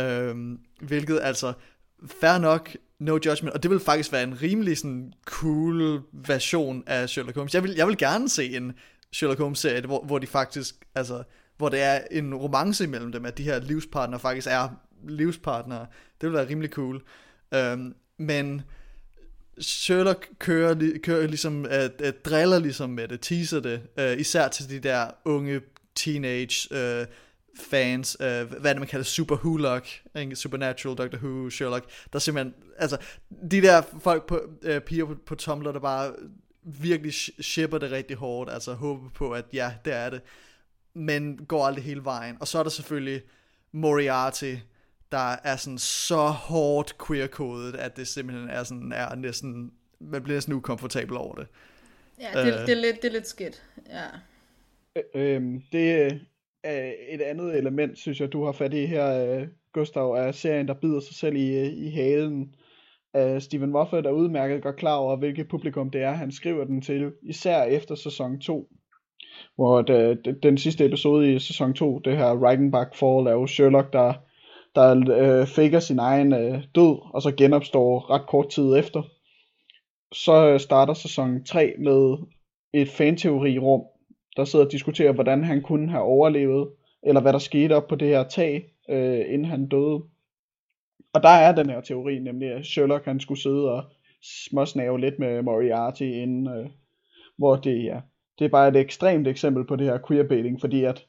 Øhm, 0.00 0.58
hvilket 0.80 1.20
altså, 1.22 1.52
fair 2.20 2.38
nok, 2.38 2.76
no 3.04 3.18
judgment, 3.26 3.54
og 3.54 3.62
det 3.62 3.70
vil 3.70 3.80
faktisk 3.80 4.12
være 4.12 4.22
en 4.22 4.42
rimelig 4.42 4.78
sådan 4.78 5.12
cool 5.26 6.02
version 6.12 6.84
af 6.86 7.08
Sherlock 7.08 7.36
Holmes. 7.36 7.54
Jeg 7.54 7.62
vil, 7.62 7.74
jeg 7.76 7.86
vil 7.86 7.96
gerne 7.96 8.28
se 8.28 8.56
en 8.56 8.72
Sherlock 9.12 9.40
Holmes-serie, 9.40 9.80
hvor, 9.80 10.04
hvor 10.04 10.18
de 10.18 10.26
faktisk, 10.26 10.74
altså, 10.94 11.22
hvor 11.56 11.68
det 11.68 11.82
er 11.82 12.00
en 12.10 12.34
romance 12.34 12.84
imellem 12.84 13.12
dem, 13.12 13.26
at 13.26 13.38
de 13.38 13.42
her 13.42 13.60
livspartnere 13.60 14.20
faktisk 14.20 14.46
er 14.50 14.68
livspartnere. 15.08 15.86
Det 16.20 16.28
vil 16.28 16.32
være 16.32 16.48
rimelig 16.48 16.70
cool. 16.70 17.02
Øhm, 17.54 17.94
men 18.18 18.62
Sherlock 19.60 20.28
kører, 20.38 20.98
kører 21.02 21.26
ligesom, 21.26 21.66
at, 21.70 22.00
at 22.00 22.24
driller 22.24 22.58
ligesom 22.58 22.90
med 22.90 23.08
det, 23.08 23.20
teaser 23.20 23.60
det, 23.60 23.80
uh, 23.98 24.20
især 24.20 24.48
til 24.48 24.70
de 24.70 24.78
der 24.78 25.10
unge 25.24 25.60
teenage 25.94 26.68
uh, 26.70 27.06
fans, 27.56 28.16
uh, 28.20 28.26
hvad 28.26 28.70
det 28.70 28.78
man 28.78 28.88
kalder 28.88 29.04
super 29.04 29.36
Who-lock, 29.36 30.34
Supernatural, 30.34 30.96
Doctor 30.96 31.18
Who, 31.18 31.50
Sherlock, 31.50 31.84
der 32.12 32.18
simpelthen, 32.18 32.54
altså, 32.78 32.96
de 33.50 33.62
der 33.62 33.82
folk 34.00 34.26
på, 34.26 34.40
uh, 34.68 34.78
piger 34.78 35.04
på, 35.04 35.16
på 35.26 35.34
Tumblr, 35.34 35.72
der 35.72 35.80
bare 35.80 36.12
virkelig 36.62 37.14
shipper 37.40 37.78
det 37.78 37.90
rigtig 37.90 38.16
hårdt, 38.16 38.50
altså 38.50 38.74
håber 38.74 39.10
på, 39.10 39.30
at 39.30 39.44
ja, 39.52 39.72
det 39.84 39.92
er 39.92 40.10
det, 40.10 40.20
men 40.94 41.36
går 41.36 41.66
aldrig 41.66 41.84
hele 41.84 42.04
vejen. 42.04 42.36
Og 42.40 42.48
så 42.48 42.58
er 42.58 42.62
der 42.62 42.70
selvfølgelig 42.70 43.22
Moriarty, 43.72 44.54
der 45.12 45.36
er 45.44 45.56
sådan 45.56 45.78
så 45.78 46.26
hårdt 46.26 46.96
queer-kodet, 47.06 47.76
at 47.76 47.96
det 47.96 48.08
simpelthen 48.08 48.50
er 48.50 48.64
sådan, 48.64 48.92
er 48.92 49.14
næsten, 49.14 49.72
man 50.00 50.22
bliver 50.22 50.36
næsten 50.36 50.54
ukomfortabel 50.54 51.16
over 51.16 51.34
det. 51.34 51.46
Ja, 52.20 52.44
det, 52.44 52.52
uh, 52.52 52.66
det, 52.66 52.70
er, 52.70 52.80
lidt, 52.80 53.02
det 53.02 53.08
er 53.08 53.12
lidt 53.12 53.28
skidt, 53.28 53.62
ja. 53.88 54.06
Øh, 54.96 55.34
øhm, 55.34 55.62
det 55.72 56.20
et 57.08 57.20
andet 57.20 57.58
element, 57.58 57.98
synes 57.98 58.20
jeg, 58.20 58.32
du 58.32 58.44
har 58.44 58.52
fat 58.52 58.74
i 58.74 58.86
her, 58.86 59.38
øh, 59.38 59.46
Gustav, 59.72 60.10
er 60.10 60.32
serien, 60.32 60.68
der 60.68 60.74
bider 60.74 61.00
sig 61.00 61.14
selv 61.14 61.36
i, 61.36 61.58
øh, 61.58 61.66
i 61.66 61.90
halen. 61.90 62.54
Uh, 63.18 63.40
Stephen 63.40 63.70
Moffat 63.70 64.06
er 64.06 64.10
udmærket 64.10 64.62
godt 64.62 64.76
klar 64.76 64.96
over, 64.96 65.16
hvilket 65.16 65.48
publikum 65.48 65.90
det 65.90 66.02
er, 66.02 66.12
han 66.12 66.32
skriver 66.32 66.64
den 66.64 66.80
til, 66.82 67.12
især 67.22 67.62
efter 67.62 67.94
sæson 67.94 68.40
2. 68.40 68.68
Hvor 69.56 69.78
øh, 69.90 70.16
det, 70.24 70.42
den 70.42 70.58
sidste 70.58 70.84
episode 70.84 71.34
i 71.34 71.38
sæson 71.38 71.74
2, 71.74 71.98
det 71.98 72.16
her 72.16 72.46
Reichenbach 72.46 72.90
Fall, 72.94 73.26
er 73.26 73.32
jo 73.32 73.46
Sherlock, 73.46 73.92
der 73.92 74.12
der 74.74 74.90
øh, 75.40 75.46
faker 75.46 75.80
sin 75.80 75.98
egen 75.98 76.32
øh, 76.32 76.62
død, 76.74 77.14
og 77.14 77.22
så 77.22 77.34
genopstår 77.36 78.10
ret 78.10 78.26
kort 78.26 78.48
tid 78.48 78.76
efter. 78.76 79.02
Så 80.12 80.58
starter 80.58 80.94
sæson 80.94 81.44
3 81.44 81.74
med 81.78 82.16
et 82.72 82.88
fanteori-rum, 82.88 83.82
der 84.36 84.44
sidder 84.44 84.64
og 84.64 84.72
diskuterer, 84.72 85.12
hvordan 85.12 85.44
han 85.44 85.62
kunne 85.62 85.90
have 85.90 86.02
overlevet, 86.02 86.68
eller 87.02 87.20
hvad 87.20 87.32
der 87.32 87.38
skete 87.38 87.76
op 87.76 87.86
på 87.86 87.94
det 87.94 88.08
her 88.08 88.24
tag, 88.24 88.74
øh, 88.88 89.20
inden 89.28 89.44
han 89.44 89.68
døde. 89.68 90.02
Og 91.12 91.22
der 91.22 91.28
er 91.28 91.54
den 91.54 91.70
her 91.70 91.80
teori, 91.80 92.18
nemlig 92.18 92.52
at 92.52 92.66
Sherlock 92.66 93.04
han 93.04 93.20
skulle 93.20 93.42
sidde 93.42 93.72
og 93.72 93.84
småsnave 94.22 95.00
lidt 95.00 95.18
med 95.18 95.42
Moriarty 95.42 96.02
inden, 96.02 96.48
øh, 96.48 96.66
hvor 97.36 97.56
det, 97.56 97.84
ja, 97.84 98.00
det 98.38 98.44
er 98.44 98.48
bare 98.48 98.68
et 98.68 98.76
ekstremt 98.76 99.28
eksempel 99.28 99.66
på 99.66 99.76
det 99.76 99.86
her 99.86 99.98
queerbaiting, 100.08 100.60
fordi 100.60 100.84
at 100.84 101.06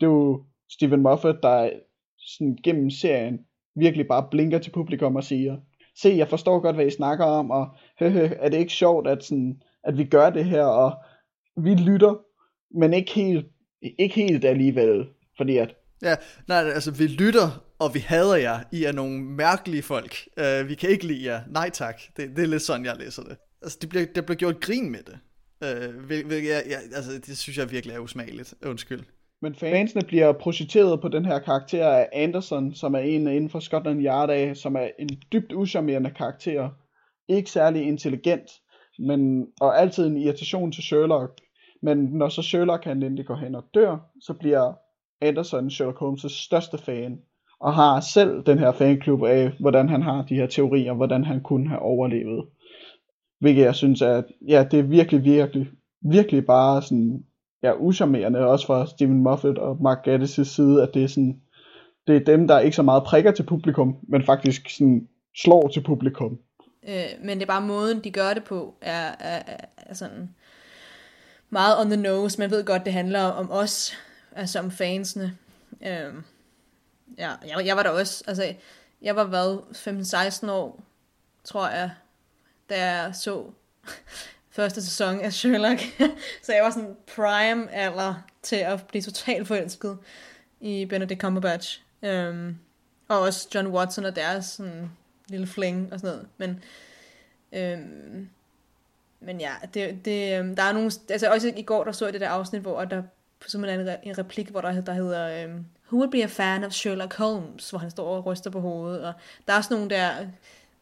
det 0.00 0.06
er 0.06 0.10
jo 0.10 0.44
Stephen 0.70 1.02
Moffat, 1.02 1.36
der 1.42 1.70
sådan 2.18 2.58
gennem 2.64 2.90
serien 2.90 3.40
virkelig 3.74 4.08
bare 4.08 4.28
blinker 4.30 4.58
til 4.58 4.70
publikum 4.70 5.16
og 5.16 5.24
siger, 5.24 5.56
se, 5.96 6.14
jeg 6.16 6.28
forstår 6.28 6.60
godt, 6.60 6.76
hvad 6.76 6.86
I 6.86 6.90
snakker 6.90 7.24
om, 7.24 7.50
og 7.50 7.68
høhø, 8.00 8.28
er 8.42 8.48
det 8.48 8.58
ikke 8.58 8.72
sjovt, 8.72 9.08
at, 9.08 9.24
sådan, 9.24 9.62
at 9.84 9.98
vi 9.98 10.04
gør 10.04 10.30
det 10.30 10.44
her, 10.44 10.64
og 10.64 10.92
vi 11.56 11.74
lytter, 11.74 12.14
men 12.76 12.92
ikke 12.92 13.12
helt, 13.12 13.46
ikke 13.98 14.14
helt 14.14 14.44
alligevel, 14.44 15.06
fordi 15.36 15.56
at... 15.56 15.74
Ja, 16.02 16.14
nej, 16.48 16.58
altså 16.58 16.90
vi 16.90 17.06
lytter, 17.06 17.64
og 17.78 17.94
vi 17.94 17.98
hader 17.98 18.36
jer. 18.36 18.60
I 18.72 18.84
er 18.84 18.92
nogle 18.92 19.22
mærkelige 19.22 19.82
folk. 19.82 20.14
Uh, 20.40 20.68
vi 20.68 20.74
kan 20.74 20.90
ikke 20.90 21.06
lide 21.06 21.24
jer. 21.24 21.40
Nej 21.50 21.70
tak. 21.70 22.00
Det, 22.16 22.36
det 22.36 22.42
er 22.44 22.46
lidt 22.46 22.62
sådan, 22.62 22.84
jeg 22.84 22.96
læser 22.98 23.22
det. 23.22 23.36
Altså, 23.62 23.78
det 23.80 23.88
bliver, 23.88 24.06
der 24.14 24.22
bliver 24.22 24.36
gjort 24.36 24.60
grin 24.60 24.90
med 24.90 24.98
det. 25.06 25.18
Vil, 26.08 26.30
vil, 26.30 26.44
jeg, 26.44 26.62
jeg, 26.68 26.78
altså, 26.94 27.12
det 27.26 27.38
synes 27.38 27.58
jeg 27.58 27.70
virkelig 27.70 27.94
er 27.94 27.98
usmageligt. 28.00 28.54
Undskyld. 28.66 29.00
Men 29.42 29.54
fansene 29.54 30.02
bliver 30.02 30.32
projiceret 30.32 31.00
på 31.00 31.08
den 31.08 31.24
her 31.24 31.38
karakter 31.38 31.88
af 31.88 32.08
Anderson, 32.12 32.74
som 32.74 32.94
er 32.94 32.98
en 32.98 33.28
inden 33.28 33.50
for 33.50 33.60
Scotland 33.60 34.02
Yard 34.02 34.30
af, 34.30 34.56
som 34.56 34.76
er 34.76 34.88
en 34.98 35.08
dybt 35.32 35.52
uschammerende 35.52 36.10
karakter. 36.10 36.70
Ikke 37.28 37.50
særlig 37.50 37.82
intelligent, 37.82 38.50
men, 38.98 39.46
og 39.60 39.80
altid 39.80 40.06
en 40.06 40.16
irritation 40.16 40.72
til 40.72 40.82
Sherlock. 40.82 41.40
Men 41.82 41.98
når 41.98 42.28
så 42.28 42.42
Sherlock 42.42 42.84
han 42.84 43.02
endelig 43.02 43.26
går 43.26 43.36
hen 43.36 43.54
og 43.54 43.64
dør, 43.74 43.96
så 44.20 44.34
bliver 44.34 44.72
Anderson 45.20 45.70
Sherlock 45.70 46.02
Holmes' 46.02 46.44
største 46.44 46.78
fan, 46.78 47.20
og 47.60 47.74
har 47.74 48.00
selv 48.00 48.42
den 48.42 48.58
her 48.58 48.72
fanklub 48.72 49.22
af, 49.22 49.52
hvordan 49.60 49.88
han 49.88 50.02
har 50.02 50.22
de 50.22 50.34
her 50.34 50.46
teorier, 50.46 50.92
hvordan 50.92 51.24
han 51.24 51.40
kunne 51.40 51.68
have 51.68 51.80
overlevet. 51.80 52.44
Hvilket 53.40 53.62
jeg 53.62 53.74
synes 53.74 54.02
er, 54.02 54.22
ja, 54.48 54.66
det 54.70 54.78
er 54.78 54.82
virkelig, 54.82 55.24
virkelig, 55.24 55.68
virkelig 56.02 56.46
bare 56.46 56.82
sådan 56.82 57.24
ja, 57.62 57.72
uschammerende, 57.78 58.46
også 58.46 58.66
fra 58.66 58.86
Stephen 58.86 59.22
Moffat 59.22 59.58
og 59.58 59.82
Mark 59.82 60.08
Gatiss' 60.08 60.44
side, 60.44 60.82
at 60.82 60.94
det 60.94 61.04
er 61.04 61.08
sådan, 61.08 61.40
det 62.06 62.16
er 62.16 62.24
dem, 62.24 62.48
der 62.48 62.58
ikke 62.58 62.76
så 62.76 62.82
meget 62.82 63.04
prikker 63.04 63.32
til 63.32 63.42
publikum, 63.42 63.96
men 64.08 64.22
faktisk 64.22 64.70
sådan 64.70 65.08
slår 65.36 65.68
til 65.68 65.82
publikum. 65.82 66.38
Øh, 66.88 67.24
men 67.24 67.38
det 67.38 67.42
er 67.42 67.46
bare 67.46 67.66
måden, 67.66 68.04
de 68.04 68.10
gør 68.10 68.34
det 68.34 68.44
på, 68.44 68.74
er, 68.82 69.06
er, 69.20 69.42
er, 69.46 69.56
er 69.76 69.94
sådan 69.94 70.34
meget 71.50 71.80
on 71.80 71.86
the 71.86 71.96
nose. 71.96 72.38
Man 72.38 72.50
ved 72.50 72.64
godt, 72.64 72.84
det 72.84 72.92
handler 72.92 73.22
om 73.22 73.50
os, 73.50 73.96
altså 74.32 74.58
om 74.58 74.70
fansene. 74.70 75.36
Øhm, 75.86 76.24
ja, 77.18 77.32
jeg, 77.46 77.66
jeg 77.66 77.76
var 77.76 77.82
der 77.82 77.90
også, 77.90 78.24
altså, 78.26 78.54
jeg 79.02 79.16
var 79.16 79.24
hvad, 79.24 79.58
15-16 80.46 80.50
år, 80.50 80.84
tror 81.44 81.68
jeg, 81.68 81.90
da 82.70 82.84
jeg 82.84 83.14
så 83.14 83.50
første 84.56 84.84
sæson 84.84 85.20
af 85.20 85.32
Sherlock. 85.32 85.80
så 86.44 86.52
jeg 86.52 86.64
var 86.64 86.70
sådan 86.70 86.96
prime 87.14 87.72
alder 87.72 88.14
til 88.42 88.56
at 88.56 88.86
blive 88.86 89.02
totalt 89.02 89.46
forelsket 89.46 89.98
i 90.60 90.84
Benedict 90.84 91.20
Cumberbatch. 91.20 91.82
Øhm, 92.02 92.58
og 93.08 93.20
også 93.20 93.48
John 93.54 93.66
Watson 93.66 94.04
og 94.04 94.16
deres 94.16 94.44
sådan, 94.44 94.90
lille 95.28 95.46
fling 95.46 95.92
og 95.92 96.00
sådan 96.00 96.16
noget. 96.16 96.28
Men, 96.38 96.62
øhm, 97.52 98.28
men 99.26 99.40
ja, 99.40 99.52
det, 99.74 100.04
det, 100.04 100.40
um, 100.40 100.56
der 100.56 100.62
er 100.62 100.72
nogle... 100.72 100.90
Altså 101.10 101.30
også 101.30 101.52
i 101.56 101.62
går, 101.62 101.84
der 101.84 101.92
så 101.92 102.04
jeg 102.04 102.12
det 102.12 102.20
der 102.20 102.28
afsnit, 102.28 102.62
hvor 102.62 102.84
der 102.84 103.02
simpelthen 103.46 103.88
er 103.88 103.96
en, 104.02 104.18
replik, 104.18 104.48
hvor 104.48 104.60
der, 104.60 104.80
der 104.80 104.92
hedder... 104.92 105.44
Um, 105.44 105.66
Who 105.90 105.98
would 105.98 106.10
be 106.10 106.22
a 106.22 106.26
fan 106.26 106.64
of 106.64 106.72
Sherlock 106.72 107.14
Holmes? 107.14 107.70
Hvor 107.70 107.78
han 107.78 107.90
står 107.90 108.16
og 108.16 108.26
ryster 108.26 108.50
på 108.50 108.60
hovedet. 108.60 109.04
Og 109.04 109.12
der 109.48 109.52
er 109.52 109.60
sådan 109.60 109.76
nogle 109.76 109.90
der 109.90 110.26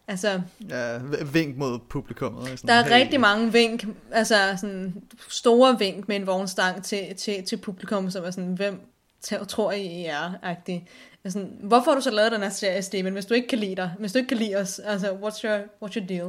Altså, 0.08 0.40
ja, 0.68 0.98
vink 1.32 1.56
mod 1.56 1.78
publikummet. 1.78 2.48
Sådan, 2.48 2.68
der 2.68 2.74
er 2.74 2.82
hey. 2.82 2.92
rigtig 2.92 3.20
mange 3.20 3.52
vink, 3.52 3.86
altså 4.12 4.56
sådan 4.56 4.94
store 5.28 5.78
vink 5.78 6.08
med 6.08 6.16
en 6.16 6.26
vognstang 6.26 6.84
til, 6.84 7.16
til, 7.16 7.44
til 7.44 7.56
publikum, 7.56 8.10
som 8.10 8.24
er 8.24 8.30
sådan, 8.30 8.54
hvem 8.54 8.80
tror 9.48 9.72
I, 9.72 9.82
I 9.82 10.04
er, 10.04 10.32
agtig. 10.42 10.88
Altså, 11.24 11.46
hvorfor 11.60 11.90
har 11.90 11.94
du 11.94 12.02
så 12.02 12.10
lavet 12.10 12.32
den 12.32 12.42
her 12.42 12.48
serie, 12.48 12.82
Steven, 12.82 13.12
hvis 13.12 13.26
du 13.26 13.34
ikke 13.34 13.48
kan 13.48 13.58
lide 13.58 13.76
dig, 13.76 13.90
hvis 13.98 14.12
du 14.12 14.18
ikke 14.18 14.28
kan 14.28 14.36
lide 14.36 14.56
os, 14.56 14.78
altså, 14.78 15.06
what's 15.06 15.44
your, 15.44 15.58
what's 15.58 15.96
your 15.96 16.06
deal? 16.06 16.26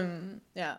Um, 0.00 0.40
ja. 0.56 0.70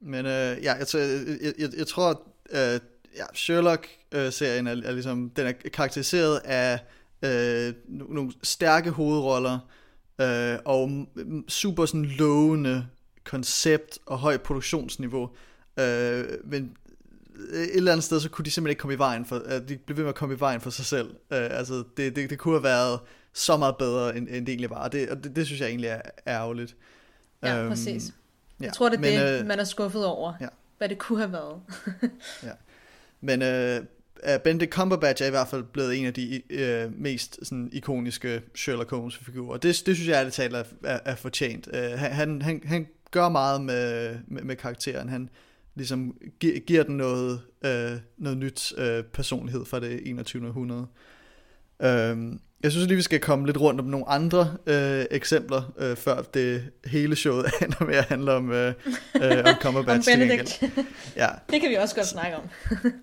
Men 0.00 0.26
uh, 0.26 0.32
ja, 0.32 0.54
jeg, 0.72 0.86
jeg, 0.94 1.52
jeg, 1.58 1.68
jeg 1.76 1.86
tror, 1.86 2.22
uh, 2.50 2.80
ja, 3.16 3.24
Sherlock-serien 3.34 4.66
er, 4.66 4.70
er 4.70 4.92
ligesom, 4.92 5.30
den 5.30 5.46
er 5.46 5.52
karakteriseret 5.52 6.40
af 6.44 6.78
uh, 7.22 7.74
nogle 7.88 8.32
stærke 8.42 8.90
hovedroller, 8.90 9.58
øh, 10.20 10.58
og 10.64 11.06
super 11.48 11.86
sådan 11.86 12.04
lovende 12.04 12.86
koncept 13.24 13.98
og 14.06 14.18
højt 14.18 14.42
produktionsniveau. 14.42 15.30
Øh, 15.80 16.24
men 16.44 16.76
et 17.52 17.76
eller 17.76 17.92
andet 17.92 18.04
sted, 18.04 18.20
så 18.20 18.28
kunne 18.28 18.44
de 18.44 18.50
simpelthen 18.50 18.70
ikke 18.70 18.80
komme 18.80 18.94
i 18.94 18.98
vejen 18.98 19.24
for, 19.24 19.42
at 19.46 19.68
de 19.68 19.76
blev 19.76 19.96
ved 19.96 20.04
med 20.04 20.08
at 20.08 20.14
komme 20.14 20.34
i 20.34 20.40
vejen 20.40 20.60
for 20.60 20.70
sig 20.70 20.84
selv. 20.84 21.08
Øh, 21.10 21.48
altså, 21.50 21.84
det, 21.96 22.16
det, 22.16 22.30
det 22.30 22.38
kunne 22.38 22.54
have 22.54 22.62
været 22.62 23.00
så 23.32 23.56
meget 23.56 23.76
bedre, 23.76 24.16
end, 24.16 24.28
end 24.30 24.46
det 24.46 24.48
egentlig 24.48 24.70
var, 24.70 24.84
og 24.84 24.92
det, 24.92 25.10
og 25.10 25.24
det, 25.24 25.36
det 25.36 25.46
synes 25.46 25.60
jeg 25.60 25.68
egentlig 25.68 25.88
er 25.88 26.00
ærgerligt. 26.26 26.76
Ja, 27.42 27.60
øhm, 27.60 27.68
præcis. 27.68 28.14
Jeg 28.64 28.70
ja, 28.70 28.74
tror, 28.74 28.88
det 28.88 28.96
er 28.96 29.00
men, 29.00 29.20
det, 29.20 29.40
øh, 29.40 29.46
man 29.46 29.58
er 29.58 29.64
skuffet 29.64 30.06
over, 30.06 30.32
ja. 30.40 30.46
hvad 30.78 30.88
det 30.88 30.98
kunne 30.98 31.18
have 31.18 31.32
været. 31.32 31.60
ja. 32.48 32.52
Men 33.20 33.42
øh, 33.42 33.80
Benedict 34.44 34.72
Cumberbatch 34.72 35.22
er 35.22 35.26
i 35.26 35.30
hvert 35.30 35.48
fald 35.48 35.62
blevet 35.62 35.98
en 35.98 36.06
af 36.06 36.14
de 36.14 36.42
uh, 36.50 37.00
mest 37.00 37.38
sådan, 37.42 37.68
ikoniske 37.72 38.42
Sherlock 38.54 38.90
Holmes 38.90 39.16
figurer. 39.16 39.56
Det, 39.56 39.82
det 39.86 39.96
synes 39.96 40.08
jeg 40.08 40.16
ærligt 40.16 40.34
talt 40.34 40.54
er, 40.54 40.64
er, 40.84 40.98
er 41.04 41.14
fortjent. 41.14 41.66
Uh, 41.66 41.98
han, 41.98 42.42
han, 42.42 42.62
han 42.64 42.86
gør 43.10 43.28
meget 43.28 43.60
med, 43.60 44.16
med, 44.26 44.42
med 44.42 44.56
karakteren. 44.56 45.08
Han 45.08 45.28
ligesom 45.74 46.16
gi, 46.40 46.58
giver 46.58 46.82
den 46.82 46.96
noget, 46.96 47.40
uh, 47.64 47.98
noget 48.16 48.38
nyt 48.38 48.72
uh, 48.78 49.04
personlighed 49.12 49.64
fra 49.64 49.80
det 49.80 50.08
21. 50.08 50.48
århundrede. 50.48 50.86
Uh, 51.84 52.38
Jeg 52.64 52.72
synes 52.72 52.86
lige, 52.86 52.96
vi 52.96 53.02
skal 53.02 53.20
komme 53.20 53.46
lidt 53.46 53.60
rundt 53.60 53.80
om 53.80 53.86
nogle 53.86 54.08
andre 54.08 54.56
øh, 54.66 55.04
eksempler, 55.10 55.72
øh, 55.78 55.96
før 55.96 56.22
det 56.22 56.64
hele 56.84 57.16
showet 57.16 57.46
ender 57.62 57.84
med 57.84 57.94
at 57.94 58.04
handle 58.04 58.32
om, 58.32 58.52
øh, 58.52 58.74
øh, 59.22 59.44
om 59.44 59.54
Cumberbatch. 59.60 60.10
om 60.12 60.18
Benedict. 60.18 60.62
Ja, 61.16 61.28
det 61.52 61.60
kan 61.60 61.70
vi 61.70 61.74
også 61.74 61.94
godt 61.94 62.06
snakke 62.06 62.36
om. 62.36 62.42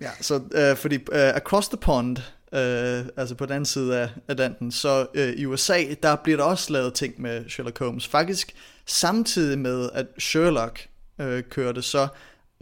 ja 0.00 0.10
så 0.20 0.40
øh, 0.52 0.76
fordi 0.76 0.94
øh, 0.94 1.00
across 1.12 1.68
the 1.68 1.76
pond, 1.76 2.16
øh, 2.52 3.04
altså 3.16 3.34
på 3.34 3.46
den 3.46 3.52
anden 3.52 3.66
side 3.66 3.98
af 3.98 4.08
Atlanten, 4.28 4.72
så 4.72 5.06
øh, 5.14 5.32
i 5.32 5.46
USA, 5.46 5.84
der 6.02 6.16
bliver 6.16 6.36
der 6.36 6.44
også 6.44 6.72
lavet 6.72 6.94
ting 6.94 7.20
med 7.20 7.44
Sherlock 7.48 7.78
Holmes. 7.78 8.08
Faktisk 8.08 8.54
samtidig 8.86 9.58
med, 9.58 9.90
at 9.94 10.06
Sherlock 10.18 10.86
øh, 11.20 11.42
kørte, 11.42 11.82
så 11.82 12.08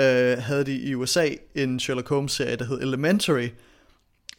øh, 0.01 0.39
havde 0.39 0.65
de 0.65 0.77
i 0.77 0.95
USA 0.95 1.29
en 1.55 1.81
Sherlock 1.81 2.09
Holmes-serie, 2.09 2.57
der 2.57 2.65
hed 2.65 2.81
Elementary, 2.81 3.49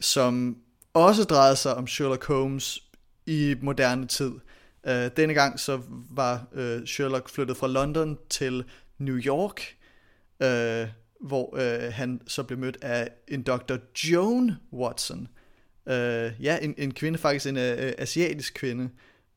som 0.00 0.56
også 0.94 1.24
drejede 1.24 1.56
sig 1.56 1.74
om 1.74 1.86
Sherlock 1.86 2.26
Holmes 2.26 2.82
i 3.26 3.54
moderne 3.62 4.06
tid. 4.06 4.32
Øh, 4.86 5.10
denne 5.16 5.34
gang 5.34 5.60
så 5.60 5.80
var 6.10 6.46
øh, 6.52 6.86
Sherlock 6.86 7.28
flyttet 7.28 7.56
fra 7.56 7.68
London 7.68 8.18
til 8.30 8.64
New 8.98 9.16
York, 9.16 9.76
øh, 10.42 10.88
hvor 11.20 11.56
øh, 11.56 11.92
han 11.92 12.20
så 12.26 12.42
blev 12.42 12.58
mødt 12.58 12.78
af 12.82 13.08
en 13.28 13.42
Dr. 13.42 13.76
Joan 14.04 14.52
Watson. 14.72 15.28
Øh, 15.88 16.32
ja, 16.40 16.58
en, 16.62 16.74
en 16.78 16.94
kvinde, 16.94 17.18
faktisk 17.18 17.46
en 17.46 17.56
øh, 17.56 17.92
asiatisk 17.98 18.54
kvinde, 18.54 18.90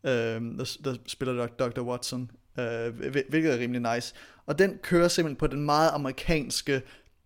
øh, 0.04 0.12
der, 0.12 0.78
der 0.84 0.96
spiller 1.08 1.48
Dr. 1.48 1.82
Watson, 1.82 2.32
øh, 2.60 3.00
hvilket 3.30 3.54
er 3.54 3.60
rimelig 3.60 3.96
nice. 3.96 4.14
Og 4.46 4.60
den 4.60 4.78
kører 4.84 5.08
simpelthen 5.08 5.38
på 5.38 5.48
den 5.48 5.66
meget 5.66 5.92
amerikanske 5.94 6.82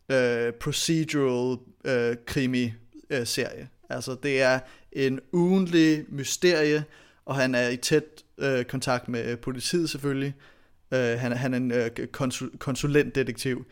øh, 0.09 0.53
procedural 0.53 1.57
øh, 1.85 2.15
krimi-serie. 2.25 3.61
Øh, 3.61 3.78
Altså 3.89 4.15
det 4.23 4.41
er 4.41 4.59
en 4.91 5.19
ugenlig 5.33 6.05
mysterie, 6.09 6.83
og 7.25 7.35
han 7.35 7.55
er 7.55 7.69
i 7.69 7.77
tæt 7.77 8.03
øh, 8.37 8.65
kontakt 8.65 9.09
med 9.09 9.31
øh, 9.31 9.37
politiet 9.37 9.89
selvfølgelig. 9.89 10.35
Øh, 10.93 11.19
han, 11.19 11.31
han 11.31 11.53
er 11.53 11.57
en 11.57 11.71
øh, 11.71 12.07
konsul, 12.11 12.57
konsulentdetektiv. 12.57 13.65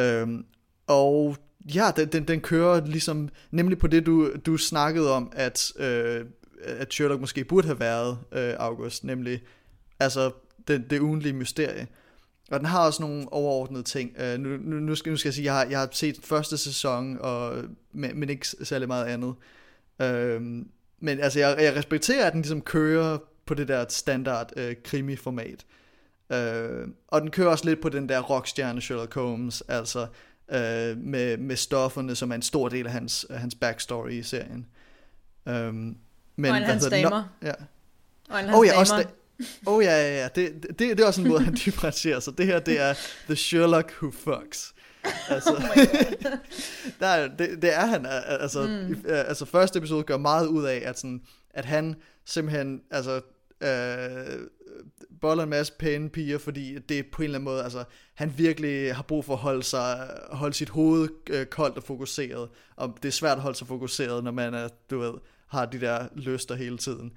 Øh, 0.00 0.28
og 0.86 1.36
ja, 1.74 1.90
den, 1.96 2.08
den, 2.08 2.28
den 2.28 2.40
kører 2.40 2.86
ligesom, 2.86 3.28
nemlig 3.50 3.78
på 3.78 3.86
det 3.86 4.06
du, 4.06 4.30
du 4.46 4.56
snakkede 4.56 5.12
om, 5.12 5.32
at, 5.36 5.72
øh, 5.78 6.24
at 6.64 6.92
Sherlock 6.92 7.20
måske 7.20 7.44
burde 7.44 7.66
have 7.66 7.80
været 7.80 8.18
øh, 8.32 8.54
August, 8.58 9.04
nemlig 9.04 9.42
altså 10.00 10.30
det, 10.68 10.90
det 10.90 11.00
ugenlige 11.00 11.32
mysterie. 11.32 11.86
Og 12.50 12.60
den 12.60 12.66
har 12.66 12.86
også 12.86 13.02
nogle 13.02 13.32
overordnede 13.32 13.82
ting. 13.82 14.16
Uh, 14.20 14.40
nu, 14.40 14.48
nu, 14.48 14.76
nu, 14.76 14.94
skal, 14.94 15.10
nu 15.10 15.16
skal 15.16 15.28
jeg 15.28 15.34
sige, 15.34 15.44
jeg 15.44 15.54
har, 15.54 15.64
jeg 15.64 15.78
har 15.78 15.88
set 15.92 16.16
første 16.24 16.58
sæson, 16.58 17.18
og, 17.20 17.64
men, 17.92 18.20
men 18.20 18.30
ikke 18.30 18.46
særlig 18.62 18.88
meget 18.88 19.04
andet. 19.04 19.34
Uh, 20.02 20.42
men 21.02 21.20
altså, 21.20 21.38
jeg, 21.38 21.56
jeg 21.60 21.76
respekterer, 21.76 22.26
at 22.26 22.32
den 22.32 22.40
ligesom 22.40 22.60
kører 22.60 23.18
på 23.46 23.54
det 23.54 23.68
der 23.68 23.84
standard 23.88 24.52
uh, 24.56 24.72
krimi-format. 24.84 25.64
Uh, 26.30 26.88
og 27.08 27.20
den 27.20 27.30
kører 27.30 27.48
også 27.48 27.64
lidt 27.64 27.80
på 27.80 27.88
den 27.88 28.08
der 28.08 28.20
rockstjerne 28.20 28.80
Sherlock 28.80 29.14
Holmes, 29.14 29.62
altså 29.68 30.00
uh, 30.48 30.98
med, 30.98 31.36
med 31.36 31.56
stofferne, 31.56 32.14
som 32.14 32.30
er 32.30 32.34
en 32.34 32.42
stor 32.42 32.68
del 32.68 32.86
af 32.86 32.92
hans, 32.92 33.26
hans 33.30 33.54
backstory 33.54 34.10
i 34.10 34.22
serien. 34.22 34.66
Um, 35.46 35.96
men, 36.36 36.50
og 36.50 36.56
en 36.56 36.62
hans 36.62 36.86
damer. 36.86 37.10
No, 37.10 37.48
ja. 37.48 37.52
Og 38.30 38.40
en 38.40 38.44
hans 38.44 38.58
oh, 38.58 38.66
ja, 38.66 38.70
damer. 38.70 38.80
også 38.80 38.96
da, 38.96 39.04
Oh 39.66 39.84
ja, 39.84 39.90
ja, 39.90 40.20
ja. 40.22 40.28
Det, 40.28 40.62
det, 40.62 40.78
det 40.78 41.00
er 41.00 41.06
også 41.06 41.20
en 41.20 41.28
måde, 41.28 41.44
han 41.44 41.54
differentierer 41.54 42.20
sig. 42.20 42.38
Det 42.38 42.46
her, 42.46 42.60
det 42.60 42.80
er 42.80 42.94
The 43.26 43.36
Sherlock 43.36 43.92
Who 44.02 44.10
Fucks. 44.10 44.74
Altså, 45.28 45.54
oh 45.56 45.76
der 47.00 47.06
er, 47.06 47.28
det, 47.28 47.62
det 47.62 47.74
er 47.74 47.86
han. 47.86 48.06
Altså, 48.26 48.66
mm. 48.66 49.04
altså, 49.06 49.44
første 49.44 49.78
episode 49.78 50.02
gør 50.02 50.16
meget 50.16 50.46
ud 50.46 50.64
af, 50.64 50.82
at, 50.84 50.98
sådan, 50.98 51.22
at 51.50 51.64
han 51.64 51.96
simpelthen, 52.24 52.80
altså, 52.90 53.20
øh, 53.60 54.46
boller 55.20 55.42
en 55.42 55.50
masse 55.50 55.72
pæne 55.78 56.08
piger, 56.10 56.38
fordi 56.38 56.78
det 56.78 57.06
på 57.06 57.22
en 57.22 57.24
eller 57.24 57.38
anden 57.38 57.44
måde, 57.44 57.62
altså, 57.62 57.84
han 58.14 58.32
virkelig 58.36 58.94
har 58.94 59.02
brug 59.02 59.24
for 59.24 59.32
at 59.32 59.38
holde, 59.38 59.62
sig, 59.62 60.10
holde 60.30 60.54
sit 60.54 60.68
hoved 60.68 61.08
øh, 61.30 61.46
koldt 61.46 61.76
og 61.76 61.82
fokuseret, 61.82 62.48
og 62.76 62.98
det 63.02 63.08
er 63.08 63.12
svært 63.12 63.36
at 63.36 63.42
holde 63.42 63.58
sig 63.58 63.66
fokuseret, 63.66 64.24
når 64.24 64.30
man 64.30 64.54
er, 64.54 64.68
du 64.90 64.98
ved, 64.98 65.12
har 65.46 65.66
de 65.66 65.80
der 65.80 66.06
lyster 66.14 66.54
hele 66.54 66.78
tiden. 66.78 67.12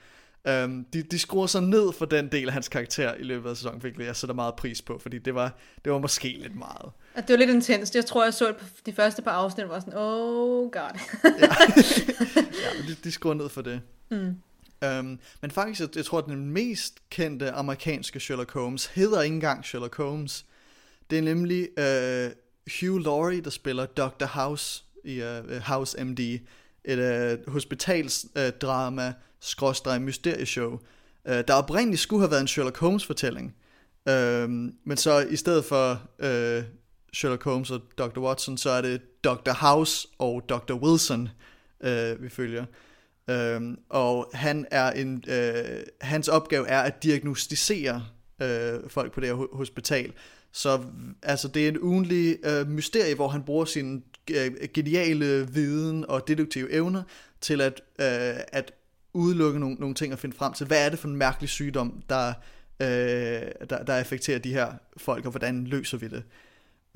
Um, 0.50 0.86
de, 0.94 1.04
de 1.04 1.20
skruer 1.20 1.48
sig 1.48 1.62
ned 1.62 1.94
for 1.94 2.06
den 2.06 2.28
del 2.28 2.48
af 2.48 2.54
hans 2.54 2.68
karakter 2.70 3.16
i 3.16 3.24
løbet 3.24 3.50
af 3.50 3.58
sæsonen, 3.58 3.82
hvilket 3.82 4.06
jeg 4.06 4.16
sætter 4.16 4.34
meget 4.36 4.56
pris 4.56 4.82
på, 4.82 4.98
fordi 4.98 5.18
det 5.18 5.36
var, 5.36 5.58
det 5.86 5.92
var 5.92 6.00
måske 6.00 6.28
lidt 6.28 6.56
meget. 6.56 6.92
Det 7.16 7.30
var 7.30 7.38
lidt 7.38 7.50
intenst. 7.50 7.96
Jeg 7.96 8.06
tror, 8.06 8.24
jeg 8.24 8.34
så 8.34 8.54
de 8.86 8.94
første 8.94 9.22
par 9.22 9.32
afsnit, 9.32 9.70
var 9.70 9.80
sådan, 9.80 9.94
oh 9.96 10.72
god. 10.72 11.00
ja, 11.24 11.32
ja 12.64 12.88
de, 12.88 12.96
de 13.04 13.12
skruer 13.12 13.34
ned 13.34 13.50
for 13.50 13.62
det. 13.62 13.82
Mm. 14.12 14.36
Um, 14.86 15.20
men 15.42 15.52
faktisk, 15.52 15.82
jeg, 15.82 15.90
jeg 15.96 16.06
tror, 16.06 16.18
at 16.18 16.26
den 16.26 16.52
mest 16.52 17.10
kendte 17.10 17.52
amerikanske 17.52 18.20
Sherlock 18.20 18.52
Holmes 18.52 18.86
hedder 18.86 19.22
ikke 19.22 19.34
engang 19.34 19.66
Sherlock 19.66 19.98
Holmes. 19.98 20.46
Det 21.10 21.18
er 21.18 21.22
nemlig 21.22 21.68
uh, 21.78 22.32
Hugh 22.80 23.04
Laurie, 23.04 23.42
der 23.42 23.50
spiller 23.50 23.86
Dr. 23.86 24.26
House 24.26 24.84
i 25.04 25.22
uh, 25.22 25.58
House 25.58 26.04
MD. 26.04 26.20
Et 26.86 27.40
uh, 27.46 27.54
hospitalsdrama, 27.54 29.08
uh, 29.08 29.14
skråstreg 29.44 30.02
mysterieshow, 30.02 30.80
øh, 31.28 31.44
der 31.48 31.54
oprindeligt 31.54 32.02
skulle 32.02 32.22
have 32.22 32.32
været 32.32 32.42
en 32.42 32.48
Sherlock 32.48 32.78
Holmes 32.78 33.06
fortælling. 33.06 33.56
Øh, 34.10 34.50
men 34.84 34.98
så 34.98 35.20
i 35.20 35.36
stedet 35.36 35.66
for 35.66 36.02
øh, 36.20 36.64
Sherlock 37.14 37.44
Holmes 37.44 37.72
og 37.72 37.82
Dr. 37.98 38.20
Watson, 38.20 38.58
så 38.58 38.70
er 38.70 38.82
det 38.82 39.24
Dr. 39.24 39.54
House 39.54 40.08
og 40.20 40.44
Dr. 40.50 40.74
Wilson, 40.74 41.30
øh, 41.84 42.24
vi 42.24 42.30
følger. 42.30 42.66
Øh, 43.30 43.62
og 43.90 44.30
han 44.34 44.66
er 44.72 44.92
en, 44.92 45.24
øh, 45.28 45.84
hans 46.02 46.28
opgave 46.28 46.68
er 46.68 46.82
at 46.82 47.04
diagnostisere 47.04 48.06
øh, 48.42 48.90
folk 48.90 49.14
på 49.14 49.20
det 49.20 49.30
her 49.30 49.56
hospital. 49.58 50.14
Så 50.52 50.82
altså, 51.24 51.48
det 51.48 51.64
er 51.64 51.68
en 51.68 51.80
ugenlig 51.80 52.38
øh, 52.44 52.68
mysterie, 52.70 53.16
hvor 53.16 53.28
han 53.28 53.44
bruger 53.44 53.66
sin 53.66 54.04
øh, 54.32 54.52
geniale 54.74 55.48
viden 55.54 56.06
og 56.06 56.28
deduktive 56.28 56.72
evner 56.72 57.04
til 57.42 57.62
at, 57.62 57.82
øh, 58.00 58.44
at 58.52 58.74
udelukke 59.14 59.60
nogle, 59.60 59.76
nogle 59.76 59.96
ting 59.96 60.14
og 60.14 60.20
finde 60.20 60.36
frem 60.36 60.54
til, 60.54 60.68
hvad 60.68 60.86
er 60.86 60.90
det 60.90 61.00
for 61.00 61.08
en 61.08 61.16
mærkelig 61.16 61.50
sygdom, 61.50 62.04
der, 62.10 62.34
øh, 62.80 62.88
der, 63.70 63.84
der 63.88 63.94
affekterer 63.94 64.40
de 64.40 64.54
her 64.54 64.74
folk, 64.98 65.26
og 65.26 65.32
hvordan 65.32 65.64
løser 65.64 65.98
vi 65.98 66.08
det. 66.08 66.24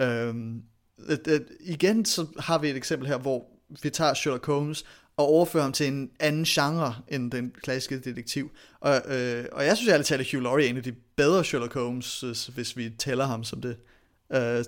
Øhm, 0.01 0.63
et, 1.09 1.27
et, 1.27 1.47
igen 1.59 2.05
så 2.05 2.25
har 2.39 2.57
vi 2.57 2.69
et 2.69 2.75
eksempel 2.75 3.07
her, 3.07 3.17
hvor 3.17 3.45
vi 3.83 3.89
tager 3.89 4.13
Sherlock 4.13 4.45
Holmes 4.45 4.85
og 5.17 5.25
overfører 5.25 5.63
ham 5.63 5.71
til 5.71 5.87
en 5.87 6.11
anden 6.19 6.43
genre 6.43 6.95
end 7.07 7.31
den 7.31 7.53
klassiske 7.61 7.99
detektiv. 7.99 8.51
Og, 8.79 8.95
øh, 8.95 9.45
og 9.51 9.65
jeg 9.65 9.77
synes 9.77 9.91
ærligt 9.91 10.07
talt, 10.07 10.21
at 10.21 10.31
Hugh 10.31 10.43
Laurie 10.43 10.65
er 10.65 10.69
en 10.69 10.77
af 10.77 10.83
de 10.83 10.95
bedre 11.15 11.43
Sherlock 11.43 11.73
Holmes, 11.73 12.23
øh, 12.23 12.55
hvis 12.55 12.77
vi 12.77 12.89
tæller 12.89 13.25
ham 13.25 13.43
som 13.43 13.61
det. 13.61 13.77
Øh, 14.33 14.63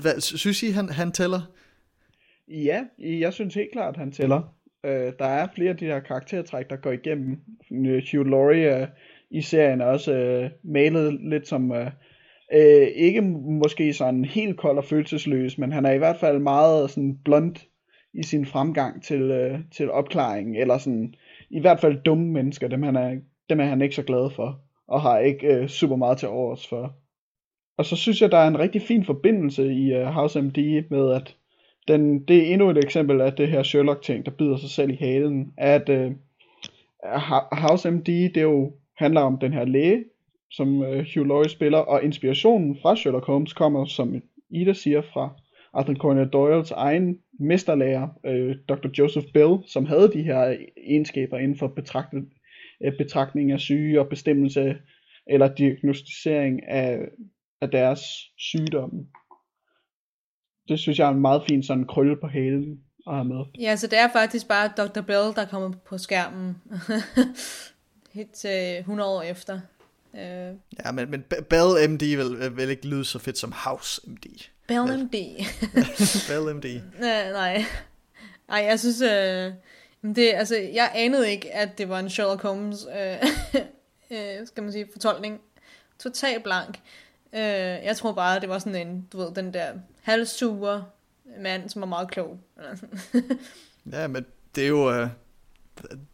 hvad, 0.00 0.20
synes 0.20 0.62
I, 0.62 0.70
han, 0.70 0.88
han 0.88 1.12
tæller? 1.12 1.40
Ja, 2.48 2.84
jeg 2.98 3.32
synes 3.32 3.54
helt 3.54 3.72
klart, 3.72 3.94
at 3.94 4.00
han 4.00 4.12
tæller. 4.12 4.54
Øh, 4.84 5.12
der 5.18 5.24
er 5.24 5.48
flere 5.54 5.70
af 5.70 5.76
de 5.76 5.84
her 5.84 6.00
karaktertræk, 6.00 6.70
der 6.70 6.76
går 6.76 6.90
igennem. 6.90 7.40
Øh, 7.72 8.02
Hugh 8.12 8.30
Laurie 8.30 8.80
øh, 8.80 8.88
i 9.30 9.40
serien 9.40 9.80
er 9.80 9.86
også 9.86 10.14
øh, 10.14 10.50
malet 10.64 11.18
lidt 11.30 11.48
som... 11.48 11.72
Øh, 11.72 11.90
øh, 12.52 12.88
ikke 12.94 13.20
måske 13.60 13.92
sådan 13.92 14.24
helt 14.24 14.58
kold 14.58 14.78
og 14.78 14.84
følelsesløs, 14.84 15.58
men 15.58 15.72
han 15.72 15.86
er 15.86 15.92
i 15.92 15.98
hvert 15.98 16.16
fald 16.16 16.38
meget 16.38 16.90
sådan 16.90 17.18
blunt 17.24 17.66
i 18.14 18.22
sin 18.22 18.46
fremgang 18.46 19.02
til, 19.02 19.20
øh, 19.20 19.58
til 19.76 19.90
opklaringen, 19.90 20.56
eller 20.56 20.78
sådan, 20.78 21.14
i 21.50 21.60
hvert 21.60 21.80
fald 21.80 22.02
dumme 22.02 22.26
mennesker, 22.26 22.68
dem, 22.68 22.82
han 22.82 22.96
er, 22.96 23.16
dem 23.50 23.60
er 23.60 23.64
han 23.64 23.82
ikke 23.82 23.94
så 23.94 24.02
glad 24.02 24.30
for, 24.30 24.60
og 24.88 25.02
har 25.02 25.18
ikke 25.18 25.46
øh, 25.46 25.68
super 25.68 25.96
meget 25.96 26.18
til 26.18 26.28
overs 26.28 26.68
for. 26.68 26.96
Og 27.78 27.84
så 27.84 27.96
synes 27.96 28.22
jeg, 28.22 28.30
der 28.30 28.38
er 28.38 28.48
en 28.48 28.58
rigtig 28.58 28.82
fin 28.82 29.04
forbindelse 29.04 29.72
i 29.72 29.92
øh, 29.92 30.06
House 30.06 30.42
MD 30.42 30.90
med, 30.90 31.12
at 31.12 31.36
den, 31.88 32.24
det 32.24 32.36
er 32.36 32.52
endnu 32.52 32.70
et 32.70 32.84
eksempel 32.84 33.20
af 33.20 33.32
det 33.32 33.48
her 33.48 33.62
Sherlock-ting, 33.62 34.26
der 34.26 34.30
bider 34.30 34.56
sig 34.56 34.70
selv 34.70 34.90
i 34.90 34.96
halen, 34.96 35.52
at 35.56 35.88
uh, 35.88 36.12
House 37.52 37.90
MD, 37.90 38.06
det 38.06 38.42
jo 38.42 38.72
handler 38.96 39.20
om 39.20 39.38
den 39.38 39.52
her 39.52 39.64
læge, 39.64 40.04
som 40.50 40.78
uh, 40.78 40.86
Hugh 40.86 41.28
Laurie 41.28 41.48
spiller, 41.48 41.78
og 41.78 42.04
inspirationen 42.04 42.76
fra 42.82 42.96
Sherlock 42.96 43.26
Holmes 43.26 43.52
kommer, 43.52 43.84
som 43.84 44.22
Ida 44.50 44.72
siger, 44.72 45.02
fra 45.02 45.30
Arthur 45.74 45.94
Conan 45.94 46.30
Doyles 46.30 46.70
egen 46.70 47.18
mesterlærer, 47.40 48.08
øh, 48.26 48.50
uh, 48.50 48.56
Dr. 48.68 48.88
Joseph 48.98 49.26
Bell, 49.34 49.58
som 49.66 49.86
havde 49.86 50.12
de 50.12 50.22
her 50.22 50.56
egenskaber 50.86 51.38
inden 51.38 51.58
for 51.58 51.66
betragtning, 51.66 52.32
uh, 52.86 52.92
betragtning 52.98 53.52
af 53.52 53.60
syge 53.60 54.00
og 54.00 54.08
bestemmelse 54.08 54.76
eller 55.26 55.54
diagnostisering 55.54 56.68
af, 56.68 56.98
af 57.60 57.70
deres 57.70 58.00
sygdomme 58.38 59.06
det 60.68 60.78
synes 60.78 60.98
jeg 60.98 61.06
er 61.06 61.12
en 61.12 61.20
meget 61.20 61.42
fin 61.48 61.62
sådan 61.62 61.86
krølle 61.86 62.16
på 62.16 62.26
hælen 62.26 62.80
at 63.06 63.14
have 63.14 63.24
med. 63.24 63.44
Ja, 63.60 63.76
så 63.76 63.86
det 63.86 63.98
er 63.98 64.08
faktisk 64.12 64.48
bare 64.48 64.70
Dr. 64.76 65.00
Bell, 65.00 65.34
der 65.36 65.44
kommer 65.44 65.72
på 65.86 65.98
skærmen 65.98 66.56
helt 68.14 68.32
til 68.32 68.78
100 68.78 69.10
år 69.10 69.22
efter. 69.22 69.60
Uh... 70.12 70.20
Ja, 70.84 70.92
men, 70.92 71.10
men 71.10 71.24
Bell 71.50 71.90
MD 71.90 72.16
vil, 72.16 72.56
vil 72.56 72.70
ikke 72.70 72.86
lyde 72.86 73.04
så 73.04 73.18
fedt 73.18 73.38
som 73.38 73.52
House 73.56 74.00
MD. 74.06 74.26
Bell 74.68 75.04
MD. 75.04 75.14
Bell 76.28 76.56
MD. 76.56 76.64
nej, 77.00 77.32
nej. 77.32 77.64
Ej, 78.48 78.58
jeg 78.58 78.80
synes, 78.80 79.00
Men 80.00 80.14
det, 80.14 80.32
altså, 80.34 80.56
jeg 80.56 80.90
anede 80.94 81.30
ikke, 81.30 81.54
at 81.54 81.78
det 81.78 81.88
var 81.88 81.98
en 81.98 82.10
Sherlock 82.10 82.42
Holmes, 82.42 82.86
øh, 82.98 83.16
øh, 84.10 84.46
skal 84.46 84.62
man 84.62 84.72
sige, 84.72 84.86
fortolkning. 84.92 85.40
Total 85.98 86.40
blank. 86.40 86.80
Øh, 87.32 87.40
jeg 87.84 87.96
tror 87.96 88.12
bare, 88.12 88.40
det 88.40 88.48
var 88.48 88.58
sådan 88.58 88.86
en, 88.86 89.08
du 89.12 89.18
ved, 89.18 89.34
den 89.34 89.54
der 89.54 89.72
halvsure 90.04 90.84
mand, 91.40 91.68
som 91.70 91.80
var 91.80 91.86
meget 91.88 92.10
klog. 92.10 92.38
Ja, 93.92 94.06
men 94.08 94.24
det 94.54 94.64
er 94.64 94.68
jo... 94.68 94.92
Øh, 94.92 95.08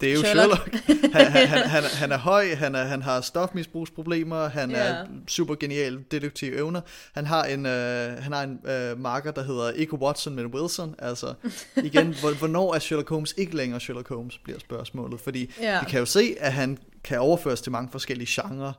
det 0.01 0.09
er 0.09 0.13
jo 0.15 0.21
Sherlock. 0.21 0.75
Sherlock. 0.75 1.13
Han, 1.15 1.27
han, 1.27 1.59
han, 1.69 1.83
han, 1.85 2.13
er 2.13 2.17
høj, 2.19 2.55
han, 2.55 2.75
er, 2.75 2.83
han 2.85 3.03
har 3.03 3.21
stofmisbrugsproblemer, 3.21 4.49
han 4.49 4.71
Ja. 4.71 4.77
er 4.77 5.07
super 5.29 5.55
genial 5.55 6.05
detektiv 6.11 6.53
evner. 6.53 6.81
Han 7.15 7.27
har 7.27 7.45
en, 7.45 7.67
øh, 7.67 8.23
han 8.23 8.33
har 8.33 8.43
en 8.43 8.61
øh, 8.71 9.01
marker, 9.01 9.31
der 9.31 9.43
hedder 9.43 9.71
ikke 9.71 9.95
Watson, 9.95 10.35
men 10.35 10.47
Wilson. 10.47 10.95
Altså, 10.99 11.35
igen, 11.77 12.07
hvor- 12.21 12.39
hvornår 12.39 12.75
er 12.75 12.79
Sherlock 12.79 13.09
Holmes 13.09 13.35
ikke 13.37 13.57
længere 13.57 13.81
Sherlock 13.81 14.09
Holmes, 14.09 14.39
bliver 14.39 14.59
spørgsmålet. 14.59 15.21
Fordi 15.21 15.53
Ja. 15.61 15.81
vi 15.81 15.87
kan 15.91 15.99
jo 15.99 16.07
se, 16.07 16.37
at 16.41 16.53
han 16.53 16.79
kan 17.05 17.19
overføres 17.21 17.61
til 17.61 17.73
mange 17.73 17.89
forskellige 17.93 18.29
genrer, 18.43 18.73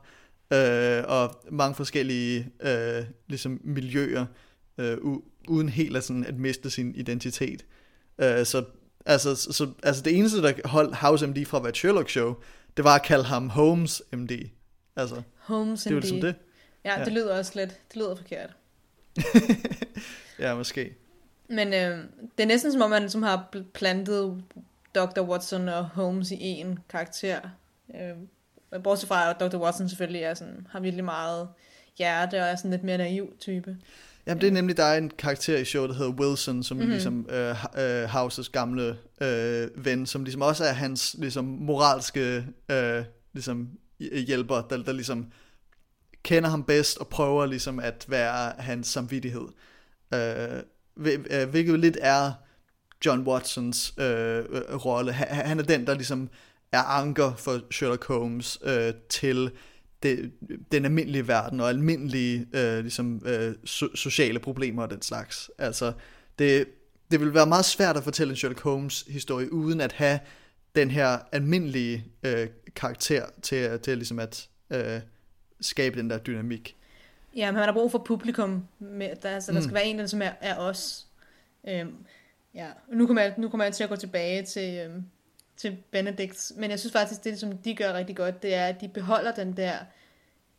øh, 0.52 1.04
og 1.08 1.40
mange 1.50 1.74
forskellige 1.74 2.48
øh, 2.62 3.04
ligesom 3.28 3.60
miljøer, 3.64 4.26
øh, 4.78 4.98
uden 5.48 5.68
helt 5.68 5.96
at, 5.96 6.04
sådan, 6.04 6.24
at 6.26 6.38
miste 6.38 6.70
sin 6.70 6.94
identitet. 6.94 7.64
Øh, 8.18 8.46
så, 8.46 8.64
altså, 9.06 9.34
så, 9.34 9.52
så, 9.52 9.70
altså 9.82 10.02
det 10.02 10.18
eneste, 10.18 10.42
der 10.42 10.52
holdt 10.64 10.96
House 10.96 11.26
MD 11.26 11.44
fra 11.46 11.56
at 11.56 11.62
være 11.62 11.70
et 11.70 11.76
Sherlock-show, 11.76 12.34
det 12.76 12.84
var 12.84 12.94
at 12.94 13.02
kalde 13.02 13.24
ham 13.24 13.48
Holmes 13.48 14.02
MD. 14.12 14.30
Altså, 14.96 15.22
Holmes 15.38 15.82
det 15.82 15.90
er 15.90 15.94
jo 15.94 15.96
MD. 15.96 16.02
ligesom 16.02 16.20
det. 16.20 16.34
Ja, 16.84 16.98
Ja. 16.98 17.04
det 17.04 17.12
lyder 17.12 17.38
også 17.38 17.52
lidt, 17.54 17.70
det 17.88 17.96
lyder 17.96 18.14
forkert. 18.16 18.50
Ja, 20.38 20.54
måske. 20.54 20.96
Men 21.48 21.68
øh, 21.68 21.98
det 22.38 22.42
er 22.42 22.46
næsten 22.46 22.72
som 22.72 22.82
om, 22.82 22.90
man 22.90 23.10
som 23.10 23.22
har 23.22 23.48
bl- 23.56 23.70
plantet 23.74 24.42
Dr. 24.94 25.20
Watson 25.20 25.68
og 25.68 25.84
Holmes 25.84 26.30
i 26.30 26.36
en 26.42 26.78
karakter. 26.88 27.40
Øh, 27.94 28.82
bortset 28.82 29.08
fra, 29.08 29.30
at 29.30 29.40
Dr. 29.40 29.56
Watson 29.58 29.88
selvfølgelig 29.88 30.22
er 30.22 30.34
sådan, 30.34 30.66
har 30.70 30.80
virkelig 30.80 31.04
meget 31.04 31.48
hjerte 31.98 32.34
og 32.42 32.46
er 32.48 32.56
sådan 32.56 32.70
lidt 32.70 32.84
mere 32.84 32.98
naiv 32.98 33.34
type. 33.40 33.76
Jamen, 34.26 34.40
det 34.40 34.46
er 34.48 34.52
nemlig, 34.52 34.76
der 34.76 34.84
er 34.84 34.98
en 34.98 35.10
karakter 35.18 35.56
i 35.58 35.64
showet, 35.64 35.90
der 35.90 35.96
hedder 35.96 36.12
Wilson, 36.12 36.62
som 36.62 36.76
Mhm. 36.76 36.82
mm-hmm. 36.82 36.92
ligesom 36.92 37.26
øh, 37.30 38.02
øh, 38.02 38.04
Houses 38.08 38.48
gamle 38.48 38.98
øh, 39.22 39.68
ven, 39.84 40.06
som 40.06 40.24
ligesom 40.24 40.42
også 40.42 40.64
er 40.64 40.72
hans 40.72 41.16
ligesom 41.18 41.44
moralske 41.44 42.46
øh, 42.70 43.04
ligesom 43.32 43.68
hj- 44.02 44.16
hjælper, 44.18 44.62
der, 44.62 44.82
der 44.82 44.92
ligesom 44.92 45.26
kender 46.22 46.48
ham 46.50 46.64
bedst 46.64 46.98
og 46.98 47.08
prøver 47.08 47.46
ligesom 47.46 47.78
at 47.80 48.04
være 48.08 48.52
hans 48.58 48.86
samvittighed. 48.88 49.48
Øh, 50.14 50.62
øh, 51.30 51.48
hvilket 51.48 51.80
lidt 51.80 51.98
er 52.00 52.32
John 53.06 53.26
Watsons 53.26 53.94
øh, 53.98 54.38
øh, 54.38 54.74
rolle. 54.86 55.12
Han, 55.12 55.46
han 55.46 55.58
er 55.58 55.62
den, 55.62 55.86
der 55.86 55.94
ligesom 55.94 56.28
er 56.72 56.82
anker 56.82 57.34
for 57.34 57.60
Sherlock 57.70 58.06
Holmes 58.06 58.58
øh, 58.64 58.92
til 59.08 59.50
det, 60.02 60.32
den 60.72 60.84
almindelige 60.84 61.28
verden 61.28 61.60
og 61.60 61.68
almindelige 61.68 62.46
øh, 62.52 62.78
ligesom, 62.80 63.22
øh, 63.26 63.54
so- 63.66 63.96
sociale 63.96 64.38
problemer 64.38 64.82
og 64.82 64.90
den 64.90 65.02
slags. 65.02 65.50
Altså, 65.58 65.92
det, 66.38 66.66
det 67.10 67.20
vil 67.20 67.34
være 67.34 67.46
meget 67.46 67.64
svært 67.64 67.96
at 67.96 68.04
fortælle 68.04 68.30
en 68.30 68.36
Sherlock 68.36 68.60
Holmes 68.62 69.04
historie 69.08 69.52
uden 69.52 69.80
at 69.80 69.92
have 69.92 70.18
den 70.74 70.90
her 70.90 71.18
almindelige 71.32 72.04
øh, 72.22 72.46
karakter 72.76 73.26
til, 73.42 73.80
til 73.80 73.96
ligesom 73.96 74.18
at 74.18 74.48
øh, 74.70 75.00
skabe 75.60 75.98
den 75.98 76.10
der 76.10 76.18
dynamik. 76.18 76.76
Ja, 77.36 77.50
men 77.50 77.56
han 77.56 77.64
har 77.64 77.72
brug 77.72 77.90
for 77.90 77.98
publikum. 78.06 78.64
Med, 78.78 79.08
der, 79.22 79.40
så 79.40 79.52
der 79.52 79.58
Mm. 79.58 79.62
skal 79.62 79.74
være 79.74 79.84
en, 79.84 79.98
der 79.98 80.06
som 80.06 80.22
er, 80.22 80.30
er 80.40 80.56
os. 80.56 81.06
Øhm, 81.68 81.94
ja, 82.54 82.66
nu 82.92 83.06
kommer, 83.06 83.22
jeg, 83.22 83.34
nu 83.38 83.48
kommer 83.48 83.64
jeg 83.64 83.74
til 83.74 83.84
at 83.84 83.88
gå 83.90 83.96
tilbage 83.96 84.42
til, 84.44 84.78
øhm, 84.78 85.04
til 85.56 85.76
Benedicts. 85.90 86.52
Men 86.56 86.70
jeg 86.70 86.80
synes 86.80 86.92
faktisk, 86.92 87.24
det 87.24 87.40
som 87.40 87.58
de 87.58 87.74
gør 87.74 87.92
rigtig 87.92 88.16
godt, 88.16 88.42
det 88.42 88.54
er, 88.54 88.66
at 88.66 88.80
de 88.80 88.88
beholder 88.88 89.32
den 89.34 89.56
der 89.56 89.74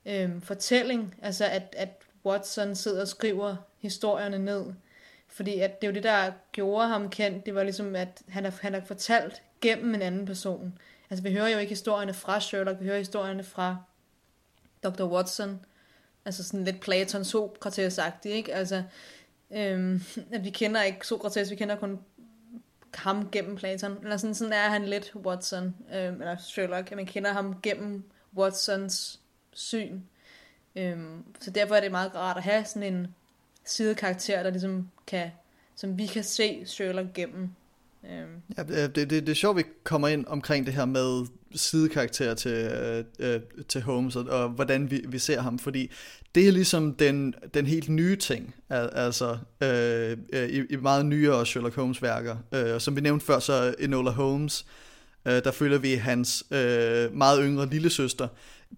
øhm, 0.05 0.41
fortælling. 0.41 1.15
Altså, 1.21 1.45
at, 1.45 1.75
at 1.77 2.03
Watson 2.25 2.75
sidder 2.75 3.01
og 3.01 3.07
skriver 3.07 3.55
historierne 3.79 4.39
ned. 4.39 4.65
Fordi 5.27 5.59
at 5.59 5.81
det 5.81 5.87
er 5.87 5.91
jo 5.91 5.95
det, 5.95 6.03
der 6.03 6.31
gjorde 6.51 6.87
ham 6.87 7.09
kendt. 7.09 7.45
Det 7.45 7.55
var 7.55 7.63
ligesom, 7.63 7.95
at 7.95 8.21
han 8.27 8.43
har, 8.43 8.53
han 8.61 8.73
har 8.73 8.81
fortalt 8.81 9.41
gennem 9.61 9.95
en 9.95 10.01
anden 10.01 10.25
person. 10.25 10.77
Altså, 11.09 11.23
vi 11.23 11.33
hører 11.33 11.47
jo 11.47 11.57
ikke 11.57 11.69
historierne 11.69 12.13
fra 12.13 12.39
Sherlock, 12.39 12.79
vi 12.79 12.85
hører 12.85 12.97
historierne 12.97 13.43
fra 13.43 13.77
Dr. 14.83 15.03
Watson. 15.03 15.65
Altså 16.25 16.43
sådan 16.43 16.63
lidt 16.63 16.79
Platon 16.79 17.25
sokrates 17.25 17.99
ikke? 18.25 18.53
Altså, 18.53 18.83
øhm, 19.51 20.01
at 20.31 20.43
vi 20.45 20.49
kender 20.49 20.83
ikke 20.83 21.07
Sokrates, 21.07 21.51
vi 21.51 21.55
kender 21.55 21.75
kun 21.75 21.99
ham 22.95 23.29
gennem 23.31 23.55
Platon. 23.55 23.97
Eller 24.03 24.17
sådan, 24.17 24.35
sådan 24.35 24.53
er 24.53 24.69
han 24.69 24.85
lidt 24.85 25.15
Watson, 25.15 25.75
øh, 25.93 26.13
eller 26.13 26.37
Sherlock. 26.37 26.91
at 26.91 26.97
Man 26.97 27.05
kender 27.05 27.33
ham 27.33 27.61
gennem 27.61 28.03
Watsons 28.37 29.19
syn. 29.53 29.99
Øh, 30.75 30.97
så 31.39 31.51
derfor 31.51 31.75
er 31.75 31.81
det 31.81 31.91
meget 31.91 32.15
rart 32.15 32.37
at 32.37 32.43
have 32.43 32.65
sådan 32.65 32.93
en 32.93 33.15
sidekarakter, 33.65 34.43
der 34.43 34.49
ligesom 34.49 34.89
kan, 35.07 35.31
som 35.75 35.97
vi 35.97 36.05
kan 36.05 36.23
se 36.23 36.65
Sherlock 36.65 37.13
gennem. 37.13 37.49
Øhm, 38.11 38.43
Ja, 38.57 38.63
det, 38.63 38.95
det, 38.95 39.09
det 39.09 39.29
er 39.29 39.33
sjovt, 39.33 39.57
vi 39.57 39.63
kommer 39.83 40.07
ind 40.07 40.25
omkring 40.27 40.65
det 40.65 40.73
her 40.73 40.85
med 40.85 41.25
sidekarakterer 41.55 42.33
til, 42.33 42.51
øh, 42.51 43.03
øh, 43.19 43.39
til 43.67 43.81
Holmes, 43.81 44.15
og, 44.15 44.25
og 44.25 44.49
hvordan 44.49 44.91
vi, 44.91 45.05
vi 45.07 45.19
ser 45.19 45.41
ham, 45.41 45.59
fordi 45.59 45.91
det 46.35 46.47
er 46.47 46.51
ligesom 46.51 46.93
den, 46.93 47.33
den 47.53 47.65
helt 47.65 47.89
nye 47.89 48.15
ting, 48.15 48.55
al- 48.69 48.89
altså 48.93 49.37
øh, 49.63 50.17
øh 50.33 50.49
i, 50.49 50.63
i 50.69 50.75
meget 50.75 51.05
nyere 51.05 51.45
Sherlock 51.45 51.75
Holmes 51.75 52.01
værker. 52.01 52.35
Øh, 52.53 52.79
som 52.79 52.95
vi 52.95 53.01
nævnte 53.01 53.25
før, 53.25 53.39
så 53.39 53.75
Enola 53.79 54.11
Holmes, 54.11 54.65
øh, 55.25 55.43
der 55.43 55.51
følger 55.51 55.77
vi 55.77 55.93
hans 55.93 56.43
øh, 56.51 57.17
meget 57.17 57.39
yngre 57.43 57.69
lillesøster 57.69 58.27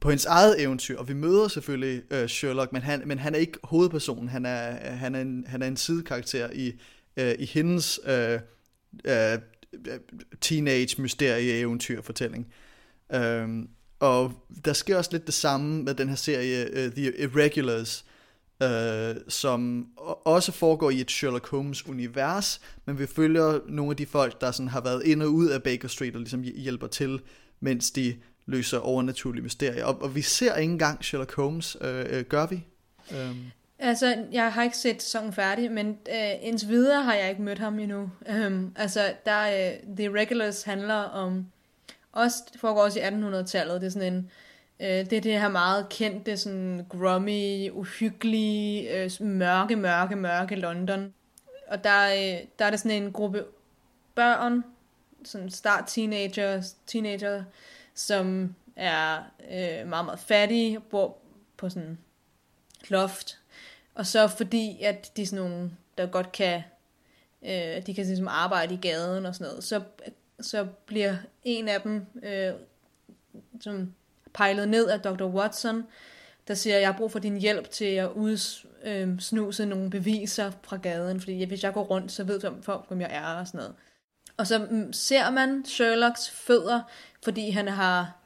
på 0.01 0.09
hendes 0.09 0.25
eget 0.25 0.61
eventyr, 0.61 0.97
og 0.97 1.07
vi 1.07 1.13
møder 1.13 1.47
selvfølgelig 1.47 2.01
øh, 2.11 2.27
Sherlock, 2.27 2.73
men 2.73 2.81
han, 2.81 3.01
men 3.05 3.19
han 3.19 3.35
er 3.35 3.39
ikke 3.39 3.57
hovedpersonen, 3.63 4.29
han 4.29 4.45
er, 4.45 4.71
han 4.95 5.15
er, 5.15 5.21
en, 5.21 5.45
han 5.47 5.61
er 5.61 5.67
en 5.67 5.77
sidekarakter 5.77 6.49
i, 6.53 6.73
øh, 7.17 7.35
i 7.39 7.45
hendes... 7.45 7.99
Øh, 8.07 8.39
Øh, 9.05 9.39
øh, 9.87 9.99
teenage 10.41 11.01
mysterie 11.01 11.59
eventyr 11.59 12.01
fortælling. 12.01 12.47
Um, 13.09 13.19
øhm, 13.19 13.69
og 13.99 14.33
der 14.65 14.73
sker 14.73 14.97
også 14.97 15.09
lidt 15.13 15.25
det 15.25 15.33
samme 15.33 15.83
med 15.83 15.93
den 15.93 16.09
her 16.09 16.15
serie 16.15 16.69
uh, 16.71 16.93
The 16.93 17.19
Irregulars, 17.19 18.05
uh, 18.63 19.21
som 19.27 19.87
også 20.25 20.51
foregår 20.51 20.89
i 20.89 21.01
et 21.01 21.11
Sherlock 21.11 21.49
Holmes 21.49 21.87
univers, 21.87 22.61
men 22.85 22.99
vi 22.99 23.05
følger 23.05 23.59
nogle 23.67 23.91
af 23.91 23.97
de 23.97 24.05
folk, 24.05 24.41
der 24.41 24.51
sådan 24.51 24.67
har 24.67 24.81
været 24.81 25.03
ind 25.05 25.21
og 25.21 25.29
ud 25.29 25.47
af 25.47 25.63
Baker 25.63 25.87
Street 25.87 26.15
og 26.15 26.19
ligesom 26.19 26.41
hjælper 26.41 26.87
til, 26.87 27.21
mens 27.59 27.91
de 27.91 28.15
løser 28.45 28.77
overnaturlige 28.77 29.43
mysterier. 29.43 29.85
Og, 29.85 30.01
og 30.01 30.15
vi 30.15 30.21
ser 30.21 30.55
ikke 30.55 30.71
engang 30.71 31.03
Sherlock 31.03 31.35
Holmes, 31.35 31.77
uh, 31.81 31.87
uh, 31.87 32.21
gør 32.21 32.47
vi? 32.47 32.63
Um, 33.11 33.51
Altså, 33.79 34.25
jeg 34.31 34.53
har 34.53 34.63
ikke 34.63 34.77
set 34.77 35.01
sæsonen 35.01 35.33
færdig, 35.33 35.71
men 35.71 35.97
øh, 36.09 36.31
indtil 36.41 36.69
videre 36.69 37.03
har 37.03 37.13
jeg 37.13 37.29
ikke 37.29 37.41
mødt 37.41 37.59
ham 37.59 37.79
endnu. 37.79 38.09
Øhm, 38.29 38.73
altså, 38.75 39.13
der 39.25 39.41
øh, 39.41 39.95
The 39.97 40.19
Regulars 40.19 40.63
handler 40.63 40.95
om, 40.95 41.47
også, 42.11 42.37
det 42.53 42.61
foregår 42.61 42.83
også 42.83 42.99
i 42.99 43.03
1800-tallet, 43.03 43.81
det 43.81 43.87
er 43.87 43.91
sådan 43.91 44.13
en, 44.13 44.31
øh, 44.79 45.09
det 45.09 45.13
er 45.13 45.21
det 45.21 45.39
her 45.39 45.47
meget 45.47 45.89
kendte, 45.89 46.37
sådan 46.37 46.85
grummy, 46.89 47.69
uhyggelige, 47.71 49.03
øh, 49.03 49.11
mørke, 49.19 49.75
mørke, 49.75 50.15
mørke 50.15 50.55
London. 50.55 51.13
Og 51.67 51.83
der, 51.83 52.05
øh, 52.07 52.47
der 52.59 52.65
er 52.65 52.69
det 52.69 52.79
sådan 52.79 53.03
en 53.03 53.11
gruppe 53.11 53.45
børn, 54.15 54.63
sådan 55.25 55.49
start 55.49 55.83
teenagers, 55.87 56.75
teenager, 56.87 57.43
som 57.93 58.55
er 58.75 59.17
øh, 59.51 59.87
meget, 59.87 60.05
meget 60.05 60.19
fattige, 60.19 60.79
bor 60.79 61.17
på 61.57 61.69
sådan 61.69 61.97
loft. 62.89 63.39
Og 63.95 64.05
så 64.05 64.27
fordi, 64.27 64.81
at 64.83 65.11
de 65.17 65.21
er 65.21 65.25
sådan 65.25 65.45
nogle, 65.45 65.71
der 65.97 66.05
godt 66.05 66.31
kan, 66.31 66.63
øh, 67.45 67.85
de 67.85 67.93
kan 67.93 68.05
ligesom 68.05 68.27
arbejde 68.27 68.73
i 68.73 68.77
gaden 68.77 69.25
og 69.25 69.35
sådan 69.35 69.47
noget, 69.47 69.63
så, 69.63 69.81
så 70.39 70.67
bliver 70.85 71.15
en 71.43 71.67
af 71.67 71.81
dem 71.81 72.05
øh, 72.23 72.53
som 73.61 73.93
pejlet 74.33 74.69
ned 74.69 74.87
af 74.89 74.99
Dr. 74.99 75.25
Watson, 75.25 75.83
der 76.47 76.53
siger, 76.53 76.77
jeg 76.77 76.87
har 76.87 76.97
brug 76.97 77.11
for 77.11 77.19
din 77.19 77.37
hjælp 77.37 77.69
til 77.69 77.85
at 77.85 78.11
udsnuse 78.11 79.63
øh, 79.63 79.69
nogle 79.69 79.89
beviser 79.89 80.51
fra 80.63 80.77
gaden, 80.77 81.19
fordi 81.19 81.43
hvis 81.43 81.63
jeg 81.63 81.73
går 81.73 81.83
rundt, 81.83 82.11
så 82.11 82.23
ved 82.23 82.41
folk, 82.61 82.87
hvem 82.87 83.01
jeg 83.01 83.09
er 83.11 83.39
og 83.39 83.47
sådan 83.47 83.57
noget. 83.57 83.73
Og 84.37 84.47
så 84.47 84.67
mm, 84.69 84.93
ser 84.93 85.29
man 85.29 85.65
Sherlocks 85.65 86.29
fødder, 86.29 86.81
fordi 87.23 87.49
han 87.49 87.67
har 87.67 88.25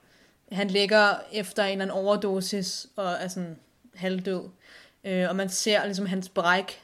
han 0.51 0.67
ligger 0.67 1.15
efter 1.31 1.63
en 1.63 1.71
eller 1.71 1.85
anden 1.85 2.05
overdosis 2.05 2.87
og 2.95 3.11
er 3.11 3.27
sådan 3.27 3.59
halvdød. 3.95 4.49
Øh, 5.03 5.29
og 5.29 5.35
man 5.35 5.49
ser 5.49 5.85
ligesom 5.85 6.05
hans 6.05 6.29
bræk, 6.29 6.81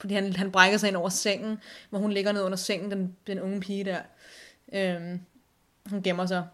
fordi 0.00 0.14
han, 0.14 0.32
han 0.32 0.52
brækker 0.52 0.78
sig 0.78 0.88
ind 0.88 0.96
over 0.96 1.08
sengen, 1.08 1.58
hvor 1.90 1.98
hun 1.98 2.12
ligger 2.12 2.32
ned 2.32 2.42
under 2.42 2.58
sengen, 2.58 2.90
den, 2.90 3.16
den 3.26 3.40
unge 3.40 3.60
pige 3.60 3.84
der. 3.84 4.00
Øh, 4.72 5.18
hun 5.90 6.02
gemmer 6.02 6.26
sig. 6.26 6.44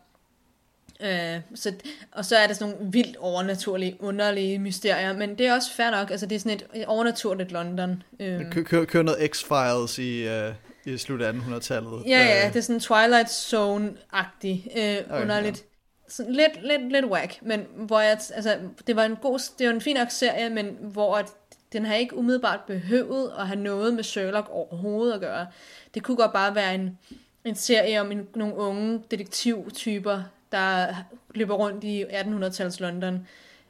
Øh, 1.01 1.41
så, 1.55 1.75
og 2.13 2.25
så 2.25 2.37
er 2.37 2.47
der 2.47 2.55
sådan 2.55 2.75
nogle 2.75 2.93
vildt 2.93 3.17
overnaturlige, 3.17 3.97
underlige 4.01 4.59
mysterier, 4.59 5.17
men 5.17 5.39
det 5.39 5.47
er 5.47 5.55
også 5.55 5.73
fair 5.73 5.91
nok, 5.91 6.11
altså 6.11 6.27
det 6.27 6.35
er 6.35 6.39
sådan 6.39 6.61
et, 6.75 6.85
overnaturligt 6.87 7.53
London. 7.53 8.03
Øh, 8.21 8.51
kø, 8.51 8.63
kø, 8.63 8.85
kører 8.85 9.03
noget 9.03 9.19
X-Files 9.19 10.01
i, 10.01 10.29
uh, 10.49 10.95
i 10.95 10.99
slut 10.99 11.23
af 11.23 11.33
1800-tallet. 11.33 12.03
Ja, 12.07 12.25
ja, 12.25 12.47
Øh, 12.47 12.53
det 12.53 12.59
er 12.59 12.63
sådan 12.63 12.81
Twilight 12.81 13.29
Zone-agtig, 13.29 14.79
øh, 14.79 14.97
Okay, 15.11 15.23
underligt. 15.23 15.65
Sådan 16.09 16.33
lidt, 16.33 16.63
lidt, 16.63 16.93
lidt 16.93 17.05
whack, 17.05 17.43
men 17.43 17.67
hvor 17.75 18.01
jeg, 18.01 18.11
altså, 18.11 18.59
det 18.87 18.97
var 18.97 19.05
en 19.05 19.17
god, 19.17 19.53
det 19.59 19.67
var 19.67 19.75
en 19.75 19.81
fin 19.81 19.97
nok 19.97 20.11
serie, 20.11 20.51
men 20.51 20.77
hvor 20.81 21.17
at 21.17 21.33
den 21.73 21.85
har 21.85 21.95
ikke 21.95 22.17
umiddelbart 22.17 22.61
behøvet 22.67 23.33
at 23.39 23.47
have 23.47 23.61
noget 23.61 23.95
med 23.95 24.05
Sherlock 24.05 24.49
overhovedet 24.51 25.15
at 25.15 25.21
gøre. 25.21 25.47
Det 25.95 26.03
kunne 26.03 26.17
godt 26.17 26.33
bare 26.33 26.55
være 26.55 26.75
en, 26.75 26.99
en 27.45 27.55
serie 27.55 28.01
om 28.01 28.13
en, 28.13 28.29
nogle 28.35 28.55
unge 28.55 29.03
detektivtyper, 29.11 30.23
der 30.53 30.95
løber 31.35 31.55
rundt 31.55 31.85
i 31.85 32.05
1800-tals 32.05 32.81
London. 32.81 33.27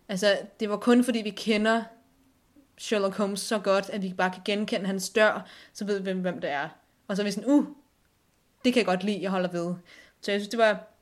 Altså, 0.08 0.38
det 0.60 0.70
var 0.70 0.76
kun 0.76 1.04
fordi 1.04 1.18
vi 1.18 1.30
kender 1.30 1.82
Sherlock 2.78 3.16
Holmes 3.16 3.40
så 3.40 3.58
godt, 3.58 3.90
at 3.90 4.02
vi 4.02 4.14
bare 4.16 4.30
kan 4.30 4.42
genkende 4.44 4.86
hans 4.86 5.10
dør, 5.10 5.46
så 5.72 5.84
ved 5.84 6.00
vi, 6.00 6.12
hvem 6.12 6.40
det 6.40 6.50
er. 6.50 6.68
Og 7.08 7.16
så 7.16 7.22
er 7.22 7.24
vi 7.24 7.30
sådan, 7.30 7.50
uh, 7.50 7.66
det 8.64 8.72
kan 8.72 8.80
jeg 8.80 8.86
godt 8.86 9.04
lide, 9.04 9.22
jeg 9.22 9.30
holder 9.30 9.50
ved. 9.50 9.74
Så 10.20 10.30
jeg 10.32 10.40
synes, 10.40 10.48
det 10.48 10.58
var... 10.58 10.95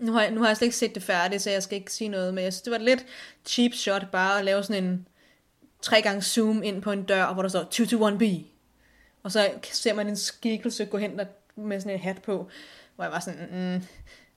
Nu 0.00 0.12
har, 0.12 0.22
jeg, 0.22 0.30
nu 0.30 0.40
har 0.40 0.46
jeg 0.46 0.56
slet 0.56 0.66
ikke 0.66 0.76
set 0.76 0.94
det 0.94 1.02
færdigt, 1.02 1.42
så 1.42 1.50
jeg 1.50 1.62
skal 1.62 1.78
ikke 1.78 1.92
sige 1.92 2.08
noget, 2.08 2.34
men 2.34 2.44
jeg 2.44 2.52
synes, 2.52 2.62
det 2.62 2.70
var 2.70 2.76
et 2.76 2.84
lidt 2.84 3.06
cheap 3.44 3.72
shot 3.72 4.10
bare 4.12 4.38
at 4.38 4.44
lave 4.44 4.62
sådan 4.62 4.84
en 4.84 5.06
tre 5.82 6.02
gange 6.02 6.22
zoom 6.22 6.62
ind 6.62 6.82
på 6.82 6.92
en 6.92 7.02
dør, 7.02 7.32
hvor 7.32 7.42
der 7.42 7.48
står 7.48 7.62
221B. 7.62 8.44
Og 9.22 9.32
så 9.32 9.50
ser 9.62 9.94
man 9.94 10.08
en 10.08 10.16
skikkelse 10.16 10.84
gå 10.84 10.98
hen 10.98 11.18
der, 11.18 11.24
med 11.56 11.80
sådan 11.80 11.94
en 11.94 12.00
hat 12.00 12.22
på, 12.22 12.48
hvor 12.94 13.04
jeg 13.04 13.12
var 13.12 13.20
sådan, 13.20 13.40
mm, 13.52 13.82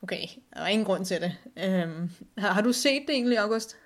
okay, 0.03 0.21
der 0.53 0.59
var 0.59 0.67
ingen 0.67 0.85
grund 0.85 1.05
til 1.05 1.17
det. 1.21 1.37
Øhm, 1.65 2.09
har, 2.37 2.51
har 2.51 2.61
du 2.61 2.71
set 2.71 3.01
det 3.07 3.15
egentlig, 3.15 3.37
August? 3.37 3.77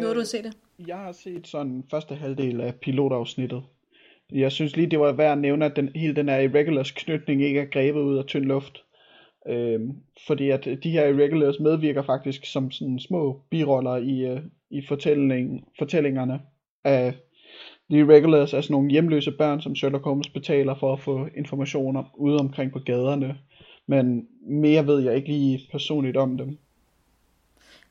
Nu 0.00 0.06
har 0.06 0.14
du 0.14 0.24
set 0.24 0.44
det? 0.44 0.52
Jeg 0.86 0.96
har 0.96 1.12
set 1.12 1.46
sådan 1.46 1.84
første 1.90 2.14
halvdel 2.14 2.60
af 2.60 2.74
pilotafsnittet. 2.74 3.62
Jeg 4.32 4.52
synes 4.52 4.76
lige, 4.76 4.90
det 4.90 5.00
var 5.00 5.12
værd 5.12 5.32
at 5.32 5.38
nævne, 5.38 5.64
at 5.64 5.76
den, 5.76 5.90
hele 5.94 6.16
den 6.16 6.28
her 6.28 6.38
Irregulars 6.38 6.90
knytning 6.90 7.42
ikke 7.42 7.60
er 7.60 7.64
grebet 7.64 8.00
ud 8.00 8.18
af 8.18 8.24
tynd 8.24 8.44
luft. 8.44 8.84
Øh, 9.48 9.80
fordi 10.26 10.50
at 10.50 10.66
øh, 10.66 10.78
de 10.82 10.90
her 10.90 11.06
Irregulars 11.06 11.60
medvirker 11.60 12.02
faktisk 12.02 12.44
som 12.44 12.70
sådan 12.70 12.98
små 12.98 13.40
biroller 13.50 13.96
i, 13.96 14.20
øh, 14.20 14.40
i 14.70 14.82
fortælling, 14.88 15.68
fortællingerne 15.78 16.40
af 16.84 17.14
de 17.90 17.96
Irregulars 17.96 18.52
er 18.52 18.60
sådan 18.60 18.74
nogle 18.74 18.90
hjemløse 18.90 19.30
børn, 19.30 19.60
som 19.60 19.76
Sherlock 19.76 20.04
Holmes 20.04 20.28
betaler 20.28 20.74
for 20.74 20.92
at 20.92 21.00
få 21.00 21.28
informationer 21.36 22.04
ude 22.14 22.38
omkring 22.38 22.72
på 22.72 22.78
gaderne. 22.78 23.38
Men 23.86 24.28
mere 24.46 24.86
ved 24.86 25.00
jeg 25.00 25.16
ikke 25.16 25.28
lige 25.28 25.68
personligt 25.70 26.16
om 26.16 26.38
dem. 26.38 26.58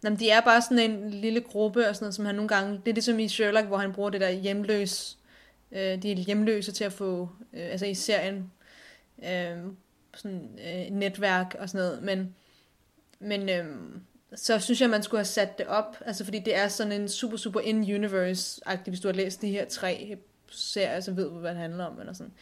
Jamen, 0.03 0.19
de 0.19 0.30
er 0.30 0.41
bare 0.41 0.61
sådan 0.61 0.91
en 0.91 1.09
lille 1.09 1.41
gruppe, 1.41 1.89
og 1.89 1.95
sådan 1.95 2.03
noget, 2.03 2.15
som 2.15 2.25
han 2.25 2.35
nogle 2.35 2.49
gange... 2.49 2.71
Det 2.85 2.88
er 2.88 2.93
ligesom 2.93 3.19
i 3.19 3.27
Sherlock, 3.27 3.67
hvor 3.67 3.77
han 3.77 3.93
bruger 3.93 4.09
det 4.09 4.21
der 4.21 4.31
hjemløs... 4.31 5.17
Øh, 5.71 6.03
de 6.03 6.11
er 6.11 6.15
hjemløse 6.15 6.71
til 6.71 6.84
at 6.84 6.93
få... 6.93 7.30
Øh, 7.53 7.71
altså 7.71 7.85
i 7.85 7.93
serien... 7.93 8.51
Øh, 9.23 9.57
sådan 10.15 10.60
øh, 10.68 10.91
netværk 10.91 11.56
og 11.60 11.69
sådan 11.69 11.88
noget. 11.88 12.03
Men, 12.03 12.35
men 13.19 13.49
øh, 13.49 13.65
så 14.35 14.60
synes 14.60 14.81
jeg, 14.81 14.90
man 14.90 15.03
skulle 15.03 15.19
have 15.19 15.26
sat 15.26 15.57
det 15.57 15.68
op. 15.68 15.98
Altså 16.06 16.23
fordi 16.23 16.40
det 16.40 16.56
er 16.56 16.68
sådan 16.68 17.02
en 17.02 17.10
super, 17.10 17.38
super 17.38 17.60
in-universe-agtig, 17.60 18.90
hvis 18.90 18.99
du 18.99 19.07
har 19.07 19.14
læst 19.14 19.41
de 19.41 19.52
her 19.52 19.65
tre 19.65 20.18
serier, 20.49 20.99
så 20.99 21.11
ved 21.11 21.30
du, 21.30 21.40
hvad 21.40 21.52
det 21.52 21.60
handler 21.60 21.85
om. 21.85 21.99
Eller 21.99 22.14
sådan. 22.14 22.34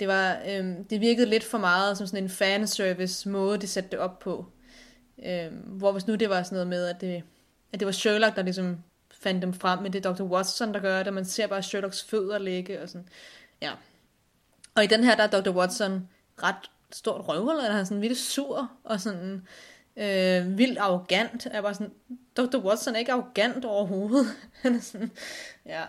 Det, 0.00 0.08
var, 0.08 0.38
øh, 0.48 0.76
det 0.90 1.00
virkede 1.00 1.26
lidt 1.26 1.44
for 1.44 1.58
meget 1.58 1.98
som 1.98 2.06
sådan 2.06 2.24
en 2.24 2.30
fanservice 2.30 3.28
måde, 3.28 3.58
de 3.58 3.66
satte 3.66 3.90
det 3.90 3.98
op 3.98 4.18
på. 4.18 4.46
Øh, 5.26 5.52
hvor 5.64 5.92
hvis 5.92 6.06
nu 6.06 6.14
det 6.14 6.30
var 6.30 6.42
sådan 6.42 6.56
noget 6.56 6.68
med, 6.68 6.86
at 6.86 7.00
det, 7.00 7.22
at 7.72 7.80
det 7.80 7.86
var 7.86 7.92
Sherlock, 7.92 8.36
der 8.36 8.42
ligesom 8.42 8.78
fandt 9.10 9.42
dem 9.42 9.52
frem, 9.52 9.82
men 9.82 9.92
det 9.92 10.06
er 10.06 10.12
Dr. 10.12 10.22
Watson, 10.22 10.74
der 10.74 10.80
gør 10.80 10.98
det, 10.98 11.06
og 11.06 11.14
man 11.14 11.24
ser 11.24 11.46
bare 11.46 11.62
Sherlocks 11.62 12.04
fødder 12.04 12.38
ligge, 12.38 12.82
og 12.82 12.88
sådan, 12.88 13.08
ja. 13.62 13.72
Og 14.74 14.84
i 14.84 14.86
den 14.86 15.04
her, 15.04 15.16
der 15.16 15.22
er 15.22 15.40
Dr. 15.40 15.56
Watson 15.56 16.08
ret 16.42 16.70
stort 16.92 17.28
røvhul, 17.28 17.50
eller 17.50 17.70
han 17.70 17.80
er 17.80 17.84
sådan 17.84 18.02
vildt 18.02 18.18
sur, 18.18 18.70
og 18.84 19.00
sådan 19.00 19.42
øh, 19.96 20.58
vildt 20.58 20.78
arrogant. 20.78 21.48
Jeg 21.52 21.62
var 21.62 21.72
sådan, 21.72 21.92
Dr. 22.36 22.64
Watson 22.64 22.94
er 22.94 22.98
ikke 22.98 23.12
arrogant 23.12 23.64
overhovedet. 23.64 24.26
han 24.62 24.74
er 24.74 24.80
sådan, 24.80 25.10
ja. 25.66 25.82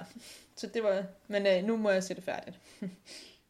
Så 0.56 0.68
det 0.74 0.84
var, 0.84 1.04
men 1.28 1.48
øh, 1.48 1.68
nu 1.68 1.78
må 1.78 1.90
jeg 1.90 2.04
se 2.04 2.16
det 2.16 2.24
færdigt. 2.24 2.60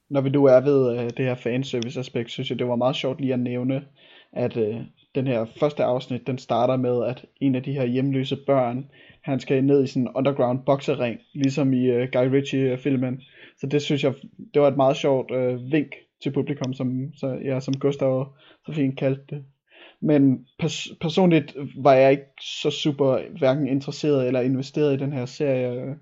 Når 0.10 0.22
vi 0.22 0.30
nu 0.30 0.46
er 0.46 0.60
ved 0.60 1.00
øh, 1.00 1.10
det 1.10 1.26
her 1.26 1.36
fanservice 1.36 2.00
aspekt, 2.00 2.32
synes 2.32 2.50
jeg, 2.50 2.60
det 2.60 2.68
var 2.68 2.76
meget 2.76 2.96
sjovt 2.96 3.22
lige 3.22 3.34
at 3.34 3.40
nævne, 3.40 3.86
at 4.34 4.58
øh, 4.58 4.76
den 5.16 5.28
her 5.28 5.46
første 5.60 5.84
afsnit, 5.84 6.28
den 6.28 6.38
starter 6.38 6.78
med, 6.78 7.06
at 7.06 7.26
en 7.42 7.56
af 7.56 7.64
de 7.64 7.74
her 7.74 7.86
hjemløse 7.86 8.38
børn, 8.48 8.90
han 9.22 9.40
skal 9.40 9.64
ned 9.64 9.84
i 9.84 9.88
sådan 9.88 10.02
en 10.02 10.14
underground 10.16 10.60
boksering, 10.66 11.20
ligesom 11.34 11.74
i 11.74 11.86
øh, 11.86 12.10
Guy 12.12 12.28
Ritchie-filmen. 12.28 13.22
Så 13.58 13.68
det 13.68 13.82
synes 13.82 14.04
jeg, 14.04 14.14
det 14.54 14.62
var 14.62 14.68
et 14.68 14.78
meget 14.78 14.98
sjovt 14.98 15.32
øh, 15.32 15.72
vink 15.72 15.96
til 16.24 16.32
publikum, 16.32 16.74
som, 16.74 17.14
så, 17.16 17.28
ja, 17.28 17.60
som 17.60 17.74
Gustav 17.74 18.34
så 18.66 18.74
fint 18.74 18.98
kaldte 18.98 19.24
det. 19.30 19.44
Men 20.02 20.46
pers- 20.64 20.98
personligt 21.02 21.56
var 21.78 21.94
jeg 21.94 22.12
ikke 22.12 22.26
så 22.42 22.72
super 22.72 23.38
hverken 23.38 23.68
interesseret 23.68 24.28
eller 24.28 24.42
investeret 24.42 24.94
i 24.94 25.04
den 25.04 25.14
her 25.14 25.26
serie. 25.26 25.96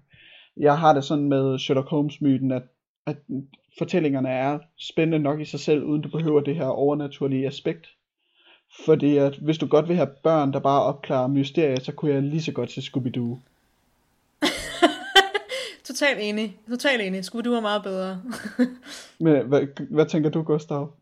Jeg 0.58 0.80
har 0.80 0.94
det 0.94 1.04
sådan 1.04 1.30
med 1.30 1.60
Sherlock 1.60 1.90
Holmes-myten, 1.90 2.52
at, 2.52 2.64
at 3.06 3.18
fortællingerne 3.78 4.30
er 4.30 4.60
spændende 4.80 5.20
nok 5.20 5.40
i 5.40 5.46
sig 5.46 5.60
selv, 5.60 5.84
uden 5.84 6.02
du 6.02 6.10
behøver 6.10 6.40
det 6.42 6.56
her 6.56 6.66
overnaturlige 6.66 7.48
aspekt. 7.48 7.88
Fordi 8.86 9.18
at 9.18 9.36
hvis 9.36 9.58
du 9.58 9.68
godt 9.68 9.88
vil 9.88 9.96
have 9.96 10.10
børn, 10.24 10.54
der 10.54 10.60
bare 10.60 10.84
opklarer 10.84 11.28
mysterier, 11.28 11.80
så 11.80 11.92
kunne 11.92 12.14
jeg 12.14 12.22
lige 12.24 12.42
så 12.42 12.52
godt 12.52 12.72
se 12.72 12.82
Scooby-Doo. 12.82 13.40
Totalt 15.98 16.20
enig. 16.22 16.60
Totalt 16.70 17.02
enig. 17.02 17.26
Skulle 17.26 17.46
du 17.46 17.52
være 17.52 17.62
meget 17.62 17.84
bedre. 17.84 18.22
Men 19.20 19.48
hvad, 19.48 19.62
hvad 19.90 20.06
tænker 20.06 20.30
du, 20.30 20.42
Gustav? 20.44 20.94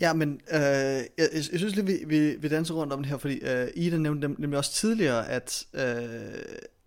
Ja, 0.00 0.12
men 0.12 0.40
øh, 0.52 0.60
jeg, 0.60 1.06
jeg, 1.18 1.44
synes 1.44 1.74
lige, 1.76 1.86
vi, 1.86 1.98
vi, 2.06 2.36
vi 2.36 2.48
danser 2.48 2.74
rundt 2.74 2.92
om 2.92 2.98
det 2.98 3.10
her, 3.10 3.16
fordi 3.16 3.34
øh, 3.34 3.68
Ida 3.74 3.96
nævnte 3.96 4.26
nem- 4.26 4.34
nemlig 4.38 4.58
også 4.58 4.72
tidligere, 4.72 5.28
at, 5.28 5.64
øh, 5.74 5.82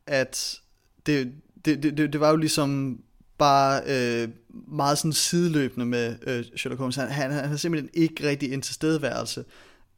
at 0.08 0.60
det, 1.06 1.34
det, 1.66 1.84
det, 1.84 1.98
det 1.98 2.20
var 2.20 2.30
jo 2.30 2.36
ligesom 2.36 3.00
bare 3.38 3.82
øh, 3.88 4.30
meget 4.68 4.98
sådan 4.98 5.14
sideløbende 5.14 5.86
med 5.86 6.16
øh, 6.28 6.46
Sherlock 6.56 6.80
Holmes. 6.80 6.96
Han, 6.96 7.08
han, 7.08 7.32
han 7.32 7.50
har 7.50 7.56
simpelthen 7.56 7.90
ikke 7.94 8.30
rigtig 8.30 8.54
en 8.54 8.62
tilstedeværelse. 8.62 9.46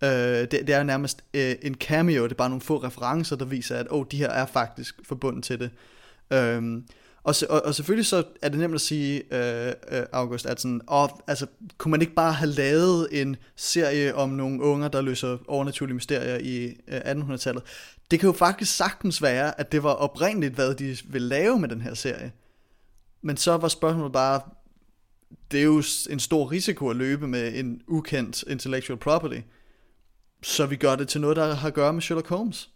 Øh, 0.03 0.09
det, 0.09 0.51
det 0.51 0.69
er 0.69 0.77
jo 0.77 0.83
nærmest 0.83 1.23
øh, 1.33 1.55
en 1.61 1.75
cameo, 1.75 2.23
det 2.23 2.31
er 2.31 2.35
bare 2.35 2.49
nogle 2.49 2.61
få 2.61 2.77
referencer, 2.77 3.35
der 3.35 3.45
viser, 3.45 3.77
at 3.77 3.87
oh, 3.89 4.05
de 4.11 4.17
her 4.17 4.29
er 4.29 4.45
faktisk 4.45 4.99
forbundet 5.03 5.43
til 5.43 5.59
det. 5.59 5.69
Øh, 6.33 6.81
og, 7.23 7.35
og, 7.49 7.65
og 7.65 7.75
selvfølgelig 7.75 8.05
så 8.05 8.23
er 8.41 8.49
det 8.49 8.59
nemt 8.59 8.75
at 8.75 8.81
sige, 8.81 9.35
øh, 9.35 9.73
øh, 9.91 10.05
August, 10.11 10.45
at 10.45 10.61
sådan, 10.61 10.81
og, 10.87 11.23
altså, 11.27 11.47
kunne 11.77 11.91
man 11.91 12.01
ikke 12.01 12.13
bare 12.13 12.33
have 12.33 12.51
lavet 12.51 13.21
en 13.21 13.35
serie 13.55 14.15
om 14.15 14.29
nogle 14.29 14.61
unger, 14.61 14.87
der 14.87 15.01
løser 15.01 15.37
overnaturlige 15.47 15.95
mysterier 15.95 16.37
i 16.37 16.65
øh, 16.87 16.99
1800-tallet? 16.99 17.63
Det 18.11 18.19
kan 18.19 18.27
jo 18.27 18.33
faktisk 18.33 18.75
sagtens 18.75 19.21
være, 19.21 19.59
at 19.59 19.71
det 19.71 19.83
var 19.83 19.93
oprindeligt, 19.93 20.53
hvad 20.53 20.75
de 20.75 20.97
ville 21.05 21.27
lave 21.27 21.59
med 21.59 21.69
den 21.69 21.81
her 21.81 21.93
serie. 21.93 22.31
Men 23.21 23.37
så 23.37 23.57
var 23.57 23.67
spørgsmålet 23.67 24.13
bare, 24.13 24.41
det 25.51 25.59
er 25.59 25.63
jo 25.63 25.83
en 26.09 26.19
stor 26.19 26.51
risiko 26.51 26.89
at 26.89 26.95
løbe 26.95 27.27
med 27.27 27.55
en 27.55 27.81
ukendt 27.87 28.43
intellectual 28.47 28.99
property, 28.99 29.39
så 30.43 30.65
vi 30.65 30.75
gør 30.75 30.95
det 30.95 31.07
til 31.07 31.21
noget, 31.21 31.37
der 31.37 31.53
har 31.53 31.67
at 31.67 31.73
gøre 31.73 31.93
med 31.93 32.01
Sherlock 32.01 32.27
Holmes. 32.27 32.69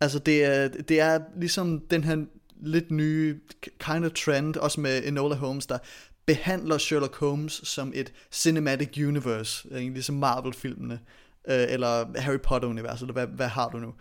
Altså 0.00 0.18
det 0.18 0.44
er, 0.44 0.68
det 0.68 1.00
er 1.00 1.20
ligesom 1.36 1.80
den 1.80 2.04
her 2.04 2.16
lidt 2.62 2.90
nye 2.90 3.40
kind 3.78 4.04
of 4.04 4.12
trend, 4.12 4.56
også 4.56 4.80
med 4.80 5.04
Enola 5.04 5.34
Holmes, 5.34 5.66
der 5.66 5.78
behandler 6.26 6.78
Sherlock 6.78 7.16
Holmes 7.16 7.52
som 7.52 7.92
et 7.94 8.12
cinematic 8.30 8.98
universe, 8.98 9.68
egentlig 9.70 9.92
ligesom 9.92 10.14
Marvel-filmene, 10.14 11.00
øh, 11.48 11.66
eller 11.68 12.20
Harry 12.20 12.38
Potter-universet, 12.42 13.02
eller 13.02 13.12
hvad, 13.12 13.26
hvad 13.26 13.48
har 13.48 13.68
du 13.68 13.78
nu? 13.78 13.94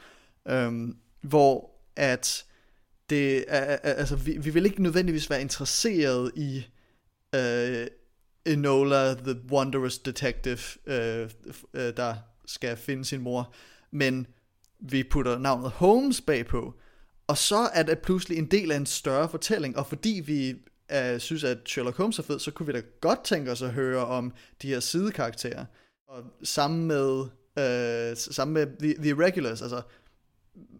Øhm, 0.47 0.97
hvor 1.21 1.71
at 1.95 2.45
det 3.09 3.45
er, 3.47 3.77
altså, 3.83 4.15
vi, 4.15 4.37
vi 4.37 4.49
vil 4.49 4.65
ikke 4.65 4.83
nødvendigvis 4.83 5.29
være 5.29 5.41
interesseret 5.41 6.31
i 6.35 6.65
øh, 7.35 7.87
Enola, 8.45 9.13
the 9.13 9.35
wondrous 9.51 9.99
detective, 9.99 10.59
øh, 10.85 11.29
øh, 11.73 11.97
der 11.97 12.15
skal 12.45 12.77
finde 12.77 13.05
sin 13.05 13.21
mor, 13.21 13.53
men 13.91 14.27
vi 14.79 15.03
putter 15.03 15.37
navnet 15.37 15.71
Holmes 15.71 16.21
bagpå, 16.21 16.73
og 17.27 17.37
så 17.37 17.69
er 17.73 17.83
det 17.83 17.99
pludselig 17.99 18.37
en 18.37 18.45
del 18.45 18.71
af 18.71 18.77
en 18.77 18.85
større 18.85 19.29
fortælling, 19.29 19.77
og 19.77 19.87
fordi 19.87 20.21
vi 20.25 20.55
øh, 20.93 21.19
synes, 21.19 21.43
at 21.43 21.57
Sherlock 21.65 21.97
Holmes 21.97 22.19
er 22.19 22.23
fed, 22.23 22.39
så 22.39 22.51
kunne 22.51 22.65
vi 22.65 22.73
da 22.73 22.81
godt 23.01 23.23
tænke 23.23 23.51
os 23.51 23.61
at 23.61 23.73
høre 23.73 24.05
om 24.05 24.33
de 24.61 24.67
her 24.67 24.79
sidekarakterer. 24.79 25.65
Og 26.07 26.23
sammen 26.43 26.87
med, 26.87 27.21
øh, 27.59 28.17
sammen 28.17 28.53
med 28.53 28.67
The, 28.79 28.93
The 28.93 29.09
Irregulars, 29.09 29.61
altså, 29.61 29.81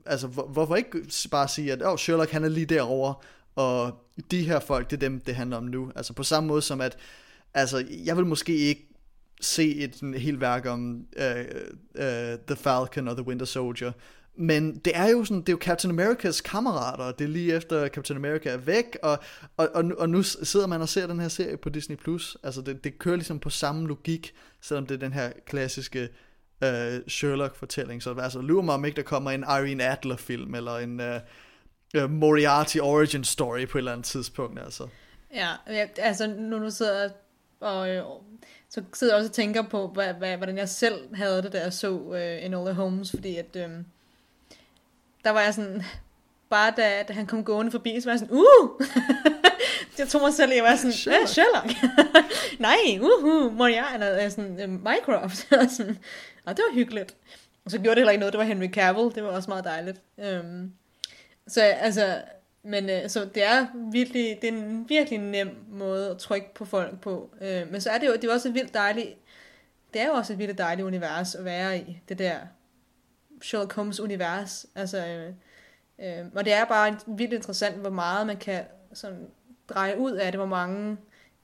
altså 0.05 0.27
hvor, 0.27 0.47
hvorfor 0.47 0.76
ikke 0.76 1.07
bare 1.31 1.47
sige, 1.47 1.72
at 1.72 1.84
oh, 1.84 1.97
Sherlock 1.97 2.31
han 2.31 2.43
er 2.43 2.49
lige 2.49 2.65
derovre, 2.65 3.15
og 3.55 3.93
de 4.31 4.43
her 4.43 4.59
folk, 4.59 4.89
det 4.89 4.95
er 4.95 4.99
dem, 5.09 5.19
det 5.19 5.35
handler 5.35 5.57
om 5.57 5.63
nu. 5.63 5.91
Altså 5.95 6.13
på 6.13 6.23
samme 6.23 6.47
måde 6.47 6.61
som 6.61 6.81
at, 6.81 6.97
altså 7.53 7.85
jeg 8.05 8.18
vil 8.18 8.26
måske 8.26 8.55
ikke 8.55 8.88
se 9.41 9.76
et, 9.76 10.01
et 10.01 10.22
helt 10.22 10.41
værk 10.41 10.65
om 10.65 11.05
uh, 11.18 11.23
uh, 11.95 12.39
The 12.47 12.55
Falcon 12.55 13.07
og 13.07 13.15
The 13.15 13.27
Winter 13.27 13.45
Soldier, 13.45 13.91
men 14.35 14.77
det 14.77 14.97
er 14.97 15.09
jo 15.09 15.25
sådan, 15.25 15.41
det 15.41 15.49
er 15.49 15.53
jo 15.53 15.59
Captain 15.61 15.99
Americas 15.99 16.41
kammerater, 16.41 17.11
det 17.11 17.23
er 17.23 17.29
lige 17.29 17.55
efter 17.55 17.87
Captain 17.87 18.17
America 18.17 18.49
er 18.49 18.57
væk, 18.57 18.97
og, 19.03 19.19
og, 19.57 19.69
og, 19.73 19.85
nu, 19.85 19.95
og 19.97 20.09
nu 20.09 20.23
sidder 20.23 20.67
man 20.67 20.81
og 20.81 20.89
ser 20.89 21.07
den 21.07 21.19
her 21.19 21.27
serie 21.27 21.57
på 21.57 21.69
Disney+. 21.69 21.95
Plus. 21.95 22.37
Altså 22.43 22.61
det, 22.61 22.83
det 22.83 22.99
kører 22.99 23.15
ligesom 23.15 23.39
på 23.39 23.49
samme 23.49 23.87
logik, 23.87 24.33
selvom 24.61 24.85
det 24.85 24.95
er 24.95 24.99
den 24.99 25.13
her 25.13 25.31
klassiske 25.45 26.09
øh, 26.63 26.99
Sherlock-fortælling. 27.07 28.03
Så 28.03 28.13
altså, 28.13 28.41
lurer 28.41 28.63
mig 28.63 28.73
om 28.73 28.85
ikke, 28.85 28.95
der 28.95 29.01
kommer 29.01 29.31
en 29.31 29.43
Irene 29.43 29.83
Adler-film, 29.83 30.55
eller 30.55 30.77
en 30.77 30.99
øh, 30.99 31.19
øh 31.95 32.09
Moriarty 32.09 32.77
origin 32.77 33.23
story 33.23 33.67
på 33.67 33.77
et 33.77 33.79
eller 33.79 33.91
andet 33.91 34.05
tidspunkt. 34.05 34.59
Altså. 34.59 34.87
Ja, 35.33 35.55
altså 35.97 36.27
nu 36.27 36.59
nu 36.59 36.69
sidder 36.69 37.09
og 37.59 37.89
øh, 37.89 38.03
så 38.69 38.83
sidder 38.93 39.13
jeg 39.13 39.17
også 39.17 39.29
og 39.29 39.33
tænker 39.33 39.61
på, 39.61 39.87
hvad, 39.87 40.13
hvad, 40.13 40.37
hvordan 40.37 40.57
jeg 40.57 40.69
selv 40.69 41.15
havde 41.15 41.41
det, 41.41 41.53
da 41.53 41.61
jeg 41.61 41.73
så 41.73 42.13
øh, 42.13 42.45
Enola 42.45 42.71
Holmes, 42.71 43.11
fordi 43.11 43.37
at, 43.37 43.55
øh, 43.55 43.69
der 45.23 45.30
var 45.30 45.41
jeg 45.41 45.53
sådan, 45.53 45.84
bare 46.49 46.73
da, 46.77 47.03
da 47.07 47.14
han 47.14 47.26
kom 47.26 47.43
gående 47.43 47.72
forbi, 47.72 48.02
så 48.02 48.06
var 48.06 48.11
jeg 48.11 48.19
sådan, 48.19 48.35
uh! 48.35 48.81
jeg 49.98 50.07
tog 50.07 50.22
mig 50.22 50.34
selv, 50.34 50.52
jeg 50.53 50.64
var 50.64 50.76
sådan, 50.76 50.91
Sherlock, 50.91 51.27
Sherlock. 51.27 51.72
nej, 52.60 52.99
uhu, 53.02 53.49
Moriarty, 53.49 53.93
eller 53.93 54.30
sådan, 54.30 54.64
uh, 54.64 54.69
Mycroft, 54.69 55.48
sådan, 55.77 55.98
og 56.45 56.57
det 56.57 56.65
var 56.69 56.76
hyggeligt. 56.76 57.15
Og 57.65 57.72
så 57.72 57.77
gjorde 57.77 57.89
det 57.89 57.98
heller 57.98 58.11
ikke 58.11 58.19
noget, 58.19 58.34
det 58.34 58.39
var 58.39 58.45
Henry 58.45 58.68
Cavill, 58.68 59.15
det 59.15 59.23
var 59.23 59.30
også 59.30 59.49
meget 59.49 59.64
dejligt. 59.64 60.02
Um, 60.18 60.73
så 61.48 61.61
altså, 61.61 62.22
men 62.64 62.85
uh, 62.85 63.10
så 63.10 63.26
det 63.35 63.43
er 63.43 63.68
virkelig, 63.91 64.38
det 64.41 64.49
er 64.49 64.53
en 64.53 64.85
virkelig 64.89 65.19
nem 65.19 65.49
måde 65.69 66.10
at 66.10 66.18
trykke 66.18 66.53
på 66.53 66.65
folk 66.65 67.02
på. 67.02 67.30
Uh, 67.41 67.72
men 67.72 67.81
så 67.81 67.89
er 67.89 67.98
det 67.98 68.07
jo, 68.07 68.14
det 68.14 68.23
er 68.23 68.34
også 68.34 68.48
et 68.48 68.53
vildt 68.53 68.73
dejligt, 68.73 69.10
det 69.93 70.02
er 70.02 70.06
jo 70.06 70.14
også 70.14 70.34
et 70.34 70.39
vildt 70.39 70.57
dejligt 70.57 70.85
univers 70.85 71.35
at 71.35 71.45
være 71.45 71.77
i, 71.77 72.02
det 72.10 72.19
der 72.19 72.38
Sherlock 73.41 73.73
Holmes 73.73 73.99
univers. 73.99 74.65
Altså, 74.76 75.07
øh, 75.07 75.34
øh, 75.99 76.26
og 76.35 76.45
det 76.45 76.53
er 76.53 76.65
bare 76.65 76.99
vildt 77.07 77.34
interessant, 77.34 77.76
hvor 77.76 77.89
meget 77.89 78.27
man 78.27 78.38
kan 78.38 78.63
sådan, 78.93 79.27
dreje 79.69 79.99
ud 79.99 80.11
af 80.11 80.31
det, 80.31 80.39
hvor 80.39 80.47
mange 80.47 80.97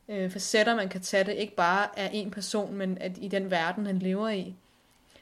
øh, 0.09 0.31
facetter 0.31 0.75
man 0.75 0.89
kan 0.89 1.01
tage 1.01 1.23
det, 1.23 1.33
ikke 1.33 1.55
bare 1.55 1.99
af 1.99 2.09
en 2.13 2.31
person, 2.31 2.75
men 2.75 2.97
at 3.01 3.11
i 3.17 3.27
den 3.27 3.51
verden, 3.51 3.85
han 3.85 3.99
lever 3.99 4.29
i. 4.29 4.55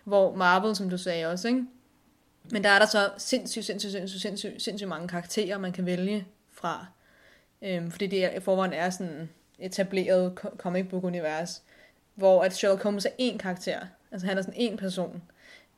Hvor 0.04 0.36
Marvel, 0.36 0.76
som 0.76 0.90
du 0.90 0.98
sagde 0.98 1.26
også, 1.26 1.48
ikke? 1.48 1.66
Men 2.52 2.64
der 2.64 2.70
er 2.70 2.80
der 2.80 2.86
så 2.86 3.12
sindssygt, 3.18 3.66
sindssygt, 3.66 3.92
sindssygt, 3.92 4.22
sindssygt, 4.22 4.62
sindssygt 4.62 4.90
mange 4.90 5.08
karakterer, 5.08 5.58
man 5.58 5.72
kan 5.72 5.86
vælge 5.86 6.28
fra. 6.54 6.86
Øhm, 7.62 7.92
fordi 7.92 8.08
det 8.08 8.32
i 8.38 8.40
forvejen 8.40 8.74
er 8.74 8.90
sådan 8.90 9.30
etableret 9.60 10.34
comic 10.58 10.90
book 10.90 11.04
univers, 11.04 11.64
hvor 12.16 12.44
at 12.44 12.56
Sherlock 12.56 12.84
Holmes 12.84 13.06
er 13.06 13.10
én 13.32 13.38
karakter. 13.38 13.80
Altså 14.12 14.28
han 14.28 14.38
er 14.38 14.42
sådan 14.42 14.72
én 14.74 14.76
person 14.76 15.22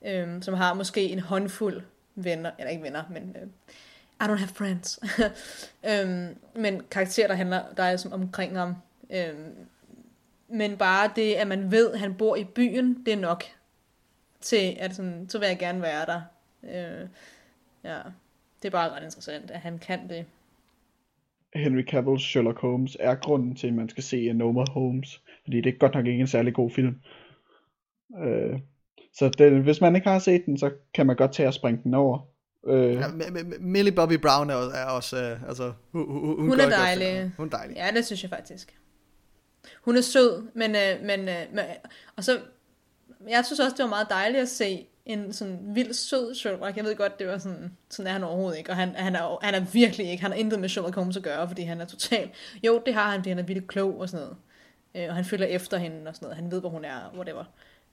øhm, 0.06 0.42
som 0.42 0.54
har 0.54 0.74
måske 0.74 1.10
en 1.10 1.20
håndfuld 1.20 1.82
venner, 2.16 2.52
eller 2.60 2.72
ikke 2.72 2.84
venner, 2.84 3.04
men 3.10 3.36
øh, 3.42 3.48
I 4.22 4.24
don't 4.24 4.38
have 4.38 4.48
friends. 4.48 5.00
øhm, 5.90 6.38
men 6.56 6.82
karakterer, 6.92 7.28
der 7.28 7.36
handler, 7.36 7.64
der 7.78 7.84
er 7.84 7.98
som 7.98 8.14
omkring 8.14 8.58
ham. 8.58 8.76
Øhm, 9.10 9.56
men 10.48 10.78
bare 10.78 11.12
det, 11.16 11.34
at 11.34 11.48
man 11.48 11.72
ved, 11.72 11.92
at 11.92 12.00
han 12.00 12.14
bor 12.14 12.36
i 12.36 12.44
byen, 12.44 13.06
det 13.06 13.14
er 13.14 13.18
nok 13.18 13.44
til, 14.42 14.76
at 14.80 14.96
sådan, 14.96 15.30
så 15.30 15.40
vil 15.40 15.48
jeg 15.48 15.60
gerne 15.60 15.82
være 15.82 16.06
der. 16.06 16.22
Øh, 16.64 17.08
ja, 17.84 18.00
det 18.62 18.68
er 18.68 18.70
bare 18.70 18.90
ret 18.90 19.04
interessant, 19.04 19.52
at 19.52 19.60
han 19.60 19.80
kan 19.80 20.10
det. 20.10 20.26
Henry 21.54 21.82
Cavill's 21.82 22.30
Sherlock 22.30 22.60
Holmes 22.60 22.98
er 23.00 23.16
grunden 23.16 23.56
til, 23.56 23.68
at 23.68 23.74
man 23.74 23.90
skal 23.90 24.04
se 24.04 24.34
Noma 24.34 24.64
Holmes, 24.72 25.22
fordi 25.44 25.62
det 25.62 25.74
er 25.74 25.78
godt 25.78 25.94
nok 25.94 26.06
ikke 26.06 26.20
en 26.20 26.28
særlig 26.28 26.54
god 26.54 26.72
film. 26.72 26.96
Øh, 28.18 28.60
så 29.18 29.30
det, 29.30 29.64
hvis 29.64 29.82
man 29.82 29.96
ikke 29.96 30.10
har 30.10 30.20
set 30.20 30.46
den, 30.46 30.58
så 30.58 30.72
kan 30.94 31.06
man 31.06 31.16
godt 31.16 31.34
tage 31.34 31.48
og 31.48 31.54
springe 31.54 31.84
den 31.84 31.94
over. 31.94 32.20
Øh. 32.68 32.94
Ja, 32.94 33.08
Millie 33.60 33.92
Bobby 33.92 34.14
Brown 34.14 34.50
er, 34.50 34.56
er 34.56 34.86
også, 34.86 35.16
uh, 35.16 35.48
altså, 35.48 35.74
hun, 35.92 36.06
hun, 36.08 36.50
hun 36.50 36.60
er 36.60 36.70
dejlig. 36.70 37.22
Godt, 37.22 37.32
hun 37.38 37.46
er 37.46 37.58
dejlig. 37.58 37.76
Ja, 37.76 37.92
det 37.94 38.06
synes 38.06 38.24
jeg 38.24 38.30
faktisk. 38.30 38.78
Hun 39.86 39.98
er 39.98 40.02
sød, 40.02 40.48
men, 40.54 40.72
uh, 40.72 41.06
men, 41.06 41.26
men 41.26 41.60
og 42.16 42.24
så, 42.24 42.40
jeg 43.30 43.46
synes 43.46 43.60
også, 43.60 43.76
det 43.78 43.84
var 43.84 43.90
meget 43.90 44.10
dejligt 44.10 44.42
at 44.42 44.50
se 44.50 44.88
en 45.06 45.34
sådan 45.34 45.60
vild 45.74 45.94
sød 45.94 46.36
Sherlock. 46.36 46.78
Jeg 46.78 46.84
ved 46.86 46.96
godt, 46.96 47.20
det 47.20 47.28
var 47.28 47.38
sådan, 47.38 47.72
sådan 47.90 48.08
er 48.08 48.14
han 48.14 48.24
overhovedet 48.24 48.58
ikke, 48.58 48.70
og 48.70 48.76
han, 48.76 48.90
han, 48.96 49.16
er, 49.16 49.46
han 49.46 49.56
er 49.56 49.66
virkelig 49.74 50.10
ikke, 50.10 50.22
han 50.22 50.32
har 50.32 50.38
intet 50.40 50.60
med 50.60 50.70
Sherlock 50.70 50.96
Holmes 50.96 51.18
at 51.18 51.24
gøre, 51.24 51.48
fordi 51.48 51.62
han 51.62 51.82
er 51.82 51.86
total, 51.86 52.30
jo, 52.64 52.82
det 52.86 52.94
har 52.94 53.12
han, 53.12 53.20
fordi 53.20 53.30
han 53.30 53.40
er 53.40 53.44
virkelig 53.44 53.68
klog 53.68 54.00
og 54.00 54.10
sådan 54.10 54.26
noget. 54.26 54.38
Uh, 54.96 55.10
og 55.10 55.16
han 55.16 55.26
følger 55.26 55.48
efter 55.48 55.78
hende 55.78 56.10
og 56.10 56.16
sådan 56.16 56.26
noget, 56.26 56.38
han 56.38 56.52
ved, 56.52 56.60
hvor 56.60 56.70
hun 56.70 56.86
er, 56.86 57.14
whatever. 57.16 57.44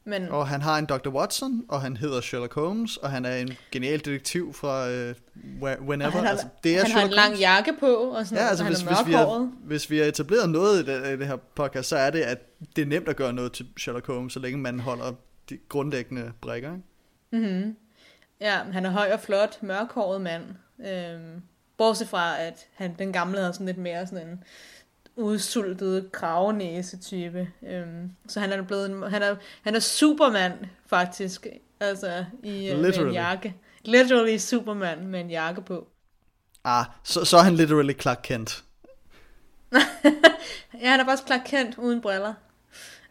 Men... 0.06 0.28
Og 0.28 0.48
han 0.48 0.62
har 0.62 0.78
en 0.78 0.86
Dr. 0.86 1.08
Watson, 1.08 1.64
og 1.68 1.80
han 1.80 1.96
hedder 1.96 2.20
Sherlock 2.20 2.54
Holmes, 2.54 2.96
og 2.96 3.10
han 3.10 3.24
er 3.24 3.36
en 3.36 3.56
genial 3.72 3.98
detektiv 3.98 4.54
fra 4.54 4.88
uh, 4.88 5.14
whenever. 5.62 6.10
han 6.10 6.24
har, 6.24 6.30
altså, 6.30 6.46
det 6.64 6.74
er 6.74 6.78
han 6.78 6.86
Sherlock 6.86 7.00
har 7.00 7.04
en 7.04 7.10
lang 7.10 7.26
Holmes. 7.26 7.40
jakke 7.40 7.72
på, 7.80 7.94
og 7.94 8.26
sådan 8.26 8.44
ja, 8.44 8.48
altså, 8.48 8.64
hvis, 8.64 8.80
hvis, 8.80 9.06
vi 9.06 9.12
har, 9.12 9.50
hvis 9.64 9.90
vi 9.90 9.98
har 9.98 10.04
etableret 10.04 10.50
noget 10.50 10.82
i 10.82 10.86
det, 10.86 11.14
i 11.14 11.18
det 11.18 11.26
her 11.26 11.36
podcast, 11.36 11.88
så 11.88 11.96
er 11.96 12.10
det, 12.10 12.20
at 12.20 12.38
det 12.76 12.82
er 12.82 12.86
nemt 12.86 13.08
at 13.08 13.16
gøre 13.16 13.32
noget 13.32 13.52
til 13.52 13.66
Sherlock 13.78 14.06
Holmes, 14.06 14.32
så 14.32 14.38
længe 14.38 14.58
man 14.58 14.80
holder 14.80 15.12
de 15.50 15.58
grundlæggende 15.68 16.32
brækker. 16.40 16.72
Ikke? 16.72 17.46
Mm-hmm. 17.46 17.76
Ja, 18.40 18.58
han 18.72 18.86
er 18.86 18.90
høj 18.90 19.12
og 19.12 19.20
flot, 19.20 19.62
mørkhåret 19.62 20.20
mand. 20.20 20.44
Øhm, 20.86 21.42
bortset 21.76 22.08
fra, 22.08 22.40
at 22.40 22.66
han, 22.74 22.94
den 22.98 23.12
gamle 23.12 23.38
havde 23.38 23.52
sådan 23.52 23.66
lidt 23.66 23.78
mere 23.78 24.06
sådan 24.06 24.28
en 24.28 24.44
udsultet 25.16 26.12
kravenæse 26.12 26.96
type. 26.96 27.48
Øhm, 27.66 28.10
så 28.28 28.40
han 28.40 28.52
er 28.52 28.62
blevet 28.62 28.90
en, 28.90 29.02
han 29.02 29.22
er, 29.22 29.36
han 29.62 29.74
er 29.74 29.80
Superman 29.80 30.52
faktisk, 30.86 31.46
altså 31.80 32.24
i 32.42 32.74
med 32.74 32.98
en 32.98 33.12
jakke. 33.12 33.54
Literally 33.84 34.36
Superman 34.36 35.06
med 35.06 35.20
en 35.20 35.30
jakke 35.30 35.62
på. 35.62 35.88
Ah, 36.64 36.84
så, 37.02 37.24
så 37.24 37.36
er 37.36 37.42
han 37.42 37.54
literally 37.54 38.00
Clark 38.00 38.20
Kent. 38.22 38.64
ja, 40.80 40.90
han 40.90 41.00
er 41.00 41.04
bare 41.04 41.18
Clark 41.26 41.40
Kent 41.44 41.78
uden 41.78 42.00
briller. 42.00 42.34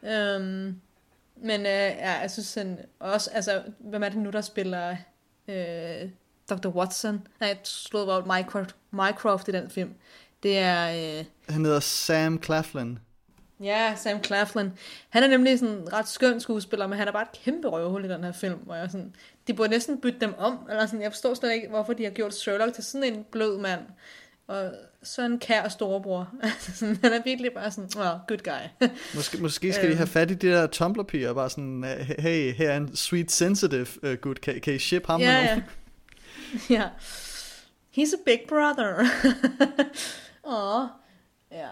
Øhm, 0.04 0.82
men 1.36 1.62
uh, 1.62 1.66
ja, 1.66 2.20
jeg 2.20 2.32
synes 2.32 2.54
han 2.54 2.80
også, 3.00 3.30
altså, 3.34 3.64
hvem 3.80 4.04
er 4.04 4.10
det 4.10 4.18
nu, 4.18 4.30
der 4.30 4.42
spiller 4.42 4.96
øh, 5.48 6.10
Dr. 6.50 6.68
Watson? 6.68 7.28
Nej, 7.40 7.50
jeg 7.50 7.58
slog 7.64 8.08
bare 8.08 8.40
Mycroft, 8.40 8.76
Mycroft 8.92 9.48
i 9.48 9.52
den 9.52 9.70
film. 9.70 9.94
Det 10.44 10.58
er... 10.58 11.18
Øh... 11.20 11.26
Han 11.50 11.66
hedder 11.66 11.80
Sam 11.80 12.44
Claflin. 12.44 13.00
Ja, 13.64 13.96
Sam 13.96 14.24
Claflin. 14.24 14.70
Han 15.10 15.24
er 15.24 15.28
nemlig 15.28 15.60
sådan 15.60 15.76
en 15.76 15.94
ret 15.94 16.08
skøn 16.08 16.40
skuespiller, 16.40 16.88
men 16.88 16.98
han 16.98 17.08
er 17.08 17.12
bare 17.12 17.22
et 17.34 17.42
kæmpe 17.44 17.68
røvhul 17.68 18.06
i 18.06 18.08
den 18.08 18.24
her 18.24 18.32
film, 18.32 18.56
hvor 18.56 18.76
jeg 18.76 18.92
sådan, 18.92 19.16
de 19.48 19.54
burde 19.54 19.70
næsten 19.70 20.02
bytte 20.02 20.20
dem 20.20 20.34
om, 20.38 20.60
eller 20.70 20.86
sådan, 20.86 21.02
jeg 21.02 21.12
forstår 21.12 21.34
slet 21.34 21.54
ikke, 21.54 21.68
hvorfor 21.68 21.94
de 21.94 22.04
har 22.04 22.12
gjort 22.12 22.34
Sherlock 22.34 22.74
til 22.74 22.84
sådan 22.84 23.14
en 23.14 23.26
blød 23.32 23.58
mand, 23.58 23.80
og 24.48 24.72
så 25.04 25.22
en 25.26 25.40
kær 25.40 25.70
storebror. 25.70 26.34
sådan, 26.76 26.98
han 27.04 27.14
er 27.14 27.24
virkelig 27.24 27.52
bare 27.54 27.72
sådan, 27.72 27.90
oh, 27.98 28.20
good 28.28 28.44
guy. 28.44 28.88
måske, 29.16 29.38
måske 29.38 29.74
skal 29.74 29.92
de 29.92 29.96
have 29.96 30.08
fat 30.08 30.32
i 30.32 30.34
de 30.34 30.48
der 30.48 30.68
Tumblr-piger, 30.68 31.30
og 31.30 31.36
bare 31.36 31.50
sådan, 31.50 31.84
hey, 32.20 32.54
her 32.54 32.70
er 32.70 32.78
en 32.78 32.96
sweet 32.96 33.32
sensitive 33.32 33.88
uh, 34.04 34.14
good, 34.14 34.36
kan, 34.36 34.62
kan 34.62 34.74
I 34.74 34.80
ship 34.80 35.08
ham 35.08 35.22
ja, 35.22 35.56
med? 35.56 35.64
Ja. 36.70 36.76
ja. 36.80 36.88
He's 37.98 38.14
a 38.14 38.22
big 38.26 38.40
brother. 38.50 39.06
Åh, 40.44 40.86
ja. 41.52 41.70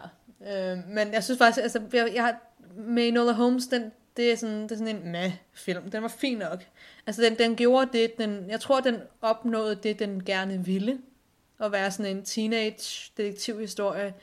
Øh, 0.48 0.78
men 0.88 1.14
jeg 1.14 1.24
synes 1.24 1.38
faktisk, 1.38 1.64
altså, 1.64 1.82
jeg, 1.94 2.12
jeg 2.14 2.24
har, 2.24 2.36
med 2.76 3.08
Enola 3.08 3.32
Holmes, 3.32 3.68
den, 3.68 3.92
det 4.18 4.32
er 4.32 4.36
sådan, 4.36 4.64
det 4.64 4.72
er 4.72 4.76
sådan 4.76 4.96
en 4.96 5.12
meh 5.12 5.34
film. 5.54 5.92
Den 5.92 6.02
var 6.02 6.08
fin 6.08 6.38
nok. 6.38 6.64
Altså, 7.08 7.22
den, 7.22 7.38
den 7.38 7.56
gjorde 7.56 7.90
det, 7.94 8.18
den, 8.18 8.50
jeg 8.50 8.60
tror, 8.60 8.80
den 8.80 8.98
opnåede 9.22 9.76
det, 9.76 10.00
den 10.00 10.24
gerne 10.24 10.66
ville. 10.66 11.00
At 11.60 11.72
være 11.72 11.92
sådan 11.92 12.18
en 12.18 12.26
teenage 12.26 13.12
detektivhistorie 13.18 14.14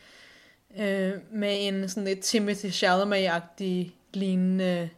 øh, 0.78 1.12
med 1.30 1.56
en 1.58 1.88
sådan 1.88 2.04
lidt 2.04 2.20
Timothy 2.20 2.70
Chalamet-agtig 2.70 3.92
lignende 4.14 4.90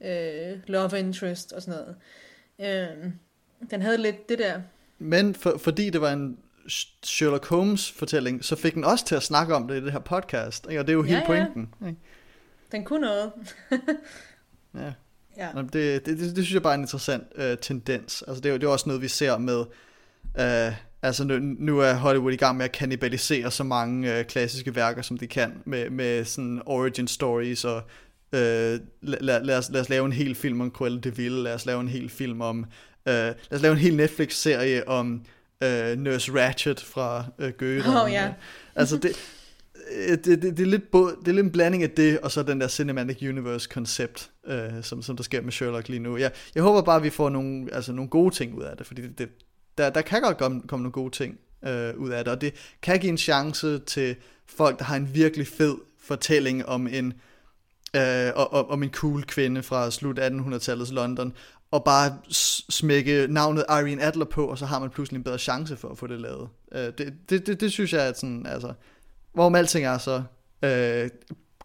øh, 0.00 0.58
love 0.66 0.98
interest 0.98 1.52
og 1.52 1.62
sådan 1.62 1.80
noget. 1.80 1.96
Øh, 2.58 3.10
den 3.70 3.82
havde 3.82 3.98
lidt 3.98 4.28
det 4.28 4.38
der. 4.38 4.60
Men 4.98 5.34
for, 5.34 5.58
fordi 5.58 5.90
det 5.90 6.00
var 6.00 6.12
en 6.12 6.38
Sherlock 7.02 7.46
Holmes 7.46 7.92
fortælling, 7.92 8.44
så 8.44 8.56
fik 8.56 8.74
den 8.74 8.84
også 8.84 9.04
til 9.04 9.14
at 9.14 9.22
snakke 9.22 9.54
om 9.54 9.68
det 9.68 9.80
i 9.80 9.84
det 9.84 9.92
her 9.92 9.98
podcast, 9.98 10.66
ikke? 10.68 10.80
og 10.80 10.86
det 10.86 10.92
er 10.92 10.96
jo 10.96 11.04
ja, 11.04 11.08
hele 11.08 11.22
pointen. 11.26 11.74
Ja. 11.80 11.86
Ikke? 11.86 11.98
Den 12.72 12.84
kunne 12.84 13.00
noget. 13.00 13.32
ja. 14.74 14.92
ja. 15.36 15.62
Det, 15.62 15.72
det, 15.72 16.06
det, 16.06 16.18
det 16.18 16.32
synes 16.34 16.54
jeg 16.54 16.62
bare 16.62 16.72
er 16.72 16.74
en 16.74 16.80
interessant 16.80 17.24
uh, 17.38 17.58
tendens. 17.60 18.24
Altså 18.28 18.40
det, 18.40 18.52
er, 18.52 18.58
det 18.58 18.66
er 18.66 18.70
også 18.70 18.88
noget, 18.88 19.02
vi 19.02 19.08
ser 19.08 19.38
med, 19.38 19.58
uh, 20.38 20.76
altså 21.02 21.24
nu, 21.24 21.38
nu 21.38 21.80
er 21.80 21.94
Hollywood 21.94 22.32
i 22.32 22.36
gang 22.36 22.56
med 22.56 22.64
at 22.64 22.72
kannibalisere 22.72 23.50
så 23.50 23.64
mange 23.64 24.18
uh, 24.18 24.24
klassiske 24.24 24.74
værker, 24.74 25.02
som 25.02 25.18
de 25.18 25.26
kan, 25.26 25.62
med, 25.64 25.90
med 25.90 26.24
sådan 26.24 26.62
origin 26.66 27.08
stories 27.08 27.64
og 27.64 27.76
uh, 28.32 28.38
lad, 29.02 29.44
lad, 29.44 29.58
os, 29.58 29.70
lad 29.70 29.80
os 29.80 29.88
lave 29.88 30.06
en 30.06 30.12
hel 30.12 30.34
film 30.34 30.60
om 30.60 30.70
Cruella 30.70 31.00
de 31.00 31.16
Vil, 31.16 31.32
lad 31.32 31.54
os 31.54 31.66
lave 31.66 31.80
en 31.80 31.88
hel 31.88 32.08
film 32.08 32.40
om, 32.40 32.58
uh, 32.58 33.12
lad 33.12 33.34
os 33.52 33.62
lave 33.62 33.72
en 33.72 33.78
hel 33.78 33.96
Netflix-serie 33.96 34.88
om 34.88 35.24
uh, 35.64 35.98
Nurse 35.98 36.32
Ratchet 36.32 36.80
fra 36.80 37.24
uh, 37.38 37.48
Goethe. 37.58 38.02
Oh, 38.02 38.12
ja. 38.12 38.32
altså 38.74 38.96
det, 38.96 39.16
øh, 39.96 40.10
det, 40.10 40.24
det, 40.24 40.42
det, 40.42 40.60
er 40.60 40.66
lidt 40.66 40.90
både, 40.90 41.16
det 41.20 41.28
er 41.28 41.32
lidt 41.32 41.46
en 41.46 41.52
blanding 41.52 41.82
af 41.82 41.90
det, 41.90 42.18
og 42.20 42.30
så 42.30 42.42
den 42.42 42.60
der 42.60 42.68
Cinematic 42.68 43.22
Universe-koncept, 43.22 44.30
øh, 44.46 44.82
som, 44.82 45.02
som 45.02 45.16
der 45.16 45.22
sker 45.22 45.42
med 45.42 45.52
Sherlock 45.52 45.88
lige 45.88 46.00
nu. 46.00 46.16
Jeg, 46.16 46.32
jeg 46.54 46.62
håber 46.62 46.82
bare, 46.82 46.96
at 46.96 47.02
vi 47.02 47.10
får 47.10 47.28
nogle, 47.28 47.74
altså, 47.74 47.92
nogle 47.92 48.10
gode 48.10 48.34
ting 48.34 48.54
ud 48.54 48.62
af 48.62 48.76
det, 48.76 48.86
fordi 48.86 49.02
det, 49.02 49.18
det, 49.18 49.28
der, 49.78 49.90
der 49.90 50.02
kan 50.02 50.22
godt 50.22 50.38
komme, 50.38 50.62
komme 50.68 50.82
nogle 50.82 50.92
gode 50.92 51.10
ting 51.10 51.38
øh, 51.66 51.96
ud 51.96 52.10
af 52.10 52.24
det, 52.24 52.32
og 52.32 52.40
det 52.40 52.54
kan 52.82 52.98
give 52.98 53.10
en 53.10 53.18
chance 53.18 53.78
til 53.78 54.16
folk, 54.46 54.78
der 54.78 54.84
har 54.84 54.96
en 54.96 55.14
virkelig 55.14 55.46
fed 55.46 55.74
fortælling 56.00 56.66
om 56.66 56.86
en, 56.86 57.12
øh, 57.96 58.30
om, 58.34 58.66
om 58.68 58.82
en 58.82 58.90
cool 58.90 59.24
kvinde 59.24 59.62
fra 59.62 59.90
slut 59.90 60.18
1800-tallets 60.18 60.92
London, 60.92 61.32
og 61.70 61.84
bare 61.84 62.18
smække 62.70 63.26
navnet 63.30 63.64
Irene 63.68 64.02
Adler 64.02 64.24
på, 64.24 64.46
og 64.46 64.58
så 64.58 64.66
har 64.66 64.78
man 64.78 64.90
pludselig 64.90 65.18
en 65.18 65.24
bedre 65.24 65.38
chance 65.38 65.76
for 65.76 65.88
at 65.88 65.98
få 65.98 66.06
det 66.06 66.20
lavet. 66.20 66.48
Øh, 66.72 66.92
det, 66.98 67.14
det, 67.30 67.46
det, 67.46 67.60
det 67.60 67.72
synes 67.72 67.92
jeg, 67.92 68.02
at 68.02 68.18
sådan, 68.18 68.46
altså, 68.46 68.72
hvorom 69.32 69.54
alting 69.54 69.86
er, 69.86 69.98
så 69.98 70.22
øh, 70.62 71.10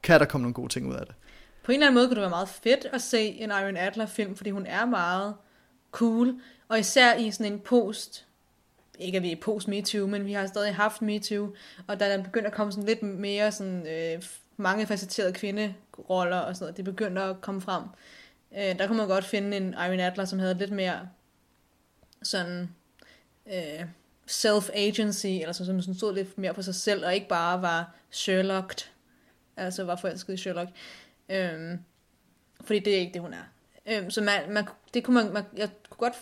kan 0.04 0.20
der 0.20 0.26
komme 0.26 0.44
nogle 0.44 0.54
gode 0.54 0.74
ting 0.74 0.88
ud 0.88 0.94
af 0.94 1.06
det. 1.06 1.16
På 1.64 1.72
en 1.72 1.76
eller 1.76 1.88
anden 1.88 1.96
måde 1.96 2.08
kunne 2.08 2.16
det 2.16 2.22
være 2.22 2.30
meget 2.30 2.50
fedt 2.50 2.86
at 2.94 3.02
se 3.02 3.20
en 3.20 3.50
Irene 3.50 3.80
Adler-film, 3.80 4.36
fordi 4.36 4.50
hun 4.50 4.66
er 4.66 4.86
meget 4.86 5.34
cool, 5.92 6.34
og 6.68 6.80
især 6.80 7.16
i 7.16 7.32
sådan 7.32 7.54
en 7.54 7.60
post, 7.60 8.26
ikke 9.00 9.18
at 9.18 9.24
vi 9.24 9.32
er 9.32 9.36
post 9.42 9.68
MeToo, 9.68 10.08
men 10.08 10.26
vi 10.26 10.34
har 10.34 10.48
stadig 10.48 10.76
haft 10.76 11.02
MeToo, 11.02 11.54
og 11.88 12.00
der 12.00 12.24
begynder 12.24 12.48
at 12.48 12.56
komme 12.56 12.72
sådan 12.72 12.88
lidt 12.88 13.04
mere 13.04 13.52
sådan, 13.52 13.88
øh, 13.88 14.24
mange 14.58 14.88
facetterede 14.88 15.34
kvinderoller 15.34 16.38
og 16.38 16.56
sådan 16.56 16.64
noget, 16.64 16.78
det 16.78 16.86
begynder 16.86 17.24
at 17.24 17.42
komme 17.42 17.62
frem. 17.62 17.84
Øh, 18.58 18.80
der 18.80 18.88
kunne 18.88 18.98
man 18.98 19.08
godt 19.08 19.26
finde 19.26 19.58
en 19.58 19.74
Irene 19.74 20.04
Adler, 20.04 20.26
som 20.26 20.40
havde 20.40 20.54
lidt 20.54 20.72
mere 20.72 21.10
sådan 22.24 22.70
øh, 23.48 23.86
self-agency, 24.28 25.28
eller 25.28 25.52
som, 25.52 25.82
som 25.82 25.94
stod 25.94 26.14
lidt 26.14 26.38
mere 26.38 26.54
på 26.54 26.62
sig 26.62 26.76
selv, 26.76 27.06
og 27.06 27.16
ikke 27.16 27.28
bare 27.28 27.62
var 27.62 27.96
Sherlocked, 28.12 28.88
altså 29.58 29.84
var 29.84 29.96
forelsket 29.96 30.34
i 30.34 30.38
Sherlock. 30.38 30.70
Øh, 31.30 31.78
fordi 32.62 32.80
det 32.80 32.96
er 32.96 33.00
ikke 33.00 33.14
det, 33.14 33.22
hun 33.22 33.34
er. 33.34 33.44
Øh, 33.86 34.12
så 34.12 34.22
man, 34.22 34.54
man, 34.54 34.68
det 34.94 35.04
kunne 35.04 35.24
man, 35.24 35.34
man, 35.34 35.44
jeg 35.58 35.70
kunne 35.90 36.10
godt 36.10 36.16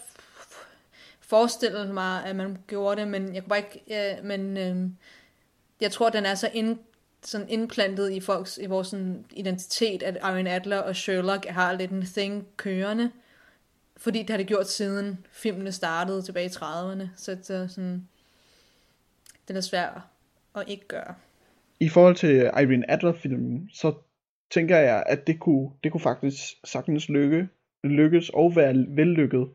forestille 1.19 1.93
mig, 1.93 2.25
at 2.25 2.35
man 2.35 2.57
gjorde 2.67 3.01
det, 3.01 3.07
men 3.07 3.35
jeg 3.35 3.43
kunne 3.43 3.49
bare 3.49 3.59
ikke, 3.59 4.17
øh, 4.17 4.25
men 4.25 4.57
øh, 4.57 4.89
jeg 5.81 5.91
tror, 5.91 6.09
den 6.09 6.25
er 6.25 6.35
så 6.35 6.49
ind, 6.53 6.79
sådan 7.23 7.49
indplantet 7.49 8.11
i 8.11 8.19
folks, 8.19 8.59
i 8.61 8.65
vores 8.65 8.87
sådan, 8.87 9.25
identitet, 9.31 10.03
at 10.03 10.15
Irene 10.15 10.49
Adler 10.49 10.77
og 10.77 10.95
Sherlock 10.95 11.45
har 11.45 11.73
lidt 11.73 11.91
en 11.91 12.01
thing 12.01 12.47
kørende, 12.57 13.11
fordi 13.97 14.19
det 14.19 14.29
har 14.29 14.37
det 14.37 14.47
gjort 14.47 14.69
siden 14.69 15.25
filmene 15.31 15.71
startede 15.71 16.21
tilbage 16.21 16.45
i 16.45 16.49
30'erne, 16.49 17.07
så 17.15 17.31
det 17.31 17.49
er 17.49 17.67
sådan, 17.67 18.07
den 19.47 19.55
er 19.55 19.61
svær 19.61 20.09
at 20.55 20.63
ikke 20.67 20.87
gøre. 20.87 21.15
I 21.79 21.89
forhold 21.89 22.15
til 22.15 22.35
Irene 22.35 22.91
Adler-filmen, 22.91 23.69
så 23.73 23.93
tænker 24.51 24.77
jeg, 24.77 25.03
at 25.05 25.27
det 25.27 25.39
kunne, 25.39 25.69
det 25.83 25.91
kunne 25.91 26.01
faktisk 26.01 26.39
sagtens 26.63 27.09
lykke, 27.09 27.47
lykkes 27.83 28.29
og 28.29 28.55
være 28.55 28.85
vellykket. 28.87 29.47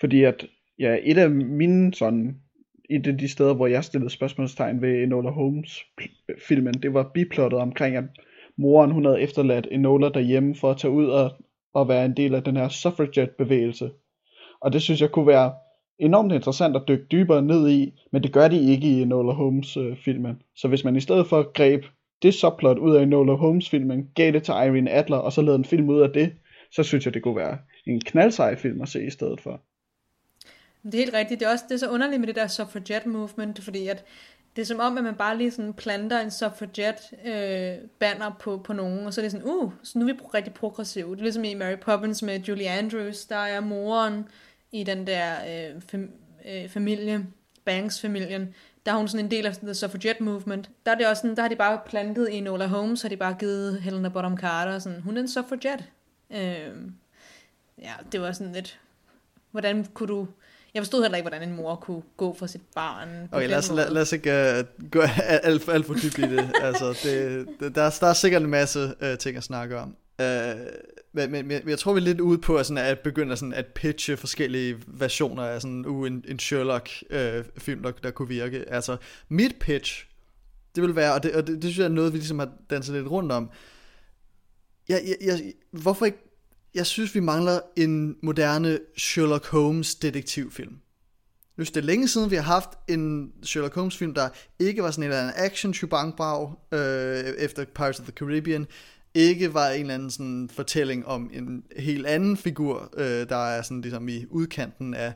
Fordi 0.00 0.24
at 0.24 0.46
ja, 0.78 0.96
et 1.02 1.18
af 1.18 1.30
mine 1.30 1.94
sådan 1.94 2.40
i 2.90 2.98
det, 2.98 3.20
de 3.20 3.28
steder, 3.28 3.54
hvor 3.54 3.66
jeg 3.66 3.84
stillede 3.84 4.10
spørgsmålstegn 4.10 4.82
ved 4.82 5.02
Enola 5.02 5.30
Holmes 5.30 5.84
filmen, 6.48 6.74
det 6.74 6.94
var 6.94 7.10
biplottet 7.14 7.60
omkring, 7.60 7.96
at 7.96 8.04
moren 8.56 8.90
hun 8.90 9.04
havde 9.04 9.20
efterladt 9.20 9.68
Enola 9.70 10.08
derhjemme 10.08 10.54
for 10.54 10.70
at 10.70 10.76
tage 10.76 10.90
ud 10.90 11.06
og, 11.06 11.30
og 11.74 11.88
være 11.88 12.04
en 12.04 12.16
del 12.16 12.34
af 12.34 12.42
den 12.42 12.56
her 12.56 12.68
suffragette 12.68 13.34
bevægelse. 13.38 13.90
Og 14.60 14.72
det 14.72 14.82
synes 14.82 15.00
jeg 15.00 15.10
kunne 15.10 15.26
være 15.26 15.52
enormt 15.98 16.32
interessant 16.32 16.76
at 16.76 16.82
dykke 16.88 17.06
dybere 17.12 17.42
ned 17.42 17.70
i, 17.70 17.92
men 18.12 18.22
det 18.22 18.32
gør 18.32 18.48
de 18.48 18.72
ikke 18.72 18.86
i 18.86 19.02
Enola 19.02 19.32
Holmes-filmen. 19.32 20.30
Øh, 20.30 20.36
så 20.56 20.68
hvis 20.68 20.84
man 20.84 20.96
i 20.96 21.00
stedet 21.00 21.26
for 21.26 21.52
greb 21.52 21.84
det 22.22 22.34
subplot 22.34 22.78
ud 22.78 22.96
af 22.96 23.02
Enola 23.02 23.32
Holmes 23.32 23.70
filmen, 23.70 24.08
gav 24.14 24.32
det 24.32 24.42
til 24.42 24.52
Irene 24.52 24.90
Adler, 24.90 25.16
og 25.16 25.32
så 25.32 25.42
lavede 25.42 25.58
en 25.58 25.64
film 25.64 25.88
ud 25.88 26.00
af 26.00 26.10
det, 26.10 26.32
så 26.72 26.82
synes 26.82 27.04
jeg 27.04 27.14
det 27.14 27.22
kunne 27.22 27.36
være 27.36 27.58
en 27.86 28.00
knaldsej 28.00 28.56
film 28.56 28.82
at 28.82 28.88
se 28.88 29.06
i 29.06 29.10
stedet 29.10 29.40
for. 29.40 29.60
Det 30.84 30.94
er 30.94 30.98
helt 30.98 31.14
rigtigt. 31.14 31.40
Det 31.40 31.46
er 31.46 31.50
også 31.50 31.64
det 31.68 31.74
er 31.74 31.78
så 31.78 31.90
underligt 31.90 32.20
med 32.20 32.26
det 32.26 32.36
der 32.36 32.46
suffragette 32.46 33.08
movement, 33.08 33.64
fordi 33.64 33.88
at 33.88 34.04
det 34.56 34.62
er 34.62 34.66
som 34.66 34.80
om, 34.80 34.98
at 34.98 35.04
man 35.04 35.14
bare 35.14 35.38
lige 35.38 35.50
sådan 35.50 35.72
planter 35.72 36.20
en 36.20 36.30
suffragette 36.30 37.02
øh, 37.24 37.88
banner 37.98 38.30
på, 38.40 38.58
på 38.58 38.72
nogen, 38.72 39.06
og 39.06 39.14
så 39.14 39.20
er 39.20 39.22
det 39.22 39.32
sådan, 39.32 39.46
uh, 39.46 39.72
så 39.82 39.98
nu 39.98 40.08
er 40.08 40.12
vi 40.12 40.18
rigtig 40.34 40.54
progressive. 40.54 41.10
Det 41.10 41.18
er 41.18 41.22
ligesom 41.22 41.44
i 41.44 41.54
Mary 41.54 41.76
Poppins 41.76 42.22
med 42.22 42.40
Julie 42.40 42.68
Andrews, 42.68 43.24
der 43.24 43.36
er 43.36 43.60
moren 43.60 44.28
i 44.72 44.84
den 44.84 45.06
der 45.06 45.34
øh, 45.48 45.82
fam, 45.82 46.10
øh, 46.48 46.68
familie, 46.68 47.26
Banks-familien, 47.64 48.54
der 48.86 48.92
er 48.92 48.96
hun 48.96 49.08
sådan 49.08 49.24
en 49.24 49.30
del 49.30 49.46
af 49.46 49.56
the 49.56 49.74
suffragette 49.74 50.22
movement. 50.22 50.70
Der 50.86 50.92
er 50.92 50.96
det 50.96 51.06
også 51.06 51.20
sådan, 51.20 51.36
der 51.36 51.42
har 51.42 51.48
de 51.48 51.56
bare 51.56 51.80
plantet 51.86 52.28
i 52.28 52.40
Nola 52.40 52.66
Holmes, 52.66 53.02
har 53.02 53.08
de 53.08 53.16
bare 53.16 53.36
givet 53.38 53.80
Helena 53.82 54.08
Bonham 54.08 54.38
Carter 54.38 54.78
sådan, 54.78 55.00
hun 55.00 55.16
er 55.16 55.20
en 55.20 55.28
suffragette. 55.28 55.84
Øh, 56.30 56.72
ja, 57.78 57.92
det 58.12 58.20
var 58.20 58.32
sådan 58.32 58.52
lidt, 58.52 58.80
hvordan 59.50 59.84
kunne 59.84 60.08
du 60.08 60.26
jeg 60.74 60.82
forstod 60.82 61.02
heller 61.02 61.16
ikke, 61.16 61.28
hvordan 61.28 61.48
en 61.48 61.56
mor 61.56 61.76
kunne 61.76 62.02
gå 62.16 62.34
for 62.38 62.46
sit 62.46 62.60
barn. 62.74 63.28
Okay, 63.32 63.48
lad 63.48 63.58
os, 63.58 63.70
lad, 63.70 63.90
lad 63.90 64.02
os 64.02 64.12
ikke 64.12 64.30
uh, 64.30 64.90
gå 64.90 65.00
alt, 65.18 65.68
alt 65.68 65.86
for 65.86 65.94
dybt 65.94 66.18
i 66.18 66.22
det. 66.22 66.52
altså, 66.62 66.98
det, 67.02 67.46
det 67.60 67.74
der, 67.74 67.96
der 68.00 68.06
er 68.06 68.12
sikkert 68.12 68.42
en 68.42 68.50
masse 68.50 68.94
uh, 69.02 69.18
ting 69.18 69.36
at 69.36 69.42
snakke 69.42 69.78
om. 69.78 69.96
Uh, 70.22 70.26
men, 71.12 71.30
men, 71.30 71.48
men 71.48 71.68
jeg 71.68 71.78
tror, 71.78 71.92
vi 71.92 72.00
er 72.00 72.04
lidt 72.04 72.20
ude 72.20 72.38
på 72.38 72.56
at, 72.56 72.66
sådan, 72.66 72.84
at 72.84 72.98
begynde 72.98 73.36
sådan, 73.36 73.52
at 73.52 73.66
pitche 73.66 74.16
forskellige 74.16 74.76
versioner 74.86 75.42
af 75.42 75.60
sådan, 75.62 75.86
uh, 75.86 76.06
en, 76.06 76.24
en 76.28 76.38
Sherlock-film, 76.38 77.80
uh, 77.80 77.84
der, 77.84 77.92
der 78.02 78.10
kunne 78.10 78.28
virke. 78.28 78.64
Altså, 78.68 78.96
mit 79.28 79.56
pitch, 79.60 80.06
det 80.74 80.82
vil 80.82 80.96
være, 80.96 81.14
og 81.14 81.22
det, 81.22 81.34
og 81.34 81.46
det, 81.46 81.54
det 81.54 81.64
synes 81.64 81.78
jeg 81.78 81.84
er 81.84 81.88
noget, 81.88 82.12
vi 82.12 82.18
ligesom 82.18 82.38
har 82.38 82.50
danset 82.70 82.94
lidt 82.94 83.08
rundt 83.08 83.32
om. 83.32 83.50
Jeg, 84.88 85.02
jeg, 85.06 85.16
jeg, 85.26 85.52
hvorfor 85.70 86.06
ikke 86.06 86.23
jeg 86.74 86.86
synes, 86.86 87.14
vi 87.14 87.20
mangler 87.20 87.60
en 87.76 88.16
moderne 88.22 88.78
Sherlock 88.96 89.46
Holmes 89.46 89.94
detektivfilm. 89.94 90.76
Nu 91.56 91.64
det 91.64 91.76
er 91.76 91.80
længe 91.80 92.08
siden, 92.08 92.30
vi 92.30 92.36
har 92.36 92.42
haft 92.42 92.68
en 92.88 93.32
Sherlock 93.42 93.74
Holmes 93.74 93.96
film, 93.96 94.14
der 94.14 94.28
ikke 94.58 94.82
var 94.82 94.90
sådan 94.90 95.04
en 95.04 95.10
eller 95.10 95.22
anden 95.22 95.34
action 95.36 95.74
chubangbag 95.74 96.52
øh, 96.72 97.34
efter 97.38 97.64
Pirates 97.64 98.00
of 98.00 98.06
the 98.06 98.12
Caribbean, 98.12 98.66
ikke 99.14 99.54
var 99.54 99.68
en 99.68 99.80
eller 99.80 99.94
anden 99.94 100.10
sådan 100.10 100.50
fortælling 100.52 101.06
om 101.06 101.30
en 101.32 101.64
helt 101.76 102.06
anden 102.06 102.36
figur, 102.36 102.94
øh, 102.96 103.28
der 103.28 103.36
er 103.36 103.62
sådan 103.62 103.80
ligesom 103.80 104.08
i 104.08 104.26
udkanten 104.30 104.94
af, 104.94 105.12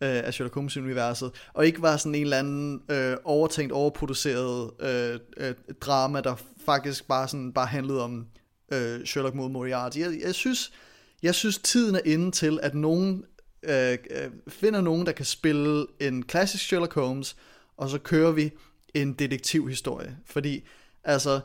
øh, 0.00 0.22
af 0.24 0.34
Sherlock 0.34 0.54
Holmes-universet, 0.54 1.30
og 1.52 1.66
ikke 1.66 1.82
var 1.82 1.96
sådan 1.96 2.14
en 2.14 2.22
eller 2.22 2.38
anden 2.38 2.82
øh, 2.90 3.16
overtænkt, 3.24 3.72
overproduceret 3.72 4.70
øh, 4.80 5.18
øh, 5.36 5.54
drama, 5.80 6.20
der 6.20 6.34
faktisk 6.66 7.08
bare 7.08 7.28
sådan 7.28 7.52
bare 7.52 7.66
handlede 7.66 8.04
om 8.04 8.26
øh, 8.72 9.04
Sherlock 9.04 9.34
mod 9.34 9.50
Moriarty. 9.50 9.98
Jeg, 9.98 10.12
jeg 10.24 10.34
synes, 10.34 10.72
jeg 11.22 11.34
synes, 11.34 11.58
tiden 11.58 11.94
er 11.94 12.00
inde 12.04 12.30
til, 12.30 12.58
at 12.62 12.74
nogen 12.74 13.24
øh, 13.62 13.92
øh, 13.92 14.30
finder 14.48 14.80
nogen, 14.80 15.06
der 15.06 15.12
kan 15.12 15.24
spille 15.24 15.86
en 16.00 16.22
klassisk 16.22 16.64
Sherlock 16.64 16.94
Holmes, 16.94 17.36
og 17.76 17.90
så 17.90 17.98
kører 17.98 18.32
vi 18.32 18.50
en 18.94 19.12
detektivhistorie. 19.12 20.16
Fordi, 20.26 20.64
altså, 21.04 21.40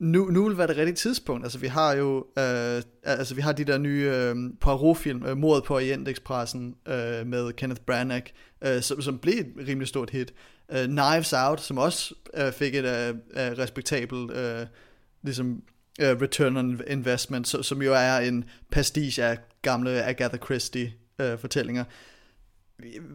nu, 0.00 0.24
nu 0.24 0.48
vil 0.48 0.58
være 0.58 0.66
det 0.66 0.76
rigtige 0.76 0.96
tidspunkt. 0.96 1.44
Altså, 1.44 1.58
vi 1.58 1.66
har 1.66 1.92
jo, 1.92 2.16
øh, 2.18 2.82
altså, 3.02 3.34
vi 3.34 3.40
har 3.40 3.52
de 3.52 3.64
der 3.64 3.78
nye 3.78 4.10
øh, 4.14 4.36
Poirot-film, 4.60 5.26
øh, 5.26 5.36
Mordet 5.36 5.64
på 5.64 5.74
Orientexpressen, 5.74 6.76
øh, 6.88 7.26
med 7.26 7.52
Kenneth 7.52 7.80
Branagh, 7.80 8.26
øh, 8.64 8.82
som, 8.82 9.02
som 9.02 9.18
blev 9.18 9.38
et 9.38 9.68
rimelig 9.68 9.88
stort 9.88 10.10
hit. 10.10 10.34
Øh, 10.72 10.86
Knives 10.86 11.32
Out, 11.32 11.60
som 11.60 11.78
også 11.78 12.14
øh, 12.36 12.52
fik 12.52 12.74
et 12.74 12.84
øh, 12.84 13.08
øh 13.08 13.58
respektabelt, 13.58 14.32
øh, 14.32 14.66
ligesom 15.22 15.62
uh, 16.00 16.22
Return 16.22 16.56
on 16.56 16.80
Investment, 16.86 17.48
så, 17.48 17.62
som 17.62 17.82
jo 17.82 17.94
er 17.94 18.18
en 18.18 18.44
pastiche 18.70 19.24
af 19.24 19.38
gamle 19.62 20.02
Agatha 20.02 20.36
Christie 20.36 20.92
uh, 21.18 21.38
fortællinger. 21.38 21.84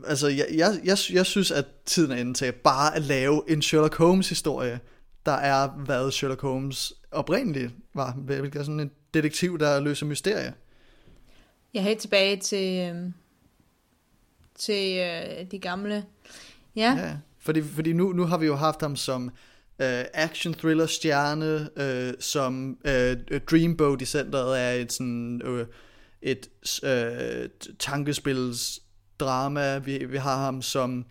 Altså, 0.08 0.28
jeg, 0.28 0.46
jeg, 0.54 0.80
jeg, 0.84 0.98
jeg 1.14 1.26
synes, 1.26 1.52
at 1.52 1.66
tiden 1.86 2.12
er 2.12 2.16
inde 2.16 2.34
til 2.34 2.52
bare 2.52 2.96
at 2.96 3.02
lave 3.02 3.44
en 3.48 3.62
Sherlock 3.62 3.96
Holmes 3.96 4.30
historie, 4.30 4.80
der 5.26 5.32
er, 5.32 5.68
hvad 5.68 6.12
Sherlock 6.12 6.42
Holmes 6.42 6.94
oprindeligt 7.12 7.74
var, 7.94 8.14
hvilket 8.14 8.60
er 8.60 8.64
sådan 8.64 8.80
en 8.80 8.92
detektiv, 9.14 9.60
der 9.60 9.80
løser 9.80 10.06
mysterier. 10.06 10.52
Jeg 11.74 11.80
er 11.80 11.84
helt 11.84 12.00
tilbage 12.00 12.38
til, 12.38 12.96
øh, 12.96 13.12
til 14.56 14.98
øh, 14.98 15.52
de 15.52 15.60
gamle. 15.60 16.06
Ja. 16.76 16.96
ja 16.98 17.18
fordi, 17.40 17.62
fordi 17.62 17.94
nu, 17.94 18.14
nu 18.14 18.26
har 18.26 18.38
vi 18.38 18.46
jo 18.46 18.56
haft 18.56 18.82
ham 18.82 18.96
som 18.96 19.32
øh, 19.80 20.06
action 20.14 20.54
thriller 20.54 20.86
stjerne, 20.86 21.70
øh, 21.78 22.14
som 22.20 22.78
øh, 22.86 23.40
Dreamboat 23.52 24.02
i 24.02 24.06
centret 24.06 24.62
er 24.62 24.72
et 24.72 24.94
sådan 24.94 25.42
øh, 25.46 25.66
et 26.22 26.50
øh, 26.84 27.50
tankespils 27.80 28.80
drama. 29.20 29.78
Vi, 29.78 30.06
vi 30.06 30.18
har 30.18 30.38
ham 30.38 30.62
som 30.62 31.06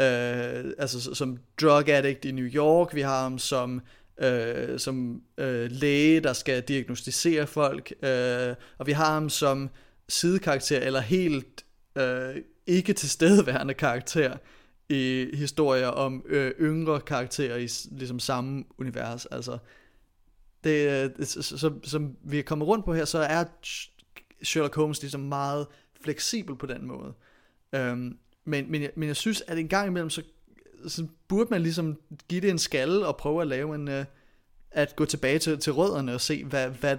øh, 0.00 0.64
altså 0.78 1.14
som 1.14 1.38
drug 1.60 1.88
addict 1.88 2.24
i 2.24 2.32
New 2.32 2.46
York. 2.46 2.94
Vi 2.94 3.00
har 3.00 3.22
ham 3.22 3.38
som 3.38 3.82
øh, 4.18 4.78
som 4.78 5.22
øh, 5.38 5.70
læge, 5.70 6.20
der 6.20 6.32
skal 6.32 6.62
diagnostisere 6.62 7.46
folk, 7.46 7.92
øh, 8.02 8.54
og 8.78 8.86
vi 8.86 8.92
har 8.92 9.14
ham 9.14 9.30
som 9.30 9.70
sidekarakter 10.08 10.80
eller 10.80 11.00
helt 11.00 11.64
øh, 11.98 12.36
ikke 12.66 12.92
tilstedeværende 12.92 13.74
karakter 13.74 14.36
i 14.88 15.30
historier 15.34 15.86
om 15.86 16.24
øh, 16.26 16.52
yngre 16.60 17.00
karakterer 17.00 17.56
i 17.56 17.68
ligesom 17.90 18.18
samme 18.18 18.64
univers. 18.78 19.26
Altså, 19.26 19.58
det, 20.64 21.10
øh, 21.20 21.26
som, 21.26 21.84
som 21.84 22.16
vi 22.22 22.38
er 22.38 22.42
kommet 22.42 22.68
rundt 22.68 22.84
på 22.84 22.94
her, 22.94 23.04
så 23.04 23.18
er 23.18 23.44
Sherlock 24.42 24.74
Holmes 24.74 25.02
ligesom 25.02 25.20
meget 25.20 25.66
fleksibel 26.00 26.56
på 26.56 26.66
den 26.66 26.86
måde. 26.86 27.12
Øhm, 27.72 28.18
men, 28.44 28.70
men, 28.70 28.82
jeg, 28.82 28.90
men 28.96 29.08
jeg 29.08 29.16
synes, 29.16 29.42
at 29.46 29.58
en 29.58 29.68
gang 29.68 29.88
imellem, 29.88 30.10
så, 30.10 30.22
så 30.88 31.06
burde 31.28 31.50
man 31.50 31.62
ligesom 31.62 32.00
give 32.28 32.40
det 32.40 32.50
en 32.50 32.58
skalle 32.58 33.06
og 33.06 33.16
prøve 33.16 33.42
at 33.42 33.48
lave 33.48 33.74
en, 33.74 33.88
øh, 33.88 34.04
at 34.70 34.96
gå 34.96 35.04
tilbage 35.04 35.38
til, 35.38 35.58
til 35.58 35.72
rødderne 35.72 36.14
og 36.14 36.20
se, 36.20 36.44
hvad, 36.44 36.70
hvad, 36.70 36.98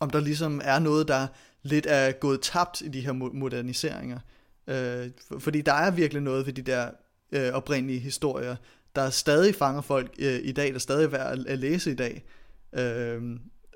om 0.00 0.10
der 0.10 0.20
ligesom 0.20 0.60
er 0.64 0.78
noget, 0.78 1.08
der 1.08 1.26
lidt 1.62 1.86
er 1.88 2.12
gået 2.12 2.40
tabt 2.40 2.80
i 2.80 2.88
de 2.88 3.00
her 3.00 3.12
moderniseringer. 3.12 4.18
Øh, 4.66 5.10
for, 5.28 5.38
fordi 5.38 5.60
der 5.60 5.72
er 5.72 5.90
virkelig 5.90 6.22
noget 6.22 6.46
ved 6.46 6.52
de 6.52 6.62
der 6.62 6.90
øh, 7.32 7.52
oprindelige 7.52 8.00
historier, 8.00 8.56
der 8.96 9.10
stadig 9.10 9.54
fanger 9.54 9.80
folk 9.80 10.14
øh, 10.18 10.40
i 10.42 10.52
dag, 10.52 10.72
der 10.72 10.78
stadig 10.78 11.04
er 11.04 11.08
værd 11.08 11.38
at, 11.38 11.46
at 11.46 11.58
læse 11.58 11.90
i 11.90 11.94
dag. 11.94 12.24
Øh, 12.72 13.22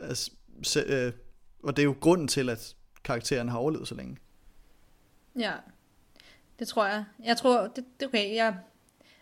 altså, 0.01 0.31
se, 0.63 0.81
øh, 0.81 1.13
og 1.63 1.77
det 1.77 1.83
er 1.83 1.85
jo 1.85 1.97
grunden 2.01 2.29
til, 2.29 2.51
at 2.51 2.75
karaktererne 3.05 3.51
har 3.51 3.59
overlevet 3.59 3.89
så 3.89 3.95
længe. 3.95 4.17
Ja, 5.39 5.53
det 6.59 6.69
tror 6.69 6.87
jeg. 6.87 7.05
Jeg 7.25 7.37
tror, 7.37 7.61
det, 7.63 7.85
det 8.01 8.05
er 8.05 8.07
okay. 8.07 8.35
Jeg 8.35 8.55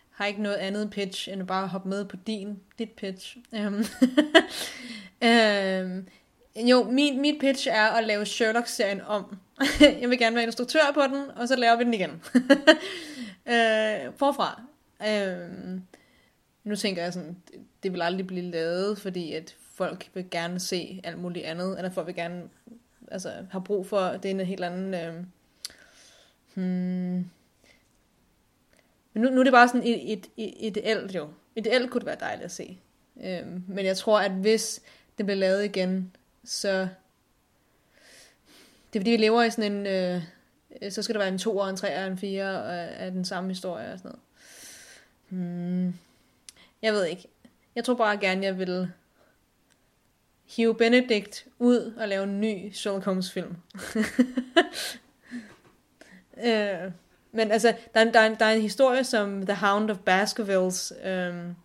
har 0.09 0.25
ikke 0.25 0.41
noget 0.41 0.55
andet 0.55 0.89
pitch, 0.89 1.29
end 1.29 1.41
at 1.41 1.47
bare 1.47 1.67
hoppe 1.67 1.89
med 1.89 2.05
på 2.05 2.15
din, 2.27 2.59
dit 2.79 2.91
pitch. 2.91 3.37
Øhm, 3.55 3.83
øhm, 5.27 6.07
jo, 6.55 6.83
min, 6.83 7.21
mit 7.21 7.39
pitch 7.39 7.67
er 7.71 7.89
at 7.89 8.03
lave 8.03 8.25
Sherlock-serien 8.25 9.01
om. 9.01 9.37
jeg 10.01 10.09
vil 10.09 10.19
gerne 10.19 10.35
være 10.35 10.45
instruktør 10.45 10.91
på 10.93 11.01
den, 11.01 11.31
og 11.35 11.47
så 11.47 11.55
laver 11.55 11.75
vi 11.75 11.83
den 11.83 11.93
igen. 11.93 12.09
øh, 13.53 14.13
forfra. 14.17 14.61
Øh, 15.07 15.79
nu 16.63 16.75
tænker 16.75 17.03
jeg 17.03 17.13
sådan, 17.13 17.37
det, 17.47 17.59
det 17.83 17.93
vil 17.93 18.01
aldrig 18.01 18.27
blive 18.27 18.51
lavet, 18.51 18.97
fordi 18.97 19.33
at 19.33 19.55
folk 19.73 20.09
vil 20.13 20.29
gerne 20.31 20.59
se 20.59 21.01
alt 21.03 21.19
muligt 21.19 21.45
andet, 21.45 21.77
eller 21.77 21.91
folk 21.91 22.07
vil 22.07 22.15
gerne 22.15 22.43
altså, 23.11 23.31
have 23.51 23.63
brug 23.63 23.85
for, 23.85 23.99
det 23.99 24.25
er 24.25 24.29
en 24.35 24.39
helt 24.45 24.63
anden... 24.63 24.93
Øh, 24.93 25.13
hmm. 26.53 27.29
Men 29.13 29.23
nu, 29.23 29.29
nu 29.29 29.39
er 29.39 29.43
det 29.43 29.53
bare 29.53 29.67
sådan 29.67 29.83
et, 29.83 30.13
et, 30.13 30.27
et 30.37 30.53
ideelt 30.59 31.15
jo. 31.15 31.29
Ideelt 31.55 31.91
kunne 31.91 31.99
det 31.99 32.05
være 32.05 32.17
dejligt 32.19 32.45
at 32.45 32.51
se. 32.51 32.79
Øh, 33.23 33.45
men 33.67 33.85
jeg 33.85 33.97
tror, 33.97 34.19
at 34.19 34.31
hvis 34.31 34.81
det 35.17 35.25
bliver 35.25 35.39
lavet 35.39 35.65
igen, 35.65 36.15
så... 36.43 36.87
Det 38.93 38.99
er 38.99 39.01
fordi, 39.01 39.11
vi 39.11 39.17
lever 39.17 39.43
i 39.43 39.51
sådan 39.51 39.71
en... 39.71 39.87
Øh, 39.87 40.23
så 40.89 41.01
skal 41.01 41.15
der 41.15 41.19
være 41.19 41.29
en 41.29 41.37
2 41.37 41.57
og 41.57 41.69
en 41.69 41.75
3 41.75 41.97
og 41.97 42.07
en 42.07 42.17
4 42.17 42.45
øh, 42.45 43.05
af, 43.05 43.11
den 43.11 43.25
samme 43.25 43.49
historie 43.49 43.93
og 43.93 43.99
sådan 43.99 44.11
noget. 44.11 44.21
Hmm. 45.29 45.93
Jeg 46.81 46.93
ved 46.93 47.05
ikke. 47.05 47.27
Jeg 47.75 47.83
tror 47.83 47.93
bare 47.93 48.17
gerne, 48.17 48.45
jeg 48.45 48.57
vil 48.57 48.91
hive 50.45 50.75
Benedict 50.75 51.45
ud 51.59 51.93
og 51.97 52.07
lave 52.07 52.23
en 52.23 52.41
ny 52.41 52.71
Sherlock 52.71 53.05
Holmes 53.05 53.31
film. 53.31 53.55
øh, 56.45 56.91
men 57.31 57.51
altså, 57.51 57.75
der, 57.93 57.99
er, 57.99 58.11
der, 58.11 58.19
er, 58.19 58.35
der 58.35 58.45
er 58.45 58.53
en 58.53 58.61
historie 58.61 59.03
som 59.03 59.45
The 59.45 59.55
Hound 59.55 59.91
of 59.91 59.97
Baskervilles, 59.97 60.93
um, 61.03 61.55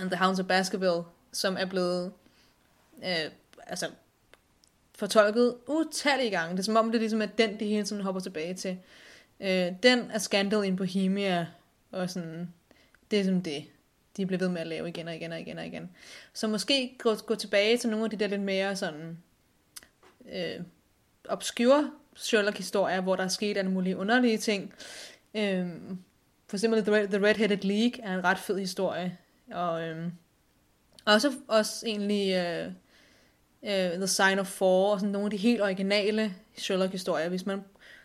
and 0.00 0.10
The 0.10 0.16
Hounds 0.16 0.40
of 0.40 0.46
Baskerville, 0.46 1.02
som 1.32 1.56
er 1.56 1.66
blevet 1.66 2.12
øh, 3.04 3.30
altså, 3.66 3.86
fortolket 5.02 5.54
utallige 5.66 6.30
gange. 6.30 6.52
Det 6.52 6.58
er 6.58 6.62
som 6.64 6.76
om, 6.76 6.92
det 6.92 7.00
ligesom 7.00 7.22
er 7.22 7.26
den, 7.26 7.58
det 7.58 7.68
hele 7.68 7.84
tiden 7.84 8.02
hopper 8.02 8.20
tilbage 8.20 8.54
til. 8.54 8.78
Øh, 9.40 9.72
den 9.82 10.10
er 10.10 10.18
Scandal 10.18 10.64
in 10.64 10.76
Bohemia, 10.76 11.46
og 11.90 12.10
sådan, 12.10 12.52
det 13.10 13.20
er 13.20 13.24
som 13.24 13.42
det, 13.42 13.64
de 14.16 14.26
bliver 14.26 14.38
ved 14.38 14.48
med 14.48 14.60
at 14.60 14.66
lave 14.66 14.88
igen 14.88 15.08
og 15.08 15.14
igen 15.14 15.32
og 15.32 15.40
igen 15.40 15.58
og 15.58 15.66
igen. 15.66 15.90
Så 16.32 16.48
måske 16.48 16.96
gå, 16.98 17.14
gå 17.14 17.34
tilbage 17.34 17.76
til 17.78 17.90
nogle 17.90 18.04
af 18.04 18.10
de 18.10 18.16
der 18.16 18.26
lidt 18.26 18.40
mere 18.40 18.76
sådan 18.76 19.18
øh, 20.32 20.60
obscure 21.28 21.90
Sherlock-historier, 22.16 23.00
hvor 23.00 23.16
der 23.16 23.24
er 23.24 23.28
sket 23.28 23.56
alle 23.56 23.70
mulige 23.70 23.96
underlige 23.96 24.38
ting. 24.38 24.74
Øh, 25.34 25.68
for 26.46 26.56
eksempel 26.56 26.84
The, 26.84 26.92
Red, 26.94 27.08
The 27.08 27.30
Red-Headed 27.30 27.66
League 27.66 28.04
er 28.04 28.14
en 28.14 28.24
ret 28.24 28.38
fed 28.38 28.58
historie. 28.58 29.18
Og 29.52 29.82
øh, 29.82 30.08
også, 31.04 31.32
også 31.48 31.86
egentlig 31.86 32.34
øh, 32.34 32.72
øh, 33.64 33.90
The 33.90 34.06
Sign 34.06 34.38
of 34.38 34.46
Four, 34.46 34.92
og 34.92 35.00
sådan 35.00 35.12
nogle 35.12 35.26
af 35.26 35.30
de 35.30 35.36
helt 35.36 35.62
originale 35.62 36.34
Sherlock-historier. 36.56 37.28
Hvis 37.28 37.46
man 37.46 37.64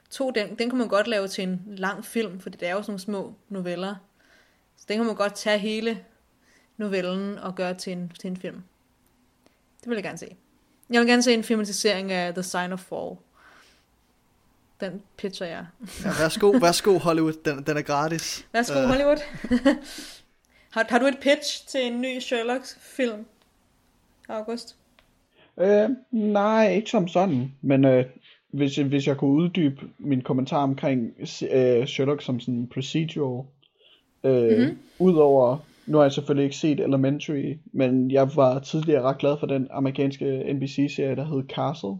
tog 0.10 0.36
den, 0.36 0.56
den 0.60 0.70
kunne 0.70 0.80
man 0.80 0.88
godt 0.88 1.08
lave 1.08 1.28
til 1.28 1.44
en 1.44 1.62
lang 1.68 2.06
film, 2.06 2.40
for 2.40 2.50
det 2.50 2.68
er 2.68 2.72
jo 2.72 2.82
sådan 2.82 2.92
nogle 2.92 3.00
små 3.00 3.34
noveller. 3.50 3.96
Så 4.78 4.86
den 4.88 4.98
kan 4.98 5.06
man 5.06 5.16
godt 5.16 5.36
tage 5.36 5.58
hele 5.58 6.04
novellen 6.78 7.38
og 7.38 7.56
gøre 7.56 7.74
til 7.74 7.94
en, 7.94 8.12
til 8.20 8.28
en 8.28 8.38
film. 8.38 8.64
Det 9.82 9.90
vil 9.90 9.96
jeg 9.96 10.04
gerne 10.04 10.18
se. 10.18 10.36
Jeg 10.90 11.00
vil 11.00 11.08
gerne 11.08 11.24
se 11.24 11.34
en 11.34 11.44
filmatisering 11.44 12.12
af 12.12 12.34
The 12.34 12.44
Sign 12.44 12.72
of 12.74 12.80
Fall. 12.80 13.16
Den 14.80 15.02
pitcher 15.18 15.46
jeg. 15.46 15.66
Ja, 16.04 16.12
værsgo, 16.20 16.50
værsgo 16.50 16.98
Hollywood, 16.98 17.34
den, 17.46 17.64
den 17.64 17.78
er 17.78 17.82
gratis. 17.82 18.46
Værsgo, 18.54 18.80
Øh, 18.80 18.88
Hollywood. 18.88 19.18
har, 20.74 20.86
har 20.90 21.00
du 21.00 21.06
et 21.06 21.18
pitch 21.22 21.68
til 21.68 21.82
en 21.82 22.02
ny 22.02 22.20
Sherlock-film, 22.20 23.26
August? 24.30 24.76
Øh, 25.60 25.90
nej, 26.12 26.74
ikke 26.74 26.90
som 26.90 27.08
sådan, 27.08 27.52
men 27.62 27.86
øh, 27.86 28.06
hvis, 28.54 28.76
hvis 28.76 29.08
jeg 29.08 29.18
kunne 29.18 29.44
uddybe 29.44 29.82
min 30.00 30.22
kommentar 30.22 30.64
omkring 30.64 31.12
øh, 31.52 31.88
Sherlock 31.88 32.22
som 32.22 32.40
sådan 32.40 32.54
en 32.54 32.70
procedural, 32.70 33.46
øh, 34.24 34.58
mm-hmm. 34.58 34.78
udover, 35.00 35.58
nu 35.88 35.98
har 35.98 36.04
jeg 36.06 36.12
selvfølgelig 36.12 36.44
ikke 36.44 36.58
set 36.58 36.80
Elementary, 36.80 37.58
men 37.74 38.12
jeg 38.12 38.30
var 38.36 38.60
tidligere 38.60 39.02
ret 39.02 39.18
glad 39.18 39.38
for 39.40 39.48
den 39.48 39.68
amerikanske 39.72 40.54
NBC-serie, 40.54 41.16
der 41.16 41.26
hed 41.26 41.44
Castle, 41.56 41.96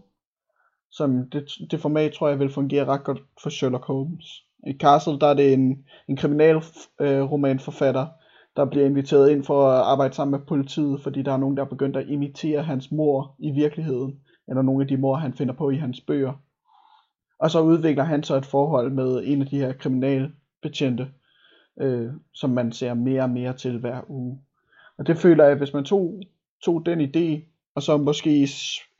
som 0.90 1.30
det, 1.32 1.44
det 1.70 1.80
format 1.80 2.12
tror 2.12 2.28
jeg 2.28 2.38
vil 2.38 2.52
fungere 2.52 2.84
ret 2.84 3.04
godt 3.04 3.22
for 3.42 3.50
Sherlock 3.50 3.84
Holmes. 3.84 4.44
I 4.66 4.72
Castle, 4.80 5.18
der 5.20 5.26
er 5.26 5.34
det 5.34 5.52
en, 5.52 5.84
en 6.08 6.16
kriminalromanforfatter, 6.16 8.02
øh, 8.02 8.08
der 8.58 8.64
bliver 8.64 8.86
inviteret 8.86 9.30
ind 9.30 9.44
for 9.44 9.68
at 9.68 9.82
arbejde 9.82 10.14
sammen 10.14 10.38
med 10.38 10.46
politiet, 10.46 11.00
fordi 11.02 11.22
der 11.22 11.32
er 11.32 11.36
nogen, 11.36 11.56
der 11.56 11.64
er 11.64 11.68
begyndt 11.68 11.96
at 11.96 12.08
imitere 12.08 12.62
hans 12.62 12.92
mor 12.92 13.34
i 13.38 13.50
virkeligheden, 13.50 14.20
eller 14.48 14.62
nogle 14.62 14.82
af 14.82 14.88
de 14.88 14.96
mor, 14.96 15.16
han 15.16 15.34
finder 15.34 15.54
på 15.54 15.70
i 15.70 15.76
hans 15.76 16.00
bøger. 16.00 16.32
Og 17.38 17.50
så 17.50 17.60
udvikler 17.60 18.04
han 18.04 18.22
så 18.22 18.36
et 18.36 18.46
forhold 18.46 18.92
med 18.92 19.22
en 19.24 19.42
af 19.42 19.46
de 19.48 19.58
her 19.58 19.72
kriminalbetjente, 19.72 21.08
øh, 21.80 22.10
som 22.34 22.50
man 22.50 22.72
ser 22.72 22.94
mere 22.94 23.22
og 23.22 23.30
mere 23.30 23.52
til 23.52 23.78
hver 23.78 24.00
uge. 24.08 24.38
Og 24.98 25.06
det 25.06 25.16
føler 25.16 25.44
jeg, 25.44 25.56
hvis 25.56 25.72
man 25.72 25.84
tog, 25.84 26.20
tog 26.64 26.86
den 26.86 27.00
idé, 27.00 27.54
og 27.74 27.82
så 27.82 27.96
måske 27.96 28.48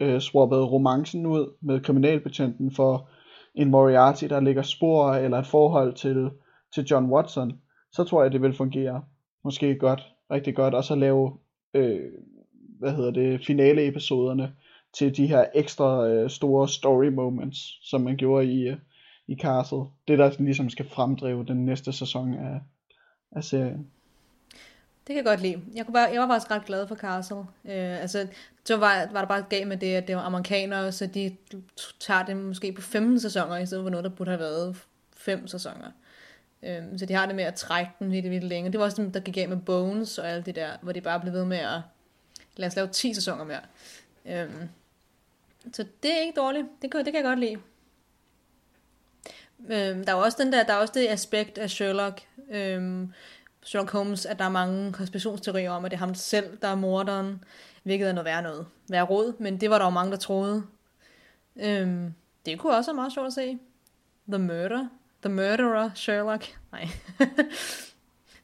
øh, 0.01 0.21
swappede 0.21 0.65
romancen 0.65 1.27
ud 1.27 1.57
med 1.63 1.81
kriminalbetjenten 1.81 2.71
for 2.71 3.09
en 3.55 3.71
Moriarty, 3.71 4.25
der 4.25 4.41
ligger 4.41 4.63
spor, 4.63 5.13
eller 5.13 5.39
et 5.39 5.47
forhold 5.47 5.95
til, 5.95 6.31
til 6.75 6.85
John 6.85 7.07
Watson, 7.07 7.53
så 7.93 8.05
tror 8.05 8.23
jeg, 8.23 8.33
det 8.33 8.43
vil 8.43 8.57
fungere 8.57 9.03
måske 9.45 9.75
godt, 9.75 10.01
rigtig 10.31 10.55
godt, 10.55 10.75
og 10.75 10.85
så 10.85 10.95
lave, 10.95 11.39
øh, 11.75 12.13
hvad 12.79 12.93
hedder 12.93 13.11
det, 13.11 13.47
finale-episoderne 13.47 14.53
til 14.93 15.17
de 15.17 15.27
her 15.27 15.45
ekstra 15.55 16.07
øh, 16.07 16.31
store 16.31 16.69
story 16.69 17.09
moments, 17.09 17.89
som 17.91 18.01
man 18.01 18.17
gjorde 18.17 18.47
i, 18.47 18.69
øh, 18.69 18.77
i 19.27 19.37
Castle. 19.37 19.85
Det 20.09 20.19
der 20.19 20.33
ligesom 20.39 20.71
skal 20.71 20.89
fremdrive 20.89 21.45
den 21.45 21.65
næste 21.65 21.93
sæson 21.93 22.35
af, 22.35 22.61
af 23.33 23.45
serien. 23.45 23.87
Det 25.07 25.15
kan 25.15 25.17
jeg 25.17 25.25
godt 25.25 25.43
lide. 25.43 25.63
Jeg, 25.75 25.85
kunne 25.85 25.95
bare, 25.95 26.09
jeg 26.13 26.21
var 26.21 26.29
faktisk 26.29 26.51
ret 26.51 26.65
glad 26.65 26.89
for 26.89 26.95
Castle. 26.95 27.37
Øh, 27.39 28.03
altså, 28.03 28.27
så 28.65 28.77
var, 28.77 29.09
var 29.13 29.21
der 29.21 29.29
bare 29.29 29.43
gav 29.43 29.67
med 29.67 29.77
det, 29.77 29.95
at 29.95 30.09
det 30.09 30.17
var 30.17 30.23
amerikanere, 30.23 30.93
så 30.93 31.07
de 31.07 31.37
tager 32.01 32.25
det 32.25 32.37
måske 32.37 32.73
på 32.73 32.81
15 32.83 33.21
sæsoner, 33.21 33.57
i 33.57 33.67
stedet 33.67 33.85
for 33.85 33.91
noget, 33.91 34.05
der 34.05 34.11
burde 34.11 34.31
have 34.31 34.41
været 34.41 34.77
fem 35.17 35.47
sæsoner. 35.47 35.91
Øh, 36.63 36.83
så 36.97 37.07
de 37.07 37.15
har 37.15 37.27
det 37.27 37.35
med 37.35 37.45
at 37.45 37.55
trække 37.55 37.93
den 37.99 38.13
virkelig, 38.13 38.31
virkelig 38.31 38.49
længe. 38.49 38.73
Det 38.73 38.81
var 38.81 38.85
også 38.85 39.03
dem, 39.03 39.13
der 39.13 39.21
gik 39.21 39.37
af 39.37 39.49
med 39.49 39.57
Bones 39.57 40.19
og 40.19 40.31
alt 40.31 40.47
det 40.47 40.57
der, 40.57 40.71
hvor 40.83 40.93
de 40.93 41.01
bare 41.01 41.21
blev 41.21 41.33
ved 41.33 41.45
med 41.45 41.59
at 41.59 41.81
lad 42.57 42.69
os 42.69 42.77
lave 42.77 42.89
10 42.89 43.15
sæsoner 43.15 43.45
mere. 43.45 43.61
Øhm, 44.27 44.69
så 45.73 45.85
det 46.03 46.17
er 46.17 46.21
ikke 46.21 46.41
dårligt. 46.41 46.67
Det 46.83 46.91
kan, 46.91 47.05
det 47.05 47.13
kan 47.13 47.15
jeg 47.15 47.25
godt 47.25 47.39
lide. 47.39 47.57
Øhm, 49.69 50.05
der 50.05 50.13
er 50.13 50.17
også 50.17 50.43
den 50.43 50.53
der, 50.53 50.63
der 50.65 50.73
er 50.73 50.77
også 50.77 50.95
det 50.97 51.09
aspekt 51.09 51.59
af 51.59 51.71
Sherlock, 51.71 52.23
øhm, 52.51 53.13
Sherlock 53.63 53.91
Holmes, 53.91 54.27
at 54.27 54.39
der 54.39 54.45
er 54.45 54.49
mange 54.49 54.93
konspirationsteorier 54.93 55.71
om, 55.71 55.85
at 55.85 55.91
det 55.91 55.97
er 55.97 55.99
ham 55.99 56.15
selv, 56.15 56.59
der 56.63 56.69
er 56.69 56.75
morderen, 56.75 57.45
hvilket 57.83 58.09
er 58.09 58.13
noget 58.13 58.25
værre 58.25 58.43
noget. 58.43 58.67
Vær 58.89 59.03
råd, 59.03 59.35
men 59.39 59.61
det 59.61 59.71
var 59.71 59.79
der 59.79 59.85
jo 59.85 59.91
mange, 59.91 60.11
der 60.11 60.17
troede. 60.17 60.63
Øhm, 61.57 62.15
det 62.47 62.59
kunne 62.59 62.77
også 62.77 62.91
være 62.91 62.97
meget 62.97 63.13
sjovt 63.13 63.27
at 63.27 63.33
se. 63.33 63.59
The 64.29 64.39
Murder. 64.39 64.89
The 65.23 65.33
Murderer 65.33 65.91
Sherlock. 65.95 66.59
Nej. 66.73 66.89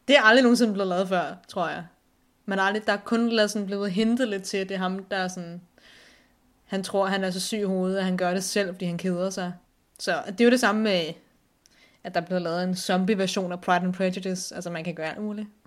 det 0.08 0.16
er 0.16 0.22
aldrig 0.22 0.42
nogensinde 0.42 0.72
blevet 0.72 0.88
lavet 0.88 1.08
før, 1.08 1.34
tror 1.48 1.68
jeg. 1.68 1.84
Men 2.46 2.58
aldrig, 2.58 2.86
der 2.86 2.92
er 2.92 2.96
kun 2.96 3.28
lavet 3.28 3.50
sådan 3.50 3.66
blevet 3.66 3.92
hintet 3.92 4.28
lidt 4.28 4.42
til, 4.42 4.56
at 4.56 4.68
det 4.68 4.74
er 4.74 4.78
ham, 4.78 5.04
der 5.04 5.16
er 5.16 5.28
sådan... 5.28 5.60
Han 6.64 6.82
tror, 6.82 7.06
han 7.06 7.24
er 7.24 7.30
så 7.30 7.40
syg 7.40 7.58
i 7.58 7.62
hovedet, 7.62 7.98
at 7.98 8.04
han 8.04 8.16
gør 8.16 8.34
det 8.34 8.44
selv, 8.44 8.74
fordi 8.74 8.84
han 8.84 8.98
keder 8.98 9.30
sig. 9.30 9.52
Så 9.98 10.22
det 10.26 10.40
er 10.40 10.44
jo 10.44 10.50
det 10.50 10.60
samme 10.60 10.82
med 10.82 11.12
at 12.04 12.14
der 12.14 12.20
bliver 12.20 12.38
lavet 12.38 12.64
en 12.64 12.76
zombie-version 12.76 13.52
af 13.52 13.60
Pride 13.60 13.84
and 13.84 13.94
Prejudice. 13.94 14.54
Altså, 14.54 14.70
man 14.70 14.84
kan 14.84 14.94
gøre 14.94 15.08
alt 15.08 15.22
muligt. 15.22 15.48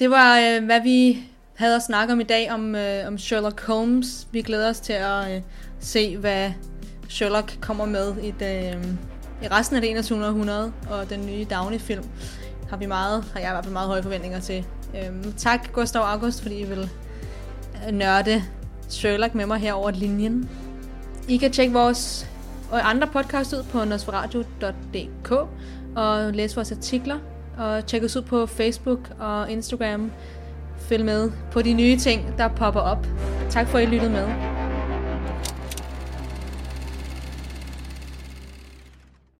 det 0.00 0.10
var, 0.10 0.38
øh, 0.38 0.64
hvad 0.64 0.80
vi 0.80 1.28
havde 1.54 1.76
at 1.76 1.82
snakke 1.82 2.12
om 2.12 2.20
i 2.20 2.24
dag 2.24 2.50
om, 2.50 2.74
øh, 2.74 3.06
om 3.06 3.18
Sherlock 3.18 3.66
Holmes. 3.66 4.28
Vi 4.32 4.42
glæder 4.42 4.70
os 4.70 4.80
til 4.80 4.92
at 4.92 5.36
øh, 5.36 5.42
se, 5.80 6.16
hvad 6.16 6.52
Sherlock 7.08 7.58
kommer 7.60 7.84
med 7.84 8.16
i, 8.22 8.34
det, 8.40 8.74
øhm, 8.74 8.98
i 9.42 9.48
resten 9.48 9.76
af 9.76 9.82
det 9.82 9.90
21. 9.90 10.26
århundrede 10.26 10.72
og 10.90 11.10
den 11.10 11.26
nye 11.26 11.46
Downey-film. 11.50 12.04
Har 12.70 12.76
vi 12.76 12.86
meget, 12.86 13.24
har 13.32 13.40
jeg 13.40 13.48
i 13.48 13.52
hvert 13.52 13.64
fald 13.64 13.72
meget 13.72 13.88
høje 13.88 14.02
forventninger 14.02 14.40
til. 14.40 14.66
Øh, 14.94 15.32
tak 15.36 15.72
Gustav 15.72 16.02
August, 16.02 16.42
fordi 16.42 16.58
I 16.60 16.64
vil 16.64 16.90
øh, 17.86 17.92
nørde 17.92 18.42
Sherlock 18.88 19.34
med 19.34 19.46
mig 19.46 19.58
her 19.58 19.72
over 19.72 19.90
linjen. 19.90 20.50
I 21.28 21.36
kan 21.36 21.52
tjekke 21.52 21.72
vores 21.72 22.30
og 22.70 22.90
andre 22.90 23.06
podcast 23.06 23.52
ud 23.52 23.62
på 23.62 23.84
nosferadio.dk 23.84 25.32
og 25.96 26.32
læse 26.32 26.54
vores 26.54 26.72
artikler 26.72 27.18
og 27.58 27.86
tjek 27.86 28.04
os 28.04 28.16
ud 28.16 28.22
på 28.22 28.46
Facebook 28.46 29.10
og 29.18 29.50
Instagram. 29.50 30.10
Følg 30.78 31.04
med 31.04 31.30
på 31.52 31.62
de 31.62 31.72
nye 31.72 31.96
ting, 31.96 32.34
der 32.38 32.48
popper 32.48 32.80
op. 32.80 33.06
Tak 33.50 33.68
for 33.68 33.78
at 33.78 33.84
I 33.84 33.86
lyttede 33.86 34.12
med. 34.12 34.65